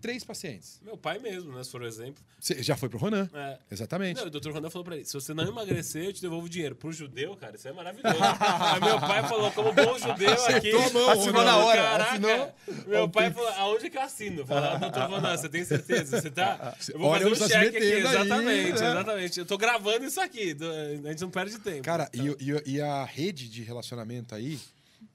três 0.00 0.22
pacientes. 0.22 0.80
Meu 0.84 0.96
pai 0.96 1.18
mesmo, 1.18 1.52
né? 1.52 1.62
Se 1.64 1.70
for 1.70 1.82
exemplo. 1.82 2.22
Você 2.38 2.62
já 2.62 2.76
foi 2.76 2.88
pro 2.88 2.98
Ronan. 2.98 3.28
É. 3.32 3.58
Exatamente. 3.70 4.20
Não, 4.20 4.26
o 4.26 4.30
doutor 4.30 4.52
Ronan 4.52 4.70
falou 4.70 4.84
pra 4.84 4.96
ele: 4.96 5.04
se 5.04 5.14
você 5.14 5.32
não 5.32 5.46
emagrecer, 5.46 6.04
eu 6.04 6.12
te 6.12 6.20
devolvo 6.20 6.48
dinheiro. 6.48 6.74
Pro 6.74 6.92
judeu, 6.92 7.36
cara, 7.36 7.56
isso 7.56 7.66
é 7.66 7.72
maravilhoso. 7.72 8.16
Aí 8.20 8.80
meu 8.80 9.00
pai 9.00 9.26
falou, 9.28 9.50
como 9.52 9.72
bom 9.72 9.98
judeu 9.98 10.32
aqui. 10.54 10.72
Mão, 10.92 11.10
assinou 11.10 11.44
na 11.44 11.56
hora. 11.56 11.82
Caraca, 11.82 12.10
assinou. 12.12 12.54
Meu 12.86 13.08
pai 13.08 13.32
falou: 13.32 13.48
aonde 13.50 13.86
é 13.86 13.90
que 13.90 13.96
eu 13.96 14.02
assino? 14.02 14.46
Falou, 14.46 14.64
ah, 14.64 14.76
doutor 14.76 15.10
Ronan, 15.10 15.36
você 15.36 15.48
tem 15.48 15.64
certeza? 15.64 16.20
Você 16.20 16.30
tá. 16.30 16.76
Eu 16.92 16.98
vou 16.98 17.08
Olha, 17.08 17.28
fazer 17.30 17.44
um 17.44 17.48
cheque 17.48 17.76
aqui. 17.76 17.92
Aí, 17.92 18.00
exatamente, 18.00 18.68
né? 18.80 18.90
exatamente. 18.90 19.38
Eu 19.38 19.46
tô 19.46 19.58
gravando 19.58 20.04
isso 20.04 20.20
aqui. 20.20 20.56
A 21.04 21.08
gente 21.08 21.20
não 21.22 21.30
perde 21.30 21.58
tempo. 21.58 21.82
Cara, 21.82 22.08
então. 22.12 22.36
e, 22.38 22.74
e 22.74 22.80
a 22.80 23.04
rede 23.04 23.48
de 23.48 23.62
relacionamento 23.62 24.34
aí 24.34 24.60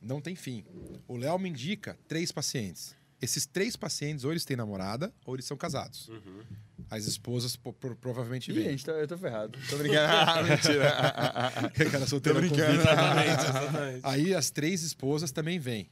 não 0.02 0.22
tem 0.22 0.36
fim. 0.36 0.64
O 1.08 1.18
Léo 1.18 1.38
me 1.38 1.50
indica 1.50 1.98
três 2.08 2.32
pacientes. 2.32 2.96
Esses 3.22 3.46
três 3.46 3.76
pacientes, 3.76 4.24
ou 4.24 4.32
eles 4.32 4.46
têm 4.46 4.56
namorada, 4.56 5.14
ou 5.26 5.36
eles 5.36 5.46
são 5.46 5.58
casados. 5.58 6.08
Uhum. 6.08 6.42
As 6.90 7.06
esposas 7.06 7.58
provavelmente 8.00 8.52
vêm. 8.52 8.64
Ih, 8.66 8.70
gente, 8.72 8.86
tá, 8.86 8.94
eu 8.94 9.08
tô 9.08 9.18
ferrado. 9.18 9.60
Tô 9.70 9.78
brincando. 9.78 10.08
ah, 10.10 10.42
mentira. 10.42 11.90
cara 11.92 12.08
solteiro 12.08 12.40
brincando. 12.40 12.80
Exatamente, 12.80 13.44
exatamente. 13.44 14.00
Aí 14.04 14.34
as 14.34 14.50
três 14.50 14.82
esposas 14.84 15.32
também 15.32 15.60
vêm. 15.60 15.90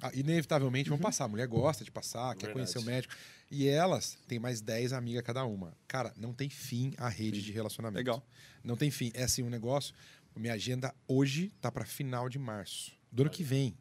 Ah, 0.00 0.10
inevitavelmente 0.14 0.88
vão 0.88 0.96
uhum. 0.96 1.02
passar. 1.02 1.24
A 1.24 1.28
mulher 1.28 1.46
gosta 1.46 1.84
de 1.84 1.90
passar, 1.90 2.28
Verdade. 2.28 2.46
quer 2.46 2.52
conhecer 2.52 2.78
o 2.78 2.82
médico. 2.82 3.14
E 3.50 3.68
elas 3.68 4.18
têm 4.26 4.38
mais 4.38 4.60
10 4.60 4.92
amigas 4.92 5.22
cada 5.22 5.44
uma. 5.44 5.76
Cara, 5.86 6.12
não 6.16 6.32
tem 6.32 6.48
fim 6.48 6.92
a 6.96 7.08
rede 7.08 7.42
de 7.42 7.52
relacionamento. 7.52 7.98
Legal. 7.98 8.26
Não 8.64 8.76
tem 8.76 8.90
fim. 8.90 9.12
É 9.14 9.24
assim 9.24 9.42
um 9.42 9.50
negócio. 9.50 9.94
Minha 10.34 10.54
agenda 10.54 10.94
hoje 11.06 11.52
tá 11.60 11.70
para 11.70 11.84
final 11.84 12.28
de 12.28 12.38
março. 12.38 12.92
Do 13.16 13.22
ano 13.22 13.30
que 13.30 13.42
vem. 13.42 13.74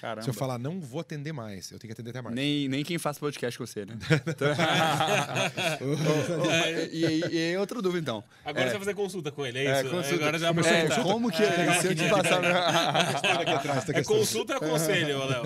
Caramba. 0.00 0.22
Se 0.22 0.30
eu 0.30 0.34
falar, 0.34 0.58
não 0.58 0.80
vou 0.80 1.00
atender 1.00 1.32
mais, 1.32 1.70
eu 1.70 1.78
tenho 1.78 1.88
que 1.88 1.92
atender 1.92 2.10
até 2.10 2.22
mais. 2.22 2.34
Nem, 2.34 2.66
nem 2.66 2.82
quem 2.82 2.98
faz 2.98 3.18
podcast 3.18 3.58
com 3.58 3.66
você, 3.66 3.84
né? 3.84 3.96
e, 6.90 7.04
e, 7.04 7.24
e, 7.30 7.52
e 7.52 7.56
outra 7.58 7.82
dúvida, 7.82 8.00
então. 8.00 8.24
Agora 8.42 8.64
é, 8.64 8.68
você 8.68 8.72
vai 8.72 8.80
fazer 8.80 8.94
consulta 8.94 9.30
com 9.30 9.44
ele, 9.44 9.58
é 9.58 9.64
isso? 9.64 9.86
É, 9.86 9.90
consulta. 9.90 10.14
Agora 10.16 10.38
já 10.38 10.48
é, 10.48 11.02
como 11.02 11.30
que 11.30 11.42
é? 11.42 11.80
Se 11.80 11.88
eu 11.88 11.94
te 11.94 12.08
passar... 12.08 12.42
aqui 13.40 13.50
atrás, 13.50 13.86
é 13.90 14.02
consulta 14.02 14.54
ou 14.54 14.60
conselho, 14.60 15.26
Léo? 15.26 15.42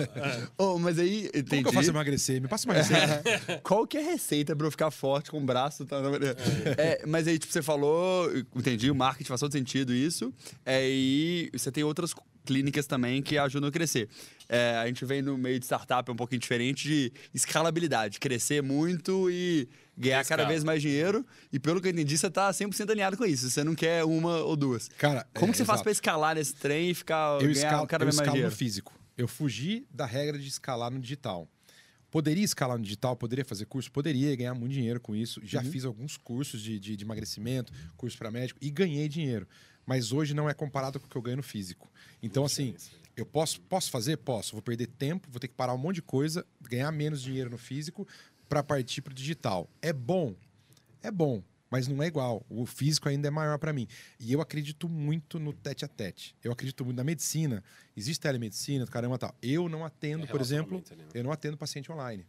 Oh, 0.57 0.79
mas 0.79 0.97
aí, 0.97 1.25
entendi. 1.27 1.49
Como 1.49 1.63
que 1.63 1.69
eu 1.69 1.73
faço 1.73 1.89
emagrecer? 1.89 2.41
Me 2.41 2.47
passa 2.47 2.65
uma 2.67 2.73
receita. 2.73 3.21
Qual 3.63 3.85
que 3.85 3.97
é 3.97 4.01
a 4.01 4.11
receita 4.11 4.55
pra 4.55 4.65
eu 4.65 4.71
ficar 4.71 4.91
forte 4.91 5.29
com 5.29 5.37
o 5.37 5.45
braço? 5.45 5.85
Tá? 5.85 5.97
É, 6.77 7.05
mas 7.05 7.27
aí, 7.27 7.37
tipo, 7.37 7.51
você 7.51 7.61
falou, 7.61 8.31
entendi, 8.55 8.89
o 8.89 8.95
marketing 8.95 9.27
faz 9.27 9.41
todo 9.41 9.51
sentido 9.51 9.93
isso, 9.93 10.33
é, 10.65 10.87
e 10.89 11.49
você 11.53 11.69
tem 11.71 11.83
outras 11.83 12.13
clínicas 12.49 12.87
também 12.87 13.21
que 13.21 13.37
ajudam 13.37 13.69
a 13.69 13.71
crescer. 13.71 14.09
É, 14.49 14.77
a 14.77 14.87
gente 14.87 15.05
vem 15.05 15.21
no 15.21 15.37
meio 15.37 15.59
de 15.59 15.65
startup 15.65 16.09
um 16.09 16.15
pouquinho 16.15 16.41
diferente 16.41 16.87
de 16.87 17.13
escalabilidade, 17.31 18.19
crescer 18.19 18.63
muito 18.63 19.29
e 19.29 19.69
ganhar 19.95 20.25
cada 20.25 20.45
vez 20.45 20.63
mais 20.63 20.81
dinheiro. 20.81 21.23
E 21.53 21.59
pelo 21.59 21.79
que 21.79 21.87
eu 21.87 21.91
entendi, 21.91 22.17
você 22.17 22.25
está 22.25 22.49
100% 22.49 22.89
alinhado 22.89 23.15
com 23.15 23.25
isso. 23.25 23.47
Você 23.47 23.63
não 23.63 23.75
quer 23.75 24.03
uma 24.03 24.37
ou 24.37 24.55
duas. 24.55 24.89
Cara, 24.97 25.27
como 25.35 25.49
é, 25.49 25.51
que 25.51 25.57
você 25.57 25.61
exato. 25.61 25.67
faz 25.67 25.81
para 25.83 25.91
escalar 25.91 26.35
nesse 26.35 26.55
trem 26.55 26.89
e 26.89 26.95
ficar 26.95 27.35
eu 27.35 27.41
ganhar 27.41 27.51
escalo, 27.51 27.87
cada 27.87 28.03
vez 28.03 28.15
mais 28.15 28.29
dinheiro? 28.29 28.49
no 28.49 28.55
físico. 28.55 28.99
Eu 29.15 29.27
fugi 29.27 29.85
da 29.91 30.07
regra 30.07 30.39
de 30.39 30.47
escalar 30.47 30.89
no 30.89 30.99
digital. 30.99 31.47
Poderia 32.09 32.43
escalar 32.43 32.75
no 32.75 32.83
digital, 32.83 33.15
poderia 33.15 33.45
fazer 33.45 33.65
curso, 33.65 33.91
poderia 33.91 34.35
ganhar 34.35 34.55
muito 34.55 34.73
dinheiro 34.73 34.99
com 34.99 35.15
isso. 35.15 35.39
Já 35.43 35.61
uhum. 35.61 35.71
fiz 35.71 35.85
alguns 35.85 36.17
cursos 36.17 36.59
de, 36.59 36.79
de, 36.79 36.95
de 36.95 37.05
emagrecimento, 37.05 37.71
curso 37.95 38.17
para 38.17 38.31
médico 38.31 38.59
e 38.59 38.71
ganhei 38.71 39.07
dinheiro. 39.07 39.47
Mas 39.89 40.11
hoje 40.11 40.35
não 40.35 40.47
é 40.47 40.53
comparado 40.53 40.99
com 40.99 41.07
o 41.07 41.09
que 41.09 41.15
eu 41.15 41.21
ganho 41.23 41.37
no 41.37 41.41
físico. 41.41 41.91
Então, 42.21 42.45
assim, 42.45 42.75
eu 43.17 43.25
posso, 43.25 43.59
posso 43.61 43.89
fazer? 43.89 44.17
Posso. 44.17 44.51
Vou 44.51 44.61
perder 44.61 44.85
tempo, 44.85 45.27
vou 45.31 45.39
ter 45.39 45.47
que 45.47 45.55
parar 45.55 45.73
um 45.73 45.79
monte 45.79 45.95
de 45.95 46.03
coisa, 46.03 46.45
ganhar 46.61 46.91
menos 46.91 47.23
dinheiro 47.23 47.49
no 47.49 47.57
físico 47.57 48.07
para 48.47 48.61
partir 48.61 49.01
para 49.01 49.09
o 49.09 49.15
digital. 49.15 49.67
É 49.81 49.91
bom? 49.91 50.35
É 51.01 51.09
bom, 51.09 51.41
mas 51.71 51.87
não 51.87 52.03
é 52.03 52.05
igual. 52.05 52.45
O 52.47 52.67
físico 52.67 53.09
ainda 53.09 53.29
é 53.29 53.31
maior 53.31 53.57
para 53.57 53.73
mim. 53.73 53.87
E 54.19 54.31
eu 54.31 54.41
acredito 54.41 54.87
muito 54.87 55.39
no 55.39 55.53
tete 55.53 55.83
a 55.85 55.87
tete. 55.87 56.35
Eu 56.43 56.51
acredito 56.51 56.85
muito 56.85 56.97
na 56.97 57.03
medicina. 57.03 57.63
Existe 57.97 58.21
telemedicina, 58.21 58.85
caramba 58.85 59.17
tal. 59.17 59.35
Eu 59.41 59.67
não 59.67 59.83
atendo, 59.83 60.25
é 60.25 60.27
por 60.27 60.39
exemplo, 60.39 60.83
né? 60.95 61.05
eu 61.15 61.23
não 61.23 61.31
atendo 61.31 61.57
paciente 61.57 61.91
online. 61.91 62.27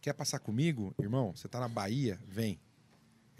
Quer 0.00 0.12
passar 0.12 0.38
comigo? 0.38 0.94
Irmão, 1.00 1.34
você 1.34 1.48
está 1.48 1.58
na 1.58 1.68
Bahia? 1.68 2.16
Vem. 2.28 2.60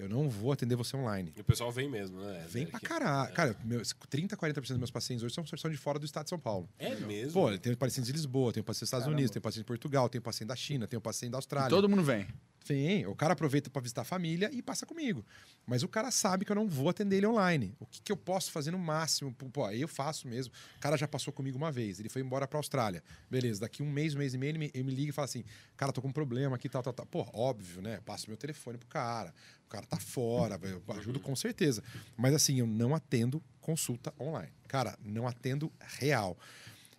Eu 0.02 0.08
não 0.08 0.28
vou 0.28 0.50
atender 0.50 0.74
você 0.74 0.96
online. 0.96 1.32
E 1.36 1.40
o 1.40 1.44
pessoal 1.44 1.70
vem 1.70 1.88
mesmo, 1.88 2.20
né? 2.20 2.44
Vem 2.48 2.66
pra 2.66 2.80
caralho. 2.80 3.30
É. 3.30 3.34
Cara, 3.34 3.56
meus, 3.64 3.94
30, 4.10 4.36
40% 4.36 4.54
dos 4.54 4.76
meus 4.76 4.90
pacientes 4.90 5.22
hoje 5.22 5.32
são, 5.32 5.46
são 5.46 5.70
de 5.70 5.76
fora 5.76 5.96
do 5.96 6.04
estado 6.04 6.24
de 6.24 6.30
São 6.30 6.40
Paulo. 6.40 6.68
É 6.76 6.96
mesmo? 6.96 7.32
Pô, 7.32 7.56
tem 7.56 7.72
pacientes 7.76 8.06
de 8.08 8.12
Lisboa, 8.12 8.52
tem 8.52 8.64
pacientes 8.64 8.80
dos 8.80 8.88
Estados 8.88 9.04
Caramba. 9.04 9.16
Unidos, 9.16 9.30
tem 9.30 9.40
paciente 9.40 9.62
de 9.62 9.66
Portugal, 9.68 10.08
tem 10.08 10.20
paciente 10.20 10.48
da 10.48 10.56
China, 10.56 10.88
tem 10.88 10.98
paciente 10.98 11.30
da 11.30 11.38
Austrália. 11.38 11.68
E 11.68 11.70
todo 11.70 11.88
mundo 11.88 12.02
vem. 12.02 12.26
Vem, 12.64 13.06
o 13.06 13.14
cara 13.14 13.32
aproveita 13.32 13.68
para 13.68 13.82
visitar 13.82 14.02
a 14.02 14.04
família 14.04 14.50
e 14.52 14.62
passa 14.62 14.86
comigo. 14.86 15.24
Mas 15.66 15.82
o 15.82 15.88
cara 15.88 16.10
sabe 16.10 16.44
que 16.44 16.52
eu 16.52 16.56
não 16.56 16.68
vou 16.68 16.88
atender 16.88 17.16
ele 17.16 17.26
online. 17.26 17.74
O 17.80 17.86
que, 17.86 18.00
que 18.00 18.12
eu 18.12 18.16
posso 18.16 18.52
fazer 18.52 18.70
no 18.70 18.78
máximo? 18.78 19.32
Pô, 19.32 19.70
eu 19.70 19.88
faço 19.88 20.28
mesmo. 20.28 20.52
O 20.76 20.80
cara 20.80 20.96
já 20.96 21.08
passou 21.08 21.32
comigo 21.32 21.56
uma 21.56 21.72
vez, 21.72 21.98
ele 21.98 22.08
foi 22.08 22.22
embora 22.22 22.46
para 22.46 22.58
Austrália. 22.58 23.02
Beleza, 23.30 23.60
daqui 23.60 23.82
um 23.82 23.90
mês, 23.90 24.14
um 24.14 24.18
mês 24.18 24.34
e 24.34 24.38
meio, 24.38 24.50
ele 24.50 24.58
me, 24.58 24.70
ele 24.74 24.84
me 24.84 24.94
liga 24.94 25.10
e 25.10 25.12
fala 25.12 25.26
assim: 25.26 25.44
cara, 25.76 25.92
tô 25.92 26.00
com 26.00 26.08
um 26.08 26.12
problema 26.12 26.56
aqui, 26.56 26.68
tal, 26.68 26.82
tal, 26.82 26.92
tal. 26.92 27.06
Pô, 27.06 27.26
óbvio, 27.32 27.82
né? 27.82 28.00
Passo 28.04 28.28
meu 28.28 28.36
telefone 28.36 28.78
pro 28.78 28.88
cara. 28.88 29.34
O 29.66 29.68
cara 29.68 29.86
tá 29.86 29.98
fora, 29.98 30.58
eu 30.62 30.82
ajudo 30.96 31.18
com 31.18 31.34
certeza. 31.34 31.82
Mas 32.16 32.34
assim, 32.34 32.58
eu 32.58 32.66
não 32.66 32.94
atendo 32.94 33.42
consulta 33.60 34.12
online. 34.20 34.52
Cara, 34.68 34.98
não 35.02 35.26
atendo 35.26 35.72
real. 35.80 36.36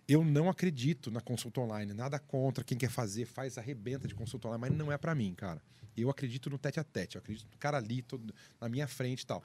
Eu 0.06 0.24
não 0.24 0.50
acredito 0.50 1.10
na 1.10 1.20
consulta 1.20 1.60
online, 1.60 1.94
nada 1.94 2.18
contra 2.18 2.62
quem 2.62 2.76
quer 2.76 2.90
fazer, 2.90 3.24
faz 3.24 3.56
arrebenta 3.56 4.06
de 4.06 4.14
consulta 4.14 4.48
online, 4.48 4.60
mas 4.60 4.78
não 4.78 4.92
é 4.92 4.98
para 4.98 5.14
mim, 5.14 5.34
cara. 5.34 5.62
Eu 5.96 6.10
acredito 6.10 6.50
no 6.50 6.58
tete 6.58 6.80
a 6.80 6.84
tete, 6.84 7.16
eu 7.16 7.20
acredito 7.20 7.46
no 7.50 7.58
cara 7.58 7.78
ali, 7.78 8.02
todo, 8.02 8.34
na 8.60 8.68
minha 8.68 8.86
frente 8.86 9.22
e 9.22 9.26
tal. 9.26 9.42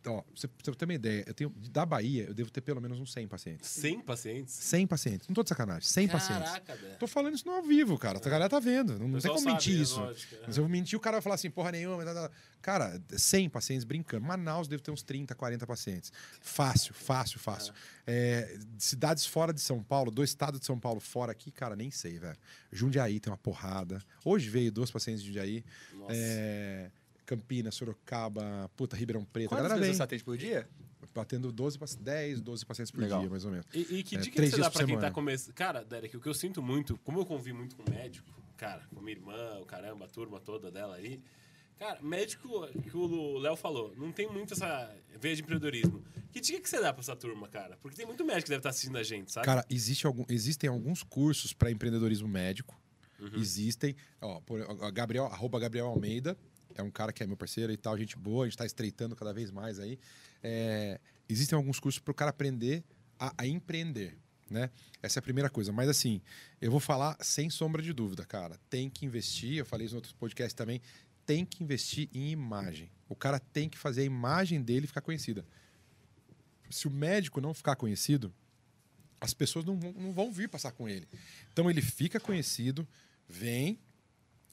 Então, 0.00 0.24
você, 0.34 0.48
você 0.62 0.72
ter 0.72 0.84
uma 0.84 0.94
ideia, 0.94 1.24
eu 1.26 1.34
tenho, 1.34 1.50
da 1.70 1.84
Bahia, 1.84 2.24
eu 2.24 2.34
devo 2.34 2.50
ter 2.50 2.60
pelo 2.60 2.80
menos 2.80 3.00
uns 3.00 3.12
100 3.12 3.28
pacientes. 3.28 3.68
100 3.68 4.00
pacientes? 4.02 4.54
100 4.54 4.86
pacientes. 4.86 5.28
Não 5.28 5.34
tô 5.34 5.42
de 5.42 5.48
sacanagem, 5.48 5.88
100 5.88 6.08
Caraca, 6.08 6.60
pacientes. 6.60 6.98
Tô 6.98 7.06
falando 7.06 7.34
isso 7.34 7.46
no 7.46 7.52
ao 7.52 7.62
vivo, 7.62 7.98
cara. 7.98 8.18
A 8.18 8.28
galera 8.28 8.48
tá 8.48 8.60
vendo. 8.60 8.98
Não, 8.98 9.08
não 9.08 9.20
tem 9.20 9.30
como 9.30 9.42
sabe, 9.42 9.52
mentir 9.52 9.78
é 9.78 9.82
isso. 9.82 10.00
Lógico, 10.00 10.34
é. 10.46 10.52
Se 10.52 10.60
eu 10.60 10.68
mentir, 10.68 10.96
o 10.98 11.00
cara 11.00 11.16
vai 11.16 11.22
falar 11.22 11.34
assim, 11.34 11.50
porra 11.50 11.72
nenhuma. 11.72 12.02
Cara, 12.60 13.00
100 13.10 13.48
pacientes 13.48 13.84
brincando. 13.84 14.24
Manaus 14.26 14.68
deve 14.68 14.82
ter 14.82 14.90
uns 14.90 15.02
30, 15.02 15.34
40 15.34 15.66
pacientes. 15.66 16.12
Fácil, 16.40 16.94
fácil, 16.94 17.38
fácil. 17.38 17.72
É. 18.06 18.08
É, 18.10 18.58
cidades 18.78 19.26
fora 19.26 19.52
de 19.52 19.60
São 19.60 19.82
Paulo, 19.82 20.10
do 20.10 20.24
estado 20.24 20.58
de 20.58 20.64
São 20.64 20.78
Paulo 20.78 20.98
fora 20.98 21.30
aqui, 21.30 21.50
cara, 21.50 21.76
nem 21.76 21.90
sei, 21.90 22.18
velho. 22.18 22.36
Jundiaí 22.72 23.20
tem 23.20 23.30
uma 23.30 23.36
porrada. 23.36 24.02
Hoje 24.24 24.48
veio 24.48 24.72
dois 24.72 24.90
pacientes 24.90 25.22
de 25.22 25.28
Jundiaí. 25.28 25.64
É, 26.08 26.90
Campinas, 27.26 27.74
Sorocaba, 27.74 28.70
puta, 28.76 28.96
Ribeirão 28.96 29.24
Preto. 29.24 29.50
Quantas 29.50 29.78
vezes 29.78 29.96
você 29.96 30.02
atende 30.02 30.24
por 30.24 30.36
dia? 30.36 30.68
Batendo 31.14 31.50
12, 31.50 31.78
10, 32.00 32.40
12 32.40 32.66
pacientes 32.66 32.90
por 32.90 33.00
Legal. 33.00 33.20
dia, 33.20 33.30
mais 33.30 33.44
ou 33.44 33.50
menos. 33.50 33.66
E, 33.74 33.98
e 33.98 34.02
que 34.02 34.16
é, 34.16 34.20
dica 34.20 34.40
que 34.40 34.50
você 34.50 34.60
dá 34.60 34.70
pra 34.70 34.84
quem 34.84 34.98
tá 34.98 35.10
começando? 35.10 35.54
Cara, 35.54 35.84
Derek, 35.84 36.16
o 36.16 36.20
que 36.20 36.28
eu 36.28 36.34
sinto 36.34 36.62
muito, 36.62 36.96
como 36.98 37.18
eu 37.20 37.26
convivo 37.26 37.58
muito 37.58 37.76
com 37.76 37.90
médico, 37.90 38.28
cara, 38.56 38.82
com 38.94 39.00
minha 39.00 39.16
irmã, 39.16 39.58
o 39.60 39.64
caramba, 39.64 40.04
a 40.04 40.08
turma 40.08 40.40
toda 40.40 40.70
dela 40.70 40.96
aí. 40.96 41.20
Cara, 41.78 42.00
médico, 42.02 42.66
que 42.82 42.96
o 42.96 43.38
Léo 43.38 43.56
falou, 43.56 43.94
não 43.96 44.10
tem 44.10 44.28
muito 44.28 44.52
essa 44.52 44.92
veia 45.20 45.36
de 45.36 45.42
empreendedorismo. 45.42 46.02
Que 46.32 46.40
dica 46.40 46.60
que 46.60 46.68
você 46.68 46.80
dá 46.80 46.92
pra 46.92 47.00
essa 47.00 47.14
turma, 47.14 47.48
cara? 47.48 47.76
Porque 47.80 47.96
tem 47.96 48.04
muito 48.04 48.24
médico 48.24 48.44
que 48.44 48.50
deve 48.50 48.60
estar 48.60 48.70
assistindo 48.70 48.98
a 48.98 49.02
gente, 49.02 49.30
sabe? 49.30 49.46
Cara, 49.46 49.64
existe 49.70 50.06
algum, 50.06 50.24
existem 50.28 50.68
alguns 50.68 51.02
cursos 51.02 51.52
para 51.52 51.70
empreendedorismo 51.70 52.26
médico. 52.26 52.76
Uhum. 53.18 53.40
Existem. 53.40 53.96
Ó, 54.20 54.40
por, 54.40 54.60
Gabriel, 54.92 55.26
arroba 55.26 55.58
Gabriel 55.58 55.86
Almeida, 55.86 56.36
é 56.74 56.82
um 56.82 56.90
cara 56.90 57.12
que 57.12 57.22
é 57.22 57.26
meu 57.26 57.36
parceiro 57.36 57.72
e 57.72 57.76
tal, 57.76 57.96
gente 57.98 58.16
boa, 58.16 58.44
a 58.44 58.46
gente 58.46 58.54
está 58.54 58.66
estreitando 58.66 59.16
cada 59.16 59.32
vez 59.32 59.50
mais 59.50 59.80
aí. 59.80 59.98
É, 60.42 61.00
existem 61.28 61.56
alguns 61.56 61.80
cursos 61.80 61.98
para 61.98 62.12
o 62.12 62.14
cara 62.14 62.30
aprender 62.30 62.84
a, 63.18 63.34
a, 63.38 63.46
empreender, 63.46 64.16
né? 64.48 64.70
Essa 65.02 65.18
é 65.18 65.20
a 65.20 65.22
primeira 65.22 65.50
coisa. 65.50 65.72
Mas 65.72 65.88
assim, 65.88 66.20
eu 66.60 66.70
vou 66.70 66.80
falar 66.80 67.16
sem 67.20 67.50
sombra 67.50 67.82
de 67.82 67.92
dúvida, 67.92 68.24
cara. 68.24 68.58
Tem 68.70 68.88
que 68.88 69.04
investir, 69.04 69.58
eu 69.58 69.66
falei 69.66 69.86
isso 69.86 69.94
em 69.94 69.98
outros 69.98 70.12
podcasts 70.12 70.54
também, 70.54 70.80
tem 71.26 71.44
que 71.44 71.62
investir 71.62 72.08
em 72.14 72.30
imagem. 72.30 72.90
O 73.08 73.16
cara 73.16 73.38
tem 73.38 73.68
que 73.68 73.76
fazer 73.76 74.02
a 74.02 74.04
imagem 74.04 74.62
dele 74.62 74.86
ficar 74.86 75.00
conhecida. 75.00 75.44
Se 76.70 76.86
o 76.86 76.90
médico 76.90 77.40
não 77.40 77.52
ficar 77.52 77.76
conhecido, 77.76 78.32
as 79.20 79.34
pessoas 79.34 79.64
não 79.64 79.74
não 79.74 80.12
vão 80.12 80.30
vir 80.32 80.48
passar 80.48 80.70
com 80.72 80.88
ele. 80.88 81.08
Então 81.52 81.68
ele 81.68 81.82
fica 81.82 82.20
conhecido, 82.20 82.86
vem, 83.28 83.78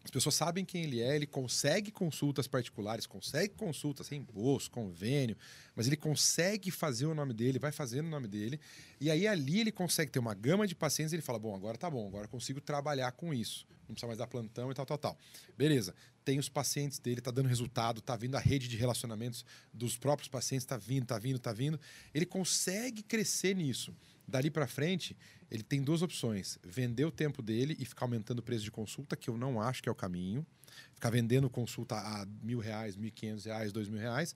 as 0.05 0.11
pessoas 0.11 0.35
sabem 0.35 0.63
quem 0.63 0.83
ele 0.83 1.01
é, 1.01 1.15
ele 1.15 1.25
consegue 1.25 1.91
consultas 1.91 2.47
particulares, 2.47 3.07
consegue 3.07 3.55
consultas 3.55 4.05
sem 4.05 4.21
bolso, 4.21 4.69
convênio, 4.69 5.35
mas 5.75 5.87
ele 5.87 5.97
consegue 5.97 6.69
fazer 6.69 7.07
o 7.07 7.15
nome 7.15 7.33
dele, 7.33 7.57
vai 7.57 7.71
fazendo 7.71 8.05
o 8.05 8.09
nome 8.09 8.27
dele, 8.27 8.59
e 9.01 9.09
aí 9.09 9.27
ali 9.27 9.61
ele 9.61 9.71
consegue 9.71 10.11
ter 10.11 10.19
uma 10.19 10.35
gama 10.35 10.67
de 10.67 10.75
pacientes 10.75 11.11
ele 11.11 11.23
fala: 11.23 11.39
bom, 11.39 11.55
agora 11.55 11.75
tá 11.75 11.89
bom, 11.89 12.07
agora 12.07 12.27
consigo 12.27 12.61
trabalhar 12.61 13.11
com 13.13 13.33
isso. 13.33 13.65
Não 13.87 13.95
precisa 13.95 14.07
mais 14.07 14.19
dar 14.19 14.27
plantão 14.27 14.71
e 14.71 14.75
tal, 14.75 14.85
tal, 14.85 14.97
tal. 14.97 15.17
Beleza. 15.57 15.93
tem 16.23 16.39
os 16.39 16.49
pacientes 16.49 16.99
dele, 16.99 17.21
tá 17.21 17.31
dando 17.31 17.47
resultado, 17.47 17.99
tá 18.01 18.15
vindo 18.15 18.35
a 18.35 18.39
rede 18.39 18.67
de 18.67 18.77
relacionamentos 18.77 19.45
dos 19.73 19.97
próprios 19.97 20.27
pacientes, 20.27 20.65
tá 20.65 20.77
vindo, 20.77 21.05
tá 21.05 21.17
vindo, 21.17 21.39
tá 21.39 21.53
vindo. 21.53 21.79
Ele 22.13 22.25
consegue 22.25 23.01
crescer 23.01 23.55
nisso. 23.55 23.95
Dali 24.27 24.49
para 24.49 24.67
frente, 24.67 25.15
ele 25.49 25.63
tem 25.63 25.81
duas 25.81 26.01
opções: 26.01 26.57
vender 26.63 27.05
o 27.05 27.11
tempo 27.11 27.41
dele 27.41 27.75
e 27.79 27.85
ficar 27.85 28.05
aumentando 28.05 28.39
o 28.39 28.43
preço 28.43 28.63
de 28.63 28.71
consulta, 28.71 29.15
que 29.15 29.29
eu 29.29 29.37
não 29.37 29.61
acho 29.61 29.81
que 29.81 29.89
é 29.89 29.91
o 29.91 29.95
caminho. 29.95 30.45
Ficar 30.93 31.09
vendendo 31.09 31.49
consulta 31.49 31.95
a 31.95 32.25
mil 32.41 32.59
reais, 32.59 32.95
mil 32.95 33.07
e 33.07 33.11
quinhentos 33.11 33.45
reais, 33.45 33.71
dois 33.71 33.87
mil 33.87 33.99
reais. 33.99 34.35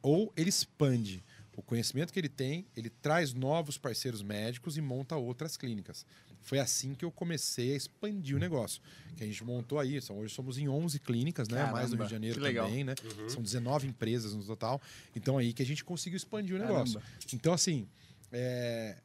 Ou 0.00 0.32
ele 0.36 0.48
expande 0.48 1.22
o 1.56 1.62
conhecimento 1.62 2.12
que 2.12 2.18
ele 2.18 2.28
tem, 2.28 2.66
ele 2.76 2.90
traz 2.90 3.32
novos 3.32 3.78
parceiros 3.78 4.22
médicos 4.22 4.76
e 4.76 4.80
monta 4.80 5.16
outras 5.16 5.56
clínicas. 5.56 6.04
Foi 6.44 6.58
assim 6.58 6.94
que 6.94 7.04
eu 7.04 7.10
comecei 7.10 7.72
a 7.72 7.76
expandir 7.76 8.36
o 8.36 8.38
negócio. 8.38 8.82
Que 9.16 9.24
a 9.24 9.26
gente 9.26 9.42
montou 9.42 9.78
aí. 9.78 10.00
São, 10.02 10.18
hoje 10.18 10.34
somos 10.34 10.58
em 10.58 10.68
11 10.68 10.98
clínicas, 11.00 11.48
né? 11.48 11.56
Caramba, 11.56 11.78
Mais 11.78 11.90
no 11.90 11.96
Rio 11.96 12.04
de 12.04 12.10
Janeiro 12.10 12.40
também, 12.40 12.84
né? 12.84 12.94
Uhum. 13.02 13.28
São 13.30 13.42
19 13.42 13.88
empresas 13.88 14.34
no 14.34 14.44
total. 14.44 14.80
Então 15.16 15.38
aí 15.38 15.54
que 15.54 15.62
a 15.62 15.66
gente 15.66 15.82
conseguiu 15.82 16.18
expandir 16.18 16.54
o 16.54 16.58
negócio. 16.58 17.00
Caramba. 17.00 17.18
Então, 17.32 17.54
assim, 17.54 17.88
é, 18.30 18.98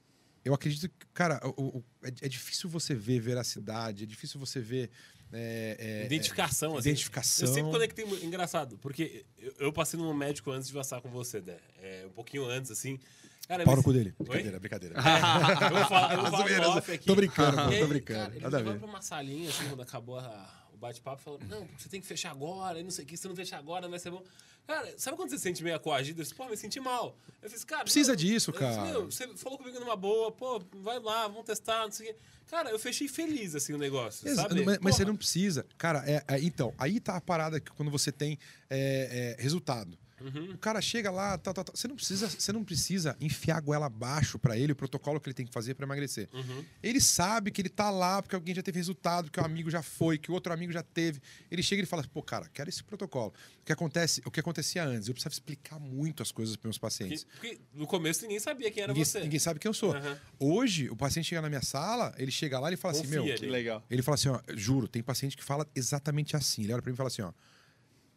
eu 0.50 0.54
acredito 0.56 0.90
que, 0.90 1.06
cara, 1.14 1.40
o, 1.44 1.78
o, 1.78 1.84
é, 2.04 2.08
é, 2.08 2.28
difícil 2.28 2.68
você 2.70 2.96
ver 2.96 3.20
veracidade, 3.20 4.04
é 4.04 4.08
difícil 4.08 4.40
você 4.40 4.60
ver. 4.60 4.90
É, 5.32 5.78
é, 5.80 6.06
identificação, 6.08 6.76
assim. 6.76 6.90
Identificação. 6.90 7.48
Eu 7.48 7.54
sempre 7.54 7.72
conectei. 7.72 8.06
Engraçado, 8.24 8.80
porque 8.80 9.26
eu, 9.38 9.54
eu 9.60 9.74
passei 9.74 10.00
num 10.00 10.12
médico 10.12 10.50
antes 10.50 10.68
de 10.68 10.74
passar 10.74 11.02
com 11.02 11.10
você, 11.10 11.40
né? 11.40 11.58
É, 11.82 12.06
um 12.08 12.12
pouquinho 12.12 12.46
antes, 12.46 12.72
assim. 12.72 13.00
Cara, 13.48 13.64
Pau 13.64 13.76
no 13.76 13.84
cu 13.84 13.94
dele. 13.94 14.14
Brincadeira, 14.18 14.56
Oi? 14.56 14.60
brincadeira. 14.60 14.96
eu 14.98 15.70
vou 15.70 15.86
falar, 15.86 16.14
eu 16.14 16.22
vou 16.22 16.32
falar 16.32 16.78
aqui. 16.78 17.06
Tô 17.06 17.16
brincando, 17.16 17.58
tô 17.58 17.88
brincando. 17.88 18.20
Cara, 18.20 18.36
ele 18.36 18.44
Nada 18.44 18.64
me 18.64 18.80
pra 18.80 18.88
uma 18.88 19.02
salinha, 19.02 19.50
assim, 19.50 19.68
quando 19.68 19.82
acabou 19.82 20.18
a, 20.18 20.59
bate-papo, 20.80 21.22
falou, 21.22 21.40
não, 21.48 21.68
você 21.78 21.90
tem 21.90 22.02
que 22.02 22.08
fechar 22.08 22.32
agora, 22.32 22.80
e 22.80 22.84
não 22.84 22.92
sei 22.92 23.06
o 23.06 23.08
que, 23.08 23.18
se 23.18 23.28
não 23.28 23.36
fechar 23.36 23.58
agora 23.58 23.84
não 23.84 23.90
vai 23.90 24.00
ser 24.00 24.12
bom. 24.12 24.24
Cara, 24.66 24.94
sabe 24.98 25.18
quando 25.18 25.30
você 25.30 25.38
se 25.38 25.44
sente 25.44 25.64
meio 25.64 25.80
coagido? 25.80 26.20
Eu 26.20 26.24
disse, 26.24 26.36
pô, 26.36 26.48
me 26.48 26.56
senti 26.56 26.80
mal. 26.80 27.18
Eu 27.42 27.50
fiz, 27.50 27.64
cara... 27.64 27.84
Precisa 27.84 28.16
disso, 28.16 28.54
cara. 28.54 29.04
Disse, 29.06 29.26
você 29.26 29.38
falou 29.38 29.58
comigo 29.58 29.80
numa 29.80 29.96
boa, 29.96 30.32
pô, 30.32 30.62
vai 30.76 31.00
lá, 31.00 31.28
vamos 31.28 31.46
testar, 31.46 31.86
não 31.86 31.92
sei 31.92 32.12
o 32.12 32.14
quê. 32.14 32.20
Cara, 32.48 32.70
eu 32.70 32.80
fechei 32.80 33.08
feliz, 33.08 33.56
assim, 33.56 33.74
o 33.74 33.78
negócio, 33.78 34.34
sabe? 34.36 34.64
Mas, 34.64 34.80
mas, 34.80 34.96
você 34.96 35.06
não 35.06 35.16
precisa. 35.16 35.66
Cara, 35.78 36.04
é, 36.08 36.24
é, 36.28 36.40
então, 36.42 36.74
aí 36.78 37.00
tá 37.00 37.16
a 37.16 37.22
parada 37.22 37.60
que 37.60 37.72
quando 37.72 37.92
você 37.92 38.12
tem 38.12 38.40
é, 38.70 39.36
é 39.38 39.42
resultado. 39.42 39.98
Uhum. 40.22 40.54
O 40.54 40.58
cara 40.58 40.82
chega 40.82 41.10
lá, 41.12 41.38
tá, 41.38 41.54
tá, 41.54 41.64
tá. 41.64 41.72
Você, 41.74 41.88
não 41.88 41.96
precisa, 41.96 42.30
você 42.30 42.52
não 42.52 42.64
precisa 42.64 43.16
enfiar 43.20 43.58
a 43.58 43.62
goela 43.62 43.86
abaixo 43.86 44.38
para 44.38 44.58
ele 44.58 44.74
o 44.74 44.76
protocolo 44.76 45.20
que 45.20 45.30
ele 45.30 45.34
tem 45.34 45.46
que 45.46 45.52
fazer 45.52 45.74
para 45.76 45.86
emagrecer. 45.86 46.30
Uhum. 46.34 46.66
Ele 46.82 47.00
sabe 47.00 47.52
que 47.52 47.62
ele 47.62 47.70
tá 47.70 47.90
lá 47.90 48.22
porque 48.22 48.36
alguém 48.36 48.54
já 48.54 48.62
teve 48.62 48.78
resultado, 48.78 49.32
que 49.32 49.40
o 49.40 49.46
amigo 49.46 49.70
já 49.70 49.82
foi, 49.82 50.18
que 50.18 50.32
o 50.32 50.34
outro 50.34 50.52
amigo 50.54 50.72
já 50.72 50.84
teve. 50.84 51.22
Ele 51.50 51.64
chega 51.64 51.84
e 51.84 51.86
fala: 51.86 52.04
pô, 52.14 52.22
cara, 52.22 52.50
quero 52.54 52.70
esse 52.70 52.84
protocolo. 52.84 53.34
O 53.62 53.66
que, 53.66 53.74
acontece, 53.74 54.22
o 54.26 54.32
que 54.32 54.40
acontecia 54.40 54.84
antes? 54.84 55.08
Eu 55.08 55.14
precisava 55.14 55.34
explicar 55.34 55.80
muito 55.80 56.24
as 56.24 56.32
coisas 56.32 56.56
para 56.56 56.68
meus 56.68 56.78
pacientes. 56.78 57.24
Porque, 57.24 57.56
porque, 57.56 57.62
no 57.74 57.88
começo 57.88 58.22
ninguém 58.24 58.40
sabia 58.40 58.72
quem 58.72 58.84
era 58.84 58.94
ninguém, 58.94 59.06
você. 59.06 59.20
Ninguém 59.20 59.40
sabe 59.40 59.60
quem 59.60 59.70
eu 59.70 59.74
sou. 59.74 59.94
Uhum. 59.94 60.18
Hoje, 60.40 60.90
o 60.90 60.96
paciente 60.96 61.26
chega 61.26 61.42
na 61.42 61.50
minha 61.50 61.62
sala, 61.62 62.14
ele 62.18 62.32
chega 62.32 62.60
lá 62.60 62.72
e 62.72 62.76
fala 62.78 62.94
Confia 62.94 63.20
assim: 63.20 63.28
meu. 63.28 63.38
Que 63.38 63.46
legal. 63.46 63.84
Ele 63.90 64.02
fala 64.02 64.16
assim: 64.16 64.30
ó, 64.30 64.40
juro, 64.56 64.88
tem 64.88 65.04
paciente 65.04 65.38
que 65.38 65.44
fala 65.44 65.68
exatamente 65.76 66.36
assim. 66.36 66.64
Ele 66.64 66.74
olha 66.74 66.82
para 66.82 66.90
mim 66.90 66.96
e 66.96 66.98
fala 66.98 67.08
assim: 67.08 67.22
ó, 67.22 67.30
o 67.30 67.34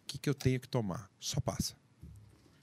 que, 0.06 0.18
que 0.18 0.28
eu 0.28 0.34
tenho 0.34 0.60
que 0.60 0.68
tomar? 0.68 1.10
Só 1.18 1.40
passa. 1.40 1.74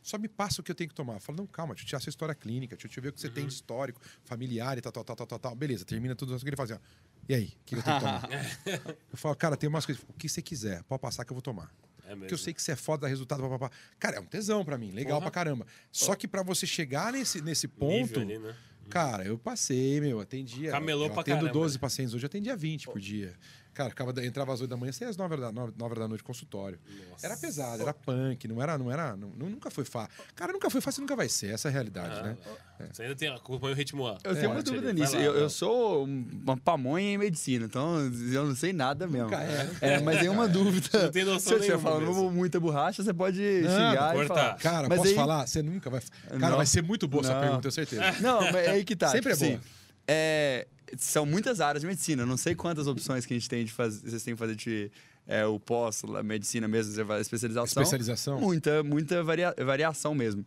Só 0.09 0.17
me 0.17 0.27
passa 0.27 0.59
o 0.59 0.63
que 0.63 0.71
eu 0.71 0.75
tenho 0.75 0.89
que 0.89 0.95
tomar. 0.95 1.13
Eu 1.13 1.19
falo, 1.19 1.37
não, 1.37 1.45
calma, 1.45 1.75
deixa 1.75 1.85
eu 1.85 1.89
tirar 1.89 1.99
sua 1.99 2.09
história 2.09 2.33
clínica, 2.33 2.75
deixa 2.75 2.99
eu 2.99 3.03
ver 3.03 3.09
o 3.09 3.13
que 3.13 3.21
você 3.21 3.27
uhum. 3.27 3.33
tem 3.33 3.45
de 3.45 3.53
histórico, 3.53 4.01
familiar 4.23 4.75
e 4.75 4.81
tal, 4.81 4.91
tal, 4.91 5.03
tal, 5.03 5.15
tal, 5.15 5.27
tal, 5.27 5.37
tal. 5.39 5.55
Beleza, 5.55 5.85
termina 5.85 6.15
tudo 6.15 6.35
isso 6.35 6.43
que 6.43 6.49
ele 6.49 6.57
faz 6.57 6.71
assim, 6.71 6.81
ó. 6.83 7.09
E 7.29 7.35
aí, 7.35 7.45
o 7.45 7.63
que 7.63 7.75
eu 7.75 7.83
tenho 7.83 7.95
que 7.95 8.03
tomar? 8.03 8.29
eu 9.13 9.17
falo, 9.19 9.35
cara, 9.35 9.55
tem 9.55 9.69
umas 9.69 9.85
coisas. 9.85 10.03
O 10.09 10.13
que 10.13 10.27
você 10.27 10.41
quiser, 10.41 10.81
pode 10.85 10.99
passar 10.99 11.23
que 11.25 11.31
eu 11.31 11.35
vou 11.35 11.43
tomar. 11.43 11.71
É 12.07 12.15
Porque 12.15 12.33
eu 12.33 12.39
sei 12.39 12.55
que 12.55 12.61
você 12.61 12.71
é 12.71 12.75
foda, 12.75 13.01
dá 13.01 13.07
resultado, 13.07 13.43
papapá. 13.43 13.69
Cara, 13.99 14.17
é 14.17 14.19
um 14.19 14.25
tesão 14.25 14.65
para 14.65 14.79
mim, 14.79 14.89
legal 14.89 15.19
Porra. 15.19 15.29
pra 15.29 15.43
caramba. 15.43 15.67
Só 15.91 16.15
que 16.15 16.27
para 16.27 16.41
você 16.41 16.65
chegar 16.65 17.13
nesse, 17.13 17.39
nesse 17.39 17.67
ponto. 17.67 18.19
Ali, 18.19 18.39
né? 18.39 18.55
Cara, 18.89 19.23
eu 19.23 19.37
passei, 19.37 20.01
meu, 20.01 20.19
atendia. 20.19 20.71
Camelou 20.71 21.05
eu 21.05 21.11
pra 21.11 21.21
atendo 21.21 21.41
caramba. 21.41 21.53
12 21.53 21.77
pacientes 21.77 22.15
hoje, 22.15 22.25
eu 22.25 22.27
atendia 22.27 22.55
20 22.55 22.87
por 22.87 22.99
dia. 22.99 23.35
Cara, 23.79 23.91
ficava, 23.91 24.25
entrava 24.25 24.51
às 24.51 24.59
8 24.59 24.69
da 24.69 24.75
manhã, 24.75 24.91
saía 24.91 25.09
às 25.09 25.15
9 25.15 25.37
da, 25.37 25.53
9, 25.53 25.71
9 25.77 25.95
da 25.95 26.05
noite 26.05 26.21
consultório. 26.21 26.77
Nossa. 27.09 27.25
Era 27.25 27.37
pesado, 27.37 27.81
era 27.81 27.93
punk, 27.93 28.45
não 28.45 28.61
era, 28.61 28.77
não 28.77 28.91
era, 28.91 29.15
não, 29.15 29.29
nunca 29.29 29.71
foi 29.71 29.85
fácil. 29.85 30.11
Cara, 30.35 30.51
nunca 30.51 30.69
foi 30.69 30.81
fácil, 30.81 30.99
nunca 30.99 31.15
vai 31.15 31.29
ser, 31.29 31.53
essa 31.53 31.69
é 31.69 31.71
a 31.71 31.71
realidade, 31.71 32.19
ah, 32.19 32.23
né? 32.23 32.37
É. 32.77 32.87
Você 32.91 33.03
ainda 33.03 33.15
tem 33.15 33.29
acompanha 33.29 33.73
o 33.73 33.77
ritmo 33.77 34.05
A. 34.05 34.17
Eu 34.21 34.35
tenho 34.35 34.51
uma 34.51 34.61
dúvida 34.61 34.91
nisso. 34.91 35.15
Lá, 35.15 35.21
eu, 35.21 35.33
eu, 35.33 35.49
sou 35.49 36.03
uma 36.03 36.57
pamonha 36.57 37.13
em 37.13 37.17
medicina, 37.17 37.67
então 37.67 37.99
eu 38.33 38.47
não 38.47 38.55
sei 38.55 38.73
nada 38.73 39.07
mesmo. 39.07 39.29
Nunca 39.29 39.41
é. 39.41 39.69
é 39.79 40.01
mas 40.01 40.19
tem 40.19 40.27
uma 40.27 40.49
dúvida. 40.49 41.03
Não 41.03 41.11
tem 41.11 41.23
noção 41.23 41.39
Se 41.39 41.53
eu 41.53 41.59
estiver 41.59 41.79
falando 41.79 42.29
muita 42.31 42.59
borracha, 42.59 43.01
você 43.01 43.13
pode 43.13 43.41
não, 43.61 43.69
xingar 43.69 44.13
cortar. 44.13 44.23
e 44.23 44.27
falar. 44.27 44.57
Cara, 44.57 44.89
mas 44.89 44.97
posso 44.97 45.09
aí... 45.09 45.15
falar? 45.15 45.47
Você 45.47 45.63
nunca 45.63 45.89
vai. 45.89 46.01
Cara, 46.27 46.49
não. 46.49 46.57
vai 46.57 46.65
ser 46.65 46.83
muito 46.83 47.07
boa 47.07 47.23
essa 47.23 47.39
pergunta, 47.39 47.61
tenho 47.61 47.71
certeza. 47.71 48.01
Não, 48.19 48.41
mas 48.41 48.55
é 48.55 48.71
aí 48.71 48.83
que 48.83 48.93
tá. 48.93 49.07
Sempre 49.07 49.31
tipo, 49.31 49.45
é 49.45 49.47
boa. 49.47 49.59
Assim, 49.59 49.79
é, 50.11 50.67
são 50.97 51.25
muitas 51.25 51.61
áreas 51.61 51.81
de 51.81 51.87
medicina. 51.87 52.25
Não 52.25 52.37
sei 52.37 52.55
quantas 52.55 52.87
opções 52.87 53.25
que 53.25 53.33
a 53.33 53.37
gente 53.37 53.49
tem 53.49 53.65
de 53.65 53.71
fazer, 53.71 54.09
vocês 54.09 54.23
têm 54.23 54.33
que 54.33 54.39
fazer 54.39 54.55
de 54.55 54.91
é, 55.27 55.45
o 55.45 55.59
pós, 55.59 56.03
a 56.03 56.23
medicina 56.23 56.67
mesmo, 56.67 56.91
especialização. 57.19 57.83
Especialização? 57.83 58.39
Muita, 58.39 58.83
muita 58.83 59.23
varia, 59.23 59.53
variação 59.63 60.15
mesmo. 60.15 60.45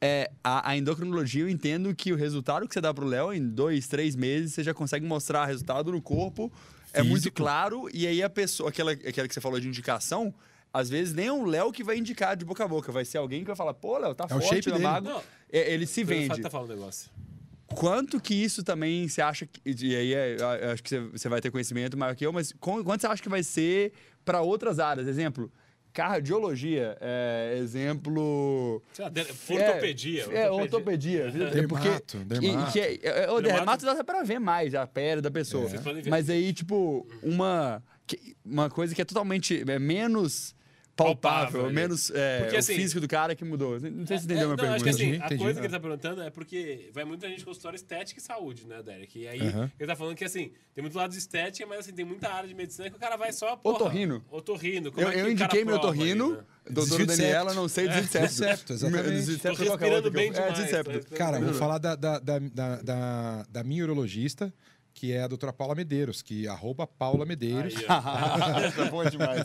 É, 0.00 0.30
a, 0.42 0.70
a, 0.70 0.76
endocrinologia, 0.76 1.42
eu 1.42 1.48
entendo 1.48 1.94
que 1.94 2.12
o 2.12 2.16
resultado 2.16 2.66
que 2.66 2.72
você 2.72 2.80
dá 2.80 2.94
para 2.94 3.04
o 3.04 3.08
Léo, 3.08 3.34
em 3.34 3.46
dois, 3.46 3.86
três 3.86 4.16
meses, 4.16 4.54
você 4.54 4.62
já 4.62 4.72
consegue 4.72 5.04
mostrar 5.04 5.44
resultado 5.44 5.92
no 5.92 6.00
corpo. 6.00 6.50
Físico. 6.50 6.98
É 6.98 7.02
muito 7.02 7.32
claro. 7.32 7.88
E 7.92 8.06
aí 8.06 8.22
a 8.22 8.30
pessoa, 8.30 8.70
aquela, 8.70 8.92
aquela 8.92 9.28
que 9.28 9.34
você 9.34 9.40
falou 9.40 9.60
de 9.60 9.68
indicação, 9.68 10.32
às 10.72 10.88
vezes 10.88 11.12
nem 11.12 11.26
é 11.26 11.32
o 11.32 11.44
Léo 11.44 11.70
que 11.70 11.84
vai 11.84 11.98
indicar 11.98 12.36
de 12.36 12.44
boca 12.44 12.64
a 12.64 12.68
boca. 12.68 12.90
Vai 12.90 13.04
ser 13.04 13.18
alguém 13.18 13.40
que 13.40 13.46
vai 13.46 13.56
falar, 13.56 13.74
pô, 13.74 13.98
Léo, 13.98 14.14
tá 14.14 14.24
é 14.24 14.28
forte, 14.28 14.46
o 14.46 14.48
shape 14.48 14.72
é 14.72 14.78
mago. 14.78 15.22
É, 15.52 15.72
ele 15.74 15.86
se 15.86 16.02
vende. 16.02 16.40
Tá 16.40 16.48
falando 16.48 16.70
negócio. 16.70 17.10
Quanto 17.74 18.20
que 18.20 18.34
isso 18.34 18.62
também 18.62 19.08
você 19.08 19.22
acha 19.22 19.46
que. 19.46 19.60
E 19.64 19.96
aí 19.96 20.14
é, 20.14 20.36
acho 20.72 20.82
que 20.82 20.98
você 20.98 21.28
vai 21.28 21.40
ter 21.40 21.50
conhecimento 21.50 21.96
maior 21.96 22.14
que 22.14 22.26
eu, 22.26 22.32
mas 22.32 22.52
quanto 22.58 23.00
você 23.00 23.06
acha 23.06 23.22
que 23.22 23.28
vai 23.28 23.42
ser 23.42 23.92
para 24.24 24.40
outras 24.40 24.78
áreas? 24.78 25.06
Exemplo, 25.06 25.50
cardiologia, 25.92 26.96
é, 27.00 27.56
exemplo. 27.58 28.82
Lá, 28.98 29.06
ortopedia. 29.06 30.26
É, 30.30 30.42
é 30.42 30.50
ortopedia. 30.50 31.24
É. 31.24 31.30
Dermato, 31.30 31.68
porque, 31.68 32.24
dermato. 32.24 32.72
Que, 32.72 32.98
que 32.98 33.06
é, 33.06 33.30
o 33.30 33.40
dermato 33.40 33.84
dá 33.84 34.02
para 34.02 34.22
ver 34.22 34.38
mais 34.38 34.74
a 34.74 34.86
pele 34.86 35.20
da 35.20 35.30
pessoa. 35.30 35.68
É. 35.68 36.08
Mas 36.08 36.28
aí, 36.28 36.52
tipo, 36.52 37.06
uma, 37.22 37.82
uma 38.44 38.68
coisa 38.70 38.94
que 38.94 39.02
é 39.02 39.04
totalmente 39.04 39.64
é, 39.66 39.78
menos 39.78 40.54
palpável, 41.04 41.52
palpável 41.52 41.72
menos 41.72 42.10
é, 42.10 42.40
porque, 42.40 42.56
assim, 42.56 42.72
o 42.72 42.76
físico 42.76 43.00
do 43.00 43.08
cara 43.08 43.34
que 43.34 43.44
mudou. 43.44 43.80
Não 43.80 44.06
sei 44.06 44.18
se 44.18 44.24
você 44.24 44.32
entendeu 44.32 44.44
a 44.44 44.46
minha 44.46 44.56
pergunta. 44.56 44.74
Acho 44.76 44.84
que, 44.84 44.90
assim, 44.90 45.16
a 45.16 45.38
coisa 45.38 45.60
que 45.60 45.66
ele 45.66 45.72
tá 45.72 45.80
perguntando 45.80 46.22
é 46.22 46.30
porque 46.30 46.90
vai 46.92 47.04
muita 47.04 47.28
gente 47.28 47.44
com 47.44 47.50
história 47.50 47.76
estética 47.76 48.20
e 48.20 48.22
saúde, 48.22 48.66
né, 48.66 48.82
Derek? 48.82 49.18
E 49.18 49.28
aí 49.28 49.40
ele 49.78 49.86
tá 49.86 49.96
falando 49.96 50.16
que 50.16 50.24
assim, 50.24 50.52
tem 50.74 50.82
muito 50.82 50.96
lado 50.96 51.10
de 51.10 51.18
estética, 51.18 51.66
mas 51.66 51.80
assim, 51.80 51.92
tem 51.92 52.04
muita 52.04 52.28
área 52.28 52.48
de 52.48 52.54
medicina 52.54 52.90
que 52.90 52.96
o 52.96 53.00
cara 53.00 53.16
vai 53.16 53.32
só. 53.32 53.56
Porra, 53.56 53.76
otorrino. 53.76 54.24
Otorrino. 54.30 54.92
Como 54.92 55.06
eu, 55.06 55.10
é 55.10 55.20
eu 55.20 55.30
indiquei 55.30 55.64
meu 55.64 55.76
otorrino. 55.76 56.36
Né? 56.36 56.44
Doutora 56.70 57.06
Daniela, 57.06 57.54
não 57.54 57.68
sei 57.68 57.88
desvio 57.88 58.26
de 58.26 58.32
septo. 58.32 58.72
exatamente. 58.72 59.24
De 59.24 59.64
respirando 59.64 60.10
bem 60.10 60.30
demais. 60.30 60.72
É, 60.72 60.82
Cara, 61.16 61.40
vou 61.40 61.54
falar 61.54 61.78
da, 61.78 61.96
da, 61.96 62.18
da, 62.18 62.38
da, 62.38 63.46
da 63.48 63.64
minha 63.64 63.82
urologista 63.82 64.52
que 64.94 65.12
é 65.12 65.22
a 65.22 65.28
doutora 65.28 65.52
Paula 65.52 65.74
Medeiros, 65.74 66.22
que 66.22 66.46
é 66.46 66.50
arroba 66.50 66.86
Paula 66.86 67.24
Medeiros. 67.24 67.74
Essa 67.80 68.82
é 68.82 68.90
boa 68.90 69.10
demais. 69.10 69.44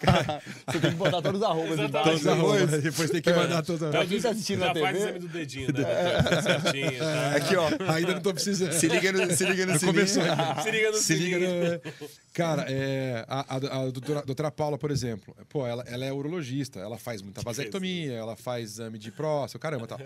Cara, 0.00 0.42
você 0.66 0.80
tem 0.80 0.90
que 0.90 0.96
botar 0.96 1.22
todos 1.22 1.40
os 1.40 1.46
arrobas 1.46 1.78
então. 1.78 2.02
Todos 2.02 2.20
os 2.20 2.26
arrobas, 2.26 2.82
depois 2.82 3.10
tem 3.10 3.22
que 3.22 3.32
mandar 3.32 3.62
todos 3.62 3.82
os 3.82 3.82
arrobas. 3.82 4.00
Pra 4.00 4.06
quem 4.06 4.20
tá 4.20 4.30
assistindo 4.30 4.60
na 4.60 4.72
TV... 4.72 4.86
faz 4.86 4.96
exame 4.98 5.18
do 5.18 5.28
dedinho, 5.28 5.72
né? 5.72 6.22
Tá 6.22 6.42
certinho, 6.42 6.98
tá? 6.98 7.32
Aqui, 7.36 7.56
ó. 7.56 7.92
Ainda 7.92 8.14
não 8.14 8.20
tô 8.20 8.34
precisando. 8.34 8.72
Se 8.72 8.88
liga 8.88 9.12
no, 9.12 9.30
se 9.34 9.44
liga 9.44 9.66
no 9.66 9.78
sininho. 9.78 10.06
Se 10.06 10.70
liga 10.70 10.90
no 10.90 10.98
se 10.98 11.14
liga 11.14 11.38
no... 11.38 11.92
Cara, 12.32 12.64
é, 12.68 13.24
a, 13.28 13.56
a, 13.56 13.56
a 13.56 13.90
doutora, 13.90 14.22
doutora 14.22 14.50
Paula, 14.50 14.78
por 14.78 14.90
exemplo, 14.90 15.36
pô, 15.48 15.66
ela, 15.66 15.84
ela 15.86 16.04
é 16.04 16.12
urologista, 16.12 16.80
ela 16.80 16.98
faz 16.98 17.20
muita 17.20 17.42
vasectomia, 17.42 18.12
ela 18.12 18.36
faz 18.36 18.72
exame 18.72 18.98
de 18.98 19.10
próstata, 19.10 19.58
caramba, 19.58 19.86
tal. 19.86 20.00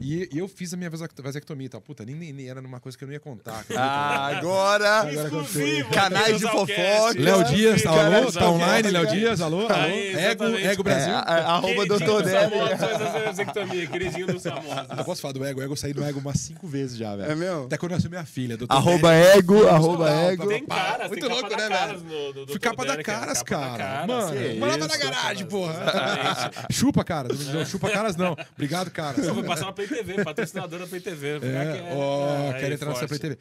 E, 0.00 0.28
e, 0.32 0.38
eu 0.38 0.48
fiz 0.48 0.72
a 0.74 0.76
minha 0.76 0.90
vasectomia 0.90 1.66
e 1.66 1.68
tal. 1.68 1.80
Puta, 1.80 2.04
nem, 2.04 2.14
nem, 2.14 2.48
era 2.48 2.60
numa 2.60 2.80
coisa 2.80 2.96
que 2.96 3.04
eu 3.04 3.06
não 3.06 3.12
ia 3.12 3.20
contar. 3.20 3.64
Ah, 3.84 4.26
agora! 4.36 5.00
agora 5.00 5.44
Canais 5.92 6.38
de 6.38 6.46
fofoca. 6.46 7.18
Léo 7.18 7.44
Dias, 7.44 7.82
tá, 7.82 7.90
alô? 7.90 8.30
Tá 8.30 8.50
online, 8.50 8.90
Léo 8.90 9.06
Dias, 9.06 9.40
alô? 9.40 9.66
alô? 9.66 9.68
Aí, 9.74 10.14
ego, 10.14 10.44
ego 10.44 10.82
Brasil. 10.82 11.12
É, 11.12 11.40
arroba 11.42 11.86
doutor 11.86 12.22
Délio. 12.22 12.58
vasectomia, 13.24 13.86
queridinho 13.86 14.26
dos 14.26 14.42
famosos. 14.42 14.86
Eu 14.96 15.04
posso 15.04 15.20
falar 15.20 15.32
do 15.32 15.44
ego. 15.44 15.60
Ego, 15.62 15.72
eu 15.72 15.76
saí 15.76 15.92
do 15.92 16.04
ego 16.04 16.20
umas 16.20 16.38
cinco 16.38 16.66
vezes 16.66 16.96
já, 16.96 17.16
velho. 17.16 17.32
É 17.32 17.34
meu? 17.34 17.64
Até 17.64 17.76
quando 17.76 17.92
eu 17.92 17.96
nasceu 17.96 18.10
minha 18.10 18.24
filha. 18.24 18.58
Arroba 18.68 19.12
ego, 19.14 19.66
arroba 19.66 20.10
ego. 20.10 20.46
Tem 20.46 20.64
caras, 20.64 21.08
Muito 21.08 21.28
louco, 21.28 21.56
né, 21.56 21.68
velho? 21.68 22.46
Fui 22.46 22.60
capa 22.60 22.84
da 22.84 23.02
caras, 23.02 23.42
cara. 23.42 24.06
Mano, 24.06 24.58
morava 24.58 24.86
na 24.86 24.96
garagem, 24.96 25.46
porra. 25.46 26.50
Chupa, 26.70 27.04
cara. 27.04 27.28
Chupa 27.66 27.90
caras 27.90 28.16
não. 28.16 28.36
Obrigado, 28.54 28.90
cara. 28.90 29.20
Eu 29.20 29.34
vou 29.34 29.44
passar 29.44 29.66
uma 29.66 29.72
Play 29.86 30.04
TV, 30.04 30.24
patrocinadora 30.24 30.86
Play 30.86 31.00
TV. 31.00 31.28
É, 31.28 31.94
ó, 31.94 32.52
quero 32.52 32.74
entrar 32.74 32.88
nessa 32.90 33.08
Play 33.08 33.18
TV. 33.18 33.38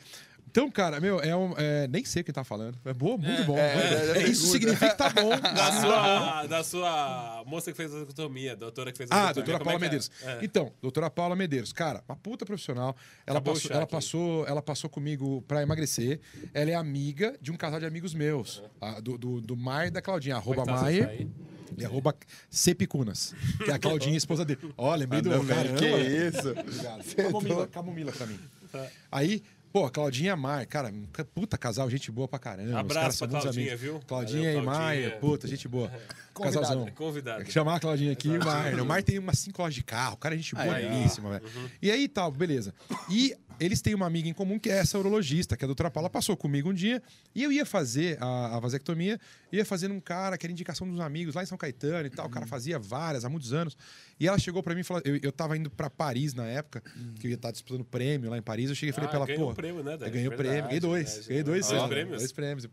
Então, 0.51 0.69
cara, 0.69 0.99
meu, 0.99 1.21
é, 1.21 1.33
um, 1.33 1.53
é 1.57 1.87
nem 1.87 2.03
sei 2.03 2.23
o 2.23 2.25
que 2.25 2.33
tá 2.33 2.43
falando. 2.43 2.77
É 2.83 2.93
boa, 2.93 3.17
muito 3.17 3.45
bom. 3.45 3.57
É, 3.57 4.17
é, 4.17 4.23
isso 4.27 4.47
significa 4.47 4.89
que 4.89 4.97
tá 4.97 5.09
bom. 5.09 5.31
Da 5.41 5.71
sua, 5.71 6.45
da 6.47 6.63
sua 6.63 7.43
moça 7.47 7.71
que 7.71 7.77
fez 7.77 7.93
a 7.93 7.99
vasectomia, 7.99 8.53
doutora 8.53 8.91
que 8.91 8.97
fez 8.97 9.09
a 9.09 9.29
Ah, 9.29 9.33
doutora 9.33 9.59
Paula 9.59 9.79
é 9.79 9.79
Medeiros. 9.79 10.11
Então, 10.41 10.73
doutora 10.81 11.09
Paula 11.09 11.35
Medeiros, 11.37 11.71
cara, 11.71 12.03
uma 12.07 12.17
puta 12.17 12.45
profissional. 12.45 12.95
Ela 13.25 13.39
passou, 13.39 13.71
ela 13.71 13.87
passou, 13.87 14.47
ela 14.47 14.61
passou 14.61 14.89
comigo 14.89 15.41
pra 15.43 15.61
emagrecer. 15.61 16.19
Ela 16.53 16.71
é 16.71 16.75
amiga 16.75 17.37
de 17.41 17.49
um 17.49 17.55
casal 17.55 17.79
de 17.79 17.85
amigos 17.85 18.13
meus, 18.13 18.59
uhum. 18.59 18.65
a, 18.81 18.99
do, 18.99 19.17
do, 19.17 19.39
do 19.39 19.55
Mar 19.55 19.87
e 19.87 19.91
da 19.91 20.01
Claudinha, 20.01 20.35
arroba 20.35 20.65
tá 20.65 20.73
Maier. 20.73 21.27
Ele 21.75 21.85
arroba 21.85 22.15
Cepicunas, 22.49 23.33
que 23.63 23.71
é 23.71 23.73
a 23.73 23.79
Claudinha, 23.79 24.17
esposa 24.17 24.43
dele. 24.45 24.59
Ó, 24.77 24.91
oh, 24.91 24.95
lembrei 24.95 25.19
ah, 25.19 25.23
do 25.23 25.29
não, 25.29 25.45
caramba. 25.45 25.77
Que 25.77 25.87
isso? 25.87 26.49
Obrigado. 26.51 27.15
Camomila, 27.15 27.67
camomila 27.67 28.11
pra 28.11 28.27
mim. 28.27 28.39
Tá. 28.71 28.87
Aí, 29.11 29.43
Pô, 29.71 29.89
Claudinha 29.89 30.35
Mar, 30.35 30.65
cara, 30.65 30.93
puta 31.33 31.57
casal, 31.57 31.89
gente 31.89 32.11
boa 32.11 32.27
pra 32.27 32.37
caramba. 32.37 32.79
Abraço 32.79 33.25
pra 33.25 33.39
Claudinha, 33.39 33.77
viu? 33.77 34.01
Claudinha 34.05 34.53
Valeu, 34.53 34.61
e 34.61 34.65
Maia, 34.65 35.11
puta, 35.11 35.47
gente 35.47 35.65
boa. 35.65 35.89
Convidado, 36.33 36.59
Casalzão. 36.67 36.91
Convidado. 36.93 37.49
Chamar 37.49 37.75
a 37.75 37.79
Claudinha 37.79 38.11
aqui 38.11 38.27
e 38.27 38.37
o 38.37 38.43
Mar. 38.43 38.73
O 38.73 38.85
Mar 38.85 39.01
tem 39.01 39.17
umas 39.17 39.39
cinco 39.39 39.61
lojas 39.61 39.75
de 39.75 39.83
carro, 39.83 40.17
cara, 40.17 40.35
gente 40.35 40.53
boníssima, 40.53 41.29
velho. 41.29 41.45
Uhum. 41.45 41.69
E 41.81 41.89
aí 41.89 42.07
tal, 42.09 42.29
beleza. 42.31 42.73
E 43.09 43.33
eles 43.61 43.79
têm 43.79 43.93
uma 43.93 44.07
amiga 44.07 44.27
em 44.27 44.33
comum 44.33 44.57
que 44.57 44.69
é 44.69 44.79
essa 44.79 44.97
urologista, 44.97 45.55
que 45.55 45.63
é 45.63 45.65
a 45.65 45.67
doutora 45.67 45.91
Paula, 45.91 46.09
passou 46.09 46.35
comigo 46.35 46.71
um 46.71 46.73
dia 46.73 47.01
e 47.35 47.43
eu 47.43 47.51
ia 47.51 47.65
fazer 47.65 48.17
a, 48.19 48.57
a 48.57 48.59
vasectomia, 48.59 49.19
ia 49.51 49.63
fazer 49.63 49.87
num 49.87 49.99
cara 49.99 50.35
que 50.35 50.45
era 50.45 50.51
indicação 50.51 50.89
dos 50.89 50.99
amigos 50.99 51.35
lá 51.35 51.43
em 51.43 51.45
São 51.45 51.57
Caetano 51.57 52.07
e 52.07 52.09
tal. 52.09 52.25
O 52.25 52.29
cara 52.29 52.47
fazia 52.47 52.79
várias 52.79 53.23
há 53.23 53.29
muitos 53.29 53.53
anos. 53.53 53.77
E 54.19 54.27
ela 54.27 54.37
chegou 54.37 54.61
para 54.61 54.75
mim 54.75 54.81
e 54.81 54.83
falou: 54.83 55.01
eu, 55.05 55.19
eu 55.21 55.31
tava 55.31 55.57
indo 55.57 55.69
para 55.69 55.89
Paris 55.89 56.33
na 56.33 56.45
época, 56.45 56.81
que 57.19 57.27
eu 57.27 57.29
ia 57.29 57.35
estar 57.35 57.47
tá 57.47 57.51
disputando 57.51 57.83
prêmio 57.83 58.29
lá 58.29 58.37
em 58.37 58.41
Paris. 58.41 58.69
Eu 58.69 58.75
cheguei 58.75 58.91
e 58.91 58.93
falei 58.93 59.07
ah, 59.07 59.09
pra 59.09 59.33
ela, 59.33 59.47
pô. 59.47 59.53
Prêmio, 59.53 59.83
né, 59.83 59.97
ganhei 59.97 60.27
o 60.27 60.35
prêmio, 60.35 60.63
ganhei 60.65 60.79
dois. 60.79 61.27
Ganhei 61.27 61.43
dois, 61.43 61.67
dois 61.67 61.87
prêmios. 61.87 62.17
Dois 62.17 62.31
prêmios. 62.31 62.69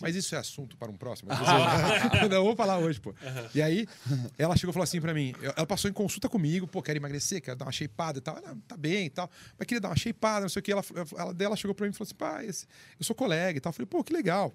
Mas 0.00 0.16
isso 0.16 0.34
é 0.34 0.38
assunto 0.38 0.76
para 0.76 0.90
um 0.90 0.96
próximo. 0.96 1.30
Não, 2.30 2.44
vou 2.44 2.56
falar 2.56 2.78
hoje, 2.78 3.00
pô. 3.00 3.10
Uhum. 3.10 3.48
E 3.54 3.60
aí, 3.60 3.86
ela 4.38 4.56
chegou 4.56 4.70
e 4.70 4.72
falou 4.72 4.84
assim 4.84 5.00
para 5.00 5.12
mim: 5.12 5.34
ela 5.54 5.66
passou 5.66 5.90
em 5.90 5.94
consulta 5.94 6.28
comigo, 6.28 6.66
pô, 6.66 6.82
quero 6.82 6.98
emagrecer, 6.98 7.42
quero 7.42 7.58
dar 7.58 7.66
uma 7.66 7.72
shapeada 7.72 8.18
e 8.18 8.22
tal. 8.22 8.36
Ela, 8.38 8.56
tá 8.66 8.76
bem 8.76 9.06
e 9.06 9.10
tal. 9.10 9.30
Mas 9.58 9.66
queria 9.66 9.82
dar 9.82 9.88
uma 9.88 9.93
shapeada, 9.96 10.42
não 10.42 10.48
sei 10.48 10.60
o 10.60 10.62
que. 10.62 10.72
Ela, 10.72 10.84
ela, 11.16 11.36
ela 11.38 11.56
chegou 11.56 11.74
para 11.74 11.86
mim 11.86 11.92
e 11.92 11.94
falou 11.94 12.38
assim: 12.38 12.48
esse, 12.48 12.66
eu 12.98 13.04
sou 13.04 13.14
colega 13.14 13.58
e 13.58 13.60
tal. 13.60 13.70
Eu 13.70 13.74
falei, 13.74 13.86
pô, 13.86 14.02
que 14.02 14.12
legal 14.12 14.54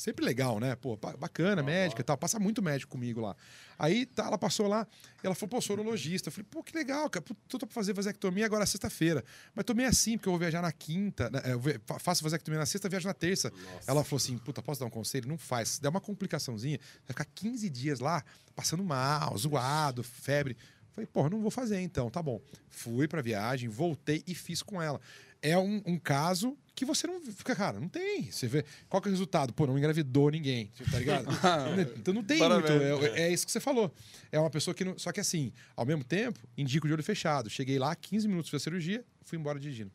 sempre 0.00 0.24
legal, 0.24 0.58
né? 0.58 0.74
Pô, 0.76 0.96
bacana, 0.96 1.62
médica 1.62 2.00
e 2.00 2.04
tal. 2.04 2.16
Passa 2.16 2.38
muito 2.38 2.62
médico 2.62 2.90
comigo 2.90 3.20
lá. 3.20 3.36
Aí 3.78 4.06
tá, 4.06 4.26
ela 4.26 4.38
passou 4.38 4.66
lá, 4.66 4.86
ela 5.22 5.34
falou, 5.34 5.50
pô, 5.50 5.60
sou 5.60 5.76
urologista. 5.76 6.28
Eu 6.28 6.32
falei, 6.32 6.46
pô, 6.50 6.62
que 6.62 6.76
legal, 6.76 7.08
cara. 7.10 7.24
Tô 7.48 7.58
pra 7.58 7.68
fazer 7.68 7.92
vasectomia 7.92 8.46
agora 8.46 8.64
sexta-feira. 8.64 9.22
Mas 9.54 9.64
tô 9.64 9.74
meio 9.74 9.88
assim, 9.88 10.16
porque 10.16 10.28
eu 10.28 10.32
vou 10.32 10.40
viajar 10.40 10.62
na 10.62 10.72
quinta. 10.72 11.30
Né? 11.30 11.40
Eu 11.44 11.98
faço 11.98 12.22
vasectomia 12.22 12.58
na 12.58 12.66
sexta, 12.66 12.88
viajo 12.88 13.06
na 13.06 13.14
terça. 13.14 13.50
Nossa. 13.50 13.90
Ela 13.90 14.02
falou 14.02 14.16
assim, 14.16 14.38
puta, 14.38 14.62
posso 14.62 14.80
dar 14.80 14.86
um 14.86 14.90
conselho? 14.90 15.28
Não 15.28 15.38
faz. 15.38 15.68
Se 15.68 15.82
der 15.82 15.88
uma 15.88 16.00
complicaçãozinha, 16.00 16.78
vai 17.06 17.08
ficar 17.08 17.26
15 17.26 17.68
dias 17.68 18.00
lá, 18.00 18.24
passando 18.54 18.82
mal, 18.82 19.36
zoado, 19.36 20.02
febre. 20.02 20.56
Falei, 20.92 21.06
pô, 21.06 21.28
não 21.28 21.40
vou 21.40 21.50
fazer 21.50 21.80
então, 21.80 22.10
tá 22.10 22.22
bom. 22.22 22.40
Fui 22.68 23.06
pra 23.06 23.22
viagem, 23.22 23.68
voltei 23.68 24.22
e 24.26 24.34
fiz 24.34 24.62
com 24.62 24.80
ela. 24.80 25.00
É 25.42 25.56
um, 25.56 25.82
um 25.86 25.98
caso 25.98 26.56
que 26.74 26.84
você 26.84 27.06
não 27.06 27.20
fica, 27.20 27.56
cara, 27.56 27.80
não 27.80 27.88
tem. 27.88 28.30
Você 28.30 28.46
vê. 28.46 28.64
Qual 28.88 29.00
que 29.00 29.08
é 29.08 29.10
o 29.10 29.12
resultado? 29.12 29.52
Pô, 29.52 29.66
não 29.66 29.78
engravidou 29.78 30.30
ninguém, 30.30 30.70
tá 30.90 30.98
ligado? 30.98 31.26
então 31.96 32.12
não 32.12 32.22
tem 32.22 32.38
Parabéns. 32.38 32.70
muito. 32.70 33.06
É, 33.06 33.22
é, 33.22 33.32
isso 33.32 33.46
que 33.46 33.52
você 33.52 33.60
falou. 33.60 33.92
É 34.30 34.38
uma 34.38 34.50
pessoa 34.50 34.74
que 34.74 34.84
não. 34.84 34.98
Só 34.98 35.12
que 35.12 35.20
assim, 35.20 35.52
ao 35.74 35.86
mesmo 35.86 36.04
tempo, 36.04 36.38
indico 36.58 36.86
de 36.86 36.92
olho 36.92 37.02
fechado. 37.02 37.48
Cheguei 37.48 37.78
lá, 37.78 37.94
15 37.94 38.28
minutos 38.28 38.50
fiz 38.50 38.60
a 38.60 38.64
cirurgia, 38.64 39.04
fui 39.22 39.38
embora 39.38 39.58
dirigindo. 39.58 39.90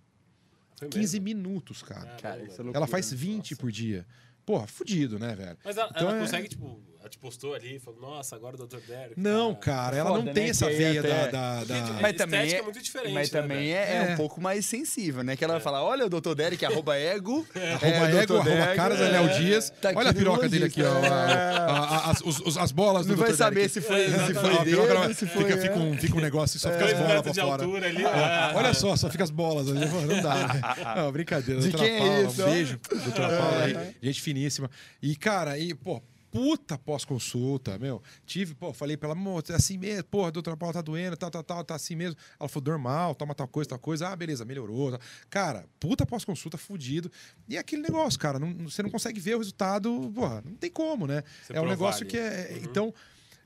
15 0.89 1.20
minutos, 1.20 1.82
cara. 1.82 2.18
cara 2.18 2.41
é 2.41 2.50
ela 2.74 2.88
faz 2.88 3.12
20 3.12 3.52
Nossa. 3.52 3.62
por 3.62 3.72
dia. 3.72 4.06
Porra, 4.46 4.68
fudido, 4.68 5.18
né, 5.18 5.36
velho? 5.36 5.58
Mas 5.64 5.78
ela, 5.78 5.89
então 5.89 6.08
ela 6.08 6.18
é... 6.18 6.22
consegue, 6.22 6.48
tipo, 6.48 6.80
ela 7.06 7.10
te 7.10 7.20
postou 7.20 7.53
ali 7.53 7.76
e 7.76 7.80
falou, 7.80 8.01
nossa, 8.01 8.36
agora 8.36 8.56
o 8.56 8.66
Dr. 8.66 8.80
Derek. 8.88 9.14
Não, 9.16 9.53
cara, 9.53 9.95
ela 9.95 10.10
Foda, 10.10 10.24
não 10.24 10.34
tem 10.34 10.45
né? 10.45 10.49
essa 10.49 10.66
veia 10.66 10.99
até... 10.99 11.28
da, 11.28 11.64
da, 11.64 11.64
da... 11.64 11.93
Mas 12.01 12.14
também 12.16 12.51
é, 12.51 12.58
é 12.58 12.62
muito 12.64 12.82
diferente. 12.82 13.14
Mas 13.14 13.32
né, 13.32 13.41
também 13.41 13.74
é, 13.74 13.97
é, 13.97 14.14
um 14.14 14.16
pouco 14.18 14.41
mais 14.41 14.66
sensível, 14.66 15.24
né? 15.24 15.36
Que 15.36 15.43
ela 15.43 15.53
é. 15.53 15.58
vai 15.58 15.62
falar: 15.64 15.84
olha, 15.84 16.08
o 16.08 16.10
Dr. 16.10 16.34
Derek, 16.34 16.66
arroba 16.66 16.97
ego. 16.97 17.45
arroba 17.53 18.22
ego, 18.22 18.38
arroba 18.38 18.76
caras, 18.76 18.97
Daniel 18.97 19.28
Dias. 19.38 19.72
Tá 19.80 19.91
olha 19.95 20.10
a 20.10 20.14
piroca 20.14 20.49
dele 20.49 20.66
aqui, 20.66 20.82
ó. 20.82 22.10
as, 22.10 22.22
os, 22.22 22.58
as 22.58 22.72
bolas 22.72 23.06
do 23.06 23.16
Não 23.16 23.24
vai 23.24 23.34
saber 23.34 23.70
se 23.70 23.82
foi, 23.82 24.08
se 24.08 24.34
foi 24.34 24.66
dele, 24.66 25.14
se 25.14 25.28
foi. 25.28 25.43
Fica, 25.43 25.58
fica, 25.62 25.78
um, 25.78 25.97
fica 25.97 26.18
um 26.18 26.22
negócio 26.22 26.58
e 26.58 26.60
só 26.60 26.72
fica 26.72 26.86
as 26.86 26.93
bolas 26.93 27.22
pra 27.22 27.34
fora. 27.36 27.68
Olha 28.56 28.74
só, 28.74 28.95
só 28.95 29.12
fica 29.12 29.24
as 29.24 29.32
bolas. 29.32 29.68
Não 29.68 30.22
dá. 30.24 30.95
Não, 30.97 31.12
brincadeira. 31.12 31.62
De 31.62 31.72
quem 31.72 31.88
é 31.88 32.24
isso? 32.24 32.41
Um 32.41 32.45
beijo, 32.45 32.80
doutora 33.03 33.38
Paula 33.38 33.64
aí. 33.64 33.95
Gente 34.01 34.22
finíssima. 34.24 34.72
E 35.03 35.16
cara, 35.16 35.51
aí, 35.51 35.74
pô, 35.76 36.01
puta 36.36 36.78
pós-consulta, 36.78 37.80
meu. 37.80 38.04
Tive, 38.26 38.54
pô, 38.54 38.74
falei 38.74 38.98
pra 38.98 39.08
ela, 39.08 39.18
amor, 39.18 39.42
é 39.48 39.54
assim 39.54 39.78
mesmo, 39.78 40.04
porra, 40.04 40.34
doutora 40.34 40.58
Paula 40.58 40.74
tá 40.74 40.82
doendo, 40.82 41.16
tal, 41.16 41.32
tal, 41.32 41.42
tal, 41.42 41.64
tá 41.64 41.76
assim 41.76 41.96
mesmo. 41.96 42.18
Ela 42.38 42.50
falou, 42.50 42.72
normal, 42.72 43.16
toma 43.16 43.34
tal 43.34 43.48
coisa, 43.48 43.70
tal 43.70 43.80
coisa. 43.80 44.10
Ah, 44.10 44.16
beleza, 44.18 44.44
melhorou. 44.44 44.92
Tal. 44.92 45.00
Cara, 45.30 45.66
puta 45.80 46.06
pós-consulta, 46.06 46.58
fudido. 46.58 47.10
E 47.48 47.56
é 47.56 47.60
aquele 47.60 47.82
negócio, 47.82 48.20
cara, 48.20 48.38
não, 48.38 48.54
você 48.70 48.84
não 48.84 48.90
consegue 48.90 49.18
ver 49.18 49.36
o 49.36 49.38
resultado, 49.38 50.12
porra, 50.14 50.44
não 50.46 50.56
tem 50.56 50.70
como, 50.70 51.08
né? 51.08 51.24
Você 51.42 51.54
é 51.54 51.62
um 51.62 51.68
negócio 51.68 52.06
que 52.06 52.18
é. 52.18 52.50
Uhum. 52.52 52.58
Então. 52.64 52.94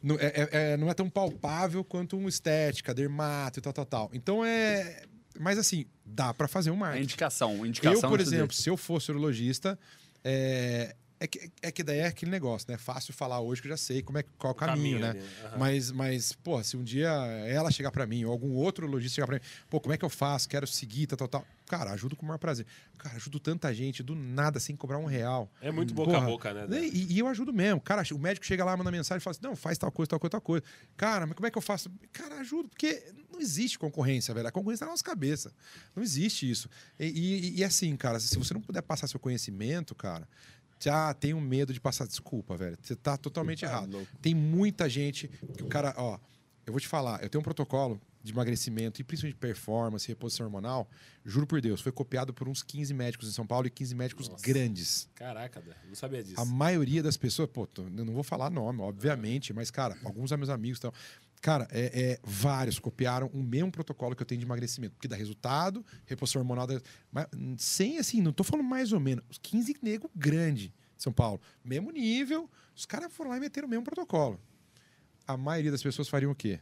Não 0.02 0.16
é, 0.16 0.28
é, 0.28 0.50
é, 0.52 0.78
não 0.78 0.90
é 0.90 0.94
tão 0.94 1.10
palpável 1.10 1.84
quanto 1.84 2.16
um 2.16 2.30
estética, 2.30 2.94
dermato 2.94 3.60
e 3.60 3.62
tal, 3.62 3.74
tal, 3.74 3.86
tal. 3.86 4.10
Então 4.14 4.46
é. 4.46 5.04
Mas 5.38 5.58
assim, 5.58 5.86
dá 6.06 6.34
para 6.34 6.48
fazer 6.48 6.72
um 6.72 6.76
marketing. 6.78 7.04
indicação, 7.04 7.66
indicação. 7.66 8.02
Eu, 8.02 8.10
por 8.10 8.22
exemplo, 8.22 8.56
se 8.56 8.70
eu 8.70 8.78
fosse 8.78 9.12
urologista, 9.12 9.78
é, 10.24 10.96
é 11.20 11.28
que, 11.28 11.52
é 11.62 11.72
que 11.72 11.84
daí 11.84 12.00
é 12.00 12.08
aquele 12.08 12.32
negócio, 12.32 12.72
né? 12.72 12.78
Fácil 12.78 13.14
falar 13.14 13.42
hoje 13.42 13.62
que 13.62 13.68
eu 13.68 13.72
já 13.72 13.78
sei 13.78 14.02
como 14.02 14.18
é, 14.18 14.24
qual 14.38 14.54
o 14.54 14.56
caminho, 14.56 15.00
caminho 15.00 15.22
né? 15.22 15.28
Uhum. 15.52 15.60
Mas, 15.60 15.92
mas, 15.92 16.32
pô, 16.32 16.64
se 16.64 16.78
um 16.78 16.84
dia 16.84 17.10
ela 17.10 17.70
chegar 17.72 17.92
para 17.92 18.08
mim, 18.08 18.24
ou 18.24 18.32
algum 18.32 18.54
outro 18.54 18.88
lojista 18.88 19.16
chegar 19.16 19.28
para 19.28 19.36
mim, 19.36 19.42
pô, 19.70 19.82
como 19.82 19.94
é 19.94 19.98
que 19.98 20.06
eu 20.06 20.10
faço? 20.10 20.48
Quero 20.48 20.66
seguir, 20.66 21.08
tal, 21.08 21.18
tal, 21.18 21.28
tal. 21.28 21.46
Cara, 21.68 21.92
ajudo 21.92 22.16
com 22.16 22.24
o 22.24 22.28
maior 22.28 22.38
prazer. 22.38 22.66
Cara, 22.98 23.16
ajudo 23.18 23.40
tanta 23.40 23.72
gente, 23.74 24.02
do 24.02 24.16
nada, 24.16 24.60
sem 24.60 24.76
cobrar 24.76 24.98
um 24.98 25.06
real. 25.06 25.52
É 25.62 25.72
muito 25.72 25.94
boca 25.94 26.12
Porra, 26.12 26.24
a 26.24 26.30
boca, 26.30 26.54
né? 26.54 26.88
E, 26.88 27.14
e, 27.14 27.20
eu 27.20 27.28
ajudo 27.28 27.54
mesmo. 27.54 27.80
Cara, 27.82 28.02
o 28.12 28.18
médico 28.18 28.46
chega 28.46 28.64
lá, 28.64 28.76
manda 28.76 28.90
mensagem 28.90 29.20
e 29.20 29.24
fala 29.24 29.32
assim: 29.32 29.44
não, 29.44 29.56
faz 29.56 29.78
tal 29.78 29.92
coisa, 29.92 30.10
tal 30.10 30.20
coisa, 30.20 30.32
tal 30.32 30.42
coisa. 30.42 30.66
Cara, 30.98 31.28
mas 31.28 31.36
como 31.36 31.46
é 31.46 31.52
que 31.52 31.58
eu 31.58 31.62
faço? 31.62 31.92
Cara, 32.12 32.40
ajudo, 32.40 32.70
porque 32.70 33.04
não 33.32 33.40
existe 33.40 33.78
concorrência, 33.78 34.34
velho. 34.34 34.48
A 34.48 34.52
concorrência 34.52 34.80
tá 34.80 34.88
na 34.88 34.94
nossa 34.94 35.04
cabeça. 35.04 35.54
Não 35.96 36.02
existe 36.02 36.50
isso. 36.50 36.70
E, 37.00 37.06
e, 37.06 37.60
e 37.60 37.64
assim, 37.64 37.96
cara, 37.96 38.20
se 38.20 38.38
você 38.38 38.54
não 38.54 38.62
puder 38.62 38.82
passar 38.82 39.08
seu 39.08 39.20
conhecimento, 39.20 39.94
cara, 39.94 40.28
ah, 40.88 41.14
tenho 41.14 41.42
medo 41.42 41.74
de 41.74 41.82
passar 41.82 42.06
desculpa, 42.06 42.56
velho. 42.56 42.78
Você 42.80 42.96
tá 42.96 43.18
totalmente 43.18 43.62
tá 43.62 43.68
errado. 43.68 43.92
Louco. 43.92 44.08
Tem 44.22 44.36
muita 44.36 44.88
gente 44.88 45.28
que 45.58 45.64
o 45.64 45.68
cara, 45.68 45.96
ó, 45.98 46.20
eu 46.66 46.72
vou 46.72 46.80
te 46.80 46.88
falar, 46.88 47.24
eu 47.24 47.30
tenho 47.30 47.40
um 47.40 47.44
protocolo 47.44 48.00
de 48.22 48.32
emagrecimento 48.32 49.00
e 49.00 49.04
principalmente 49.04 49.36
de 49.36 49.40
performance, 49.40 50.08
reposição 50.08 50.46
hormonal, 50.46 50.90
juro 51.26 51.48
por 51.48 51.62
Deus, 51.62 51.82
foi 51.82 51.92
copiado 51.92 52.34
por 52.34 52.48
uns 52.48 52.62
15 52.62 52.94
médicos 52.94 53.30
em 53.30 53.32
São 53.32 53.48
Paulo 53.48 53.68
e 53.68 53.70
15 53.70 53.96
médicos 53.96 54.30
Nossa. 54.30 54.46
grandes. 54.46 55.10
Caraca, 55.16 55.64
não 55.88 55.96
sabia 55.96 56.24
disso. 56.24 56.40
A 56.40 56.46
maioria 56.46 57.02
das 57.02 57.18
pessoas, 57.18 57.50
pô, 57.50 57.68
eu 57.78 58.06
não 58.06 58.14
vou 58.14 58.24
falar 58.24 58.50
nome, 58.50 58.82
obviamente, 58.82 59.54
mas, 59.54 59.72
cara, 59.72 59.98
alguns 60.04 60.30
dos 60.30 60.38
meus 60.38 60.50
amigos 60.50 60.78
estão. 60.78 60.94
Cara, 61.42 61.68
é, 61.72 62.12
é, 62.12 62.20
vários 62.22 62.80
copiaram 62.80 63.28
o 63.34 63.42
mesmo 63.42 63.72
protocolo 63.72 64.16
que 64.16 64.22
eu 64.22 64.26
tenho 64.26 64.40
de 64.40 64.46
emagrecimento, 64.46 64.96
porque 64.96 65.08
dá 65.08 65.16
resultado, 65.16 65.86
reposição 66.06 66.42
hormonal. 66.42 66.68
Mas, 67.12 67.28
sem 67.58 67.98
assim, 67.98 68.22
não 68.22 68.34
tô 68.34 68.44
falando 68.44 68.66
mais 68.66 68.92
ou 68.92 69.00
menos. 69.00 69.24
Os 69.30 69.38
15 69.38 69.78
nego 69.82 70.12
grande 70.14 70.74
São 70.98 71.14
Paulo. 71.14 71.40
Mesmo 71.64 71.92
nível, 71.92 72.50
os 72.76 72.86
caras 72.86 73.12
foram 73.14 73.32
lá 73.32 73.38
e 73.38 73.40
meteram 73.40 73.68
o 73.68 73.70
mesmo 73.70 73.86
protocolo. 73.86 74.40
A 75.26 75.38
maioria 75.38 75.72
das 75.72 75.82
pessoas 75.82 76.10
fariam 76.10 76.32
o 76.32 76.36
quê? 76.36 76.60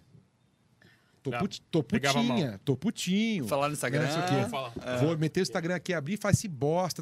Tô, 1.23 1.31
put, 1.39 1.61
tô 1.71 1.83
putinha, 1.83 2.59
tô 2.63 2.77
putinho. 2.77 3.47
Falar 3.47 3.67
no 3.67 3.73
Instagram. 3.73 4.03
Né, 4.03 4.49
é. 4.85 4.97
Vou 4.97 5.17
meter 5.17 5.41
o 5.41 5.43
Instagram 5.43 5.75
aqui, 5.75 5.93
abrir 5.93 6.13
e 6.13 6.17
faz 6.17 6.37
se 6.39 6.47
bosta. 6.47 7.01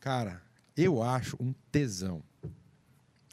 Cara, 0.00 0.42
eu 0.76 1.02
acho 1.02 1.36
um 1.38 1.52
tesão. 1.70 2.22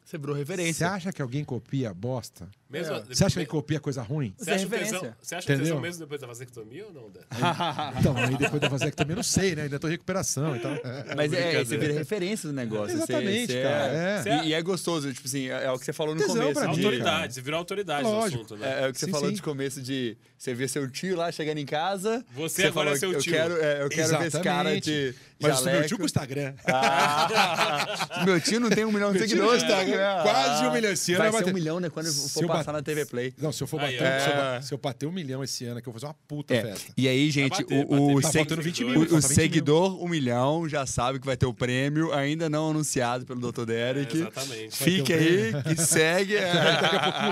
Você 0.04 0.20
virou 0.20 0.36
referência. 0.36 0.74
Você 0.74 0.84
acha 0.84 1.14
que 1.14 1.22
alguém 1.22 1.44
copia 1.44 1.92
bosta? 1.94 2.48
Mesmo, 2.70 2.96
é. 2.96 3.04
Você 3.04 3.24
acha 3.24 3.34
que 3.34 3.40
ele 3.40 3.46
copia 3.46 3.80
coisa 3.80 4.02
ruim? 4.02 4.34
Você 4.38 4.52
acha, 4.52 4.68
tesão, 4.68 5.14
você 5.22 5.36
acha 5.36 5.48
tesão 5.48 5.80
mesmo 5.80 6.00
depois 6.00 6.20
da 6.20 6.26
vasectomia 6.26 6.88
ou 6.88 6.94
não, 6.94 7.12
então, 8.00 8.18
aí 8.18 8.36
depois 8.36 8.60
da 8.60 8.68
vasectomia 8.68 9.14
eu 9.14 9.18
não 9.18 9.24
sei, 9.24 9.56
né? 9.56 9.64
Ainda 9.64 9.80
tô 9.80 9.88
em 9.88 9.92
recuperação. 9.92 10.56
Então, 10.56 10.72
é, 10.72 11.16
Mas 11.16 11.32
é, 11.32 11.64
você 11.64 11.78
vira 11.78 11.94
referência 11.94 12.50
do 12.50 12.56
negócio. 12.56 12.96
Exatamente, 12.96 13.54
você, 13.54 13.62
cara. 13.62 14.24
Você 14.24 14.30
é. 14.30 14.44
E, 14.44 14.48
e, 14.48 14.54
é 14.54 14.62
gostoso, 14.64 15.14
tipo 15.14 15.28
assim, 15.28 15.48
é, 15.48 15.66
é, 15.66 15.72
o 15.72 15.78
que 15.78 15.86
você 15.86 15.94
falou 15.94 16.16
no 16.16 16.22
tesão 16.22 16.36
começo. 16.38 16.62
Mim, 16.62 16.68
autoridade, 16.68 17.34
você 17.36 17.42
virou 17.42 17.60
autoridade 17.60 18.04
Lógico. 18.04 18.38
no 18.38 18.46
assunto, 18.46 18.58
né? 18.58 18.82
É, 18.82 18.86
é, 18.86 18.90
o 18.90 18.94
que 18.94 19.00
você 19.00 19.06
sim, 19.06 19.12
falou 19.12 19.30
sim. 19.30 19.36
de 19.36 19.42
começo 19.44 19.82
de 19.82 20.18
você 20.36 20.54
ver 20.54 20.68
seu 20.68 20.90
tio 20.90 21.16
lá 21.16 21.32
chegando 21.32 21.60
em 21.60 21.66
casa. 21.66 22.26
Você, 22.34 22.64
você 22.64 22.68
agora 22.68 22.74
falou, 22.74 22.94
é 22.96 22.98
seu 22.98 23.20
tio. 23.20 23.36
Eu 23.36 23.38
quero, 23.38 23.54
eu 23.54 23.90
quero 23.90 24.18
ver 24.18 24.28
esse 24.28 24.40
cara 24.42 24.82
de. 24.82 25.14
Mas 25.40 25.62
o 25.62 25.66
meu 25.66 25.86
tio 25.86 25.98
com 25.98 26.04
o 26.04 26.06
Instagram. 26.06 26.54
Ah, 26.66 28.24
meu 28.26 28.40
tio 28.40 28.60
não 28.60 28.70
tem 28.70 28.86
um 28.86 28.92
milhão 28.92 29.12
de 29.12 29.20
seguidores. 29.20 29.62
Instagram. 29.62 30.00
é. 30.00 30.22
Quase 30.24 30.66
um 30.66 30.72
milhão 30.72 30.92
esse 30.92 31.14
ano. 31.14 31.24
Vai 31.24 31.32
vai 31.32 31.44
ser 31.44 31.50
um 31.50 31.54
milhão, 31.54 31.80
né? 31.80 31.90
Quando 31.90 32.12
for 32.12 32.55
passar 32.58 32.72
na 32.74 32.82
TV 32.82 33.06
Play. 33.06 33.34
Não, 33.38 33.52
se 33.52 33.64
eu 33.64 33.68
for 33.68 33.80
Aí, 33.82 33.98
bater, 33.98 34.14
ó. 34.16 34.20
se, 34.20 34.30
eu, 34.30 34.36
ba- 34.36 34.62
se 34.62 34.74
eu 34.74 34.78
bater 34.78 35.06
um 35.08 35.12
milhão 35.12 35.44
esse 35.44 35.66
ano, 35.66 35.82
que 35.82 35.88
eu 35.88 35.94
vou 35.94 36.00
fazer 36.00 36.08
uma 36.08 36.16
puta 36.28 36.54
É, 36.54 36.62
festa. 36.62 36.94
e 36.98 37.08
aí, 37.08 37.30
gente, 37.32 37.50
bater, 37.64 37.86
o, 37.86 37.88
bater. 37.90 38.02
o, 38.16 38.22
Tá 38.22 38.28
seg- 38.32 38.38
faltando 38.42 38.62
20 38.62 38.84
mil, 38.84 38.90
o- 39.00 39.04
o 39.04 39.08
falta 39.08 39.16
20 39.16 39.28
mil. 39.28 39.36
seguidor, 39.36 40.04
um 40.04 40.08
milhão, 40.08 40.68
já 40.70 40.86
sabe 40.86 41.20
que 41.20 41.26
vai 41.26 41.38
ter 41.38 41.46
o 41.46 41.54
prêmio, 41.54 42.14
ainda 42.14 42.50
não 42.50 42.70
anunciado 42.72 43.26
pelo 43.26 43.40
Dr. 43.52 43.62
É, 43.64 43.66
Derek. 43.66 44.18
exatamente. 44.18 44.76
Fique 44.78 45.14
aí, 45.14 45.52
que 45.64 45.82
segue. 45.82 46.36
é. 46.36 46.52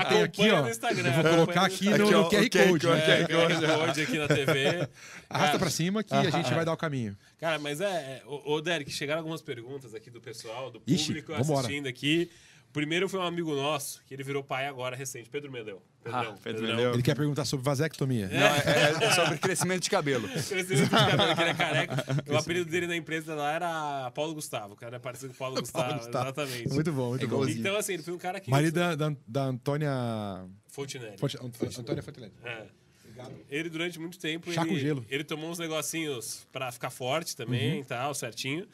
Tem 0.08 0.22
aqui, 0.22 0.42
Acompanha 0.42 0.54
ó. 0.60 0.62
no 0.62 0.70
Instagram. 0.70 1.08
Eu 1.08 1.22
vou 1.22 1.30
colocar 1.32 1.64
aqui 1.64 1.84
no, 1.88 1.94
Aqui, 1.94 2.10
no 2.12 2.18
ó, 2.20 2.26
o 2.26 2.30
QR 2.30 2.48
QR 2.50 2.68
Code. 2.68 2.86
Code. 2.86 2.86
né? 2.86 3.20
É, 3.22 3.26
QR 3.26 3.78
Code 3.86 4.00
aqui 4.02 4.18
na 4.18 4.28
TV. 4.28 4.88
Arrasta 5.28 5.58
pra 5.58 5.70
cima 5.70 6.02
que 6.04 6.14
a 6.14 6.30
gente 6.30 6.52
vai 6.54 6.64
dar 6.64 6.72
o 6.72 6.76
caminho. 6.76 7.16
Cara, 7.40 7.58
mas 7.58 7.80
é. 7.80 7.84
é, 7.86 8.22
Ô, 8.26 8.60
Derek, 8.60 8.90
chegaram 8.90 9.20
algumas 9.20 9.42
perguntas 9.42 9.94
aqui 9.94 10.10
do 10.10 10.20
pessoal, 10.20 10.70
do 10.70 10.80
Ixi, 10.86 11.06
público 11.06 11.32
vambora. 11.32 11.60
assistindo 11.60 11.86
aqui. 11.88 12.30
O 12.74 12.80
primeiro 12.84 13.08
foi 13.08 13.20
um 13.20 13.22
amigo 13.22 13.54
nosso, 13.54 14.02
que 14.04 14.12
ele 14.12 14.24
virou 14.24 14.42
pai 14.42 14.66
agora 14.66 14.96
recente, 14.96 15.30
Pedro 15.30 15.48
Medeu. 15.52 15.80
Pedrão, 16.02 16.20
Ah, 16.20 16.24
Pedro 16.42 16.60
Pedrão. 16.62 16.76
Medeu. 16.76 16.92
Ele 16.94 17.02
quer 17.04 17.14
perguntar 17.14 17.44
sobre 17.44 17.64
vasectomia. 17.64 18.26
Não, 18.26 18.36
é, 18.36 19.04
é 19.06 19.10
sobre 19.12 19.38
crescimento 19.38 19.84
de 19.84 19.90
cabelo. 19.90 20.26
Crescimento 20.48 20.82
de 20.82 20.90
cabelo, 20.90 21.36
que 21.36 21.40
ele 21.40 21.50
é 21.50 21.54
careca. 21.54 22.04
O 22.32 22.36
apêndio 22.36 22.64
dele 22.64 22.88
na 22.88 22.96
empresa 22.96 23.32
lá 23.36 23.52
era 23.52 24.10
Paulo 24.10 24.34
Gustavo. 24.34 24.74
O 24.74 24.76
cara 24.76 24.96
é 24.96 24.98
parecido 24.98 25.28
com 25.28 25.34
o 25.34 25.38
Paulo 25.38 25.60
Gustavo. 25.60 25.94
Gustavo. 25.94 26.24
Exatamente. 26.24 26.68
Muito 26.74 26.92
bom, 26.92 27.10
muito 27.10 27.22
É 27.22 27.26
bom. 27.28 27.34
igualzinho. 27.36 27.60
Então, 27.60 27.76
assim, 27.76 27.92
ele 27.94 28.02
foi 28.02 28.12
um 28.12 28.18
cara 28.18 28.40
que. 28.40 28.50
Marido 28.50 28.74
da, 28.74 28.94
da, 28.96 29.12
da 29.24 29.44
Antônia. 29.44 29.92
Fonte- 30.66 30.98
Ant- 30.98 31.78
Antônia 31.78 32.02
Fontenelle. 32.02 32.32
É. 32.44 32.66
Ele, 33.48 33.70
durante 33.70 34.00
muito 34.00 34.18
tempo, 34.18 34.52
Chá 34.52 34.62
ele, 34.62 34.70
com 34.70 34.76
gelo. 34.76 35.06
ele 35.08 35.22
tomou 35.22 35.48
uns 35.48 35.60
negocinhos 35.60 36.44
pra 36.50 36.72
ficar 36.72 36.90
forte 36.90 37.36
também 37.36 37.82
e 37.82 37.84
tal, 37.84 38.12
certinho. 38.12 38.66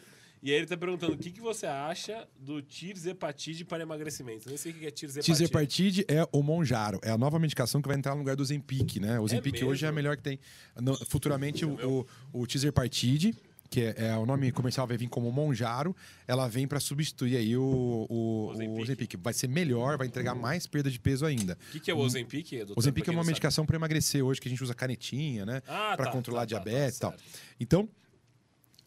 E 0.42 0.50
aí 0.50 0.56
ele 0.56 0.66
tá 0.66 0.76
perguntando 0.76 1.12
o 1.12 1.18
que, 1.18 1.30
que 1.30 1.40
você 1.40 1.66
acha 1.66 2.26
do 2.38 2.62
tirzepatide 2.62 3.64
para 3.64 3.82
emagrecimento. 3.82 4.46
Eu 4.46 4.50
nem 4.50 4.56
sei 4.56 4.72
o 4.72 4.74
que 4.74 4.86
é 4.86 4.90
tirzepatide. 4.90 5.36
Tirzepatide 5.36 6.04
é 6.08 6.26
o 6.32 6.42
Monjaro. 6.42 6.98
É 7.02 7.10
a 7.10 7.18
nova 7.18 7.38
medicação 7.38 7.82
que 7.82 7.88
vai 7.88 7.96
entrar 7.96 8.14
no 8.14 8.20
lugar 8.20 8.36
do 8.36 8.44
Zempic, 8.44 8.96
né? 8.96 9.20
O 9.20 9.28
Zempic 9.28 9.54
mesmo? 9.54 9.68
hoje 9.68 9.84
é 9.84 9.88
a 9.88 9.92
melhor 9.92 10.16
que 10.16 10.22
tem. 10.22 10.38
No- 10.80 10.96
futuramente, 11.06 11.64
o, 11.66 12.06
o, 12.32 12.40
o 12.40 12.46
Tirzepatide, 12.46 13.34
que 13.68 13.82
é, 13.82 13.94
é, 13.98 14.16
o 14.16 14.24
nome 14.24 14.50
comercial 14.50 14.86
vai 14.86 14.96
vir 14.96 15.08
como 15.08 15.30
Monjaro, 15.30 15.94
ela 16.26 16.48
vem 16.48 16.66
para 16.66 16.80
substituir 16.80 17.36
aí 17.36 17.56
o, 17.56 18.06
o, 18.08 18.52
o 18.56 18.80
Ozempic. 18.80 19.16
Vai 19.18 19.34
ser 19.34 19.46
melhor, 19.48 19.98
vai 19.98 20.06
entregar 20.06 20.34
mais 20.34 20.66
perda 20.66 20.90
de 20.90 20.98
peso 20.98 21.26
ainda. 21.26 21.56
O 21.68 21.72
que, 21.72 21.80
que 21.80 21.90
é 21.90 21.94
o 21.94 21.98
Ozempic? 21.98 22.50
doutor? 22.50 22.74
O 22.76 22.78
Ozempic 22.80 23.06
é 23.06 23.10
uma 23.10 23.24
medicação 23.24 23.66
para 23.66 23.76
emagrecer 23.76 24.24
hoje, 24.24 24.40
que 24.40 24.48
a 24.48 24.50
gente 24.50 24.62
usa 24.64 24.74
canetinha, 24.74 25.44
né? 25.44 25.62
Ah, 25.68 25.92
para 25.96 26.06
tá, 26.06 26.12
controlar 26.12 26.46
tá, 26.46 26.46
tá, 26.46 26.56
tá, 26.56 26.64
diabetes 26.64 26.96
e 26.96 27.00
tal. 27.00 27.14
Então, 27.60 27.88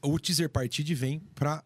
o 0.03 0.19
Tirzepatide 0.19 0.93
vem 0.93 1.19
para 1.33 1.63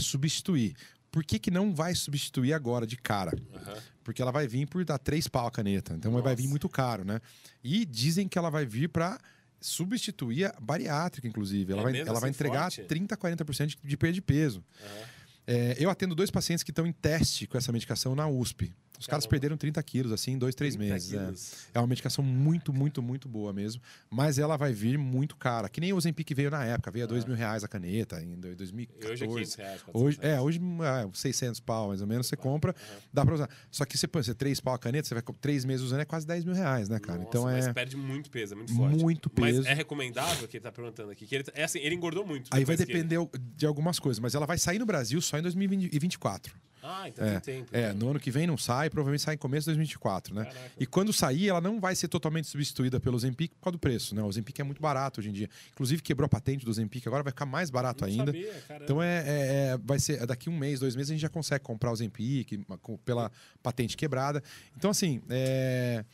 substituir. 0.00 0.74
Por 1.10 1.22
que, 1.24 1.38
que 1.38 1.50
não 1.50 1.74
vai 1.74 1.94
substituir 1.94 2.52
agora 2.52 2.86
de 2.86 2.96
cara? 2.96 3.32
Aham. 3.54 3.76
Porque 4.02 4.20
ela 4.20 4.32
vai 4.32 4.46
vir 4.48 4.66
por 4.66 4.84
dar 4.84 4.98
três 4.98 5.28
pau 5.28 5.46
a 5.46 5.50
caneta. 5.50 5.94
Então 5.94 6.10
vai 6.20 6.34
vir 6.36 6.48
muito 6.48 6.68
caro, 6.68 7.04
né? 7.04 7.20
E 7.62 7.84
dizem 7.84 8.28
que 8.28 8.36
ela 8.36 8.50
vai 8.50 8.66
vir 8.66 8.88
para 8.88 9.18
substituir 9.60 10.44
a 10.46 10.54
bariátrica, 10.60 11.26
inclusive. 11.26 11.72
Ela 11.72 11.82
É 11.82 11.84
vai, 11.84 12.00
ela 12.00 12.20
vai 12.20 12.30
assim, 12.30 12.36
entregar 12.36 12.62
forte? 12.70 12.82
30, 12.84 13.16
40% 13.16 13.66
de, 13.66 13.76
de 13.82 13.96
perda 13.96 14.12
de 14.14 14.20
peso. 14.22 14.62
Aham. 14.82 15.14
É, 15.46 15.76
eu 15.78 15.90
atendo 15.90 16.14
dois 16.14 16.30
pacientes 16.30 16.62
que 16.62 16.70
estão 16.70 16.86
em 16.86 16.92
teste 16.92 17.46
com 17.46 17.56
essa 17.58 17.70
medicação 17.70 18.14
na 18.14 18.26
USP. 18.26 18.72
Os 18.98 19.06
caras 19.08 19.24
Caramba. 19.24 19.30
perderam 19.30 19.56
30 19.56 19.82
quilos, 19.82 20.12
assim, 20.12 20.32
em 20.32 20.38
dois, 20.38 20.54
três 20.54 20.76
30 20.76 20.92
meses. 20.94 21.12
é. 21.12 21.18
quilos. 21.18 21.52
É 21.74 21.78
uma 21.80 21.86
medicação 21.86 22.24
muito, 22.24 22.72
muito, 22.72 23.02
muito 23.02 23.28
boa 23.28 23.52
mesmo. 23.52 23.82
Mas 24.08 24.38
ela 24.38 24.56
vai 24.56 24.72
vir 24.72 24.96
muito 24.96 25.36
cara. 25.36 25.68
Que 25.68 25.80
nem 25.80 25.92
o 25.92 26.00
Zempic 26.00 26.32
veio 26.32 26.50
na 26.50 26.64
época. 26.64 26.90
Veio 26.92 27.04
a 27.04 27.08
dois 27.08 27.24
mil 27.24 27.34
reais 27.34 27.64
a 27.64 27.68
caneta 27.68 28.22
em 28.22 28.36
do- 28.36 28.48
E 28.48 28.54
2014. 28.54 29.12
hoje 29.12 29.24
é 29.24 29.26
500 29.26 29.54
reais. 29.56 29.82
400 29.82 30.02
Hoje, 30.02 30.18
é, 30.22 30.26
reais. 30.28 30.42
hoje 30.44 30.60
é, 30.60 31.10
600 31.12 31.60
pau, 31.60 31.88
mais 31.88 32.00
ou 32.00 32.06
menos, 32.06 32.26
você 32.28 32.36
compra, 32.36 32.74
dá 33.12 33.24
pra 33.24 33.34
usar. 33.34 33.48
Só 33.70 33.84
que 33.84 33.98
você 33.98 34.06
põe 34.06 34.22
você 34.22 34.34
três 34.34 34.60
pau 34.60 34.74
a 34.74 34.78
caneta, 34.78 35.08
você 35.08 35.14
vai 35.14 35.22
três 35.40 35.64
meses 35.64 35.84
usando, 35.84 36.00
é 36.00 36.04
quase 36.04 36.26
10 36.26 36.44
mil 36.44 36.54
reais, 36.54 36.88
né, 36.88 36.98
cara? 37.00 37.18
Nossa, 37.18 37.28
então 37.28 37.42
mas 37.44 37.66
é. 37.66 37.72
perde 37.72 37.96
muito 37.96 38.30
peso, 38.30 38.54
é 38.54 38.56
muito 38.56 38.72
forte. 38.74 39.02
Muito 39.02 39.28
peso. 39.28 39.58
Mas 39.58 39.66
é 39.66 39.74
recomendável 39.74 40.46
que 40.46 40.56
ele 40.56 40.62
tá 40.62 40.70
perguntando 40.72 41.10
aqui. 41.10 41.26
Que 41.26 41.34
ele, 41.34 41.44
é 41.54 41.64
assim, 41.64 41.80
ele 41.80 41.94
engordou 41.96 42.24
muito. 42.24 42.48
Aí 42.52 42.64
vai 42.64 42.76
que 42.76 42.82
ele- 42.82 42.92
depender 42.92 43.18
de 43.56 43.66
algumas 43.66 43.98
coisas, 43.98 44.20
mas 44.20 44.34
ela 44.36 44.46
vai 44.46 44.56
sair 44.56 44.78
no 44.78 44.86
Brasil 44.86 45.20
só 45.20 45.36
em 45.38 45.42
2024. 45.42 46.54
Ah, 46.86 47.08
então 47.08 47.26
É, 47.26 47.40
tem 47.40 47.60
tempo. 47.60 47.70
é, 47.74 47.86
então. 47.86 47.94
no 47.98 48.10
ano 48.10 48.20
que 48.20 48.30
vem 48.30 48.46
não 48.46 48.58
sai, 48.58 48.90
provavelmente 48.90 49.22
sai 49.22 49.34
em 49.36 49.38
começo 49.38 49.62
de 49.64 49.70
2024, 49.70 50.34
né? 50.34 50.44
Caraca. 50.44 50.70
E 50.78 50.84
quando 50.84 51.14
sair, 51.14 51.48
ela 51.48 51.60
não 51.60 51.80
vai 51.80 51.94
ser 51.96 52.08
totalmente 52.08 52.46
substituída 52.46 53.00
pelo 53.00 53.18
Zempic 53.18 53.52
por 53.54 53.64
causa 53.64 53.72
do 53.72 53.78
preço, 53.80 54.14
né? 54.14 54.22
O 54.22 54.30
Zempic 54.30 54.58
é 54.60 54.62
muito 54.64 54.82
barato 54.82 55.20
hoje 55.20 55.30
em 55.30 55.32
dia. 55.32 55.48
Inclusive 55.72 56.02
quebrou 56.02 56.26
a 56.26 56.28
patente 56.28 56.62
do 56.64 56.72
Zempic, 56.72 57.06
agora 57.06 57.22
vai 57.22 57.30
ficar 57.32 57.46
mais 57.46 57.70
barato 57.70 58.02
Não 58.04 58.10
ainda. 58.10 58.26
sabia. 58.26 58.62
Então 58.82 59.02
é, 59.02 59.16
é- 59.26 59.66
é- 59.72 59.78
vai 59.82 59.98
ser 59.98 60.26
daqui 60.26 60.50
um 60.50 60.58
mês, 60.58 60.78
dois 60.80 60.94
meses 60.94 61.10
a 61.10 61.14
gente 61.14 61.22
já 61.22 61.28
consegue 61.30 61.64
comprar 61.64 61.90
o 61.90 61.96
Zempic 61.96 62.48
pela 63.04 63.32
patente 63.62 63.96
quebrada. 63.96 64.42
Então 64.76 64.90
assim, 64.90 65.22
é, 65.30 66.04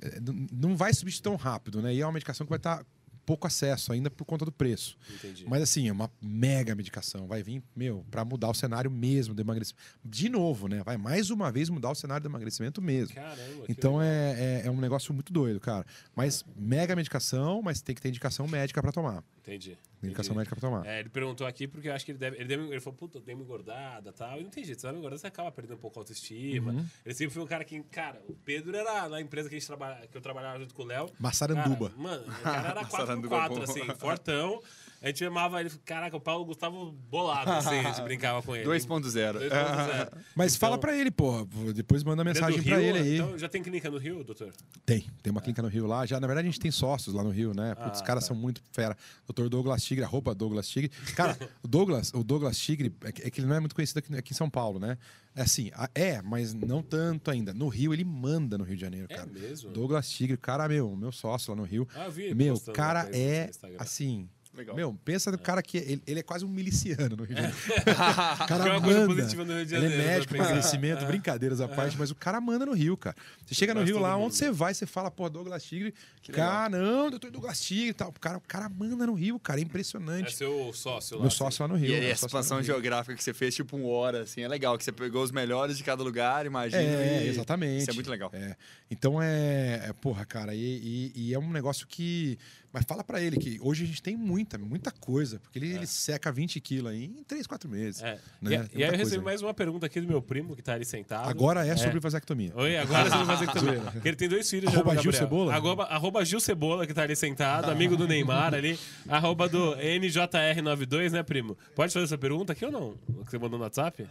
é, 0.00 0.18
não 0.52 0.76
vai 0.76 0.94
substituir 0.94 1.24
tão 1.24 1.36
rápido, 1.36 1.82
né? 1.82 1.92
E 1.92 2.00
é 2.00 2.06
uma 2.06 2.12
medicação 2.12 2.46
que 2.46 2.50
vai 2.50 2.58
estar 2.58 2.84
pouco 3.30 3.46
acesso 3.46 3.92
ainda 3.92 4.10
por 4.10 4.24
conta 4.24 4.44
do 4.44 4.50
preço. 4.50 4.98
Entendi. 5.08 5.46
Mas 5.48 5.62
assim, 5.62 5.86
é 5.86 5.92
uma 5.92 6.10
mega 6.20 6.74
medicação. 6.74 7.28
Vai 7.28 7.44
vir, 7.44 7.62
meu, 7.76 8.04
para 8.10 8.24
mudar 8.24 8.50
o 8.50 8.54
cenário 8.54 8.90
mesmo 8.90 9.32
do 9.32 9.40
emagrecimento. 9.40 9.80
De 10.04 10.28
novo, 10.28 10.66
né? 10.66 10.82
Vai 10.84 10.96
mais 10.96 11.30
uma 11.30 11.52
vez 11.52 11.68
mudar 11.68 11.90
o 11.90 11.94
cenário 11.94 12.24
do 12.24 12.28
emagrecimento 12.28 12.82
mesmo. 12.82 13.14
Caramba. 13.14 13.66
Então 13.68 14.02
é, 14.02 14.62
é, 14.64 14.66
é 14.66 14.70
um 14.70 14.80
negócio 14.80 15.14
muito 15.14 15.32
doido, 15.32 15.60
cara. 15.60 15.86
Mas 16.12 16.44
mega 16.56 16.96
medicação, 16.96 17.62
mas 17.62 17.80
tem 17.80 17.94
que 17.94 18.02
ter 18.02 18.08
indicação 18.08 18.48
médica 18.48 18.82
para 18.82 18.90
tomar. 18.90 19.22
Entendi. 19.42 19.78
Indicação 20.02 20.32
entendi. 20.32 20.38
médica 20.38 20.56
para 20.56 20.68
tomar. 20.68 20.86
É, 20.86 21.00
ele 21.00 21.08
perguntou 21.08 21.46
aqui 21.46 21.66
porque 21.66 21.88
eu 21.88 21.92
acho 21.92 22.04
que 22.04 22.12
ele 22.12 22.18
deve. 22.18 22.36
Ele, 22.36 22.44
deve, 22.44 22.62
ele 22.64 22.80
falou, 22.80 22.96
puta, 22.96 23.18
eu 23.18 23.22
dei 23.22 23.34
uma 23.34 23.42
engordada 23.42 24.10
e 24.10 24.12
tal. 24.12 24.40
E 24.40 24.44
não 24.44 24.50
tem 24.50 24.64
jeito, 24.64 24.80
você 24.80 24.86
dá 24.86 24.92
uma 24.92 24.98
engordada, 24.98 25.20
você 25.20 25.26
acaba 25.26 25.50
perdendo 25.50 25.76
um 25.76 25.80
pouco 25.80 25.98
a 25.98 26.02
autoestima. 26.02 26.72
Uhum. 26.72 26.86
Ele 27.04 27.14
sempre 27.14 27.34
foi 27.34 27.42
um 27.42 27.46
cara 27.46 27.64
que, 27.64 27.82
cara, 27.84 28.22
o 28.28 28.34
Pedro 28.34 28.76
era 28.76 29.08
na 29.08 29.20
empresa 29.20 29.48
que, 29.48 29.54
a 29.54 29.58
gente 29.58 29.66
trabalha, 29.66 30.06
que 30.06 30.16
eu 30.16 30.20
trabalhava 30.20 30.58
junto 30.58 30.74
com 30.74 30.82
o 30.82 30.86
Léo. 30.86 31.10
Massaranduba. 31.18 31.90
Cara, 31.90 32.02
mano, 32.02 32.24
o 32.24 32.42
cara 32.42 32.68
era 32.68 32.82
Massaranduba 32.84 33.48
4x4, 33.48 33.60
é 33.60 33.62
assim, 33.62 33.98
fortão. 33.98 34.62
A 35.02 35.06
gente 35.06 35.18
chamava 35.20 35.58
ele, 35.60 35.70
caraca, 35.84 36.14
o 36.14 36.20
Paulo 36.20 36.44
Gustavo 36.44 36.92
bolado, 36.92 37.50
assim, 37.50 37.78
a 37.78 37.82
gente 37.84 38.02
brincava 38.04 38.42
com 38.42 38.54
ele. 38.54 38.66
2.0. 38.66 39.38
2.0. 39.38 40.12
Mas 40.36 40.54
Então, 40.54 40.60
fala 40.68 40.76
para 40.78 40.94
ele, 40.94 41.10
pô. 41.10 41.46
Depois 41.74 42.04
manda 42.04 42.20
é 42.20 42.24
mensagem 42.26 42.62
para 42.62 42.76
Rio, 42.78 42.86
ele 42.96 42.98
aí. 42.98 43.14
Então, 43.16 43.38
já 43.38 43.48
tem 43.48 43.62
clínica 43.62 43.90
no 43.90 43.96
Rio, 43.96 44.22
doutor? 44.22 44.52
Tem, 44.84 45.06
tem 45.22 45.30
uma 45.30 45.40
clínica 45.40 45.62
no 45.62 45.68
Rio 45.68 45.86
lá. 45.86 46.04
Já, 46.04 46.20
na 46.20 46.26
verdade, 46.26 46.46
a 46.48 46.50
gente 46.50 46.60
tem 46.60 46.70
sócios 46.70 47.14
lá 47.14 47.24
no 47.24 47.30
Rio, 47.30 47.54
né? 47.54 47.74
Putz, 47.76 47.96
os 47.96 48.02
Ah, 48.02 48.04
caras 48.04 48.24
tá. 48.24 48.28
são 48.28 48.36
muito 48.36 48.60
fera. 48.72 48.94
Doutor 49.26 49.48
Douglas 49.48 49.82
Tigre, 49.82 50.04
arroba 50.04 50.34
Douglas 50.34 50.68
Tigre. 50.68 50.90
Cara, 51.16 51.34
o 51.62 51.68
Douglas, 51.68 52.12
o 52.12 52.22
Douglas 52.22 52.58
Tigre, 52.58 52.94
é 53.02 53.10
que, 53.12 53.22
é 53.22 53.30
que 53.30 53.40
ele 53.40 53.46
não 53.46 53.56
é 53.56 53.60
muito 53.60 53.74
conhecido 53.74 54.00
aqui, 54.00 54.14
aqui 54.14 54.32
em 54.34 54.36
São 54.36 54.50
Paulo, 54.50 54.78
né? 54.78 54.98
É 55.34 55.42
assim, 55.42 55.70
é, 55.94 56.20
mas 56.20 56.52
não 56.52 56.82
tanto 56.82 57.30
ainda. 57.30 57.54
No 57.54 57.68
Rio, 57.68 57.94
ele 57.94 58.04
manda 58.04 58.58
no 58.58 58.64
Rio 58.64 58.74
de 58.74 58.82
Janeiro, 58.82 59.06
É 59.08 59.16
cara. 59.16 59.30
mesmo? 59.30 59.70
Douglas 59.70 60.10
Tigre, 60.10 60.36
cara, 60.36 60.68
meu, 60.68 60.94
meu 60.94 61.10
sócio 61.10 61.52
lá 61.52 61.56
no 61.56 61.64
Rio. 61.64 61.88
Ah, 61.94 62.04
eu 62.04 62.10
vi 62.10 62.34
meu, 62.34 62.60
cara 62.74 63.08
é 63.16 63.48
assim. 63.78 64.28
Legal. 64.52 64.74
Meu, 64.74 64.92
pensa 65.04 65.30
no 65.30 65.38
cara 65.38 65.62
que 65.62 65.78
ele, 65.78 66.02
ele 66.06 66.20
é 66.20 66.22
quase 66.24 66.44
um 66.44 66.48
miliciano 66.48 67.16
no 67.16 67.22
Rio 67.22 67.36
de 67.36 67.40
Janeiro. 67.42 67.56
O 68.42 68.46
cara 68.48 68.68
é 68.68 68.72
uma 68.72 68.80
coisa 68.80 69.00
manda. 69.00 69.14
positiva 69.14 69.44
no 69.44 69.54
Rio 69.54 69.64
de 69.66 69.74
Ele 69.76 69.86
é 69.86 69.88
Janeiro, 69.90 70.10
médico, 70.12 70.32
pensar. 70.32 70.44
emagrecimento, 70.46 71.06
brincadeiras 71.06 71.60
à 71.60 71.68
parte, 71.68 71.96
mas 71.96 72.10
o 72.10 72.14
cara 72.16 72.40
manda 72.40 72.66
no 72.66 72.72
Rio, 72.72 72.96
cara. 72.96 73.14
Você 73.46 73.54
chega 73.54 73.72
no 73.72 73.82
Rio 73.84 73.98
lá, 74.00 74.14
mundo. 74.16 74.26
onde 74.26 74.34
você 74.34 74.50
vai, 74.50 74.74
você 74.74 74.86
fala, 74.86 75.08
pô, 75.10 75.30
Douglas 75.30 75.62
Tigre. 75.62 75.94
Cara, 76.32 76.68
não, 76.68 77.10
doutor 77.10 77.30
Douglas 77.30 77.60
Tigre 77.60 77.90
e 77.90 77.94
tal. 77.94 78.08
O 78.08 78.12
cara, 78.20 78.38
o 78.38 78.40
cara 78.40 78.68
manda 78.68 79.06
no 79.06 79.14
Rio, 79.14 79.38
cara, 79.38 79.60
é 79.60 79.62
É 79.62 79.64
impressionante. 79.64 80.34
seu 80.34 80.72
sócio 80.72 81.16
lá. 81.16 81.22
Meu 81.22 81.28
assim. 81.28 81.36
sócio 81.36 81.62
lá 81.62 81.68
no 81.68 81.76
Rio. 81.76 81.94
E 81.94 82.00
no 82.00 82.06
expansão 82.08 82.60
geográfica 82.62 83.14
que 83.14 83.22
você 83.22 83.32
fez, 83.32 83.54
tipo, 83.54 83.76
um 83.76 83.86
hora, 83.86 84.22
assim, 84.22 84.42
é 84.42 84.48
legal, 84.48 84.76
que 84.76 84.82
você 84.84 84.90
pegou 84.92 85.22
os 85.22 85.30
melhores 85.30 85.76
de 85.78 85.84
cada 85.84 86.02
lugar, 86.02 86.44
imagina. 86.44 86.82
É, 86.82 87.24
e- 87.24 87.28
exatamente. 87.28 87.82
Isso 87.82 87.90
é 87.90 87.94
muito 87.94 88.10
legal. 88.10 88.30
É. 88.32 88.56
Então 88.90 89.22
é, 89.22 89.84
é, 89.88 89.92
porra, 89.92 90.24
cara, 90.24 90.54
e, 90.54 90.60
e- 90.60 91.28
e 91.28 91.34
é 91.34 91.38
um 91.38 91.50
negócio 91.50 91.86
que. 91.86 92.36
Mas 92.72 92.84
fala 92.84 93.02
pra 93.02 93.20
ele 93.20 93.36
que 93.36 93.58
hoje 93.60 93.82
a 93.82 93.86
gente 93.86 94.00
tem 94.00 94.16
muita, 94.16 94.56
muita 94.56 94.92
coisa, 94.92 95.40
porque 95.40 95.58
ele, 95.58 95.74
ele 95.74 95.86
seca 95.86 96.30
20 96.30 96.60
quilos 96.60 96.92
aí 96.92 97.04
em 97.04 97.24
3, 97.24 97.46
4 97.46 97.68
meses. 97.68 98.00
É. 98.00 98.18
Né? 98.40 98.54
E, 98.54 98.68
Tem 98.68 98.80
e 98.80 98.84
aí 98.84 98.90
eu 98.90 98.96
recebi 98.96 99.16
aí. 99.18 99.24
mais 99.24 99.42
uma 99.42 99.52
pergunta 99.52 99.86
aqui 99.86 100.00
do 100.00 100.06
meu 100.06 100.22
primo, 100.22 100.54
que 100.54 100.62
tá 100.62 100.74
ali 100.74 100.84
sentado. 100.84 101.28
Agora 101.28 101.66
é 101.66 101.76
sobre 101.76 101.98
vasectomia. 101.98 102.52
Oi, 102.54 102.76
agora 102.76 103.10
fazer 103.10 103.46
também. 103.52 103.80
Porque 103.80 104.08
ele 104.08 104.16
tem 104.16 104.28
dois 104.28 104.48
filhos. 104.48 104.72
Arroba 104.72 104.94
já, 104.94 105.02
Gil 105.02 105.10
Gabriel. 105.10 105.28
Cebola? 105.28 105.54
Arroba, 105.54 105.84
arroba 105.84 106.24
Gil 106.24 106.38
Cebola, 106.40 106.86
que 106.86 106.94
tá 106.94 107.02
ali 107.02 107.16
sentado, 107.16 107.70
amigo 107.70 107.96
do 107.96 108.06
Neymar 108.06 108.54
ali. 108.54 108.78
Arroba 109.08 109.48
do 109.48 109.74
NJR92, 109.76 111.10
né, 111.10 111.22
primo? 111.24 111.58
Pode 111.74 111.92
fazer 111.92 112.04
essa 112.04 112.18
pergunta 112.18 112.52
aqui 112.52 112.64
ou 112.64 112.70
não? 112.70 112.94
Que 113.24 113.30
você 113.32 113.38
mandou 113.38 113.58
no 113.58 113.64
WhatsApp? 113.64 114.06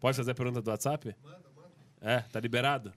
Pode 0.00 0.16
fazer 0.16 0.32
a 0.32 0.34
pergunta 0.34 0.60
do 0.60 0.70
WhatsApp? 0.70 1.14
É, 2.00 2.20
tá 2.20 2.40
liberado? 2.40 2.92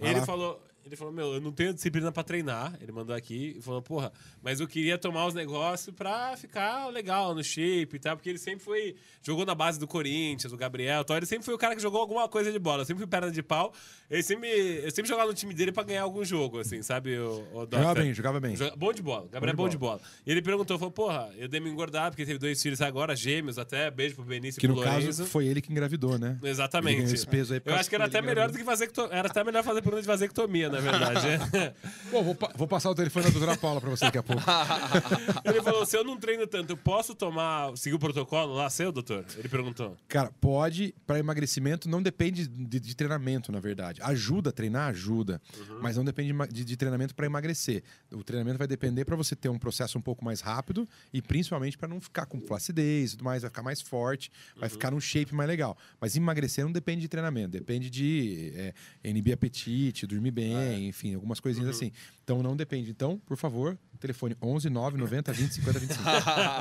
Ele 0.00 0.20
lá. 0.20 0.26
falou, 0.26 0.62
Ele 0.86 0.96
falou, 0.96 1.12
meu, 1.12 1.34
eu 1.34 1.40
não 1.40 1.50
tenho 1.50 1.72
disciplina 1.72 2.12
pra 2.12 2.22
treinar. 2.22 2.76
Ele 2.80 2.92
mandou 2.92 3.16
aqui 3.16 3.56
e 3.58 3.62
falou, 3.62 3.80
porra, 3.80 4.12
mas 4.42 4.60
eu 4.60 4.68
queria 4.68 4.98
tomar 4.98 5.26
os 5.26 5.32
negócios 5.32 5.94
pra 5.94 6.36
ficar 6.36 6.88
legal 6.88 7.34
no 7.34 7.42
shape 7.42 7.96
e 7.96 7.98
tal, 7.98 8.16
porque 8.16 8.28
ele 8.28 8.38
sempre 8.38 8.62
foi. 8.62 8.94
Jogou 9.22 9.46
na 9.46 9.54
base 9.54 9.78
do 9.80 9.86
Corinthians, 9.86 10.50
do 10.52 10.58
Gabriel 10.58 11.02
tal. 11.04 11.16
Ele 11.16 11.26
sempre 11.26 11.44
foi 11.44 11.54
o 11.54 11.58
cara 11.58 11.74
que 11.74 11.80
jogou 11.80 12.00
alguma 12.00 12.28
coisa 12.28 12.52
de 12.52 12.58
bola. 12.58 12.82
Eu 12.82 12.84
sempre 12.84 13.02
fui 13.02 13.06
perna 13.06 13.30
de 13.30 13.42
pau. 13.42 13.72
Ele 14.10 14.22
sempre, 14.22 14.48
eu 14.84 14.90
sempre 14.90 15.08
jogava 15.08 15.28
no 15.28 15.34
time 15.34 15.54
dele 15.54 15.72
pra 15.72 15.82
ganhar 15.82 16.02
algum 16.02 16.24
jogo, 16.24 16.58
assim, 16.58 16.82
sabe? 16.82 17.16
O, 17.18 17.46
o 17.54 17.60
jogava 17.60 17.94
bem, 17.94 18.14
jogava 18.14 18.40
bem. 18.40 18.54
Joga, 18.54 18.76
bom 18.76 18.92
de 18.92 19.02
bola. 19.02 19.26
Gabriel 19.30 19.56
bom 19.56 19.62
é 19.62 19.66
bom 19.66 19.70
de 19.70 19.78
bola. 19.78 20.00
E 20.26 20.30
ele 20.30 20.42
perguntou, 20.42 20.78
falou, 20.78 20.92
porra, 20.92 21.30
eu 21.38 21.48
dei 21.48 21.60
me 21.60 21.70
engordar, 21.70 22.10
porque 22.10 22.26
teve 22.26 22.38
dois 22.38 22.62
filhos 22.62 22.82
agora, 22.82 23.16
gêmeos 23.16 23.58
até. 23.58 23.90
Beijo 23.90 24.16
pro 24.16 24.24
Benício 24.24 24.60
que 24.60 24.66
e 24.66 24.68
pro 24.68 24.76
no 24.76 24.82
caso 24.82 25.24
foi 25.24 25.46
ele 25.46 25.62
que 25.62 25.72
engravidou, 25.72 26.18
né? 26.18 26.38
Exatamente. 26.42 27.14
Esse 27.14 27.26
peso 27.26 27.54
aí 27.54 27.62
eu 27.64 27.74
acho 27.74 27.88
que 27.88 27.94
era 27.94 28.04
até 28.04 28.20
melhor 28.20 28.50
do 28.50 28.58
que 28.58 28.64
fazer 28.64 28.90
era 29.10 29.28
até 29.28 29.42
melhor 29.42 29.62
fazer 29.64 29.80
pergunta 29.80 30.02
de 30.02 30.08
vasectomia, 30.08 30.68
na 30.74 30.80
verdade. 30.80 31.74
Bom, 32.10 32.22
vou, 32.22 32.36
vou, 32.54 32.68
passar 32.68 32.90
o 32.90 32.94
telefone 32.94 33.26
da 33.26 33.30
doutora 33.30 33.56
Paula 33.56 33.80
pra 33.80 33.90
você 33.90 34.04
daqui 34.04 34.18
a 34.18 34.22
pouco. 34.22 34.42
Ele 35.44 35.62
falou: 35.62 35.86
se 35.86 35.96
eu 35.96 36.04
não 36.04 36.16
treino 36.16 36.46
tanto, 36.46 36.70
eu 36.70 36.76
posso 36.76 37.14
tomar, 37.14 37.76
seguir 37.76 37.94
o 37.94 37.98
protocolo 37.98 38.54
lá, 38.54 38.68
seu, 38.70 38.92
doutor? 38.92 39.24
Ele 39.36 39.48
perguntou. 39.48 39.96
Cara, 40.08 40.30
pode, 40.40 40.94
para 41.06 41.18
emagrecimento, 41.18 41.88
não 41.88 42.02
depende 42.02 42.46
de, 42.46 42.80
de, 42.80 42.94
treinamento, 42.94 43.50
na 43.50 43.60
verdade. 43.60 44.00
Ajuda 44.02 44.50
a 44.50 44.52
treinar, 44.52 44.90
ajuda. 44.90 45.40
Uhum. 45.56 45.78
Mas 45.80 45.96
não 45.96 46.04
depende 46.04 46.32
de, 46.52 46.64
de 46.64 46.76
treinamento 46.76 47.14
para 47.14 47.26
emagrecer. 47.26 47.82
O 48.10 48.22
treinamento 48.22 48.58
vai 48.58 48.66
depender 48.66 49.04
para 49.04 49.16
você 49.16 49.34
ter 49.34 49.48
um 49.48 49.58
processo 49.58 49.98
um 49.98 50.02
pouco 50.02 50.24
mais 50.24 50.40
rápido 50.40 50.88
e 51.12 51.20
principalmente 51.20 51.76
para 51.76 51.88
não 51.88 52.00
ficar 52.00 52.26
com 52.26 52.40
flacidez 52.40 53.12
e 53.12 53.16
tudo 53.16 53.24
mais, 53.24 53.42
vai 53.42 53.50
ficar 53.50 53.62
mais 53.62 53.80
forte, 53.80 54.30
vai 54.56 54.68
uhum. 54.68 54.72
ficar 54.72 54.90
num 54.90 55.00
shape 55.00 55.34
mais 55.34 55.48
legal. 55.48 55.76
Mas 56.00 56.16
emagrecer 56.16 56.64
não 56.64 56.72
depende 56.72 57.02
de 57.02 57.08
treinamento, 57.08 57.50
depende 57.50 57.90
de 57.90 58.52
é, 58.54 58.74
inibir 59.04 59.34
apetite, 59.34 60.06
dormir 60.06 60.30
bem, 60.30 60.56
é. 60.64 60.78
enfim, 60.78 61.14
algumas 61.14 61.40
coisinhas 61.40 61.68
uhum. 61.68 61.74
assim. 61.74 61.92
Então 62.22 62.42
não 62.42 62.56
depende. 62.56 62.90
Então, 62.90 63.18
por 63.26 63.36
favor, 63.36 63.78
telefone 64.04 64.36
11 64.42 64.68
9 64.68 64.98
90 64.98 65.32
20 65.32 65.54
50 65.54 65.78
25. 65.78 66.02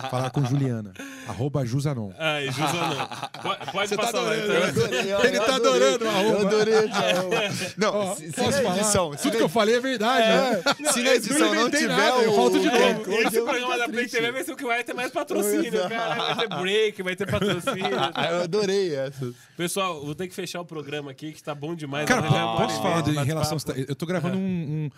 Falar 0.09 0.29
com 0.29 0.45
Juliana. 0.45 0.93
Arroba 1.27 1.65
Jusanon. 1.65 2.11
Ai, 2.17 2.45
Jusanon. 2.47 3.07
Pode, 3.43 3.71
pode 3.71 3.89
Você 3.89 3.97
tá 3.97 4.03
passar 4.03 4.13
tá 4.13 4.19
adorando, 4.19 4.53
lá, 4.53 4.69
então. 4.69 4.83
Adorei, 4.85 5.27
Ele 5.27 5.39
tá 5.39 5.55
adorando 5.55 6.05
o 6.05 6.07
arroba. 6.07 6.29
Eu 6.29 6.47
adorei 6.47 6.73
essa 6.75 7.73
Não, 7.77 8.11
oh, 8.11 8.15
se, 8.15 8.31
posso 8.31 8.51
se 8.53 8.63
falar? 8.63 8.77
edição. 8.77 9.09
Tudo 9.09 9.19
se 9.19 9.31
que 9.31 9.41
eu 9.41 9.49
falei 9.49 9.75
é 9.75 9.79
verdade. 9.81 10.27
É. 10.27 10.83
Né? 10.83 10.91
Se 10.91 11.03
na 11.03 11.15
edição 11.15 11.53
não, 11.53 11.63
não 11.63 11.69
tiver 11.69 11.87
nada, 11.87 12.19
o... 12.19 12.21
eu 12.21 12.35
falto 12.35 12.59
de 12.59 12.65
novo. 12.65 13.11
Esse 13.11 13.41
programa 13.41 13.77
da 13.77 13.89
Play 13.89 14.07
TV 14.07 14.31
vai 14.31 14.43
ser 14.43 14.51
o 14.53 14.55
que 14.55 14.63
vai 14.63 14.83
ter 14.83 14.93
mais 14.93 15.11
patrocínio, 15.11 15.89
cara. 15.89 16.33
Vai 16.33 16.47
ter 16.47 16.55
break, 16.55 17.03
vai 17.03 17.15
ter 17.15 17.29
patrocínio. 17.29 17.85
eu 18.31 18.43
adorei 18.43 18.95
essa. 18.95 19.33
Pessoal, 19.57 20.05
vou 20.05 20.15
ter 20.15 20.27
que 20.27 20.35
fechar 20.35 20.61
o 20.61 20.65
programa 20.65 21.11
aqui, 21.11 21.33
que 21.33 21.43
tá 21.43 21.53
bom 21.53 21.75
demais. 21.75 22.07
Cara, 22.07 22.21
posso 22.55 22.81
falar 22.81 23.07
em 23.07 23.25
relação... 23.25 23.57
Eu 23.87 23.95
tô 23.95 24.05
gravando 24.05 24.37
um 24.37 24.89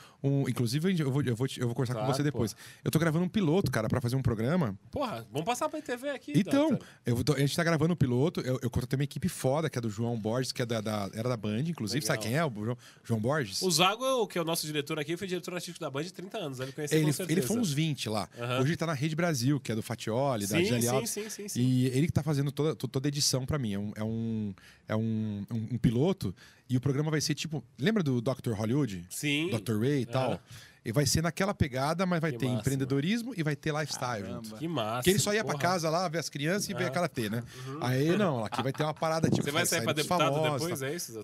Inclusive, 0.47 0.99
eu 0.99 1.11
vou, 1.11 1.21
eu 1.21 1.35
vou, 1.35 1.47
eu 1.57 1.67
vou 1.67 1.75
conversar 1.75 1.95
com 1.95 2.05
você 2.05 2.23
depois. 2.35 2.53
Pô. 2.53 2.59
Eu 2.83 2.91
tô 2.91 2.99
gravando 2.99 3.25
um 3.25 3.29
piloto, 3.29 3.71
cara, 3.71 3.87
pra 3.87 4.01
fazer 4.01 4.15
um 4.15 4.21
programa. 4.21 4.77
Porra, 4.91 5.25
vamos 5.31 5.45
passar 5.45 5.69
pra 5.69 5.81
TV 5.81 6.09
aqui. 6.09 6.33
Então, 6.35 6.77
eu, 7.05 7.17
a 7.35 7.39
gente 7.39 7.55
tá 7.55 7.63
gravando 7.63 7.93
um 7.93 7.97
piloto. 7.97 8.41
Eu, 8.41 8.59
eu 8.61 8.69
contratei 8.69 8.97
uma 8.97 9.03
equipe 9.03 9.29
foda, 9.29 9.69
que 9.69 9.77
é 9.77 9.81
do 9.81 9.89
João 9.89 10.19
Borges, 10.19 10.51
que 10.51 10.61
é 10.61 10.65
da, 10.65 10.81
da 10.81 11.09
era 11.13 11.29
da 11.29 11.37
Band, 11.37 11.61
inclusive. 11.61 12.01
Legal. 12.01 12.15
Sabe 12.15 12.27
quem 12.27 12.37
é? 12.37 12.45
O 12.45 12.51
João, 12.63 12.77
João 13.03 13.19
Borges? 13.19 13.61
O 13.61 13.71
Zago, 13.71 14.27
que 14.27 14.37
é 14.37 14.41
o 14.41 14.45
nosso 14.45 14.65
diretor 14.65 14.99
aqui, 14.99 15.15
foi 15.17 15.27
diretor 15.27 15.53
artístico 15.53 15.79
da 15.79 15.89
Band 15.89 16.03
de 16.03 16.13
30 16.13 16.37
anos. 16.37 16.59
Ele 16.59 16.71
conheceu 16.71 16.99
ele, 16.99 17.11
ele 17.29 17.41
foi 17.41 17.57
uns 17.57 17.71
20 17.71 18.09
lá. 18.09 18.29
Uhum. 18.37 18.59
Hoje 18.59 18.69
ele 18.69 18.77
tá 18.77 18.85
na 18.85 18.93
Rede 18.93 19.15
Brasil, 19.15 19.59
que 19.59 19.71
é 19.71 19.75
do 19.75 19.81
Fatioli, 19.81 20.47
da 20.47 20.59
Gisele 20.59 20.81
sim, 20.81 21.05
sim, 21.05 21.29
sim, 21.29 21.47
sim, 21.47 21.61
E 21.61 21.87
ele 21.87 22.07
que 22.07 22.13
tá 22.13 22.23
fazendo 22.23 22.51
toda, 22.51 22.75
toda 22.75 23.07
a 23.07 23.09
edição 23.09 23.45
pra 23.45 23.57
mim. 23.57 23.73
É 23.73 23.79
um, 23.79 23.91
é 23.95 24.03
um, 24.03 24.53
é 24.87 24.95
um, 24.95 25.45
um, 25.51 25.67
um 25.73 25.77
piloto. 25.77 26.33
E 26.69 26.75
o 26.77 26.81
programa 26.81 27.11
vai 27.11 27.21
ser 27.21 27.35
tipo. 27.35 27.63
Lembra 27.77 28.01
do 28.01 28.19
Dr. 28.19 28.53
Hollywood? 28.53 29.05
Sim. 29.09 29.49
Dr. 29.49 29.79
Ray 29.79 30.01
e 30.01 30.05
tal? 30.05 30.39
E 30.85 30.91
vai 30.91 31.05
ser 31.05 31.23
naquela 31.23 31.53
pegada, 31.53 32.05
mas 32.05 32.21
vai 32.21 32.31
que 32.31 32.37
ter 32.37 32.45
massa, 32.45 32.59
empreendedorismo 32.59 33.29
mano. 33.29 33.39
e 33.39 33.43
vai 33.43 33.55
ter 33.55 33.73
lifestyle 33.73 34.21
Caramba. 34.21 34.43
junto. 34.43 34.55
Que 34.57 34.67
massa. 34.67 35.03
Que 35.03 35.09
ele 35.09 35.19
só 35.19 35.33
ia 35.33 35.43
porra. 35.43 35.57
pra 35.57 35.69
casa 35.69 35.89
lá, 35.89 36.07
ver 36.07 36.19
as 36.19 36.29
crianças 36.29 36.69
e 36.69 36.73
ver 36.75 36.85
aquela 36.85 37.09
T, 37.09 37.27
né? 37.27 37.43
Uhum. 37.67 37.79
Aí 37.81 38.15
não, 38.15 38.45
aqui 38.45 38.61
vai 38.61 38.71
ter 38.71 38.83
uma 38.83 38.93
parada 38.93 39.27
tipo. 39.27 39.43
Você 39.43 39.51
vai 39.51 39.65
sair, 39.65 39.83
pra 39.83 39.93
deputado 39.93 40.33
famosos, 40.33 40.61
depois, 40.61 40.79
tá? 40.79 40.87
é 40.87 40.95
isso? 40.95 41.21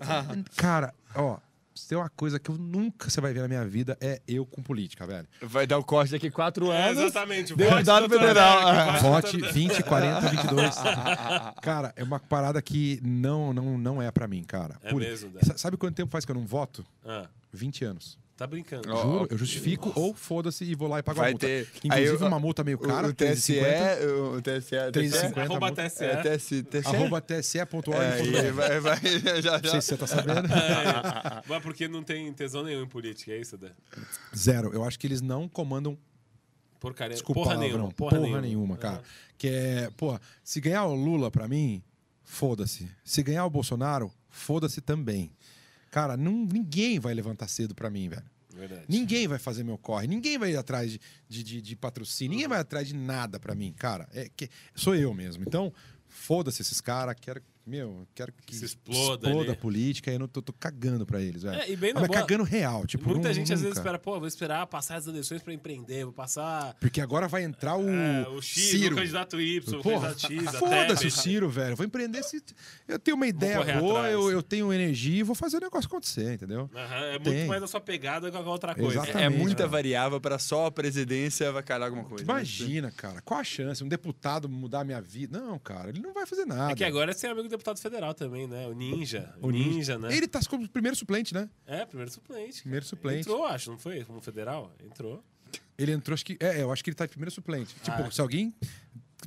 Cara, 0.56 0.92
ó, 1.14 1.38
se 1.74 1.88
tem 1.88 1.96
uma 1.96 2.08
coisa 2.10 2.38
que 2.38 2.50
eu 2.50 2.58
nunca 2.58 3.08
você 3.08 3.20
vai 3.20 3.32
ver 3.32 3.40
na 3.40 3.48
minha 3.48 3.64
vida 3.64 3.96
é 4.00 4.20
eu 4.26 4.44
com 4.44 4.62
política, 4.62 5.06
velho. 5.06 5.26
Vai 5.40 5.66
dar 5.66 5.78
o 5.78 5.84
corte 5.84 6.12
daqui 6.12 6.30
quatro 6.30 6.70
é, 6.70 6.88
anos. 6.88 6.98
É, 6.98 7.06
exatamente. 7.06 7.54
Deputado 7.54 8.08
federal. 8.08 9.00
Vote 9.00 9.40
20, 9.40 9.82
40, 9.82 10.28
22. 10.28 10.74
cara, 11.62 11.92
é 11.96 12.02
uma 12.02 12.20
parada 12.20 12.60
que 12.60 13.00
não, 13.02 13.52
não, 13.52 13.78
não 13.78 14.02
é 14.02 14.10
pra 14.10 14.28
mim, 14.28 14.42
cara. 14.42 14.76
É 14.82 14.90
Por... 14.90 15.00
mesmo, 15.00 15.32
Sabe 15.56 15.76
quanto 15.76 15.94
tempo 15.94 16.10
faz 16.10 16.24
que 16.24 16.30
eu 16.30 16.36
não 16.36 16.46
voto? 16.46 16.84
Ah. 17.04 17.26
20 17.52 17.84
anos. 17.84 18.21
Tá 18.36 18.46
brincando. 18.46 18.88
Juro, 18.88 19.28
eu 19.30 19.38
justifico 19.38 19.88
Nossa. 19.88 20.00
ou 20.00 20.14
foda-se 20.14 20.64
e 20.64 20.74
vou 20.74 20.88
lá 20.88 20.98
e 20.98 21.02
pago 21.02 21.18
Vai 21.18 21.28
a 21.28 21.32
multa. 21.32 21.46
Ter... 21.46 21.68
Inclusive, 21.84 22.24
uma 22.24 22.40
multa 22.40 22.64
meio 22.64 22.78
cara. 22.78 23.08
O, 23.08 23.12
TSE, 23.12 23.58
o 23.60 24.40
TSE, 24.40 24.74
3,50. 24.74 25.38
Arroba 25.38 25.72
TSE. 25.72 26.04
É, 26.04 26.36
TSE. 26.38 26.64
Arroba 26.84 27.20
TSE.org. 27.20 28.36
É, 28.36 28.50
vai, 28.50 28.80
vai, 28.80 28.98
já, 29.20 29.40
já. 29.40 29.58
Não 29.58 29.70
sei 29.70 29.80
se 29.80 29.88
você 29.88 29.96
tá 29.96 30.06
sabendo. 30.06 30.48
É, 30.52 31.42
mas 31.46 31.62
porque 31.62 31.86
não 31.88 32.02
tem 32.02 32.32
tesão 32.32 32.62
nenhum 32.62 32.82
em 32.82 32.88
política, 32.88 33.32
é 33.32 33.40
isso, 33.40 33.56
Dé? 33.56 33.70
Zero. 34.36 34.72
Eu 34.72 34.84
acho 34.84 34.98
que 34.98 35.06
eles 35.06 35.20
não 35.20 35.48
comandam 35.48 35.98
Porcaria. 36.82 37.14
Desculpa, 37.14 37.42
porra, 37.42 37.56
nenhuma, 37.56 37.92
porra, 37.92 38.10
porra 38.10 38.20
nenhuma. 38.20 38.40
nenhuma, 38.40 38.76
cara. 38.76 38.96
Uhum. 38.96 39.02
Que 39.38 39.48
é, 39.48 39.90
pô, 39.96 40.18
se 40.42 40.60
ganhar 40.60 40.84
o 40.86 40.94
Lula 40.96 41.30
pra 41.30 41.46
mim, 41.46 41.80
foda-se. 42.24 42.90
Se 43.04 43.22
ganhar 43.22 43.46
o 43.46 43.50
Bolsonaro, 43.50 44.12
foda-se 44.28 44.80
também. 44.80 45.30
Cara, 45.92 46.16
não, 46.16 46.46
ninguém 46.50 46.98
vai 46.98 47.12
levantar 47.12 47.46
cedo 47.48 47.74
pra 47.74 47.90
mim, 47.90 48.08
velho. 48.08 48.24
Verdade. 48.48 48.86
Ninguém 48.88 49.28
vai 49.28 49.38
fazer 49.38 49.62
meu 49.62 49.76
corre, 49.76 50.06
ninguém 50.06 50.38
vai 50.38 50.52
ir 50.52 50.56
atrás 50.56 50.90
de, 50.90 51.00
de, 51.28 51.42
de, 51.42 51.60
de 51.60 51.76
patrocínio, 51.76 52.32
ninguém 52.32 52.48
vai 52.48 52.58
atrás 52.58 52.88
de 52.88 52.94
nada 52.94 53.38
para 53.38 53.54
mim, 53.54 53.74
cara. 53.74 54.08
É 54.10 54.30
que 54.34 54.48
sou 54.74 54.94
eu 54.94 55.12
mesmo. 55.12 55.44
Então, 55.46 55.70
foda-se 56.08 56.62
esses 56.62 56.80
caras, 56.80 57.14
quero 57.20 57.42
meu, 57.64 58.06
quero 58.14 58.32
que, 58.32 58.46
que 58.46 58.56
se 58.56 58.64
exploda, 58.64 59.28
exploda 59.28 59.52
a 59.52 59.56
política 59.56 60.10
e 60.10 60.14
eu 60.14 60.18
não 60.18 60.28
tô, 60.28 60.42
tô 60.42 60.52
cagando 60.52 61.06
pra 61.06 61.20
eles, 61.20 61.42
velho. 61.42 61.60
É, 61.60 61.70
e 61.70 61.76
bem 61.76 61.92
Mas 61.94 62.06
boa, 62.06 62.20
cagando 62.20 62.42
real, 62.42 62.86
tipo, 62.86 63.08
Muita 63.08 63.28
não, 63.28 63.34
gente 63.34 63.48
nunca. 63.48 63.54
às 63.54 63.60
vezes 63.60 63.76
espera, 63.78 63.98
pô, 63.98 64.18
vou 64.18 64.26
esperar 64.26 64.66
passar 64.66 64.96
as 64.96 65.06
eleições 65.06 65.42
pra 65.42 65.52
empreender, 65.52 66.04
vou 66.04 66.12
passar... 66.12 66.74
Porque 66.80 67.00
agora 67.00 67.28
vai 67.28 67.44
entrar 67.44 67.76
o, 67.76 67.88
é, 67.88 68.28
o 68.28 68.42
X, 68.42 68.70
Ciro. 68.70 68.94
o 68.94 68.98
candidato 68.98 69.40
Y, 69.40 69.80
Porra, 69.80 70.10
o 70.10 70.14
candidato 70.14 70.54
X, 70.54 70.58
Foda-se 70.58 71.06
o 71.06 71.10
Ciro, 71.10 71.48
velho. 71.48 71.76
Vou 71.76 71.86
empreender 71.86 72.22
se... 72.22 72.42
Eu 72.88 72.98
tenho 72.98 73.16
uma 73.16 73.26
ideia 73.26 73.78
boa, 73.78 74.10
eu, 74.10 74.30
eu, 74.30 74.42
tenho 74.42 74.72
energia 74.72 75.20
e 75.20 75.22
vou 75.22 75.34
fazer 75.34 75.58
o 75.58 75.60
negócio 75.60 75.86
acontecer, 75.86 76.34
entendeu? 76.34 76.68
Uhum, 76.72 76.80
é 76.80 77.18
Tem. 77.18 77.32
muito 77.34 77.48
mais 77.48 77.62
a 77.62 77.66
sua 77.66 77.80
pegada 77.80 78.26
que 78.26 78.32
qualquer 78.32 78.50
outra 78.50 78.74
coisa. 78.74 79.02
Exatamente, 79.02 79.24
é 79.24 79.28
muita 79.28 79.66
variável 79.68 80.20
pra 80.20 80.38
só 80.38 80.66
a 80.66 80.70
presidência 80.70 81.52
vai 81.52 81.62
calhar 81.62 81.88
alguma 81.88 82.04
coisa. 82.04 82.24
Né? 82.24 82.32
Imagina, 82.32 82.88
né? 82.88 82.94
cara. 82.96 83.20
Qual 83.22 83.38
a 83.38 83.44
chance? 83.44 83.82
Um 83.82 83.88
deputado 83.88 84.48
mudar 84.48 84.80
a 84.80 84.84
minha 84.84 85.00
vida? 85.00 85.40
Não, 85.40 85.58
cara, 85.58 85.90
ele 85.90 86.00
não 86.00 86.12
vai 86.12 86.26
fazer 86.26 86.44
nada. 86.44 86.72
É 86.72 86.74
que 86.74 86.84
agora 86.84 87.10
é 87.10 87.14
ser 87.14 87.28
amigo 87.28 87.48
deputado 87.52 87.78
federal 87.78 88.12
também 88.14 88.46
né? 88.46 88.66
O 88.66 88.72
Ninja. 88.72 89.34
O, 89.40 89.48
o 89.48 89.50
Ninja, 89.50 89.70
Ninja, 89.70 89.98
né? 89.98 90.16
Ele 90.16 90.26
tá 90.26 90.40
como 90.48 90.68
primeiro 90.68 90.96
suplente, 90.96 91.32
né? 91.32 91.48
É, 91.66 91.84
primeiro 91.84 92.10
suplente. 92.10 92.62
Primeiro 92.62 92.84
suplente. 92.84 93.20
entrou, 93.20 93.46
acho, 93.46 93.70
não 93.70 93.78
foi? 93.78 94.04
Como 94.04 94.20
federal? 94.20 94.74
Entrou. 94.84 95.22
Ele 95.78 95.92
entrou, 95.92 96.14
acho 96.14 96.24
que. 96.24 96.36
É, 96.40 96.62
eu 96.62 96.72
acho 96.72 96.82
que 96.82 96.90
ele 96.90 96.96
tá 96.96 97.08
primeiro 97.08 97.30
suplente. 97.30 97.74
Ah, 97.80 97.84
tipo, 97.84 98.02
é. 98.02 98.10
se 98.10 98.20
alguém 98.20 98.54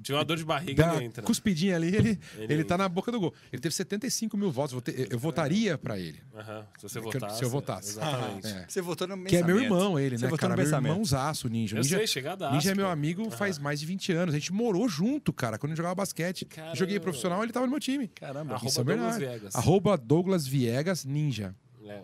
tinha 0.02 0.18
uma 0.18 0.26
dor 0.26 0.38
de 0.38 0.46
barriga 0.46 0.86
Dá 0.86 1.04
entra. 1.04 1.24
Cuspidinha 1.24 1.76
ali, 1.76 1.96
ele, 1.96 2.20
ele, 2.38 2.54
ele 2.54 2.64
tá 2.64 2.78
na 2.78 2.88
boca 2.88 3.12
do 3.12 3.20
gol. 3.20 3.34
Ele 3.52 3.62
teve 3.62 3.74
75 3.74 4.38
mil 4.38 4.52
votos. 4.52 4.74
Eu, 4.88 5.08
eu 5.12 5.20
votaria 5.20 5.78
pra 5.78 6.00
ele. 6.00 6.22
Uhum. 6.34 6.64
Se 6.78 6.84
você 6.84 7.00
votasse. 7.00 7.38
Se 7.38 7.44
eu 7.44 7.50
votasse. 7.50 7.90
Exatamente. 7.90 8.48
É. 8.48 8.66
Você 8.68 8.82
votou 8.82 9.08
no 9.08 9.24
Que 9.26 9.38
é 9.38 9.44
meu 9.44 9.60
irmão, 9.60 10.00
ele, 10.00 10.18
você 10.18 10.28
né? 10.28 10.38
Cara, 10.38 10.56
meu 10.56 10.66
irmãozaço, 10.66 11.48
Ninja. 11.50 11.78
Eu 11.78 11.82
Ninja, 11.82 11.98
sei, 11.98 12.08
chegadaço. 12.08 12.54
Ninja 12.54 12.72
é 12.72 12.76
meu 12.76 12.90
amigo 12.90 13.24
uhum. 13.24 13.32
faz 13.32 13.58
mais 13.58 13.80
de 13.80 13.86
20 13.86 14.12
anos. 14.14 14.36
A 14.36 14.38
gente 14.38 14.54
morou 14.54 14.88
junto, 14.88 15.32
cara, 15.34 15.58
quando 15.58 15.72
a 15.72 15.74
gente 15.74 15.78
jogava 15.78 15.96
basquete. 15.96 16.46
Caramba. 16.46 16.76
Joguei 16.76 17.00
profissional, 17.00 17.44
ele 17.44 17.52
tava 17.52 17.66
no 17.66 17.72
meu 17.72 17.80
time. 17.80 18.08
Caramba, 18.10 18.56
Arroba 18.56 18.84
Douglas 18.84 19.18
Viegas. 19.18 19.56
Arroba 19.56 19.98
Douglas 19.98 20.48
Viegas 20.48 21.06
Ninja. 21.06 21.56
É. 21.86 22.02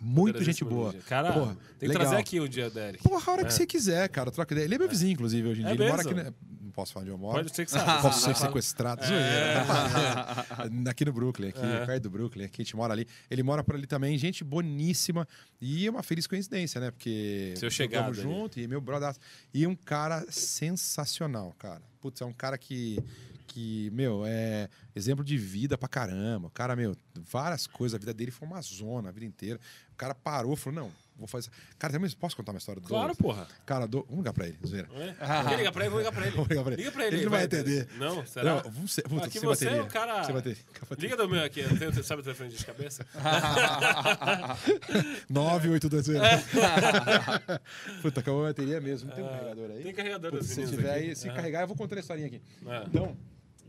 Muito 0.00 0.42
gente 0.42 0.64
boa. 0.64 0.92
Cara, 1.06 1.32
Porra, 1.32 1.54
tem 1.54 1.78
que 1.78 1.86
legal. 1.86 2.02
trazer 2.02 2.16
aqui 2.16 2.40
um 2.40 2.48
dia, 2.48 2.68
Derek. 2.68 3.04
Porra, 3.04 3.22
a 3.24 3.32
hora 3.32 3.42
é. 3.42 3.44
que 3.44 3.54
você 3.54 3.64
quiser, 3.64 4.08
cara. 4.08 4.32
Troca 4.32 4.52
ideia. 4.52 4.64
Ele 4.64 4.74
é 4.74 4.78
meu 4.78 4.88
vizinho, 4.88 5.12
inclusive, 5.12 5.48
hoje 5.48 5.62
em 5.62 5.64
é 5.64 5.76
dia. 5.76 5.84
Ele 5.84 5.90
mora 5.90 6.02
aqui 6.02 6.34
posso 6.72 6.92
falar 6.92 7.04
onde 7.04 7.12
eu 7.12 7.18
moro. 7.18 7.36
Pode 7.36 7.54
ser 7.54 7.64
que 7.64 7.70
sabe. 7.70 8.02
Posso 8.02 8.20
ser 8.20 8.36
sequestrado. 8.36 9.02
É. 9.12 10.90
Aqui 10.90 11.04
no 11.04 11.12
Brooklyn, 11.12 11.48
aqui, 11.48 11.60
é. 11.60 11.86
perto 11.86 12.04
do 12.04 12.10
Brooklyn, 12.10 12.44
aqui 12.44 12.62
a 12.62 12.64
gente 12.64 12.76
mora 12.76 12.92
ali. 12.92 13.06
Ele 13.30 13.42
mora 13.42 13.62
por 13.62 13.74
ali 13.74 13.86
também, 13.86 14.16
gente 14.18 14.42
boníssima. 14.42 15.26
E 15.60 15.86
é 15.86 15.90
uma 15.90 16.02
feliz 16.02 16.26
coincidência, 16.26 16.80
né? 16.80 16.90
Porque 16.90 17.54
Seu 17.56 17.70
chegado 17.70 18.12
junto 18.14 18.58
e 18.58 18.66
meu 18.66 18.80
brother. 18.80 19.14
E 19.52 19.66
um 19.66 19.74
cara 19.76 20.24
sensacional, 20.30 21.54
cara. 21.58 21.82
putz, 22.00 22.20
é 22.20 22.24
um 22.24 22.32
cara 22.32 22.56
que, 22.58 22.98
que, 23.46 23.90
meu, 23.92 24.24
é 24.26 24.68
exemplo 24.94 25.24
de 25.24 25.36
vida 25.36 25.76
pra 25.76 25.88
caramba. 25.88 26.48
O 26.48 26.50
cara, 26.50 26.74
meu, 26.74 26.96
várias 27.14 27.66
coisas, 27.66 27.94
a 27.94 27.98
vida 27.98 28.14
dele 28.14 28.30
foi 28.30 28.46
uma 28.48 28.60
zona 28.60 29.08
a 29.08 29.12
vida 29.12 29.26
inteira. 29.26 29.60
O 29.92 29.96
cara 29.96 30.14
parou, 30.14 30.56
falou, 30.56 30.82
não, 30.82 30.92
vou 31.16 31.28
fazer. 31.28 31.50
Cara, 31.78 31.92
também 31.92 32.10
posso 32.12 32.36
contar 32.36 32.52
uma 32.52 32.58
história 32.58 32.80
do 32.80 32.88
Claro, 32.88 33.14
porra. 33.16 33.46
Cara, 33.64 33.86
do... 33.86 34.02
vamos 34.08 34.18
ligar 34.18 34.32
pra 34.32 34.46
ele, 34.48 34.58
zoeira. 34.66 34.88
É? 34.94 35.48
Quer 35.48 35.56
ligar 35.56 35.72
pra 35.72 35.82
ele? 35.84 35.90
Vou 35.90 35.98
ligar 36.00 36.12
pra 36.12 36.26
ele. 36.26 36.36
Vamos 36.36 36.48
ligar 36.48 36.64
pra 36.64 36.72
ele. 36.72 36.82
Liga 36.82 36.92
pra 36.92 37.06
ele. 37.06 37.16
Ele 37.16 37.24
não 37.24 37.30
vai 37.30 37.44
entender. 37.44 37.88
Não, 37.98 38.26
será? 38.26 38.54
Não, 38.62 38.70
vamos 38.70 38.92
ser, 38.92 39.02
puta, 39.02 39.26
Aqui 39.26 39.38
sem 39.38 39.48
você 39.48 39.66
é 39.66 39.70
bateria. 39.70 39.88
o 39.88 39.92
cara. 39.92 40.24
Sem 40.24 40.34
bateria. 40.34 40.58
Liga 40.98 41.16
do 41.16 41.28
meu 41.28 41.44
aqui, 41.44 41.60
eu 41.60 41.78
tenho, 41.78 42.04
sabe 42.04 42.20
o 42.20 42.24
telefone 42.24 42.50
de 42.50 42.64
cabeça? 42.64 43.06
982 45.28 46.06
Puta, 48.02 48.20
acabou 48.20 48.44
a 48.44 48.48
bateria 48.48 48.80
mesmo. 48.80 49.08
Não 49.08 49.14
tem 49.16 49.24
um 49.24 49.28
carregador 49.28 49.70
aí? 49.70 49.80
É. 49.80 49.82
Tem 49.82 49.94
carregador 49.94 50.30
Puta, 50.32 50.44
Se 50.44 50.66
tiver 50.66 50.90
aqui. 50.90 50.98
aí, 51.08 51.16
se 51.16 51.28
Aham. 51.28 51.36
carregar, 51.36 51.60
eu 51.62 51.66
vou 51.68 51.76
contar 51.76 51.96
a 51.96 52.00
historinha 52.00 52.26
aqui. 52.26 52.42
É. 52.66 52.84
Então, 52.86 53.16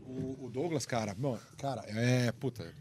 o, 0.06 0.46
o 0.46 0.50
Douglas, 0.50 0.86
cara, 0.86 1.14
bom, 1.14 1.38
cara, 1.58 1.82
é, 1.88 2.32
puta, 2.32 2.72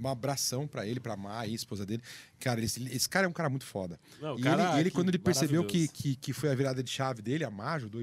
um 0.00 0.08
abração 0.08 0.66
pra 0.66 0.86
ele, 0.86 1.00
pra 1.00 1.16
Má, 1.16 1.40
a 1.40 1.46
esposa 1.46 1.84
dele. 1.84 2.02
Cara, 2.38 2.60
esse, 2.60 2.82
esse 2.92 3.08
cara 3.08 3.26
é 3.26 3.28
um 3.28 3.32
cara 3.32 3.48
muito 3.48 3.64
foda. 3.64 3.98
Não, 4.20 4.38
e 4.38 4.42
cara 4.42 4.72
ele, 4.72 4.80
ele 4.80 4.90
quando 4.90 5.08
ele 5.08 5.18
percebeu 5.18 5.64
que, 5.64 5.88
que, 5.88 6.16
que 6.16 6.32
foi 6.32 6.50
a 6.50 6.54
virada 6.54 6.82
de 6.82 6.90
chave 6.90 7.22
dele, 7.22 7.44
a 7.44 7.50
Má 7.50 7.74
ajudou, 7.74 8.02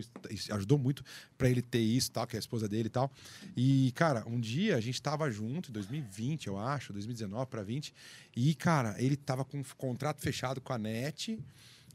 ajudou 0.51 0.77
muito 0.77 1.03
pra 1.37 1.49
ele 1.49 1.61
ter 1.61 1.79
isso, 1.79 2.11
tal, 2.11 2.25
que 2.25 2.35
é 2.35 2.39
a 2.39 2.39
esposa 2.39 2.67
dele 2.67 2.87
e 2.87 2.91
tal. 2.91 3.11
E, 3.55 3.91
cara, 3.95 4.23
um 4.27 4.39
dia 4.39 4.75
a 4.75 4.81
gente 4.81 5.01
tava 5.01 5.29
junto, 5.29 5.69
em 5.69 5.73
2020, 5.73 6.47
eu 6.47 6.57
acho, 6.57 6.93
2019 6.93 7.45
pra 7.47 7.63
20, 7.63 7.93
e, 8.35 8.53
cara, 8.55 8.95
ele 8.97 9.15
tava 9.15 9.43
com 9.43 9.59
um 9.59 9.63
contrato 9.77 10.21
fechado 10.21 10.61
com 10.61 10.73
a 10.73 10.77
NET, 10.77 11.39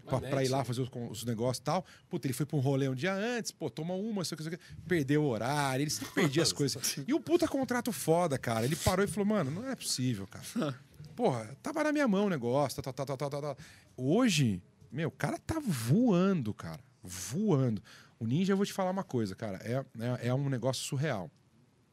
pra 0.05 0.45
ir 0.45 0.49
lá 0.49 0.65
fazer 0.65 0.81
os, 0.83 0.91
os 1.11 1.25
negócios 1.25 1.59
e 1.59 1.63
tal. 1.63 1.85
Puta, 2.09 2.27
ele 2.27 2.35
foi 2.35 2.47
pra 2.47 2.57
um 2.57 2.61
rolê 2.61 2.89
um 2.89 2.95
dia 2.95 3.15
antes, 3.15 3.51
pô, 3.51 3.69
toma 3.71 3.95
uma, 3.95 4.25
sei 4.25 4.35
o 4.35 4.37
que, 4.37 4.43
sei 4.45 4.55
o 4.55 4.59
que, 4.59 4.65
perdeu 4.87 5.23
o 5.23 5.27
horário, 5.27 5.83
ele 5.83 5.91
sempre 5.91 6.15
perdia 6.15 6.43
as 6.43 6.53
coisas. 6.55 6.99
E 7.07 7.15
um 7.15 7.21
puta 7.21 7.49
contrato 7.49 7.93
foda, 7.93 8.39
cara. 8.39 8.65
Ele 8.65 8.77
parou 8.77 9.05
e 9.05 9.09
falou, 9.09 9.27
mano, 9.27 9.51
não 9.51 9.69
é 9.69 9.75
possível, 9.75 10.27
cara. 10.27 10.45
Porra, 11.17 11.57
tava 11.63 11.85
na 11.85 11.93
minha 11.93 12.09
mão 12.09 12.27
o 12.27 12.31
negócio, 12.31 12.83
tal, 12.83 12.93
tal, 12.93 13.07
tal, 13.07 13.17
tal, 13.17 13.31
tal, 13.31 13.43
tal. 13.43 13.59
Hoje, 13.97 14.61
meu, 14.91 15.09
o 15.09 15.13
cara 15.13 15.39
tá 15.39 15.61
voando, 15.61 16.53
cara. 16.53 16.81
Voando. 17.03 17.83
O 18.19 18.27
Ninja, 18.27 18.53
eu 18.53 18.57
vou 18.57 18.67
te 18.67 18.73
falar 18.73 18.91
uma 18.91 19.05
coisa, 19.05 19.35
cara. 19.35 19.59
É, 19.59 19.85
é, 20.23 20.29
é 20.29 20.35
um 20.35 20.49
negócio 20.49 20.85
surreal. 20.85 21.31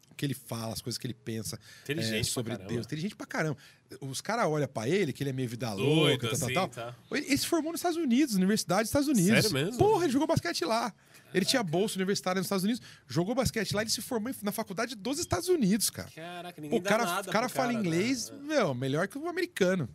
O 0.09 0.15
que 0.15 0.25
ele 0.25 0.33
fala, 0.33 0.73
as 0.73 0.81
coisas 0.81 0.97
que 0.97 1.07
ele 1.07 1.13
pensa 1.13 1.59
Inteligente 1.83 2.27
é, 2.27 2.31
sobre. 2.31 2.57
Deus. 2.57 2.85
Inteligente 2.85 3.15
pra 3.15 3.27
caramba. 3.27 3.57
Os 3.99 4.21
caras 4.21 4.45
olham 4.45 4.67
pra 4.67 4.87
ele, 4.87 5.11
que 5.11 5.23
ele 5.23 5.31
é 5.31 5.33
meio 5.33 5.49
vida 5.49 5.69
Doido, 5.69 5.83
louca, 5.83 6.27
tal, 6.27 6.31
assim, 6.31 6.53
tal, 6.53 6.67
tá. 6.67 6.93
tal. 7.09 7.17
Ele 7.17 7.37
se 7.37 7.47
formou 7.47 7.71
nos 7.71 7.79
Estados 7.79 7.97
Unidos, 7.97 8.35
Universidade 8.35 8.83
dos 8.83 8.89
Estados 8.89 9.07
Unidos. 9.07 9.45
Sério 9.45 9.51
mesmo? 9.51 9.77
Porra, 9.77 10.05
ele 10.05 10.13
jogou 10.13 10.27
basquete 10.27 10.63
lá. 10.65 10.93
Ele 11.33 11.45
tinha 11.45 11.63
bolsa 11.63 11.95
universitária 11.95 12.39
nos 12.39 12.45
Estados 12.45 12.63
Unidos, 12.63 12.81
jogou 13.07 13.33
basquete 13.33 13.73
lá, 13.73 13.81
ele 13.81 13.89
se 13.89 14.01
formou 14.01 14.33
na 14.43 14.51
faculdade 14.51 14.95
dos 14.95 15.19
Estados 15.19 15.47
Unidos, 15.47 15.89
cara. 15.89 16.09
Caraca, 16.13 16.55
Pô, 16.55 16.61
ninguém 16.61 16.79
o 16.79 16.81
cara, 16.81 17.05
dá 17.05 17.11
nada 17.15 17.29
o 17.29 17.33
cara 17.33 17.49
fala 17.49 17.71
né? 17.71 17.79
inglês, 17.79 18.31
meu, 18.41 18.73
melhor 18.73 19.07
que 19.07 19.17
o 19.17 19.27
americano. 19.27 19.87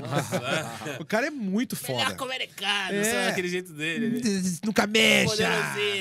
Nossa, 0.00 0.36
é. 0.36 0.96
o 1.00 1.04
cara 1.04 1.26
é 1.26 1.30
muito 1.30 1.74
foda. 1.76 1.98
Melhor 1.98 2.16
que 2.16 2.22
o 2.22 2.26
americano, 2.26 2.92
É. 2.92 3.04
só 3.04 3.30
aquele 3.30 3.48
jeito 3.48 3.72
dele. 3.72 4.18
Ele... 4.18 4.58
Nunca 4.64 4.86
mexa. 4.86 5.44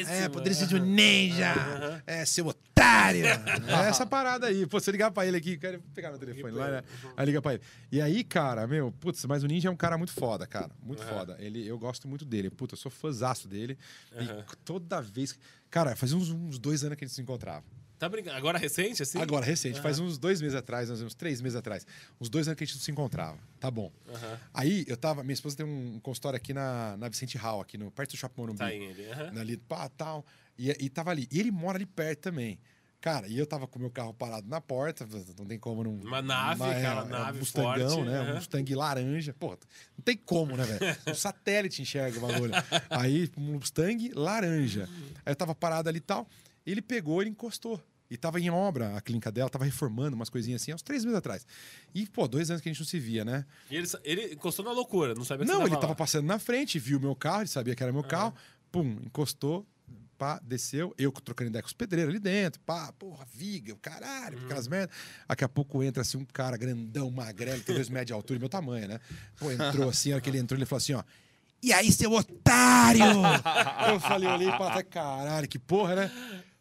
É, 0.09 0.29
poderia 0.29 0.53
ser 0.53 0.75
um 0.75 0.85
ninja. 0.85 2.01
É, 2.05 2.25
seu 2.25 2.47
otário. 2.47 2.65
É 3.67 3.89
essa 3.89 4.05
parada 4.05 4.47
aí. 4.47 4.65
Pô, 4.65 4.79
se 4.79 4.89
eu 4.89 4.91
ligar 4.91 5.11
pra 5.11 5.25
ele 5.25 5.37
aqui, 5.37 5.53
eu 5.53 5.59
quero 5.59 5.81
pegar 5.93 6.09
meu 6.09 6.19
telefone 6.19 6.53
lá, 6.53 6.69
né? 6.69 6.83
Aí 7.25 7.27
liga 7.27 7.41
pra 7.41 7.55
ele. 7.55 7.63
E 7.91 8.01
aí, 8.01 8.23
cara, 8.23 8.67
meu, 8.67 8.91
putz, 8.91 9.25
mas 9.25 9.43
o 9.43 9.47
ninja 9.47 9.67
é 9.67 9.71
um 9.71 9.75
cara 9.75 9.97
muito 9.97 10.13
foda, 10.13 10.45
cara. 10.45 10.71
Muito 10.81 11.03
foda. 11.03 11.35
Ele, 11.39 11.65
eu 11.67 11.77
gosto 11.77 12.07
muito 12.07 12.23
dele. 12.23 12.49
Puta, 12.49 12.75
eu 12.75 12.77
sou 12.77 12.91
fãzaço 12.91 13.47
dele. 13.47 13.77
E 14.13 14.55
toda 14.63 15.01
vez. 15.01 15.37
Cara, 15.69 15.95
fazia 15.95 16.15
uns, 16.15 16.29
uns 16.29 16.59
dois 16.59 16.83
anos 16.83 16.97
que 16.97 17.03
a 17.03 17.07
gente 17.07 17.15
se 17.15 17.21
encontrava. 17.21 17.65
Tá 17.97 18.09
brincando? 18.09 18.35
Agora 18.35 18.57
recente, 18.57 19.01
assim? 19.01 19.19
Agora, 19.19 19.45
recente, 19.45 19.79
faz 19.79 19.99
uns 19.99 20.17
dois 20.17 20.41
meses 20.41 20.55
atrás, 20.55 20.89
uns 20.89 21.15
três 21.15 21.39
meses 21.41 21.55
atrás. 21.55 21.87
Uns 22.19 22.29
dois 22.29 22.47
anos 22.47 22.57
que 22.57 22.63
a 22.63 22.67
gente 22.67 22.75
não 22.75 22.83
se 22.83 22.91
encontrava. 22.91 23.39
Tá 23.59 23.71
bom. 23.71 23.91
Aham. 24.07 24.39
Aí 24.53 24.85
eu 24.87 24.97
tava. 24.97 25.23
Minha 25.23 25.33
esposa 25.33 25.55
tem 25.55 25.65
um 25.65 25.99
consultório 26.01 26.35
aqui 26.37 26.53
na, 26.53 26.97
na 26.97 27.07
Vicente 27.07 27.37
Hall, 27.37 27.61
aqui 27.61 27.77
no, 27.77 27.89
perto 27.89 28.11
do 28.11 28.17
Shopping 28.17 28.41
Morumbi. 28.41 28.59
Tá 28.59 28.65
ali. 28.65 29.07
aham. 29.09 29.39
Ali, 29.39 29.57
pá, 29.57 29.89
tal. 29.89 30.25
E, 30.57 30.69
e 30.69 30.89
tava 30.89 31.11
ali. 31.11 31.27
E 31.31 31.39
ele 31.39 31.51
mora 31.51 31.77
ali 31.77 31.85
perto 31.85 32.19
também. 32.19 32.59
Cara, 33.05 33.27
e 33.27 33.37
eu 33.37 33.45
tava 33.45 33.67
com 33.67 33.77
o 33.77 33.81
meu 33.83 33.91
carro 33.91 34.15
parado 34.15 34.49
na 34.49 34.59
porta, 34.59 35.07
não 35.37 35.45
tem 35.45 35.59
como 35.59 35.83
não. 35.83 35.93
Uma 35.93 36.23
nave, 36.23 36.63
aquela 36.63 37.05
nave 37.05 37.37
Mustangão, 37.37 37.87
forte, 37.87 38.09
né? 38.09 38.19
aham. 38.19 38.31
Um 38.31 38.35
Mustang 38.37 38.73
laranja. 38.73 39.35
Pô, 39.39 39.49
não 39.49 40.03
tem 40.03 40.17
como, 40.17 40.57
né, 40.57 40.63
velho? 40.63 40.97
Um 41.05 41.13
satélite 41.13 41.83
enxerga 41.83 42.17
o 42.17 42.21
bagulho. 42.21 42.51
Aí, 42.89 43.29
um 43.37 43.59
Mustang 43.59 44.11
laranja. 44.15 44.89
Aí 45.23 45.31
eu 45.31 45.35
tava 45.35 45.53
parado 45.53 45.87
ali 45.87 45.99
e 45.99 46.01
tal. 46.01 46.27
Ele 46.65 46.81
pegou, 46.81 47.21
ele 47.21 47.29
encostou. 47.29 47.79
E 48.09 48.17
tava 48.17 48.39
em 48.39 48.49
obra 48.49 48.97
a 48.97 49.01
clínica 49.01 49.31
dela, 49.31 49.51
tava 49.51 49.65
reformando 49.65 50.15
umas 50.15 50.31
coisinhas 50.31 50.63
assim, 50.63 50.71
há 50.71 50.75
uns 50.75 50.81
três 50.81 51.05
meses 51.05 51.19
atrás. 51.19 51.45
E, 51.93 52.07
pô, 52.07 52.27
dois 52.27 52.49
anos 52.49 52.59
que 52.59 52.69
a 52.69 52.71
gente 52.71 52.79
não 52.81 52.87
se 52.87 52.99
via, 52.99 53.23
né? 53.23 53.45
E 53.69 53.75
ele, 53.75 53.87
ele 54.03 54.33
encostou 54.33 54.65
na 54.65 54.71
loucura, 54.71 55.13
não 55.13 55.23
sabia 55.23 55.45
que 55.45 55.51
Não, 55.51 55.61
ele 55.61 55.75
tava 55.75 55.89
lá. 55.89 55.95
passando 55.95 56.25
na 56.25 56.39
frente, 56.39 56.79
viu 56.79 56.97
o 56.97 57.01
meu 57.01 57.15
carro, 57.15 57.41
ele 57.41 57.49
sabia 57.49 57.75
que 57.75 57.83
era 57.83 57.93
meu 57.93 58.03
carro, 58.03 58.33
pum, 58.71 58.97
encostou, 59.05 59.63
pá, 60.17 60.39
desceu, 60.43 60.93
eu 60.97 61.11
trocando 61.11 61.49
ideia 61.49 61.61
com 61.61 61.67
os 61.67 61.73
pedreiros 61.73 62.11
ali 62.11 62.19
dentro, 62.19 62.59
pá, 62.61 62.91
porra, 62.93 63.25
viga, 63.33 63.73
o 63.73 63.77
caralho, 63.77 64.37
aquelas 64.45 64.67
merdas. 64.67 64.95
Daqui 65.27 65.43
a 65.43 65.49
pouco 65.49 65.83
entra 65.83 66.01
assim 66.01 66.17
um 66.17 66.25
cara 66.25 66.57
grandão, 66.57 67.09
magrelo, 67.11 67.61
dois 67.65 67.89
metros 67.89 68.07
de 68.07 68.13
altura, 68.13 68.39
meu 68.39 68.49
tamanho, 68.49 68.87
né? 68.87 68.99
Pô, 69.37 69.51
entrou 69.51 69.89
assim, 69.89 70.11
a 70.11 70.15
hora 70.15 70.21
que 70.21 70.29
ele 70.29 70.37
entrou, 70.37 70.57
ele 70.57 70.65
falou 70.65 70.77
assim, 70.77 70.93
ó. 70.93 71.03
E 71.61 71.73
aí, 71.73 71.91
seu 71.91 72.11
otário! 72.11 73.01
eu 73.89 73.99
falei, 73.99 74.29
olhei 74.29 74.47
pra 74.49 74.71
trás, 74.71 74.85
caralho, 74.89 75.47
que 75.47 75.57
porra, 75.57 75.95
né? 75.95 76.11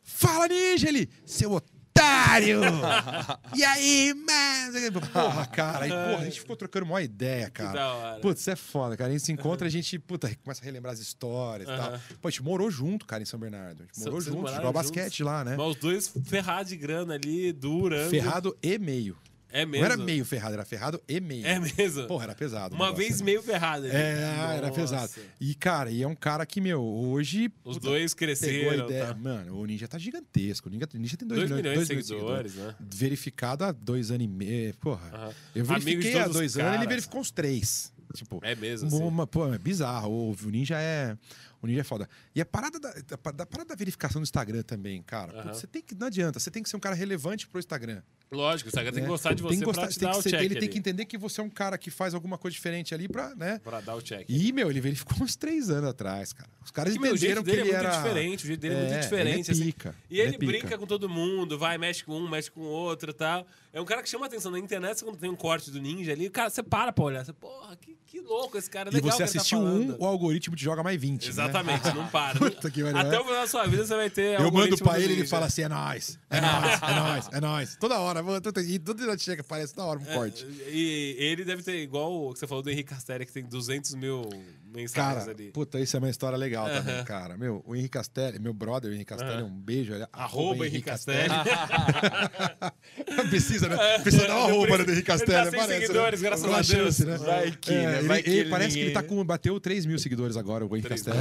Fala, 0.02 0.48
ninja! 0.48 0.88
Ele, 0.88 1.10
seu 1.26 1.52
otário! 1.52 1.73
e 3.54 3.64
aí, 3.64 4.14
mano? 4.14 5.00
Porra, 5.12 5.46
cara, 5.54 5.84
aí, 5.84 5.90
porra, 5.90 6.22
a 6.22 6.24
gente 6.24 6.40
ficou 6.40 6.56
trocando 6.56 6.86
uma 6.86 7.02
ideia, 7.02 7.48
cara. 7.50 7.72
da 7.72 7.94
hora. 7.94 8.20
Putz, 8.20 8.40
isso 8.40 8.50
é 8.50 8.56
foda, 8.56 8.96
cara. 8.96 9.10
A 9.10 9.12
gente 9.12 9.24
se 9.24 9.32
encontra, 9.32 9.66
a 9.66 9.70
gente, 9.70 9.98
puta, 9.98 10.34
começa 10.42 10.60
a 10.60 10.64
relembrar 10.64 10.92
as 10.92 11.00
histórias 11.00 11.68
e 11.68 11.76
tal. 11.76 12.00
Pô, 12.20 12.28
a 12.28 12.30
gente 12.30 12.42
morou 12.42 12.70
junto, 12.70 13.06
cara, 13.06 13.22
em 13.22 13.26
São 13.26 13.38
Bernardo. 13.38 13.82
A 13.82 13.86
gente 13.86 14.04
morou 14.04 14.20
junto, 14.20 14.48
jogava 14.48 14.62
juntos? 14.62 14.72
basquete 14.72 15.22
lá, 15.22 15.44
né? 15.44 15.56
Mas 15.56 15.66
os 15.66 15.76
dois 15.76 16.12
ferrados 16.24 16.70
de 16.70 16.76
grana 16.76 17.14
ali, 17.14 17.52
durando. 17.52 18.10
Ferrado 18.10 18.56
e 18.62 18.78
meio. 18.78 19.16
É 19.56 19.64
mesmo? 19.64 19.86
Não 19.86 19.92
era 19.92 19.96
meio 19.96 20.24
ferrado, 20.24 20.54
era 20.54 20.64
ferrado 20.64 21.00
e 21.08 21.20
meio. 21.20 21.46
É 21.46 21.60
mesmo? 21.60 22.08
Porra, 22.08 22.24
era 22.24 22.34
pesado. 22.34 22.74
Uma 22.74 22.92
vez 22.92 23.20
meio 23.22 23.40
ferrado. 23.40 23.86
ali. 23.86 23.94
É, 23.94 24.56
era 24.56 24.66
Nossa. 24.66 24.80
pesado. 24.80 25.12
E, 25.40 25.54
cara, 25.54 25.92
e 25.92 26.02
é 26.02 26.08
um 26.08 26.14
cara 26.16 26.44
que, 26.44 26.60
meu, 26.60 26.82
hoje. 26.82 27.52
Os 27.62 27.76
puta, 27.76 27.86
dois 27.88 28.12
cresceram. 28.14 28.84
ideia. 28.86 29.06
tá? 29.06 29.14
Mano, 29.14 29.56
o 29.56 29.64
Ninja 29.64 29.86
tá 29.86 29.96
gigantesco. 29.96 30.68
O 30.68 30.72
Ninja, 30.72 30.88
o 30.92 30.98
Ninja 30.98 31.16
tem 31.16 31.28
2 31.28 31.38
Dois 31.38 31.50
milhões, 31.52 31.88
milhões 31.88 31.88
de 31.88 32.04
seguidores, 32.08 32.54
né? 32.56 32.74
Verificado 32.80 33.62
há 33.64 33.70
dois 33.70 34.10
anos 34.10 34.24
e 34.24 34.28
meio. 34.28 34.74
Porra. 34.74 35.32
Eu 35.54 35.64
verifiquei 35.64 36.18
há 36.18 36.26
dois 36.26 36.58
anos, 36.58 36.74
ele 36.74 36.86
verificou 36.88 37.20
uns 37.20 37.30
três. 37.30 37.92
Tipo, 38.12 38.38
É 38.42 38.54
mesmo, 38.54 38.88
assim. 38.88 39.02
uma, 39.02 39.26
pô, 39.26 39.52
é 39.52 39.58
bizarro. 39.58 40.10
O, 40.10 40.30
o 40.32 40.50
Ninja 40.50 40.78
é. 40.78 41.16
O 41.62 41.66
Ninja 41.66 41.80
é 41.80 41.84
foda. 41.84 42.08
E 42.34 42.40
a 42.40 42.44
parada 42.44 42.78
da, 42.78 42.92
da, 42.92 43.30
da 43.32 43.46
parada 43.46 43.68
da 43.70 43.74
verificação 43.74 44.20
do 44.20 44.24
Instagram 44.24 44.62
também, 44.62 45.02
cara. 45.02 45.42
Putz, 45.42 45.58
você 45.58 45.66
tem 45.66 45.80
que. 45.82 45.94
Não 45.94 46.08
adianta, 46.08 46.38
você 46.38 46.50
tem 46.50 46.62
que 46.62 46.68
ser 46.68 46.76
um 46.76 46.80
cara 46.80 46.94
relevante 46.94 47.48
pro 47.48 47.58
Instagram. 47.58 48.02
Lógico, 48.34 48.68
o 48.68 48.70
Instagram 48.70 48.92
tem 48.92 49.00
que 49.02 49.06
né? 49.06 49.10
gostar 49.12 49.32
de 49.34 49.42
você 49.42 49.48
tem 49.50 49.58
que 49.60 49.64
gostar, 49.64 49.88
te 49.88 49.98
tem 49.98 50.10
que 50.10 50.16
o 50.18 50.22
ser- 50.22 50.34
Ele 50.36 50.48
tem 50.50 50.58
ali. 50.58 50.68
que 50.68 50.78
entender 50.78 51.04
que 51.04 51.16
você 51.16 51.40
é 51.40 51.44
um 51.44 51.50
cara 51.50 51.78
que 51.78 51.90
faz 51.90 52.14
alguma 52.14 52.36
coisa 52.36 52.54
diferente 52.54 52.94
ali 52.94 53.08
pra, 53.08 53.34
né? 53.34 53.60
Pra 53.62 53.80
dar 53.80 53.94
o 53.94 54.02
check. 54.02 54.24
E, 54.28 54.52
meu, 54.52 54.70
ele 54.70 54.80
verificou 54.80 55.22
uns 55.22 55.36
três 55.36 55.70
anos 55.70 55.90
atrás, 55.90 56.32
cara. 56.32 56.48
Os 56.64 56.70
caras 56.70 56.92
Que, 56.94 56.98
meu, 56.98 57.14
o 57.14 57.16
jeito 57.16 57.40
entenderam 57.40 57.42
que 57.44 57.50
dele 57.50 57.60
ele 57.62 57.70
é 57.70 57.80
muito 57.82 57.86
era. 57.94 58.02
diferente, 58.02 58.44
o 58.44 58.46
jeito 58.46 58.60
dele 58.60 58.74
é, 58.74 58.78
É, 58.78 58.88
muito 58.90 59.00
diferente. 59.02 59.30
ele 59.32 59.38
é 59.48 59.52
assim. 59.52 59.64
pica, 59.64 59.94
E 60.10 60.20
ele, 60.20 60.28
ele 60.28 60.34
é 60.34 60.46
brinca 60.60 60.78
com 60.78 60.86
todo 60.86 61.08
mundo, 61.08 61.58
vai, 61.58 61.76
mexe 61.78 62.02
com 62.04 62.16
um, 62.16 62.28
mexe 62.28 62.50
com 62.50 62.60
o 62.60 62.64
outro 62.64 63.10
e 63.10 63.14
tal. 63.14 63.46
É 63.72 63.80
um 63.80 63.84
cara 63.84 64.02
que 64.02 64.08
chama 64.08 64.26
atenção 64.26 64.52
na 64.52 64.58
internet, 64.58 65.02
quando 65.02 65.16
tem 65.18 65.28
um 65.28 65.34
corte 65.34 65.70
do 65.70 65.80
ninja 65.80 66.12
ali, 66.12 66.30
cara, 66.30 66.48
você 66.48 66.62
para 66.62 66.92
pra 66.92 67.04
olhar. 67.04 67.24
Você, 67.24 67.32
porra, 67.32 67.76
que, 67.76 67.96
que 68.06 68.20
louco 68.20 68.56
esse 68.56 68.70
cara, 68.70 68.88
é 68.88 68.92
E 68.92 68.94
legal 68.94 69.10
você 69.10 69.24
ele 69.24 69.32
tá 69.32 69.38
assistiu 69.38 69.58
um, 69.58 69.62
falando. 69.88 69.96
o 70.00 70.06
algoritmo 70.06 70.54
te 70.54 70.62
joga 70.62 70.82
mais 70.82 70.98
20. 71.00 71.24
né? 71.24 71.28
Exatamente, 71.28 71.92
não 71.92 72.06
para. 72.08 72.38
Puta 72.38 72.70
que 72.70 72.82
Até 72.82 73.16
é. 73.16 73.20
o 73.20 73.24
final 73.24 73.40
da 73.42 73.46
sua 73.48 73.66
vida 73.66 73.84
você 73.84 73.96
vai 73.96 74.08
ter 74.08 74.40
Eu 74.40 74.50
mando 74.52 74.76
pra 74.78 75.00
ele 75.00 75.14
e 75.14 75.16
ele 75.18 75.26
fala 75.26 75.46
assim: 75.46 75.62
é 75.62 75.68
nóis, 75.68 76.18
é 76.30 76.40
nóis, 76.40 76.80
é 76.82 76.94
nóis, 76.94 77.28
é 77.32 77.40
nóis. 77.40 77.76
Toda 77.76 77.98
hora, 77.98 78.22
mano, 78.24 78.40
e 78.66 78.78
toda 78.78 79.04
hora 79.04 79.18
chega, 79.18 79.44
parece 79.44 79.74
toda 79.74 79.86
hora 79.86 79.98
um 80.00 80.04
corte. 80.04 80.44
E 80.68 81.14
ele 81.18 81.44
deve 81.44 81.62
ter, 81.62 81.76
igual 81.82 82.30
o 82.30 82.32
que 82.32 82.38
você 82.40 82.46
falou 82.46 82.62
do 82.62 82.70
Henrique 82.70 82.90
Castelli, 82.90 83.26
que 83.26 83.32
tem 83.32 83.44
200 83.44 83.94
mil 83.94 84.28
mensagens 84.72 85.18
Cara, 85.24 85.30
ali. 85.30 85.50
puta, 85.52 85.78
isso 85.78 85.94
é 85.96 85.98
uma 86.00 86.10
história 86.10 86.36
legal 86.36 86.66
também, 86.68 87.04
cara. 87.04 87.36
Meu, 87.38 87.62
o 87.66 87.76
Henrique 87.76 87.90
Castelli, 87.90 88.38
meu 88.40 88.52
brother, 88.52 88.90
o 88.90 88.94
Henrique 88.94 89.10
Castelli, 89.10 89.42
Aham. 89.42 89.44
um 89.44 89.60
beijo. 89.60 89.92
Ele, 89.94 90.04
Arroba 90.12 90.66
Henrique 90.66 90.86
Castelli. 90.86 91.28
Precisa, 93.30 93.68
né? 93.68 93.98
Precisa 94.00 94.26
dar 94.26 94.36
uma 94.36 94.44
arroba 94.46 94.66
precisa. 94.66 94.84
do 94.84 94.92
Henrique 94.92 95.10
Ele 95.10 95.18
tá 95.18 95.26
Castelli, 95.26 95.50
sem 95.50 95.58
parece, 95.60 95.80
seguidores, 95.86 96.20
né? 96.20 96.28
graças 96.28 96.44
a 96.44 96.48
Deus. 96.56 96.66
chance, 96.66 97.04
né? 97.04 97.18
Vai 97.18 97.50
que, 97.52 97.72
É, 97.72 97.86
né? 97.86 97.98
ele- 97.98 98.08
Vai 98.08 98.22
que 98.22 98.30
ele 98.30 98.38
ele 98.40 98.50
parece 98.50 98.74
que 98.74 98.80
ele 98.82 98.90
tá 98.92 99.02
ninguém- 99.02 99.16
com. 99.18 99.24
Bateu 99.24 99.60
3 99.60 99.86
mil 99.86 99.98
seguidores 99.98 100.36
agora, 100.36 100.66
o 100.66 100.76
Henrique 100.76 100.88
Castelli. 100.88 101.18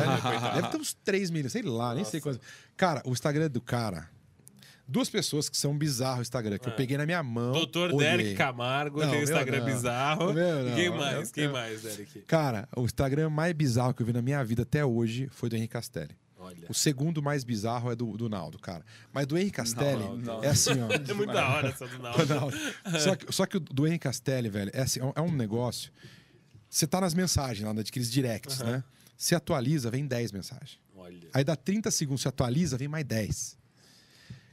Deve 0.55 0.67
ter 0.69 0.77
uns 0.77 0.93
3 1.03 1.29
mil, 1.29 1.49
sei 1.49 1.61
lá, 1.61 1.93
nem 1.95 2.03
sei 2.03 2.19
quantos. 2.19 2.41
Cara, 2.75 3.01
o 3.05 3.11
Instagram 3.11 3.49
do 3.49 3.61
cara. 3.61 4.09
Duas 4.85 5.09
pessoas 5.09 5.47
que 5.47 5.57
são 5.57 5.77
bizarros 5.77 6.19
o 6.19 6.21
Instagram, 6.23 6.57
que 6.57 6.67
eu 6.67 6.75
peguei 6.75 6.97
na 6.97 7.05
minha 7.05 7.23
mão. 7.23 7.53
Doutor 7.53 7.93
olhei. 7.93 8.09
Derek 8.09 8.35
Camargo 8.35 8.99
Não, 8.99 9.07
tem 9.07 9.15
meu 9.15 9.23
Instagram 9.23 9.59
não. 9.59 9.65
bizarro. 9.65 10.33
Meu 10.33 10.63
não, 10.65 10.75
Quem 10.75 10.89
mais? 10.89 11.31
Quem 11.31 11.47
mais, 11.47 11.81
Derek? 11.81 12.21
Cara, 12.21 12.67
o 12.75 12.83
Instagram 12.83 13.29
mais 13.29 13.53
bizarro 13.53 13.93
que 13.93 14.01
eu 14.01 14.05
vi 14.05 14.13
na 14.13 14.21
minha 14.21 14.43
vida 14.43 14.63
até 14.63 14.83
hoje 14.83 15.29
foi 15.31 15.49
do 15.49 15.55
Henrique 15.55 15.73
Castelli. 15.73 16.15
Olha. 16.37 16.67
O 16.67 16.73
segundo 16.73 17.23
mais 17.23 17.45
bizarro 17.45 17.89
é 17.89 17.95
do, 17.95 18.17
do 18.17 18.27
Naldo, 18.27 18.59
cara. 18.59 18.83
Mas 19.13 19.25
do 19.25 19.37
Henrique 19.37 19.55
Castelli 19.55 20.03
não, 20.03 20.17
não, 20.17 20.37
não. 20.37 20.43
é 20.43 20.49
assim, 20.49 20.71
ó. 20.81 20.89
É 21.09 21.13
muito 21.13 21.31
da 21.31 21.47
hora 21.47 21.69
essa 21.69 21.87
do 21.87 21.99
Naldo. 21.99 22.57
só, 22.99 23.15
que, 23.15 23.33
só 23.33 23.45
que 23.45 23.57
o 23.57 23.59
do 23.61 23.87
Henrique 23.87 24.03
Castelli, 24.03 24.49
velho, 24.49 24.69
é, 24.73 24.81
assim, 24.81 24.99
é 25.15 25.21
um 25.21 25.31
negócio. 25.31 25.89
Você 26.69 26.85
tá 26.85 26.99
nas 26.99 27.13
mensagens 27.13 27.65
lá, 27.65 27.73
naqueles 27.73 28.11
directs, 28.11 28.59
uhum. 28.59 28.71
né? 28.71 28.83
Se 29.15 29.33
atualiza, 29.33 29.89
vem 29.89 30.05
10 30.05 30.33
mensagens. 30.33 30.79
Olha. 30.93 31.29
Aí 31.33 31.43
dá 31.45 31.55
30 31.55 31.89
segundos, 31.91 32.23
se 32.23 32.27
atualiza, 32.27 32.77
vem 32.77 32.89
mais 32.89 33.05
10. 33.05 33.57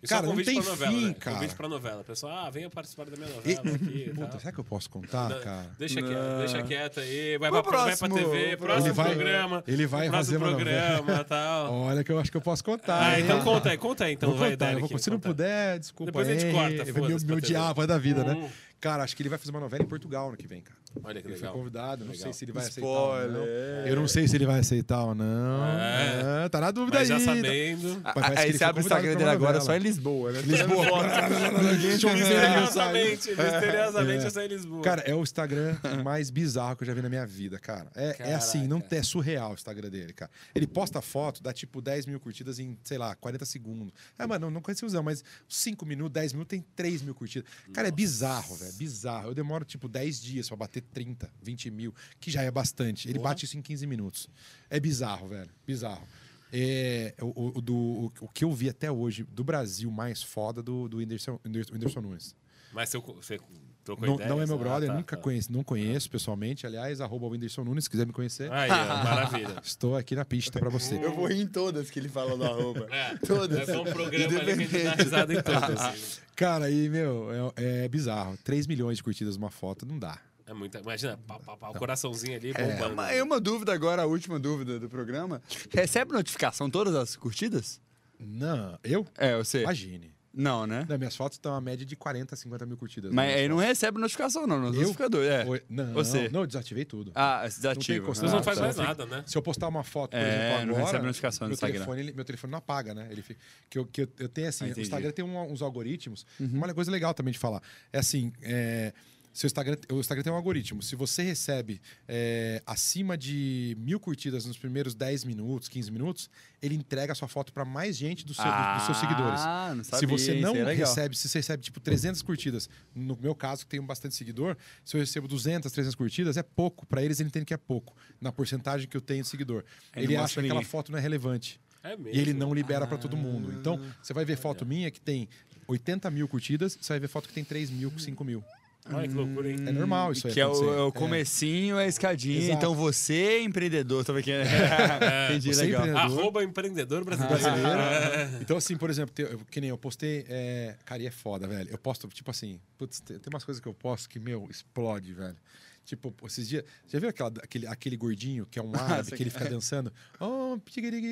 Isso 0.03 0.15
cara, 0.15 0.27
é 0.27 0.31
um 0.31 0.35
não 0.35 0.43
tem 0.43 0.57
novela, 0.57 0.93
fim, 0.93 1.07
né? 1.09 1.15
cara. 1.15 1.37
Convite 1.37 1.55
pra 1.55 1.69
novela. 1.69 2.05
Pessoal, 2.05 2.47
ah, 2.47 2.51
venha 2.51 2.71
participar 2.71 3.05
da 3.05 3.17
minha 3.17 3.29
novela 3.29 3.45
e... 3.47 3.75
aqui. 3.75 4.13
Puta, 4.15 4.39
será 4.39 4.53
que 4.53 4.59
eu 4.59 4.65
posso 4.65 4.89
contar, 4.89 5.29
não, 5.29 5.41
cara? 5.41 5.67
Deixa 5.79 6.01
quieto, 6.01 6.39
deixa 6.39 6.63
quieto 6.63 7.01
aí. 7.01 7.39
Vai, 7.39 7.51
pra, 7.51 7.63
próximo, 7.63 8.15
vai 8.15 8.25
pra 8.25 8.31
TV, 8.31 8.57
próximo 8.57 8.87
ele 8.87 8.95
vai, 8.95 9.15
programa. 9.15 9.65
Ele 9.67 9.87
vai 9.87 10.11
fazer 10.11 10.37
uma 10.39 10.47
programa 10.47 11.25
tal. 11.25 11.73
Olha 11.73 12.03
que 12.03 12.11
eu 12.11 12.19
acho 12.19 12.31
que 12.31 12.37
eu 12.37 12.41
posso 12.41 12.65
contar. 12.65 13.13
Ah, 13.13 13.21
então 13.21 13.43
conta 13.43 13.71
aí, 13.71 13.77
conta 13.77 14.05
aí. 14.05 14.15
Então, 14.15 14.31
vou 14.31 14.39
vai, 14.39 14.53
contar, 14.53 14.79
vou, 14.79 14.99
Se 14.99 15.11
não 15.11 15.21
puder, 15.21 15.79
desculpa 15.79 16.11
Depois 16.11 16.29
a 16.29 16.33
gente 16.33 16.53
corta, 16.53 16.85
Meu, 16.93 17.19
meu 17.21 17.41
diabo 17.41 17.87
da 17.87 17.99
vida, 17.99 18.25
né? 18.25 18.35
Hum. 18.35 18.49
Cara, 18.81 19.03
acho 19.03 19.15
que 19.15 19.23
ele 19.23 19.29
vai 19.29 19.39
fazer 19.39 19.51
uma 19.51 19.61
novela 19.61 19.83
em 19.83 19.87
Portugal 19.87 20.31
no 20.31 20.37
que 20.39 20.47
vem, 20.47 20.63
cara. 20.63 20.80
Olha 21.05 21.21
que 21.21 21.29
ele 21.29 21.35
legal. 21.35 21.53
foi 21.53 21.61
convidado, 21.61 22.05
não 22.05 22.13
legal. 22.13 22.25
sei 22.25 22.33
se 22.33 22.45
ele 22.45 22.53
vai 22.53 22.67
Spoiler. 22.69 23.25
aceitar 23.25 23.41
ou 23.41 23.47
não. 23.47 23.87
Eu 23.87 23.97
não 23.97 24.09
sei 24.09 24.29
se 24.29 24.37
ele 24.37 24.47
vai 24.47 24.59
aceitar 24.61 25.05
ou 25.05 25.15
não. 25.15 25.65
É. 25.65 26.45
É, 26.45 26.49
tá 26.49 26.61
na 26.61 26.71
dúvida 26.71 26.99
Mas 26.99 27.11
aí. 27.11 27.19
já 27.19 27.25
sabendo. 27.25 28.03
Mas 28.17 28.39
aí 28.39 28.53
você 28.53 28.65
abre 28.65 28.81
o 28.81 28.85
Instagram 28.85 29.17
dele 29.17 29.31
agora 29.31 29.61
só 29.61 29.75
em 29.75 29.79
Lisboa, 29.79 30.33
né? 30.33 30.43
Lisboa. 30.43 31.03
misteriosamente, 32.15 33.31
misteriosamente 33.31 34.27
é 34.27 34.31
só 34.31 34.43
em 34.43 34.49
Lisboa. 34.49 34.83
Cara, 34.83 35.03
é 35.03 35.15
o 35.15 35.23
Instagram 35.23 35.77
mais 36.05 36.31
bizarro 36.31 36.77
que 36.77 36.83
eu 36.83 36.87
já 36.87 36.95
vi 36.95 37.03
na 37.03 37.09
minha 37.09 37.27
vida, 37.27 37.59
cara. 37.59 37.91
É, 37.95 38.17
é 38.31 38.35
assim, 38.35 38.67
não 38.67 38.83
é 38.91 39.03
surreal 39.03 39.53
o 39.53 39.55
Instagram 39.55 39.91
dele, 39.91 40.13
cara. 40.13 40.31
Ele 40.55 40.67
posta 40.67 41.01
foto, 41.01 41.43
dá 41.43 41.53
tipo 41.53 41.81
10 41.81 42.07
mil 42.07 42.19
curtidas 42.21 42.59
em, 42.59 42.77
sei 42.83 42.99
lá, 42.99 43.15
40 43.15 43.45
segundos. 43.45 43.93
É, 44.19 44.27
mano, 44.27 44.51
não 44.51 44.61
conheci 44.61 44.85
usar, 44.85 45.03
mas 45.03 45.23
5 45.49 45.87
minutos, 45.87 46.13
10 46.13 46.33
minutos 46.33 46.51
tem 46.51 46.65
3 46.75 47.03
mil 47.03 47.15
curtidas. 47.15 47.49
Cara, 47.73 47.89
é 47.89 47.91
bizarro, 47.91 48.57
velho. 48.57 48.73
Bizarro. 48.75 49.29
Eu 49.29 49.35
demoro 49.35 49.65
tipo 49.65 49.89
10 49.89 50.21
dias 50.21 50.49
pra 50.49 50.57
bater 50.57 50.80
30, 50.81 51.31
20 51.43 51.71
mil, 51.71 51.95
que 52.19 52.31
já 52.31 52.43
é 52.43 52.51
bastante. 52.51 53.09
Ele 53.09 53.19
Porra. 53.19 53.31
bate 53.31 53.45
isso 53.45 53.57
em 53.57 53.63
15 53.63 53.87
minutos. 53.87 54.29
É 54.69 54.79
bizarro, 54.81 55.29
velho. 55.29 55.51
Bizarro. 55.67 56.07
É, 56.53 57.15
o, 57.21 57.59
o, 57.59 57.61
do, 57.61 57.75
o, 57.75 58.13
o, 58.23 58.29
que 58.29 58.45
eu 58.45 58.53
vi 58.53 58.69
até 58.69 58.91
hoje 58.91 59.23
do 59.23 59.45
Brasil 59.45 59.91
mais 59.91 60.23
foda 60.23 60.63
do, 60.63 60.89
do 60.89 60.97
Whindersson, 60.97 61.39
Whindersson 61.45 62.01
Nunes. 62.01 62.35
Mas 62.73 62.89
você, 62.89 62.99
você 62.99 63.39
trocou 63.85 64.07
não, 64.07 64.17
não 64.17 64.43
é 64.43 64.47
meu 64.47 64.59
brother, 64.59 64.89
ah, 64.89 64.93
tá, 64.93 64.99
nunca 64.99 65.17
tá. 65.17 65.23
Conheço, 65.23 65.53
não 65.53 65.65
conheço 65.65 66.09
ah. 66.09 66.13
pessoalmente. 66.13 66.67
Aliás, 66.67 67.01
arroba 67.01 67.27
Whindersson 67.27 67.65
Nunes, 67.65 67.85
se 67.85 67.91
quiser 67.91 68.07
me 68.07 68.13
conhecer. 68.13 68.51
Aí, 68.53 68.69
maravilha. 68.69 69.57
Estou 69.63 69.97
aqui 69.97 70.15
na 70.15 70.25
pista 70.25 70.59
para 70.59 70.71
você. 70.71 70.97
Eu 70.97 71.15
vou 71.15 71.27
rir 71.27 71.41
em 71.41 71.47
todas 71.47 71.91
que 71.91 71.99
ele 71.99 72.09
fala 72.09 72.37
no 72.37 72.45
arroba. 72.45 72.89
É, 72.91 73.17
todas. 73.19 73.69
É 73.69 73.79
um 73.79 73.85
programa 73.85 74.39
ali 74.41 74.67
que 74.67 74.87
a 74.87 74.95
risada 74.95 75.33
em 75.33 75.43
todas. 75.43 75.81
Assim. 75.81 76.21
Cara, 76.35 76.67
aí, 76.67 76.89
meu, 76.89 77.53
é, 77.57 77.85
é 77.85 77.89
bizarro. 77.89 78.37
3 78.45 78.67
milhões 78.67 78.99
de 78.99 79.03
curtidas 79.03 79.37
numa 79.37 79.51
foto, 79.51 79.85
não 79.87 79.99
dá. 79.99 80.19
É 80.51 80.53
muita. 80.53 80.81
Imagina, 80.81 81.17
pá, 81.29 81.39
pá, 81.39 81.57
pá, 81.57 81.71
o 81.71 81.75
coraçãozinho 81.75 82.37
ali 82.37 82.51
é. 82.51 82.55
bombando. 82.55 82.83
É 82.83 82.89
uma, 82.89 83.13
é 83.13 83.23
uma 83.23 83.41
dúvida 83.41 83.73
agora, 83.73 84.03
a 84.03 84.07
última 84.07 84.37
dúvida 84.37 84.81
do 84.81 84.89
programa. 84.89 85.41
Recebe 85.73 86.13
notificação 86.13 86.69
todas 86.69 86.93
as 86.97 87.15
curtidas? 87.15 87.81
Não. 88.19 88.77
Eu? 88.83 89.07
É, 89.17 89.37
você. 89.37 89.63
Imagine. 89.63 90.13
Não, 90.35 90.67
né? 90.67 90.87
Não, 90.89 90.99
minhas 90.99 91.15
fotos 91.15 91.37
estão 91.37 91.55
a 91.55 91.61
média 91.61 91.87
de 91.87 91.95
40, 91.95 92.35
50 92.35 92.67
mil 92.67 92.77
curtidas. 92.77 93.13
Mas 93.13 93.35
aí 93.35 93.49
não 93.49 93.59
recebe 93.59 94.01
notificação, 94.01 94.45
não, 94.45 94.59
no 94.59 94.67
eu? 94.69 94.73
notificador. 94.73 95.25
É. 95.25 95.45
Oi, 95.45 95.63
não, 95.69 95.93
Você. 95.93 96.29
não, 96.29 96.45
desativei 96.45 96.85
tudo. 96.85 97.13
Ah, 97.15 97.47
desativa. 97.47 98.05
Não, 98.05 98.29
ah, 98.29 98.33
não 98.33 98.43
faz 98.43 98.59
mais 98.59 98.77
nada, 98.77 99.07
né? 99.07 99.23
Se 99.27 99.39
eu 99.39 99.43
postar 99.43 99.69
uma 99.69 99.85
foto, 99.85 100.11
por 100.11 100.19
é, 100.19 100.23
exemplo, 100.23 100.47
agora. 100.47 100.67
Não 100.67 100.75
recebe 100.75 101.07
notificação 101.07 101.49
meu 101.49 101.57
telefone, 101.57 102.01
ele, 102.01 102.13
meu 102.13 102.25
telefone 102.25 102.51
não 102.51 102.59
apaga, 102.59 102.93
né? 102.93 103.07
Ele 103.11 103.23
fica, 103.23 103.41
que, 103.69 103.79
eu, 103.79 103.87
que 103.87 104.03
eu, 104.03 104.09
eu 104.19 104.29
tenho 104.29 104.49
assim, 104.49 104.71
ah, 104.71 104.75
o 104.77 104.81
Instagram 104.81 105.13
tem 105.13 105.25
um, 105.25 105.53
uns 105.53 105.63
algoritmos. 105.63 106.27
Uhum. 106.41 106.51
Uma 106.55 106.75
coisa 106.75 106.91
legal 106.91 107.15
também 107.15 107.33
de 107.33 107.39
falar. 107.39 107.63
É 107.93 107.99
assim, 107.99 108.33
é, 108.43 108.93
seu 109.33 109.47
Instagram, 109.47 109.77
o 109.93 110.01
Instagram 110.01 110.23
tem 110.23 110.33
um 110.33 110.37
algoritmo. 110.37 110.83
Se 110.83 110.97
você 110.97 111.23
recebe 111.23 111.81
é, 112.09 112.63
acima 112.67 113.17
de 113.17 113.77
mil 113.79 114.01
curtidas 114.01 114.45
nos 114.45 114.59
primeiros 114.59 114.95
10 114.95 115.25
minutos, 115.25 115.69
15 115.69 115.91
minutos, 115.91 116.31
ele 116.61 116.75
entrega 116.75 117.13
a 117.13 117.15
sua 117.15 117.29
foto 117.29 117.53
para 117.53 117.65
mais 117.65 117.97
gente 117.97 118.27
do 118.27 118.35
seu, 118.35 118.45
ah, 118.45 118.77
dos 118.77 118.87
seus 118.87 118.99
seguidores. 118.99 119.41
Não 119.77 119.85
sabia, 119.85 119.99
se 119.99 120.07
você 120.07 120.41
não 120.41 120.57
é 120.57 120.75
recebe, 120.75 121.17
se 121.17 121.29
você 121.29 121.39
recebe 121.39 121.63
tipo 121.63 121.81
300 121.81 122.21
curtidas, 122.23 122.69
no 122.95 123.17
meu 123.21 123.35
caso, 123.35 123.65
que 123.65 123.71
tenho 123.71 123.83
bastante 123.83 124.15
seguidor, 124.15 124.57
se 124.85 124.97
eu 124.97 125.01
recebo 125.01 125.29
200, 125.29 125.71
300 125.71 125.95
curtidas, 125.95 126.37
é 126.37 126.43
pouco. 126.43 126.85
Para 126.87 127.03
eles, 127.03 127.21
ele 127.21 127.29
entende 127.29 127.47
que 127.47 127.55
é 127.55 127.59
pouco, 127.59 127.95
na 128.21 128.33
porcentagem 128.33 128.89
que 128.89 128.97
eu 128.97 129.01
tenho 129.01 129.23
de 129.23 129.29
seguidor. 129.29 129.65
ele 129.95 130.17
acha 130.17 130.41
que 130.41 130.47
aquela 130.47 130.65
foto 130.65 130.91
não 130.91 130.99
é 130.99 131.03
relevante. 131.03 131.61
É 131.83 131.97
e 132.13 132.19
ele 132.19 132.35
não 132.35 132.53
libera 132.53 132.85
ah. 132.85 132.89
para 132.89 132.99
todo 132.99 133.17
mundo. 133.17 133.53
Então, 133.53 133.81
você 134.03 134.13
vai 134.13 134.25
ver 134.25 134.37
foto 134.37 134.67
minha 134.67 134.91
que 134.91 135.01
tem 135.01 135.29
80 135.67 136.11
mil 136.11 136.29
curtidas, 136.29 136.77
você 136.81 136.93
vai 136.93 137.01
ver 137.01 137.09
foto 137.09 137.29
que 137.29 137.35
tem 137.35 137.45
3 137.45 137.71
mil, 137.71 137.97
5 137.99 138.25
mil. 138.25 138.45
Ai, 138.87 139.09
que 139.09 139.15
loucura, 139.15 139.51
hein? 139.51 139.57
É 139.67 139.73
normal 139.73 140.13
isso 140.13 140.27
aí. 140.27 140.33
Que 140.33 140.41
é 140.41 140.47
o, 140.47 140.75
é 140.75 140.83
o, 140.83 140.93
comecinho, 140.93 141.79
é, 141.79 141.85
a 141.85 141.87
escadinha. 141.87 142.53
Então 142.53 142.75
você 142.75 143.15
é 143.15 143.43
empreendedor, 143.43 144.05
tá 144.05 144.13
vendo? 144.13 144.31
É, 144.31 145.29
Entendi, 145.31 145.55
você 145.55 145.63
é 145.63 145.65
legal. 145.65 145.87
Empreendedor. 145.87 146.19
Arroba 146.19 146.45
empreendedor 146.45 147.05
brasileiro. 147.05 147.43
brasileiro. 147.43 147.81
É. 147.81 148.41
Então, 148.41 148.57
assim, 148.57 148.77
por 148.77 148.91
exemplo, 148.91 149.15
que 149.51 149.61
nem 149.61 149.71
eu 149.71 149.79
postei. 149.79 150.25
É, 150.29 150.77
cara, 150.85 151.03
e 151.03 151.07
é 151.07 151.11
foda, 151.11 151.47
velho. 151.47 151.71
Eu 151.71 151.79
posto, 151.79 152.09
tipo 152.09 152.31
assim, 152.31 152.61
putz, 152.77 153.01
tem, 153.01 153.19
tem 153.19 153.31
umas 153.33 153.45
coisas 153.45 153.61
que 153.61 153.69
eu 153.69 153.75
posto 153.75 154.09
que, 154.09 154.19
meu, 154.19 154.49
explode, 154.51 155.13
velho. 155.13 155.37
Tipo, 155.85 156.15
esses 156.25 156.49
dias. 156.49 156.65
Já 156.87 156.99
viu 156.99 157.09
aquela, 157.09 157.33
aquele, 157.43 157.67
aquele 157.67 157.97
gordinho 157.97 158.47
que 158.47 158.59
é 158.59 158.63
um 158.63 158.73
árabe 158.77 159.11
que 159.11 159.23
ele 159.23 159.31
fica 159.31 159.49
dançando? 159.49 159.93
Oh, 160.19 160.59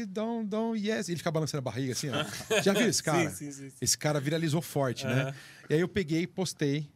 dom, 0.08 0.44
dom, 0.44 0.76
yes. 0.76 1.08
Ele 1.08 1.18
fica 1.18 1.30
balançando 1.30 1.58
a 1.58 1.62
barriga 1.62 1.92
assim, 1.92 2.08
ó. 2.10 2.62
Já 2.62 2.72
viu 2.72 2.88
esse 2.88 3.02
cara? 3.02 3.30
Sim, 3.30 3.50
sim, 3.50 3.70
sim, 3.70 3.76
esse 3.80 3.96
cara 3.96 4.20
viralizou 4.20 4.62
forte, 4.62 5.06
né? 5.06 5.34
E 5.68 5.74
aí 5.74 5.80
eu 5.80 5.88
peguei 5.88 6.22
e 6.22 6.26
postei 6.26 6.88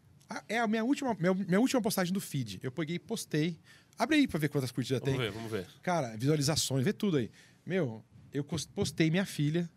é 0.49 0.59
a 0.59 0.67
minha 0.67 0.85
última, 0.85 1.15
minha, 1.15 1.35
minha, 1.35 1.61
última 1.61 1.81
postagem 1.83 2.13
do 2.13 2.21
feed. 2.21 2.61
Eu 2.63 2.71
peguei 2.71 2.97
e 2.97 2.99
postei. 2.99 3.59
Abre 3.99 4.17
aí 4.17 4.29
pra 4.29 4.39
ver 4.39 4.49
quantas 4.49 4.71
curtidas 4.71 5.01
vamos 5.01 5.19
tem. 5.19 5.31
Vamos 5.31 5.51
ver, 5.51 5.59
vamos 5.59 5.73
ver. 5.73 5.81
Cara, 5.83 6.17
visualizações, 6.17 6.85
vê 6.85 6.93
tudo 6.93 7.17
aí. 7.17 7.31
Meu, 7.65 8.05
eu 8.33 8.45
postei 8.75 9.11
minha 9.11 9.27
filha 9.27 9.69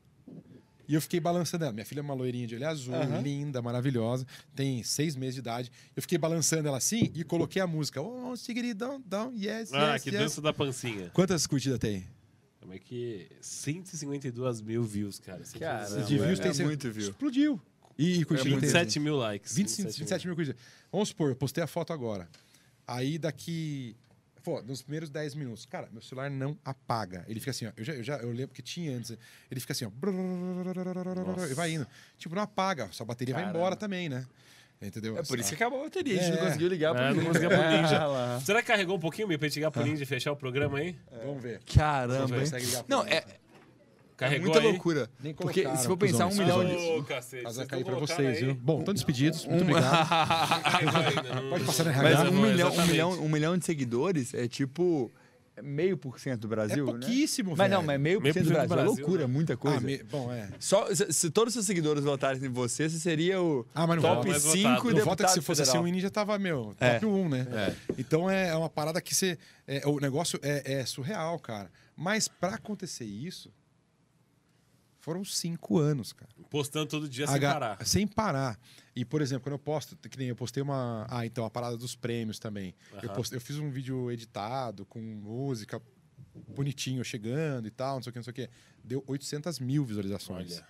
e 0.87 0.93
eu 0.93 1.01
fiquei 1.01 1.19
balançando 1.19 1.65
ela. 1.65 1.73
Minha 1.73 1.85
filha 1.85 1.99
é 1.99 2.03
uma 2.03 2.13
loirinha 2.13 2.47
de 2.47 2.55
olho 2.55 2.67
azul, 2.67 2.93
uhum. 2.93 3.21
linda, 3.21 3.61
maravilhosa, 3.61 4.25
tem 4.55 4.83
seis 4.83 5.15
meses 5.15 5.35
de 5.35 5.41
idade. 5.41 5.71
Eu 5.95 6.01
fiquei 6.01 6.17
balançando 6.17 6.67
ela 6.67 6.77
assim 6.77 7.11
e 7.13 7.23
coloquei 7.23 7.61
a 7.61 7.67
música. 7.67 8.01
Oh, 8.01 8.33
down, 8.75 9.01
down, 9.05 9.33
yes, 9.35 9.73
ah, 9.73 9.93
yes, 9.93 10.03
que 10.03 10.09
yes. 10.09 10.19
dança 10.19 10.41
da 10.41 10.53
pancinha. 10.53 11.09
Quantas 11.13 11.45
curtidas 11.47 11.79
tem? 11.79 12.07
Como 12.59 12.73
é 12.73 12.79
que... 12.79 13.27
152 13.41 14.61
mil 14.61 14.83
views, 14.83 15.19
cara. 15.19 15.43
Cara, 15.59 16.03
de 16.03 16.17
views 16.17 16.39
é, 16.39 16.49
tem 16.49 16.61
é 16.61 16.65
muito 16.65 16.91
view. 16.91 17.09
Explodiu. 17.09 17.61
E, 17.97 18.21
e 18.21 18.25
curtidas. 18.25 18.61
27 18.61 18.99
mil 18.99 19.15
likes. 19.15 19.55
25, 19.55 19.87
27, 19.87 19.99
27 19.99 20.27
mil 20.27 20.35
curtidas. 20.35 20.61
Vamos 20.91 21.09
supor, 21.09 21.29
eu 21.29 21.35
postei 21.35 21.63
a 21.63 21.67
foto 21.67 21.93
agora. 21.93 22.27
Aí 22.87 23.17
daqui. 23.17 23.95
Pô, 24.43 24.61
nos 24.61 24.83
primeiros 24.83 25.09
10 25.09 25.33
minutos, 25.33 25.65
cara, 25.65 25.89
meu 25.91 26.03
celular 26.03 26.29
não 26.29 26.55
apaga. 26.63 27.25
Ele 27.27 27.39
fica 27.39 27.49
assim, 27.49 27.65
ó. 27.65 27.71
Eu, 27.75 27.83
já, 27.83 27.93
eu, 27.93 28.03
já, 28.03 28.17
eu 28.17 28.31
lembro 28.31 28.53
que 28.53 28.61
tinha 28.61 28.95
antes. 28.95 29.17
Ele 29.49 29.59
fica 29.59 29.73
assim, 29.73 29.85
ó. 29.85 29.91
E 31.49 31.53
vai 31.55 31.71
indo. 31.71 31.87
Tipo, 32.17 32.35
não 32.35 32.43
apaga. 32.43 32.87
Sua 32.91 33.05
bateria 33.07 33.33
Caramba. 33.33 33.53
vai 33.53 33.59
embora 33.59 33.75
também, 33.75 34.07
né? 34.07 34.27
Entendeu? 34.81 35.17
É 35.17 35.23
por 35.23 35.39
isso 35.39 35.49
que 35.49 35.55
acabou 35.55 35.81
a 35.81 35.83
bateria. 35.85 36.19
A 36.19 36.23
gente 36.23 36.33
é. 36.33 36.35
não 36.35 36.45
conseguiu 36.47 36.67
ligar 36.67 36.95
é, 36.95 37.07
pro 37.07 37.15
Não 37.15 37.25
conseguiu 37.25 37.49
pro 37.49 37.57
Ninja. 37.57 37.95
É, 37.95 38.39
Será 38.41 38.61
que 38.61 38.67
carregou 38.67 38.97
um 38.97 38.99
pouquinho 38.99 39.27
pra 39.27 39.47
gente 39.47 39.55
ligar 39.55 39.71
pro 39.71 39.83
Ninja 39.83 40.03
e 40.03 40.05
fechar 40.05 40.31
o 40.31 40.35
programa 40.35 40.77
aí? 40.77 40.95
É. 41.11 41.25
Vamos 41.25 41.41
ver. 41.41 41.61
Caramba. 41.73 42.35
Não, 42.87 43.03
é. 43.05 43.23
Carregou 44.17 44.47
é 44.47 44.51
muita 44.51 44.59
aí? 44.59 44.71
loucura. 44.71 45.09
Nem 45.21 45.33
porque 45.33 45.67
se 45.75 45.87
for 45.87 45.97
pensar 45.97 46.27
um 46.27 46.33
milhão 46.33 46.63
de. 46.65 47.03
Cacete. 47.05 47.43
Mas 47.43 47.57
vai 47.57 47.65
cair 47.65 47.83
pra 47.83 47.95
vocês, 47.95 48.39
viu? 48.39 48.55
Bom, 48.55 48.79
estão 48.79 48.93
despedidos. 48.93 49.45
Muito 49.45 49.63
obrigado. 49.63 50.07
Pode 51.49 51.63
passar 51.65 51.83
na 51.85 51.91
RH. 51.91 52.03
Mas 52.03 52.29
um 52.29 52.41
milhão, 52.41 52.71
um, 52.71 52.85
milhão, 52.85 53.11
um 53.25 53.29
milhão 53.29 53.57
de 53.57 53.65
seguidores 53.65 54.33
é 54.33 54.47
tipo 54.47 55.11
meio 55.61 55.97
por 55.97 56.19
cento 56.19 56.41
do 56.41 56.47
Brasil. 56.47 56.87
É 56.87 56.91
pouquíssimo, 56.91 57.51
né? 57.51 57.55
Mas 57.57 57.71
não, 57.71 57.83
mas 57.83 57.99
meio 57.99 58.21
por 58.21 58.31
cento 58.33 58.45
do 58.45 58.49
Brasil, 58.49 58.69
Brasil 58.69 58.93
é 58.93 58.97
loucura, 58.97 59.27
né? 59.27 59.33
muita 59.33 59.57
coisa. 59.57 59.77
Ah, 59.77 59.81
me... 59.81 60.03
Bom, 60.03 60.31
é. 60.31 60.49
Só, 60.59 60.93
se, 60.93 61.11
se, 61.11 61.29
todos 61.29 61.51
os 61.51 61.53
seus 61.53 61.65
seguidores 61.65 62.03
votarem 62.03 62.43
em 62.43 62.49
você, 62.49 62.89
você 62.89 62.99
seria 62.99 63.41
o 63.41 63.65
ah, 63.73 63.87
mas 63.87 64.01
top 64.01 64.39
5 64.39 64.91
e 64.91 65.01
vota 65.01 65.25
que 65.25 65.31
se 65.31 65.41
fosse 65.41 65.61
federal. 65.61 65.83
assim, 65.83 65.85
o 65.85 65.87
Indy 65.87 66.01
já 66.01 66.09
tava, 66.09 66.37
meu, 66.37 66.75
top 66.77 67.05
1, 67.05 67.25
é. 67.25 67.29
né? 67.29 67.47
É. 67.51 67.75
Então 67.97 68.29
é, 68.29 68.49
é 68.49 68.55
uma 68.55 68.69
parada 68.69 69.01
que 69.01 69.13
você. 69.13 69.37
É, 69.67 69.81
o 69.85 69.99
negócio 69.99 70.39
é, 70.41 70.79
é 70.79 70.85
surreal, 70.85 71.39
cara. 71.39 71.69
Mas 71.95 72.27
para 72.27 72.55
acontecer 72.55 73.05
isso, 73.05 73.51
foram 75.05 75.23
cinco 75.23 75.77
anos, 75.77 76.11
cara. 76.11 76.31
Postando 76.49 76.87
todo 76.87 77.07
dia 77.07 77.27
sem 77.27 77.39
parar. 77.39 77.85
Sem 77.85 78.07
parar. 78.07 78.59
E, 78.95 79.05
por 79.05 79.21
exemplo, 79.21 79.43
quando 79.43 79.53
eu 79.53 79.59
posto, 79.59 79.95
que 79.95 80.17
nem 80.17 80.29
eu 80.29 80.35
postei 80.35 80.63
uma. 80.63 81.05
Ah, 81.07 81.23
então, 81.27 81.45
a 81.45 81.49
parada 81.49 81.77
dos 81.77 81.95
prêmios 81.95 82.39
também. 82.39 82.73
Uhum. 82.91 82.99
Eu, 83.03 83.09
postei, 83.11 83.37
eu 83.37 83.41
fiz 83.41 83.59
um 83.59 83.69
vídeo 83.69 84.09
editado, 84.09 84.83
com 84.83 84.99
música 84.99 85.79
bonitinho 86.55 87.03
chegando 87.05 87.67
e 87.67 87.71
tal, 87.71 87.97
não 87.97 88.01
sei 88.03 88.09
o 88.09 88.13
que, 88.13 88.19
não 88.19 88.23
sei 88.23 88.31
o 88.31 88.33
que. 88.33 88.49
Deu 88.83 89.03
800 89.05 89.59
mil 89.59 89.85
visualizações. 89.85 90.53
Olha. 90.53 90.67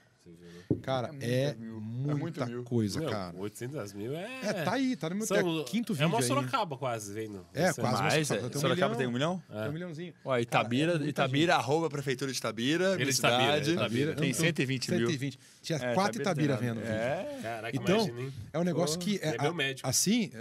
Cara, 0.82 1.12
é, 1.22 1.44
é 1.50 1.56
muito, 1.56 2.18
muita 2.18 2.46
muito 2.46 2.64
coisa, 2.64 3.00
Meu, 3.00 3.10
cara. 3.10 3.36
800 3.38 3.94
mil 3.94 4.16
é... 4.16 4.40
É, 4.44 4.54
tá 4.54 4.74
aí, 4.74 4.96
tá 4.96 5.10
no 5.10 5.16
meu 5.16 5.26
São- 5.28 5.62
é 5.62 5.64
quinto 5.64 5.94
É 5.94 5.96
vídeo 5.96 6.08
uma 6.08 6.18
aí. 6.20 6.24
Sorocaba 6.24 6.78
quase, 6.78 7.14
vendo. 7.14 7.46
É, 7.54 7.70
Esse 7.70 7.80
quase 7.82 7.96
uma 7.96 8.04
Mais, 8.10 8.28
Sorocaba. 8.28 8.48
é. 8.48 8.50
Tem 8.50 8.58
um 8.58 8.62
Sorocaba 8.62 8.86
milhão. 8.88 8.98
tem 8.98 9.08
um 9.08 9.12
milhão? 9.12 9.44
Tem 9.48 9.70
um 9.70 9.74
milhãozinho. 9.74 10.14
Ó, 10.24 10.38
Itabira, 10.38 10.86
Cara, 10.88 10.98
é 10.98 11.04
muita 11.04 11.10
Itabira, 11.10 11.56
arroba 11.56 11.90
Prefeitura 11.90 12.32
de 12.32 12.38
Itabira, 12.38 12.86
Ele 12.94 12.96
minha 12.98 13.12
de 13.12 13.18
Itabira, 13.18 13.44
cidade. 13.54 13.72
Itabira. 13.74 14.16
Tem 14.16 14.34
120 14.34 14.92
mil. 14.92 15.00
120. 15.08 15.40
Tinha 15.62 15.80
É, 15.80 15.94
quatro 15.94 16.22
Itabira 16.22 16.58
tem 16.58 16.68
vendo. 16.68 16.80
vídeo. 16.82 16.92
É. 16.94 17.40
Caraca, 17.42 17.78
Então, 17.78 18.08
imagina, 18.08 18.34
é 18.54 18.60
um 18.60 18.64
negócio 18.64 19.00
que. 19.00 19.20
é 19.22 19.42
meu 19.42 19.54
médico. 19.54 19.88
Assim, 19.90 20.32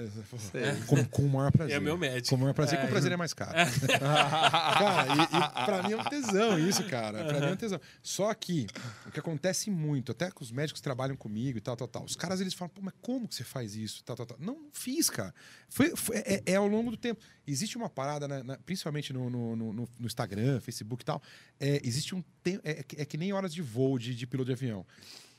é, 0.54 0.74
com, 0.86 1.04
com 1.06 1.22
o 1.22 1.28
maior 1.30 1.52
prazer. 1.52 1.76
É 1.76 1.80
meu 1.80 1.96
médico. 1.98 2.28
Com 2.30 2.36
o 2.36 2.38
maior 2.38 2.54
prazer, 2.54 2.78
que 2.78 2.84
É. 2.84 2.88
o 2.88 2.90
prazer 2.90 3.12
é 3.12 3.16
mais 3.16 3.32
caro. 3.34 3.52
cara, 3.98 5.06
e, 5.14 5.22
e 5.22 5.64
pra 5.64 5.82
mim 5.82 5.92
é 5.92 5.96
um 5.96 6.04
tesão 6.04 6.58
isso, 6.58 6.84
cara. 6.84 7.24
Pra 7.24 7.40
mim 7.40 7.46
é 7.46 7.52
um 7.52 7.56
tesão. 7.56 7.80
Só 8.02 8.32
que 8.34 8.66
o 9.06 9.10
que 9.10 9.20
acontece 9.20 9.70
muito, 9.74 10.12
até 10.12 10.30
com 10.30 10.42
os 10.42 10.50
médicos 10.52 10.80
que 10.80 10.84
trabalham 10.84 11.16
comigo 11.16 11.58
e 11.58 11.60
tal, 11.60 11.76
tal, 11.76 11.88
tal. 11.88 12.04
Os 12.04 12.16
caras 12.16 12.40
eles 12.40 12.54
falam, 12.54 12.70
pô, 12.74 12.80
mas 12.82 12.94
como 13.02 13.26
que 13.28 13.34
você 13.34 13.44
faz 13.44 13.74
isso? 13.76 14.02
Tal, 14.04 14.16
tal, 14.16 14.24
tal. 14.26 14.38
Não, 14.40 14.68
fiz, 14.72 15.10
cara. 15.10 15.34
Foi, 15.68 15.94
foi- 15.96 16.16
é, 16.18 16.42
é 16.46 16.54
ao 16.56 16.66
longo 16.66 16.90
do 16.90 16.96
tempo. 16.96 17.20
Existe 17.46 17.76
uma 17.76 17.90
parada, 17.90 18.26
né, 18.28 18.42
na- 18.42 18.56
principalmente 18.58 19.12
no, 19.12 19.28
no, 19.28 19.54
no- 19.56 19.72
no- 19.72 19.88
Instagram, 20.06 20.60
Facebook 20.60 21.02
e 21.02 21.04
tal. 21.04 21.22
É, 21.60 21.80
existe 21.84 22.14
um 22.14 22.22
tempo. 22.42 22.60
É, 22.64 22.82
que- 22.82 23.00
é 23.00 23.04
que 23.04 23.16
nem 23.16 23.32
horas 23.32 23.52
de 23.52 23.60
voo 23.62 23.98
de, 23.98 24.14
de 24.14 24.26
piloto 24.26 24.46
de 24.46 24.52
avião. 24.52 24.86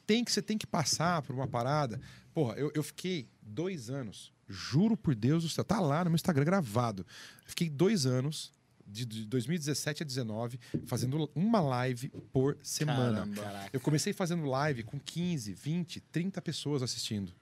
Tem 0.06 0.24
que, 0.24 0.32
você 0.32 0.42
tem 0.42 0.58
que 0.58 0.68
passar 0.68 1.22
por 1.24 1.34
uma 1.36 1.48
parada. 1.48 2.00
Porra, 2.34 2.56
eu, 2.56 2.72
eu 2.76 2.84
fiquei 2.84 3.28
dois 3.42 3.90
anos, 3.90 4.32
juro 4.48 4.96
por 4.96 5.16
Deus 5.16 5.44
do 5.44 5.50
céu, 5.50 5.64
tá 5.64 5.80
lá 5.80 6.04
no 6.04 6.12
meu 6.12 6.16
Instagram 6.16 6.44
gravado. 6.46 7.06
Fiquei 7.48 7.70
dois 7.70 8.06
anos, 8.06 8.52
de, 8.86 9.06
de 9.06 9.26
2017 9.26 10.04
a 10.04 10.06
2019, 10.06 10.60
fazendo 10.86 11.30
uma 11.36 11.60
live 11.60 12.10
por 12.32 12.58
semana. 12.62 13.28
Caramba. 13.28 13.70
Eu 13.74 13.80
comecei 13.80 14.14
fazendo 14.14 14.46
live 14.46 14.84
com 14.84 15.00
15, 15.00 15.54
20, 15.54 16.02
30 16.02 16.42
pessoas 16.42 16.84
assistindo. 16.84 17.34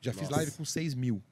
Já 0.00 0.12
fiz 0.12 0.22
Nossa. 0.22 0.36
live 0.36 0.52
com 0.52 0.64
6 0.64 0.94
mil. 0.94 1.22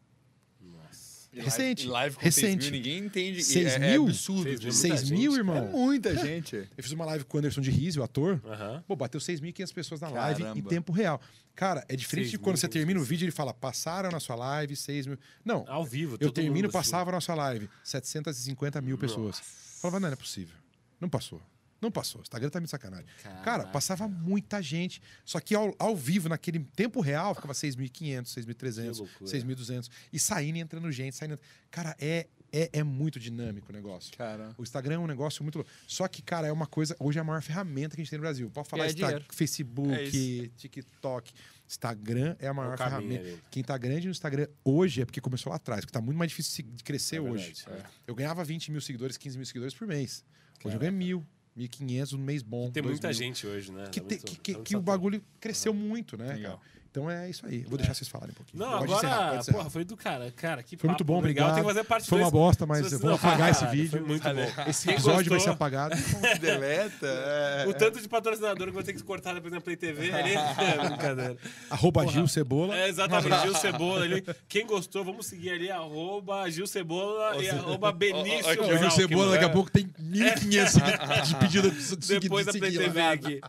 Nossa. 1.32 1.40
E 1.40 1.40
Recente, 1.44 1.86
Live, 1.86 1.92
live 1.92 2.16
com 2.16 2.22
recente. 2.22 2.64
6 2.64 2.70
mil, 2.72 2.80
ninguém 2.80 2.98
entende. 3.04 3.42
Seis 3.44 3.74
é, 3.74 3.78
mil? 3.78 4.06
É 4.06 4.08
absurdo. 4.08 4.42
Seis 4.42 4.60
mil. 4.60 4.60
gente. 4.60 4.64
muita 4.64 4.96
6 4.96 5.00
gente. 5.00 5.18
mil, 5.18 5.32
É 5.32 5.36
irmão? 5.36 5.68
muita 5.68 6.16
gente. 6.16 6.56
Eu 6.76 6.82
fiz 6.82 6.90
uma 6.92 7.04
live 7.04 7.24
com 7.24 7.36
o 7.36 7.38
Anderson 7.38 7.60
de 7.60 7.70
Rizzi, 7.70 8.00
o 8.00 8.02
ator. 8.02 8.40
Aham. 8.44 8.82
Pô, 8.86 8.96
bateu 8.96 9.20
6.500 9.20 9.72
pessoas 9.72 10.00
na 10.00 10.08
live 10.08 10.42
em 10.42 10.44
Caramba. 10.46 10.68
tempo 10.68 10.92
real. 10.92 11.20
Cara, 11.54 11.84
é 11.88 11.94
diferente 11.94 12.30
de 12.30 12.38
quando 12.38 12.56
você 12.56 12.66
6.500 12.66 12.72
termina 12.72 13.00
o 13.00 13.04
vídeo 13.04 13.24
e 13.24 13.26
ele 13.26 13.32
fala, 13.32 13.54
passaram 13.54 14.10
na 14.10 14.18
sua 14.18 14.34
live 14.34 14.74
6 14.74 15.06
mil. 15.06 15.18
Não, 15.44 15.64
Ao 15.68 15.84
vivo. 15.84 16.16
eu 16.18 16.32
termino, 16.32 16.68
passava 16.70 17.12
na 17.12 17.20
sua 17.20 17.36
live 17.36 17.68
750 17.84 18.80
mil 18.80 18.98
pessoas. 18.98 19.40
Falava, 19.80 20.00
não, 20.00 20.08
não 20.08 20.12
é 20.14 20.16
possível. 20.16 20.56
Não 21.00 21.08
passou. 21.08 21.40
Não 21.80 21.90
passou. 21.90 22.20
O 22.20 22.22
Instagram 22.22 22.50
tá 22.50 22.60
me 22.60 22.68
sacanagem. 22.68 23.06
Cara, 23.22 23.40
Caraca. 23.42 23.70
passava 23.70 24.06
muita 24.06 24.60
gente. 24.62 25.00
Só 25.24 25.40
que 25.40 25.54
ao, 25.54 25.74
ao 25.78 25.96
vivo, 25.96 26.28
naquele 26.28 26.58
tempo 26.60 27.00
real, 27.00 27.34
ficava 27.34 27.54
6.500, 27.54 28.34
Que 28.34 28.40
6.300, 28.42 28.98
loucura. 28.98 29.30
6.200. 29.30 29.88
E 30.12 30.18
saindo 30.18 30.58
e 30.58 30.60
entrando 30.60 30.90
gente, 30.92 31.16
saindo. 31.16 31.38
Cara, 31.70 31.96
é, 31.98 32.26
é, 32.52 32.68
é 32.72 32.82
muito 32.82 33.18
dinâmico 33.18 33.70
o 33.70 33.72
negócio. 33.74 34.16
Cara. 34.16 34.54
O 34.58 34.62
Instagram 34.62 34.96
é 34.96 34.98
um 34.98 35.06
negócio 35.06 35.42
muito 35.42 35.56
louco. 35.56 35.70
Só 35.86 36.06
que, 36.06 36.20
cara, 36.20 36.46
é 36.46 36.52
uma 36.52 36.66
coisa. 36.66 36.94
Hoje 37.00 37.18
é 37.18 37.22
a 37.22 37.24
maior 37.24 37.40
ferramenta 37.42 37.94
que 37.96 38.02
a 38.02 38.04
gente 38.04 38.10
tem 38.10 38.18
no 38.18 38.22
Brasil. 38.24 38.50
Pode 38.50 38.68
falar 38.68 38.84
É 38.86 38.88
Insta-. 38.88 39.22
Facebook, 39.32 39.92
É. 39.94 40.48
TikTok. 40.58 41.32
Instagram 41.66 42.34
é 42.40 42.48
a 42.48 42.52
maior 42.52 42.76
caminho 42.76 43.10
ferramenta. 43.12 43.28
ali. 43.34 43.42
Quem 43.50 43.62
tá 43.62 43.78
grande 43.78 44.06
no 44.06 44.10
Instagram 44.10 44.48
hoje 44.64 45.02
é 45.02 45.04
porque 45.04 45.20
começou 45.20 45.50
lá 45.50 45.56
atrás, 45.56 45.82
porque 45.82 45.92
tá 45.92 46.00
muito 46.00 46.16
mais 46.18 46.30
difícil 46.30 46.64
de 46.68 46.82
crescer 46.82 47.16
É 47.16 47.20
hoje. 47.20 47.54
verdade, 47.64 47.88
Eu 48.06 48.14
ganhava 48.14 48.42
20 48.44 48.72
mil 48.72 48.80
seguidores, 48.80 49.16
15 49.16 49.36
mil 49.38 49.46
seguidores 49.46 49.72
por 49.72 49.86
mês. 49.86 50.24
Hoje 50.64 50.74
eu 50.74 50.80
ganho 50.80 50.92
mil, 50.92 51.24
1.500 51.56 52.12
no 52.12 52.18
mês 52.18 52.42
bom. 52.42 52.70
Tem 52.70 52.82
muita 52.82 53.08
mil. 53.08 53.14
gente 53.14 53.46
hoje, 53.46 53.72
né? 53.72 53.88
Que, 53.90 54.00
Tá 54.00 54.06
te- 54.08 54.14
muito- 54.14 54.24
que, 54.26 54.52
tá 54.54 54.58
que- 54.58 54.64
que 54.64 54.76
o 54.76 54.80
bagulho 54.80 55.22
cresceu 55.40 55.74
muito, 55.74 56.16
né, 56.16 56.34
Legal. 56.34 56.58
cara? 56.58 56.70
Então 56.90 57.08
é 57.08 57.30
isso 57.30 57.46
aí. 57.46 57.60
Vou 57.68 57.78
deixar 57.78 57.94
vocês 57.94 58.08
falarem 58.08 58.32
um 58.32 58.34
pouquinho. 58.34 58.64
Não, 58.64 58.78
Pode 58.80 58.92
encerrar, 58.94 59.12
agora, 59.14 59.28
pode 59.28 59.40
encerrar. 59.42 59.58
porra, 59.58 59.70
foi 59.70 59.84
do 59.84 59.96
cara. 59.96 60.32
Cara, 60.36 60.62
que 60.62 60.76
Foi 60.76 60.88
muito 60.88 61.04
bom, 61.04 61.18
obrigado. 61.18 61.54
Tem 61.54 61.62
que 61.62 61.68
fazer 61.68 61.84
parte 61.84 62.08
Foi 62.08 62.18
uma 62.18 62.30
dois. 62.30 62.32
bosta, 62.44 62.66
mas 62.66 62.90
eu 62.92 62.98
vou 62.98 63.10
não- 63.10 63.16
apagar 63.16 63.48
esse 63.50 63.60
Cara, 63.60 63.70
vídeo. 63.72 63.90
Foi 63.90 64.00
muito 64.00 64.22
bom. 64.28 64.62
Esse 64.68 64.84
Quem 64.86 64.94
episódio 64.94 65.30
vai 65.30 65.38
gostou- 65.38 65.40
ser 65.40 65.50
apagado. 65.50 65.94
Deleta. 66.40 67.06
é. 67.06 67.64
O 67.68 67.74
tanto 67.74 68.00
de 68.00 68.08
patrocinador 68.08 68.66
que 68.66 68.72
vai 68.74 68.82
ter 68.82 68.92
que 68.92 69.02
cortar 69.04 69.34
depois 69.34 69.52
na 69.52 69.60
Play 69.60 69.76
TV 69.76 70.12
ali. 70.12 70.34
É 70.60 70.88
brincadeira. 70.88 71.36
Arroba 71.70 72.06
Gil 72.08 72.26
Cebola. 72.26 72.76
É, 72.76 72.88
exatamente, 72.88 73.40
Gil 73.42 73.54
Cebola 73.56 74.02
ali. 74.04 74.24
Quem 74.48 74.66
gostou, 74.66 75.04
vamos 75.04 75.26
seguir 75.26 75.50
ali, 75.50 75.70
arroba 75.70 76.50
Gil 76.50 76.66
Cebola 76.66 77.40
e 77.42 77.48
arroba 77.48 77.92
Benício. 77.92 78.46
ó, 78.62 78.74
o 78.74 78.78
Gil. 78.78 78.90
Cebola 78.90 79.30
daqui 79.32 79.44
a 79.44 79.48
É. 79.48 79.52
pouco 79.52 79.70
tem 79.70 79.88
1.500 80.00 80.72
segui- 80.72 81.22
de 81.26 81.34
pedido 81.36 81.70
de 81.70 81.82
seguir- 81.82 82.20
Depois 82.20 82.46
da 82.46 82.52
de 82.52 82.58
Play 82.58 82.72
seguir 82.72 82.84
TV 82.84 83.00
aqui. 83.00 83.40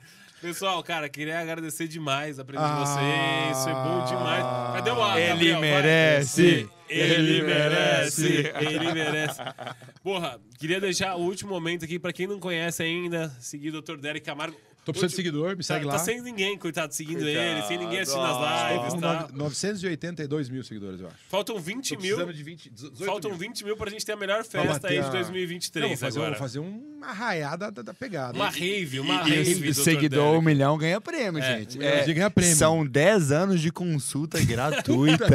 Pessoal, 0.42 0.82
cara, 0.84 1.08
queria 1.08 1.40
agradecer 1.40 1.88
demais 1.88 2.40
a 2.40 2.44
presença 2.46 2.74
Ah. 2.74 2.76
de 2.76 3.54
vocês. 3.54 3.64
Foi 3.64 3.74
bom 3.74 4.06
demais. 4.06 4.44
Cadê 4.76 4.90
o 4.90 5.04
ar, 5.04 5.20
Ele 5.20 5.30
Gabriel? 5.30 5.60
Merece. 5.62 6.70
Ele 6.90 7.42
merece. 7.44 8.52
Ele 8.60 8.92
merece. 8.94 9.40
Porra, 10.04 10.40
queria 10.60 10.82
deixar 10.82 11.16
o 11.16 11.20
último 11.22 11.52
momento 11.52 11.86
aqui 11.86 12.00
pra 12.00 12.12
quem 12.12 12.26
não 12.26 12.40
conhece 12.40 12.82
ainda, 12.82 13.30
seguir 13.40 13.70
o 13.70 13.82
Dr. 13.82 13.98
Derek 13.98 14.26
Camargo. 14.26 14.58
Tô 14.84 14.92
precisando 14.92 15.10
de 15.12 15.16
seguidor, 15.16 15.50
me 15.52 15.58
Tá, 15.58 15.64
segue 15.64 15.86
tá 15.86 15.92
lá. 15.94 16.00
sem 16.00 16.22
ninguém, 16.22 16.58
coitado, 16.58 16.92
seguindo 16.94 17.20
Coitado. 17.22 17.46
ele, 17.46 17.62
sem 17.64 17.78
ninguém 17.78 18.00
assistindo 18.00 18.26
as 18.26 18.72
lives, 18.72 18.94
tá? 19.00 19.30
nove- 19.30 19.34
982 19.34 20.50
mil 20.50 20.64
seguidores, 20.64 21.00
eu 21.02 21.08
acho. 21.08 21.18
Faltam 21.30 21.60
20 21.60 21.96
Tô 21.96 22.02
mil. 22.02 22.34
de 22.34 22.44
20, 22.44 22.70
18 22.72 23.06
Faltam 23.06 23.30
mil. 23.32 23.40
20 23.40 23.64
mil 23.64 23.78
pra 23.78 23.92
gente 23.92 24.04
ter 24.04 24.14
a 24.14 24.16
melhor 24.16 24.44
festa 24.44 24.88
aí 24.88 25.00
de 25.00 25.06
a- 25.06 25.10
2023 25.10 25.84
Não, 25.84 25.90
vou 25.90 25.98
fazer, 25.98 26.18
agora. 26.20 26.32
vou 26.32 26.40
fazer 26.40 26.60
uma 26.60 27.08
arraiada 27.08 27.72
da, 27.72 27.82
da 27.84 27.94
pegada. 27.94 28.34
Uma 28.36 28.50
rave, 28.50 29.00
uma 29.00 29.14
E 29.28 29.30
rave. 29.44 29.72
Dr. 29.72 29.74
seguidor 29.84 30.24
Derek. 30.24 30.38
um 30.38 30.42
milhão 30.42 30.78
ganha 30.80 31.00
prêmio, 31.00 31.44
É, 31.44 31.60
gente. 31.60 31.78
um 31.78 31.82
milhãozinho 31.82 32.16
ganha 32.16 32.30
prêmio. 32.32 32.56
São 32.56 32.84
10 32.86 33.32
anos 33.32 33.62
de 33.62 33.72
consulta 33.72 34.40
gratuita. 34.46 35.26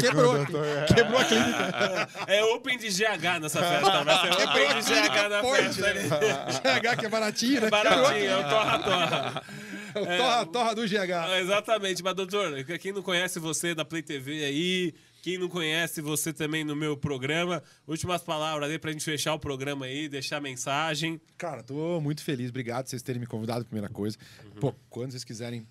quebrou, 0.00 0.36
doutor- 0.36 0.66
Quebrou 0.94 1.20
a 1.20 1.24
clínica. 1.24 2.08
É 2.28 2.42
Open 2.44 2.78
de 2.78 2.88
GH 2.88 3.40
nessa 3.40 3.60
festa. 3.60 4.04
Vai 4.04 4.20
ser 4.20 4.32
Open 4.42 4.68
de 4.68 4.88
GH 4.88 5.28
na 5.28 5.42
festa. 5.42 5.86
ali. 5.86 6.80
GH, 6.80 6.96
que 6.98 7.06
é 7.06 7.08
baratinho, 7.08 7.60
né? 7.60 7.70
Baratinho, 7.70 8.30
é 8.30 8.36
o 8.38 8.42
torra-torra. 8.86 9.42
É 9.96 10.18
torra, 10.18 10.44
torra 10.46 10.74
do 10.74 10.82
GH. 10.86 11.40
Exatamente, 11.40 12.02
mas 12.02 12.14
doutor, 12.14 12.62
quem 12.78 12.92
não 12.92 13.00
conhece 13.02 13.38
você 13.38 13.74
da 13.74 13.82
Play 13.82 14.02
TV 14.02 14.44
aí, 14.44 14.94
quem 15.22 15.38
não 15.38 15.48
conhece 15.48 16.02
você 16.02 16.34
também 16.34 16.64
no 16.64 16.76
meu 16.76 16.98
programa, 16.98 17.62
últimas 17.88 18.22
palavras 18.22 18.68
aí 18.70 18.78
pra 18.78 18.92
gente 18.92 19.02
fechar 19.02 19.32
o 19.32 19.38
programa 19.38 19.86
aí, 19.86 20.06
deixar 20.06 20.36
a 20.36 20.40
mensagem. 20.40 21.18
Cara, 21.38 21.62
tô 21.62 21.98
muito 21.98 22.22
feliz. 22.22 22.50
Obrigado 22.50 22.84
por 22.84 22.90
vocês 22.90 23.00
terem 23.02 23.18
me 23.18 23.26
convidado, 23.26 23.64
primeira 23.64 23.88
coisa. 23.88 24.18
Pô, 24.60 24.74
quando 24.90 25.12
vocês 25.12 25.24
quiserem, 25.24 25.66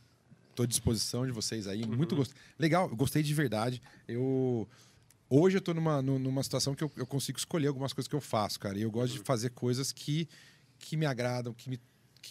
tô 0.56 0.64
à 0.64 0.66
disposição 0.66 1.24
de 1.24 1.32
vocês 1.32 1.68
aí. 1.68 1.86
Muito 1.86 2.16
gost... 2.16 2.34
Legal, 2.58 2.90
eu 2.90 2.96
gostei 2.96 3.22
de 3.22 3.32
verdade. 3.32 3.80
Eu... 4.08 4.68
Hoje 5.30 5.58
eu 5.58 5.62
tô 5.62 5.72
numa, 5.72 6.02
nu- 6.02 6.18
numa 6.18 6.42
situação 6.42 6.74
que 6.74 6.84
eu, 6.84 6.92
eu 6.98 7.06
consigo 7.06 7.38
escolher 7.38 7.68
algumas 7.68 7.94
coisas 7.94 8.08
que 8.08 8.16
eu 8.16 8.22
faço, 8.22 8.60
cara. 8.60 8.76
E 8.76 8.82
eu 8.82 8.90
gosto 8.90 9.14
de 9.14 9.20
fazer 9.20 9.52
coisas 9.52 9.92
que, 9.92 10.28
que 10.80 10.98
me 10.98 11.06
agradam, 11.06 11.54
que 11.54 11.70
me 11.70 11.80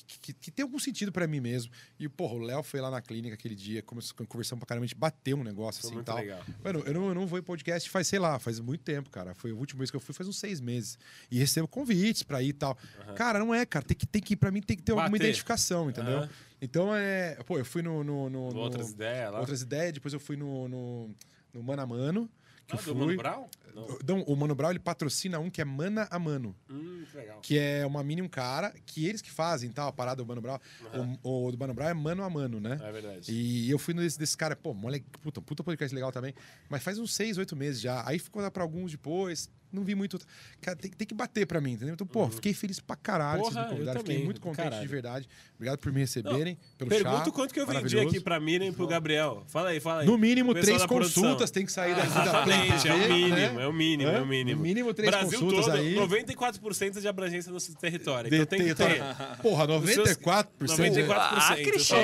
que, 0.06 0.18
que, 0.18 0.32
que 0.32 0.50
tem 0.50 0.62
algum 0.62 0.78
sentido 0.78 1.12
pra 1.12 1.26
mim 1.26 1.40
mesmo. 1.40 1.70
E, 1.98 2.08
porra, 2.08 2.34
o 2.34 2.38
Léo 2.38 2.62
foi 2.62 2.80
lá 2.80 2.90
na 2.90 3.00
clínica 3.00 3.34
aquele 3.34 3.54
dia, 3.54 3.82
começou- 3.82 4.16
conversamos 4.26 4.60
pra 4.60 4.66
caramba, 4.66 4.84
a 4.84 4.86
gente 4.88 4.96
bateu 4.98 5.36
um 5.36 5.44
negócio 5.44 5.82
Foi 5.82 5.90
assim 5.90 6.00
e 6.00 6.02
tal. 6.04 6.16
legal. 6.16 6.42
Mano, 6.64 6.80
eu 6.86 6.94
não, 6.94 7.08
eu 7.08 7.14
não 7.14 7.26
vou 7.26 7.38
em 7.38 7.42
podcast 7.42 7.88
faz, 7.90 8.08
sei 8.08 8.18
lá, 8.18 8.38
faz 8.38 8.58
muito 8.60 8.82
tempo, 8.82 9.08
cara. 9.10 9.34
Foi 9.34 9.52
o 9.52 9.56
último 9.58 9.78
mês 9.78 9.90
que 9.90 9.96
eu 9.96 10.00
fui, 10.00 10.14
faz 10.14 10.28
uns 10.28 10.38
seis 10.38 10.60
meses. 10.60 10.98
E 11.30 11.38
recebo 11.38 11.68
convites 11.68 12.22
pra 12.22 12.42
ir 12.42 12.48
e 12.48 12.52
tal. 12.52 12.76
Cara, 13.16 13.38
não 13.38 13.54
é, 13.54 13.64
cara. 13.64 13.84
Tem 13.84 13.96
que, 13.96 14.06
tem 14.06 14.20
que, 14.22 14.36
pra 14.36 14.50
mim, 14.50 14.60
tem 14.60 14.76
que 14.76 14.82
ter 14.82 14.92
alguma 14.92 15.08
Bater. 15.10 15.24
identificação, 15.26 15.88
entendeu? 15.90 16.18
Aham. 16.18 16.30
Então, 16.60 16.94
é. 16.94 17.36
Pô, 17.46 17.58
eu 17.58 17.64
fui 17.64 17.82
no. 17.82 18.02
no, 18.02 18.30
no- 18.30 18.50
no- 18.50 18.58
Outras 18.60 18.90
ideias 18.90 19.30
lá. 19.32 19.40
Outras 19.40 19.62
ideias, 19.62 19.92
depois 19.92 20.14
eu 20.14 20.20
fui 20.20 20.36
no, 20.36 20.66
no, 20.68 21.14
no 21.52 21.62
Mano 21.62 21.82
a 21.82 21.86
Mano. 21.86 22.30
Que 22.66 22.74
Ah, 22.74 22.78
eu 22.78 22.82
fui. 22.82 22.94
Mano 22.94 23.14
Brown? 23.16 23.46
Não. 23.74 23.98
Não, 24.06 24.22
o 24.22 24.36
Mano 24.36 24.54
Brown 24.54 24.70
ele 24.70 24.78
patrocina 24.78 25.38
um 25.38 25.50
que 25.50 25.60
é 25.60 25.64
Mana 25.64 26.06
a 26.10 26.18
Mano. 26.18 26.54
Hum, 26.70 27.04
que 27.10 27.16
legal. 27.16 27.40
Que 27.40 27.58
é 27.58 27.84
uma 27.84 28.02
mini 28.04 28.22
um 28.22 28.28
cara, 28.28 28.72
que 28.86 29.06
eles 29.06 29.20
que 29.20 29.30
fazem, 29.30 29.70
tal, 29.70 29.88
a 29.88 29.92
parada 29.92 30.22
do 30.22 30.26
Mano 30.26 30.40
Brown. 30.40 30.58
O, 31.22 31.46
o 31.46 31.50
do 31.52 31.58
Mano 31.58 31.74
Brown 31.74 31.88
é 31.88 31.94
mano 31.94 32.22
a 32.22 32.30
mano, 32.30 32.60
né? 32.60 32.78
É 32.82 32.92
verdade. 32.92 33.32
E 33.32 33.70
eu 33.70 33.78
fui 33.78 33.92
nesse 33.94 34.18
desse 34.18 34.36
cara, 34.36 34.54
pô, 34.54 34.72
mole, 34.72 35.04
puta, 35.20 35.40
puta 35.40 35.64
podcast 35.64 35.94
legal 35.94 36.12
também. 36.12 36.34
Mas 36.68 36.82
faz 36.82 36.98
uns 36.98 37.12
seis, 37.14 37.36
oito 37.36 37.56
meses 37.56 37.80
já. 37.80 38.06
Aí 38.06 38.18
ficou 38.18 38.40
lá 38.40 38.50
pra 38.50 38.62
alguns 38.62 38.92
depois. 38.92 39.50
Não 39.74 39.82
vi 39.82 39.96
muito. 39.96 40.18
Cara, 40.60 40.76
tem, 40.76 40.88
tem 40.88 41.04
que 41.04 41.14
bater 41.14 41.46
pra 41.46 41.60
mim, 41.60 41.72
entendeu? 41.72 41.94
Então, 41.94 42.06
pô, 42.06 42.28
fiquei 42.30 42.54
feliz 42.54 42.78
pra 42.78 42.94
caralho 42.94 43.42
Uhum. 43.42 43.48
Porra, 43.48 43.52
vocês 43.52 43.64
me 43.64 43.70
eu 43.70 43.74
convidaram. 43.74 44.00
Fiquei 44.00 44.24
muito 44.24 44.40
contente 44.40 44.64
caralho. 44.64 44.82
de 44.82 44.88
verdade. 44.88 45.28
Obrigado 45.56 45.78
por 45.78 45.92
me 45.92 46.00
receberem, 46.00 46.56
pelo 46.78 46.90
Pergunta 46.90 47.24
chá. 47.24 47.30
quanto 47.32 47.52
que 47.52 47.58
eu 47.58 47.66
vendi 47.66 47.98
aqui 47.98 48.20
pra 48.20 48.38
Miriam 48.38 48.68
e 48.68 48.72
pro 48.72 48.86
Gabriel. 48.86 49.42
Fala 49.48 49.70
aí, 49.70 49.80
fala 49.80 50.02
aí. 50.02 50.06
No 50.06 50.16
mínimo, 50.16 50.54
três 50.54 50.86
consultas 50.86 51.50
tem 51.50 51.66
que 51.66 51.72
sair 51.72 51.96
daqui 51.96 52.12
da 52.14 52.42
Play 52.44 52.70
é 52.70 52.74
o 52.74 52.80
TV, 52.80 53.08
mínimo, 53.08 53.34
né? 53.34 53.63
É 53.64 53.68
o 53.68 53.72
mínimo, 53.72 54.10
Hã? 54.10 54.14
é 54.14 54.20
o 54.20 54.26
mínimo. 54.26 54.56
No 54.58 54.62
mínimo, 54.62 54.94
três 54.94 55.10
Brasil 55.10 55.40
consultas 55.40 55.66
todo, 55.66 55.76
aí. 55.76 55.94
94% 55.96 56.94
90% 56.94 57.00
de 57.00 57.08
abrangência 57.08 57.52
no 57.52 57.60
território. 57.60 58.32
Então 58.32 58.46
tem 58.46 58.64
que 58.66 58.74
ter. 58.74 59.02
Porra, 59.42 59.66
94%? 59.66 60.46
94%. 60.60 61.10
Acre 61.10 61.78
chega, 61.78 62.02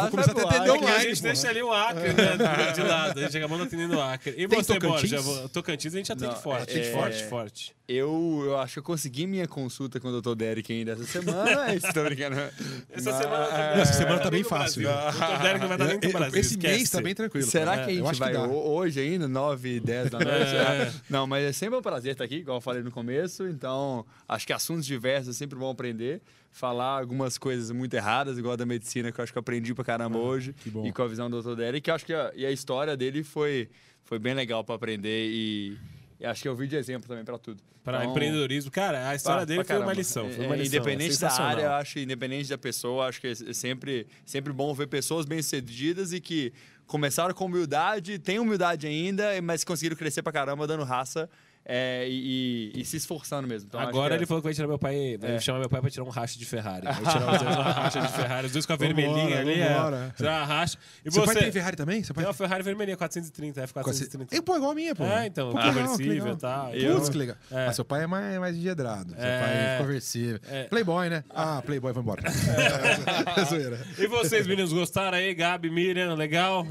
Vou 0.00 0.10
começar 0.10 0.32
a 0.32 0.34
atender 0.34 0.56
Aqui 0.56 0.68
a 0.68 0.72
online, 0.74 1.04
gente 1.04 1.16
porra. 1.20 1.32
deixa 1.32 1.48
ali 1.48 1.62
o 1.62 1.72
Acre, 1.72 2.12
né, 2.12 2.72
de 2.74 2.82
lado. 2.82 3.18
A 3.18 3.22
gente 3.24 3.36
acabou 3.38 3.58
não 3.58 3.64
atendendo 3.64 3.96
o 3.96 4.00
Acre. 4.02 4.32
E 4.36 4.48
Tem 4.48 4.62
você, 4.62 4.74
Tocantins? 4.78 5.10
Borja? 5.22 5.48
Tocantins 5.48 5.94
a 5.94 5.96
gente 5.98 6.12
atende 6.12 6.34
Não, 6.34 6.40
forte. 6.40 6.78
é- 6.78 6.92
Forte, 6.92 7.24
forte. 7.24 7.76
Eu, 7.88 8.42
eu 8.44 8.58
acho 8.58 8.72
que 8.74 8.78
eu 8.80 8.82
consegui 8.82 9.28
minha 9.28 9.46
consulta 9.46 10.00
com 10.00 10.08
o 10.08 10.20
Dr. 10.20 10.34
Derek 10.34 10.72
ainda 10.72 10.92
essa 10.92 11.04
semana. 11.04 11.72
Estou 11.74 12.02
brincando. 12.04 12.34
Essa 12.36 13.10
Mas- 13.12 13.22
semana, 13.22 13.46
tá- 13.46 13.72
Essa 13.76 13.92
semana 13.92 14.18
tá 14.18 14.30
bem 14.30 14.42
no 14.42 14.48
fácil. 14.48 14.82
Dr. 14.82 15.42
Derek 15.42 15.60
não 15.60 15.68
vai 15.68 15.78
dar 15.78 15.84
nem 15.86 15.98
pro 16.00 16.10
Brasil. 16.12 16.40
Esse 16.40 16.58
mês 16.58 16.90
tá 16.90 17.00
bem 17.00 17.14
tranquilo. 17.14 17.46
Será 17.46 17.84
que 17.84 17.90
a 17.90 17.94
gente 17.94 18.18
vai 18.18 18.36
hoje 18.36 18.98
ainda, 19.00 19.28
9, 19.28 19.78
10 19.80 20.10
da 20.10 20.18
noite? 20.24 20.45
É. 20.54 20.92
Não, 21.10 21.26
mas 21.26 21.44
é 21.44 21.52
sempre 21.52 21.78
um 21.78 21.82
prazer 21.82 22.12
estar 22.12 22.24
aqui, 22.24 22.36
igual 22.36 22.58
eu 22.58 22.60
falei 22.60 22.82
no 22.82 22.90
começo. 22.90 23.46
Então, 23.48 24.04
acho 24.28 24.46
que 24.46 24.52
assuntos 24.52 24.84
diversos 24.86 25.34
é 25.34 25.38
sempre 25.38 25.58
bom 25.58 25.70
aprender. 25.70 26.20
Falar 26.52 26.98
algumas 27.00 27.36
coisas 27.36 27.70
muito 27.70 27.94
erradas, 27.94 28.38
igual 28.38 28.54
a 28.54 28.56
da 28.56 28.64
medicina, 28.64 29.12
que 29.12 29.20
eu 29.20 29.22
acho 29.22 29.32
que 29.32 29.38
eu 29.38 29.40
aprendi 29.40 29.74
pra 29.74 29.84
caramba 29.84 30.18
hoje. 30.18 30.54
Ah, 30.66 30.70
bom. 30.70 30.86
E 30.86 30.92
com 30.92 31.02
a 31.02 31.06
visão 31.08 31.28
do 31.28 31.42
Dr. 31.42 31.54
Derek, 31.54 31.80
que 31.82 31.90
eu 31.90 31.94
acho 31.94 32.06
que 32.06 32.14
a, 32.14 32.32
e 32.34 32.46
a 32.46 32.50
história 32.50 32.96
dele 32.96 33.22
foi, 33.22 33.68
foi 34.04 34.18
bem 34.18 34.32
legal 34.34 34.64
pra 34.64 34.74
aprender. 34.74 35.28
E, 35.28 35.76
e 36.18 36.24
acho 36.24 36.40
que 36.40 36.48
eu 36.48 36.56
vi 36.56 36.66
de 36.66 36.76
exemplo 36.76 37.06
também 37.06 37.24
pra 37.24 37.36
tudo. 37.36 37.62
Para 37.84 37.98
Então, 38.00 38.10
empreendedorismo. 38.10 38.70
Cara, 38.70 39.10
a 39.10 39.14
história 39.14 39.40
Pá, 39.40 39.44
dele 39.44 39.62
pra 39.64 39.76
foi 39.76 39.84
uma 39.84 39.92
lição. 39.92 40.28
Foi 40.30 40.44
É, 40.44 40.46
uma 40.48 40.56
lição. 40.56 40.78
Independente 40.80 41.20
da 41.20 41.32
área, 41.40 41.76
acho, 41.76 41.98
independente 42.00 42.48
da 42.48 42.58
pessoa, 42.58 43.06
acho 43.06 43.20
que 43.20 43.28
é 43.28 43.34
sempre, 43.52 44.06
sempre 44.24 44.52
bom 44.52 44.74
ver 44.74 44.88
pessoas 44.88 45.24
bem-sucedidas 45.24 46.12
e 46.12 46.20
que 46.20 46.52
começaram 46.86 47.34
com 47.34 47.46
humildade, 47.46 48.18
têm 48.18 48.38
humildade 48.38 48.86
ainda, 48.86 49.40
mas 49.42 49.64
conseguiram 49.64 49.96
crescer 49.96 50.22
pra 50.22 50.32
caramba, 50.32 50.66
dando 50.66 50.84
raça 50.84 51.28
é, 51.68 52.06
e, 52.08 52.72
e- 52.76 52.80
e 52.80 52.84
se 52.84 52.96
esforçando 52.96 53.48
mesmo. 53.48 53.66
Então, 53.66 53.80
Agora 53.80 54.14
é- 54.14 54.18
ele 54.18 54.24
falou 54.24 54.40
que 54.40 54.46
vai 54.46 54.54
tirar 54.54 54.68
meu 54.68 54.78
pai, 54.78 55.16
vai 55.20 55.32
É. 55.34 55.40
chamar 55.40 55.58
meu 55.58 55.68
pai 55.68 55.80
pra 55.80 55.90
tirar 55.90 56.04
um 56.04 56.08
racha 56.10 56.38
de 56.38 56.44
Ferrari. 56.44 56.84
Vai 56.86 56.94
tirar 56.94 57.32
os 57.34 57.42
dois 57.42 57.56
uma 57.56 57.72
racha 57.72 58.00
de 58.00 58.08
Ferrari, 58.12 58.46
os 58.46 58.52
dois 58.52 58.64
com 58.66 58.72
a 58.72 58.76
vermelhinha 58.76 59.40
ali. 59.40 59.58
vambora. 59.60 60.10
É, 60.12 60.16
tirar 60.16 60.38
uma 60.38 60.46
racha. 60.46 60.78
E 61.04 61.10
Seu 61.10 61.22
você? 61.24 61.32
pai 61.34 61.42
tem 61.42 61.52
Ferrari 61.52 61.76
também? 61.76 62.04
Seu 62.04 62.14
pai 62.14 62.22
Tem 62.22 62.28
uma 62.28 62.34
Ferrari 62.34 62.62
vermelhinha, 62.62 62.96
430, 62.96 63.62
F430. 63.66 64.28
É, 64.32 64.40
pô, 64.40 64.56
igual 64.56 64.70
a 64.70 64.74
minha, 64.76 64.94
pô. 64.94 65.04
É, 65.04 65.26
então, 65.26 65.50
Pô, 65.50 65.58
conversível 65.60 66.32
e 66.32 66.36
tal. 66.36 66.70
Putz, 66.70 67.08
que 67.08 67.18
legal. 67.18 67.36
É. 67.50 67.66
Mas 67.66 67.74
seu 67.76 67.84
pai 67.84 68.04
é 68.04 68.06
mais, 68.06 68.38
mais 68.38 68.56
engedrado. 68.56 69.10
Seu 69.10 69.18
É. 69.24 69.40
pai 69.40 69.50
é 69.56 69.78
conversível. 69.80 70.40
É. 70.48 70.64
Playboy, 70.64 71.08
né? 71.10 71.24
Ah, 71.30 71.60
Playboy, 71.66 71.92
vai 71.92 72.02
embora. 72.02 72.22
É. 73.36 73.44
Zoeira. 73.44 73.78
E 73.98 74.06
vocês, 74.06 74.46
meninos, 74.46 74.72
gostaram 74.72 75.18
aí? 75.18 75.34
Gabi, 75.34 75.68
Miriam, 75.70 76.14
legal? 76.14 76.66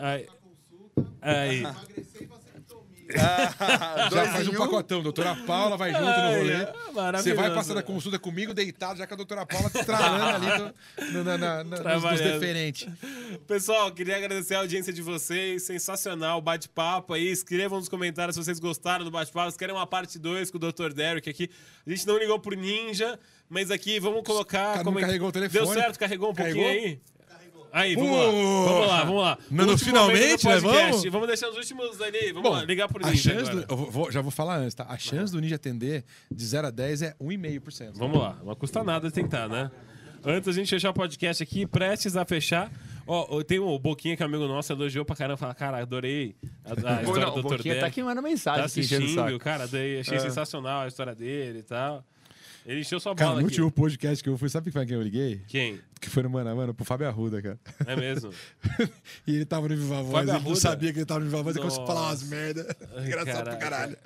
Aí. 0.00 0.26
Aí. 1.22 1.66
Já 3.16 4.08
Dois 4.08 4.30
faz 4.30 4.48
um 4.48 4.52
um. 4.52 4.54
pacotão. 4.56 5.02
Doutora 5.02 5.34
Paula 5.46 5.76
vai 5.76 5.90
junto 5.92 6.02
no 6.02 6.08
Ai, 6.10 6.38
rolê. 6.38 6.52
é. 6.54 6.72
Você 7.22 7.34
vai 7.34 7.52
passar 7.54 7.76
a 7.76 7.82
consulta 7.82 8.18
comigo 8.18 8.52
deitado, 8.54 8.98
já 8.98 9.06
com 9.06 9.14
a 9.14 9.16
doutora 9.16 9.46
Paula 9.46 9.70
te 9.70 9.78
estralando 9.78 10.24
ali 10.46 10.58
no, 11.12 11.24
no, 11.24 11.38
na, 11.38 11.64
nos- 11.64 11.70
nos 11.70 11.80
Trabalhando. 11.80 12.32
deferentes. 12.32 12.88
Pessoal, 13.46 13.90
queria 13.92 14.16
agradecer 14.16 14.54
a 14.54 14.58
audiência 14.60 14.92
de 14.92 15.02
vocês. 15.02 15.62
Sensacional 15.64 16.38
o 16.38 16.42
bate-papo 16.42 17.14
aí. 17.14 17.28
Escrevam 17.30 17.78
nos 17.78 17.88
comentários 17.88 18.36
se 18.36 18.42
vocês 18.44 18.58
gostaram 18.58 19.04
do 19.04 19.10
bate-papo. 19.10 19.50
Se 19.50 19.58
querem 19.58 19.74
uma 19.74 19.86
parte 19.86 20.18
2 20.18 20.50
com 20.50 20.58
o 20.58 20.60
Dr. 20.60 20.92
Derek 20.92 21.28
aqui. 21.28 21.50
A 21.86 21.90
gente 21.90 22.06
não 22.06 22.18
ligou 22.18 22.38
pro 22.38 22.54
Ninja, 22.56 23.18
mas 23.48 23.70
aqui 23.70 23.98
vamos 24.00 24.22
colocar. 24.22 24.72
Cara, 24.74 24.84
não 24.84 24.94
carregou 24.94 25.28
o 25.28 25.32
telefone. 25.32 25.64
Deu 25.64 25.74
certo? 25.74 25.98
Carregou 25.98 26.30
um 26.30 26.34
Carregou? 26.34 26.62
pouquinho 26.62 26.84
aí? 26.88 27.00
Aí, 27.72 27.94
vamos 27.94 28.10
lá. 28.16 28.24
Vamos 28.24 28.86
lá, 28.88 29.04
vamos 29.04 29.22
lá. 29.22 29.38
No 29.50 29.62
Último 29.62 29.78
finalmente, 29.78 30.46
né? 30.46 30.56
Vamos? 30.58 31.04
Vamos 31.04 31.26
deixar 31.28 31.48
os 31.50 31.56
últimos 31.56 32.00
ali. 32.00 32.32
Vamos 32.32 32.42
Bom, 32.42 32.56
lá, 32.56 32.64
ligar 32.64 32.88
pro 32.88 33.04
a 33.06 33.10
Ninja 33.10 33.32
chance 33.34 33.50
agora. 33.50 33.66
do, 33.66 33.76
vou- 33.76 34.10
já 34.10 34.20
vou 34.20 34.30
falar 34.30 34.56
antes, 34.56 34.74
tá? 34.74 34.86
A 34.88 34.98
chance 34.98 35.32
do 35.32 35.40
Ninja 35.40 35.56
atender 35.56 36.04
de 36.30 36.44
0 36.44 36.66
a 36.66 36.70
10 36.70 37.02
é 37.02 37.14
1,5%. 37.20 37.92
Vamos 37.94 38.18
lá, 38.18 38.36
não 38.44 38.54
custa 38.54 38.82
nada 38.82 39.10
tentar, 39.10 39.48
né? 39.48 39.70
Antes 40.22 40.46
da 40.46 40.52
gente 40.52 40.68
fechar 40.68 40.90
o 40.90 40.92
podcast 40.94 41.42
aqui, 41.42 41.66
prestes 41.66 42.14
a 42.14 42.24
fechar. 42.26 42.70
Ó, 43.06 43.42
tem 43.42 43.58
o 43.58 43.78
Boquinha, 43.78 44.16
que 44.16 44.22
é 44.22 44.26
amigo 44.26 44.46
nosso, 44.46 44.70
elogiou 44.70 45.02
pra 45.04 45.16
caramba. 45.16 45.38
Fala, 45.38 45.54
cara, 45.54 45.78
adorei 45.78 46.36
a, 46.64 46.72
a 46.72 47.00
história 47.02 47.24
não, 47.26 47.34
do 47.34 47.40
o 47.40 47.42
Dr. 47.42 47.56
Boquinha 47.56 47.80
tá 47.80 47.90
mandando 48.02 48.22
mensagem 48.22 48.60
Tá 48.60 48.66
assistindo, 48.66 49.38
cara, 49.38 49.66
daí 49.66 50.00
achei 50.00 50.16
É. 50.18 50.20
sensacional 50.20 50.82
a 50.82 50.88
história 50.88 51.14
dele 51.14 51.60
e 51.60 51.62
tal. 51.62 52.04
Ele 52.70 52.82
encheu 52.82 53.00
sua 53.00 53.16
Cara, 53.16 53.30
bola 53.30 53.40
no 53.40 53.48
aqui. 53.48 53.54
último 53.60 53.72
podcast 53.72 54.22
que 54.22 54.30
eu 54.30 54.38
fui, 54.38 54.48
sabe 54.48 54.70
pra 54.70 54.86
quem 54.86 54.94
eu 54.94 55.02
liguei? 55.02 55.42
Quem? 55.48 55.80
Que 56.00 56.08
foi 56.08 56.22
no 56.22 56.30
Mano 56.30 56.54
Mano, 56.54 56.72
pro 56.72 56.84
Fábio 56.84 57.08
Arruda, 57.08 57.42
cara. 57.42 57.58
É 57.84 57.96
mesmo? 57.96 58.32
e 59.26 59.34
ele 59.34 59.44
tava 59.44 59.68
no 59.68 59.76
Viva 59.76 60.00
Voz, 60.04 60.24
Fábio 60.24 60.36
ele 60.36 60.48
não 60.48 60.54
sabia 60.54 60.92
que 60.92 61.00
ele 61.00 61.04
tava 61.04 61.18
no 61.18 61.26
Viva 61.26 61.42
Voz, 61.42 61.56
ele 61.56 61.64
começou 61.64 61.82
a 61.82 61.86
falar 61.88 62.02
umas 62.06 62.22
merda. 62.22 62.76
Ai, 62.94 63.06
Engraçado 63.08 63.42
pra 63.42 63.56
caraca. 63.56 63.58
caralho. 63.58 63.98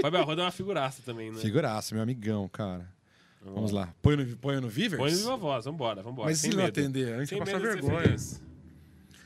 Fábio 0.00 0.20
Arruda 0.20 0.42
é 0.42 0.44
uma 0.44 0.52
figuraça 0.52 1.02
também, 1.04 1.32
né? 1.32 1.40
Figuraça, 1.40 1.92
meu 1.92 2.00
amigão, 2.04 2.48
cara. 2.48 2.88
Vamos 3.42 3.72
lá. 3.72 3.92
Põe 4.00 4.14
no, 4.14 4.36
põe 4.36 4.60
no 4.60 4.68
Vivers? 4.68 5.02
Põe 5.02 5.10
no 5.10 5.16
Viva 5.16 5.36
Voz, 5.36 5.64
vambora, 5.64 6.00
vambora. 6.00 6.28
Mas 6.28 6.38
sem 6.38 6.52
se 6.52 6.56
não 6.56 6.66
atender, 6.66 7.14
a 7.14 7.18
gente 7.18 7.30
Sem 7.30 7.38
vai 7.38 7.48
passar 7.48 7.58
vergonha. 7.58 8.16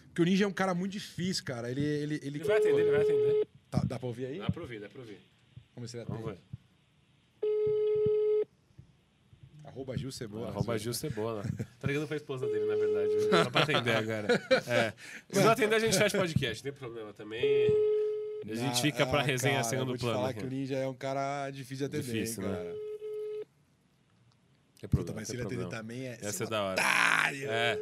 Porque 0.07 0.23
o 0.23 0.24
Ninja 0.24 0.44
é 0.47 0.49
um 0.49 0.53
cara 0.53 0.73
muito 0.73 0.93
difícil, 0.93 1.44
cara. 1.44 1.70
Ele. 1.70 1.85
ele, 1.85 2.15
ele... 2.15 2.39
Ele 2.39 2.44
vai 2.44 2.57
atender, 2.57 2.81
ele 2.81 2.90
vai 2.90 3.03
atender. 3.03 3.47
Tá, 3.70 3.82
dá 3.85 3.99
pra 3.99 4.09
ouvir 4.09 4.24
aí? 4.24 4.39
Dá 4.39 4.49
pra 4.49 4.62
ouvir, 4.62 4.81
dá 4.81 4.89
pra 4.89 5.01
ouvir. 5.01 5.19
Vamos 5.77 5.82
ver 5.82 5.89
se 5.89 5.97
ele 5.99 6.07
Vamos 6.07 6.24
atende. 6.27 6.40
ver. 6.40 6.62
Arroba 9.73 9.97
Gil 9.97 10.12
Cebola. 10.12 10.49
Arroba 10.49 10.78
Gil 10.78 10.93
Cebola. 10.94 11.43
Tá 11.81 11.86
ligando 11.89 12.07
pra 12.07 12.16
esposa 12.16 12.47
dele, 12.47 12.66
na 12.66 12.77
verdade. 12.77 13.44
Só 13.44 13.51
pra 13.51 13.62
atender 13.62 13.97
agora. 13.97 14.28
É. 14.69 14.93
Se 15.32 15.40
não 15.43 15.51
atender, 15.51 15.74
a 15.77 15.78
gente 15.78 15.97
fecha 15.97 16.19
podcast. 16.19 16.62
Não 16.65 16.70
tem 16.73 16.78
problema 16.78 17.12
também. 17.15 17.43
A 18.51 18.55
gente 18.55 18.82
fica 18.82 19.07
pra 19.07 19.20
Ah, 19.20 19.23
resenha 19.23 19.55
cara, 19.57 19.65
segundo 19.65 19.97
plano. 19.99 20.16
falar 20.16 20.28
aqui. 20.31 20.40
que 20.40 20.47
o 20.47 20.51
Ninja 20.51 20.77
é 20.77 20.86
um 20.86 20.94
cara 20.94 21.49
difícil 21.51 21.89
de 21.89 21.97
atender, 21.97 22.12
Difícil, 22.12 22.43
hein, 22.43 22.49
né? 22.51 22.57
cara. 22.57 22.74
Tem 24.81 24.89
Puta, 24.90 24.97
problema, 24.97 25.20
mas 25.20 25.28
se 25.28 25.32
tem 25.32 25.40
ele 25.40 25.47
atender 25.47 25.69
também 25.69 26.07
é. 26.09 26.19
Essa 26.20 26.44
é 26.44 26.47
da 26.49 26.62
hora. 26.65 26.82
É. 27.35 27.78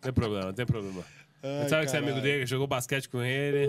Tem 0.00 0.12
problema, 0.12 0.52
tem 0.52 0.66
problema. 0.66 1.04
Ai, 1.42 1.62
Você 1.64 1.68
sabe 1.68 1.84
que 1.84 1.90
você 1.90 1.96
é 1.96 1.98
amigo 2.00 2.14
caralho. 2.16 2.32
dele, 2.32 2.46
jogou 2.46 2.66
basquete 2.66 3.08
com 3.08 3.22
ele. 3.22 3.68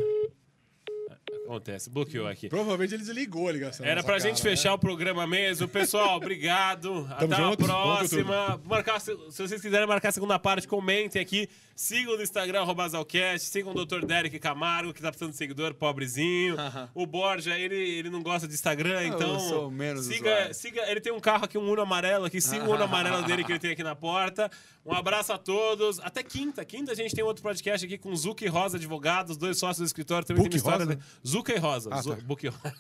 Acontece, 1.45 1.89
bloqueou 1.89 2.25
aqui. 2.25 2.47
Provavelmente 2.47 2.93
ele 2.93 3.03
desligou 3.03 3.49
a 3.49 3.51
ligação. 3.51 3.85
Era 3.85 4.01
pra 4.01 4.13
cara, 4.17 4.29
gente 4.29 4.43
né? 4.43 4.49
fechar 4.49 4.73
o 4.73 4.77
programa 4.77 5.27
mesmo. 5.27 5.67
Pessoal, 5.67 6.15
obrigado. 6.17 7.05
Até 7.09 7.25
a 7.25 7.37
junto, 7.37 7.37
vamos 7.41 7.57
com 7.57 7.65
próxima. 7.65 8.61
Marcar, 8.65 9.01
se 9.01 9.13
se 9.29 9.41
vocês 9.41 9.61
quiserem 9.61 9.85
marcar 9.85 10.09
a 10.09 10.11
segunda 10.11 10.39
parte, 10.39 10.67
comentem 10.67 11.21
aqui. 11.21 11.49
Sigam 11.75 12.15
no 12.15 12.23
Instagram, 12.23 12.65
Zalcast. 12.87 13.49
Sigam 13.49 13.73
o 13.73 13.85
Dr. 13.85 14.05
Derek 14.05 14.39
Camargo, 14.39 14.93
que 14.93 15.01
tá 15.01 15.09
precisando 15.09 15.31
de 15.31 15.37
seguidor, 15.37 15.73
pobrezinho. 15.73 16.55
o 16.93 17.05
Borja, 17.05 17.57
ele, 17.57 17.75
ele 17.75 18.09
não 18.09 18.21
gosta 18.21 18.47
de 18.47 18.53
Instagram, 18.53 19.07
então. 19.07 19.39
sou 19.39 19.71
menos 19.71 20.05
siga, 20.05 20.29
usuário. 20.29 20.53
siga. 20.53 20.81
Ele 20.89 21.01
tem 21.01 21.11
um 21.11 21.19
carro 21.19 21.45
aqui, 21.45 21.57
um 21.57 21.69
Uno 21.69 21.81
amarelo 21.81 22.25
aqui. 22.25 22.39
Siga 22.39 22.65
o 22.65 22.73
Uno 22.73 22.83
amarelo 22.83 23.23
dele 23.23 23.43
que 23.43 23.51
ele 23.51 23.59
tem 23.59 23.71
aqui 23.71 23.83
na 23.83 23.95
porta. 23.95 24.49
Um 24.85 24.93
abraço 24.93 25.33
a 25.33 25.37
todos. 25.37 25.99
Até 25.99 26.21
quinta. 26.21 26.63
Quinta 26.63 26.91
a 26.91 26.95
gente 26.95 27.15
tem 27.15 27.23
outro 27.23 27.41
podcast 27.41 27.85
aqui 27.85 27.97
com 27.97 28.13
e 28.41 28.47
Rosa 28.47 28.77
Advogados, 28.77 29.37
dois 29.37 29.57
sócios 29.57 29.79
do 29.79 29.85
escritório. 29.85 30.27
Também 30.27 30.43
Book 30.43 30.51
tem 30.51 30.61
uma 30.61 30.75
história. 30.75 30.95
Rosa? 30.95 31.07
Zuca 31.33 31.51
e 31.53 31.57
Rosa. 31.57 31.89
Ah, 31.91 31.95
tá. 31.95 32.01
Rosa. 32.01 32.17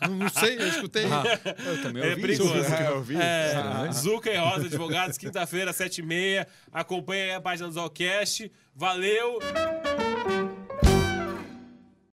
Não, 0.01 0.15
não 0.15 0.29
sei, 0.29 0.57
eu 0.59 0.67
escutei. 0.67 1.05
Eu 1.05 1.81
também 1.81 2.03
É 2.03 2.09
ouvi 2.11 2.21
perigoso. 2.21 2.57
isso. 2.59 2.73
É, 2.73 2.87
eu 2.87 2.95
ouvi. 2.97 3.15
É, 3.17 3.91
Zuca 3.91 4.29
e 4.31 4.37
Rosa 4.37 4.67
Advogados, 4.67 5.17
quinta-feira, 5.17 5.73
sete 5.73 6.01
e 6.01 6.05
meia. 6.05 6.47
Acompanhe 6.71 7.23
aí 7.23 7.33
a 7.33 7.41
página 7.41 7.67
do 7.67 7.73
Zalcast. 7.73 8.51
Valeu! 8.75 9.39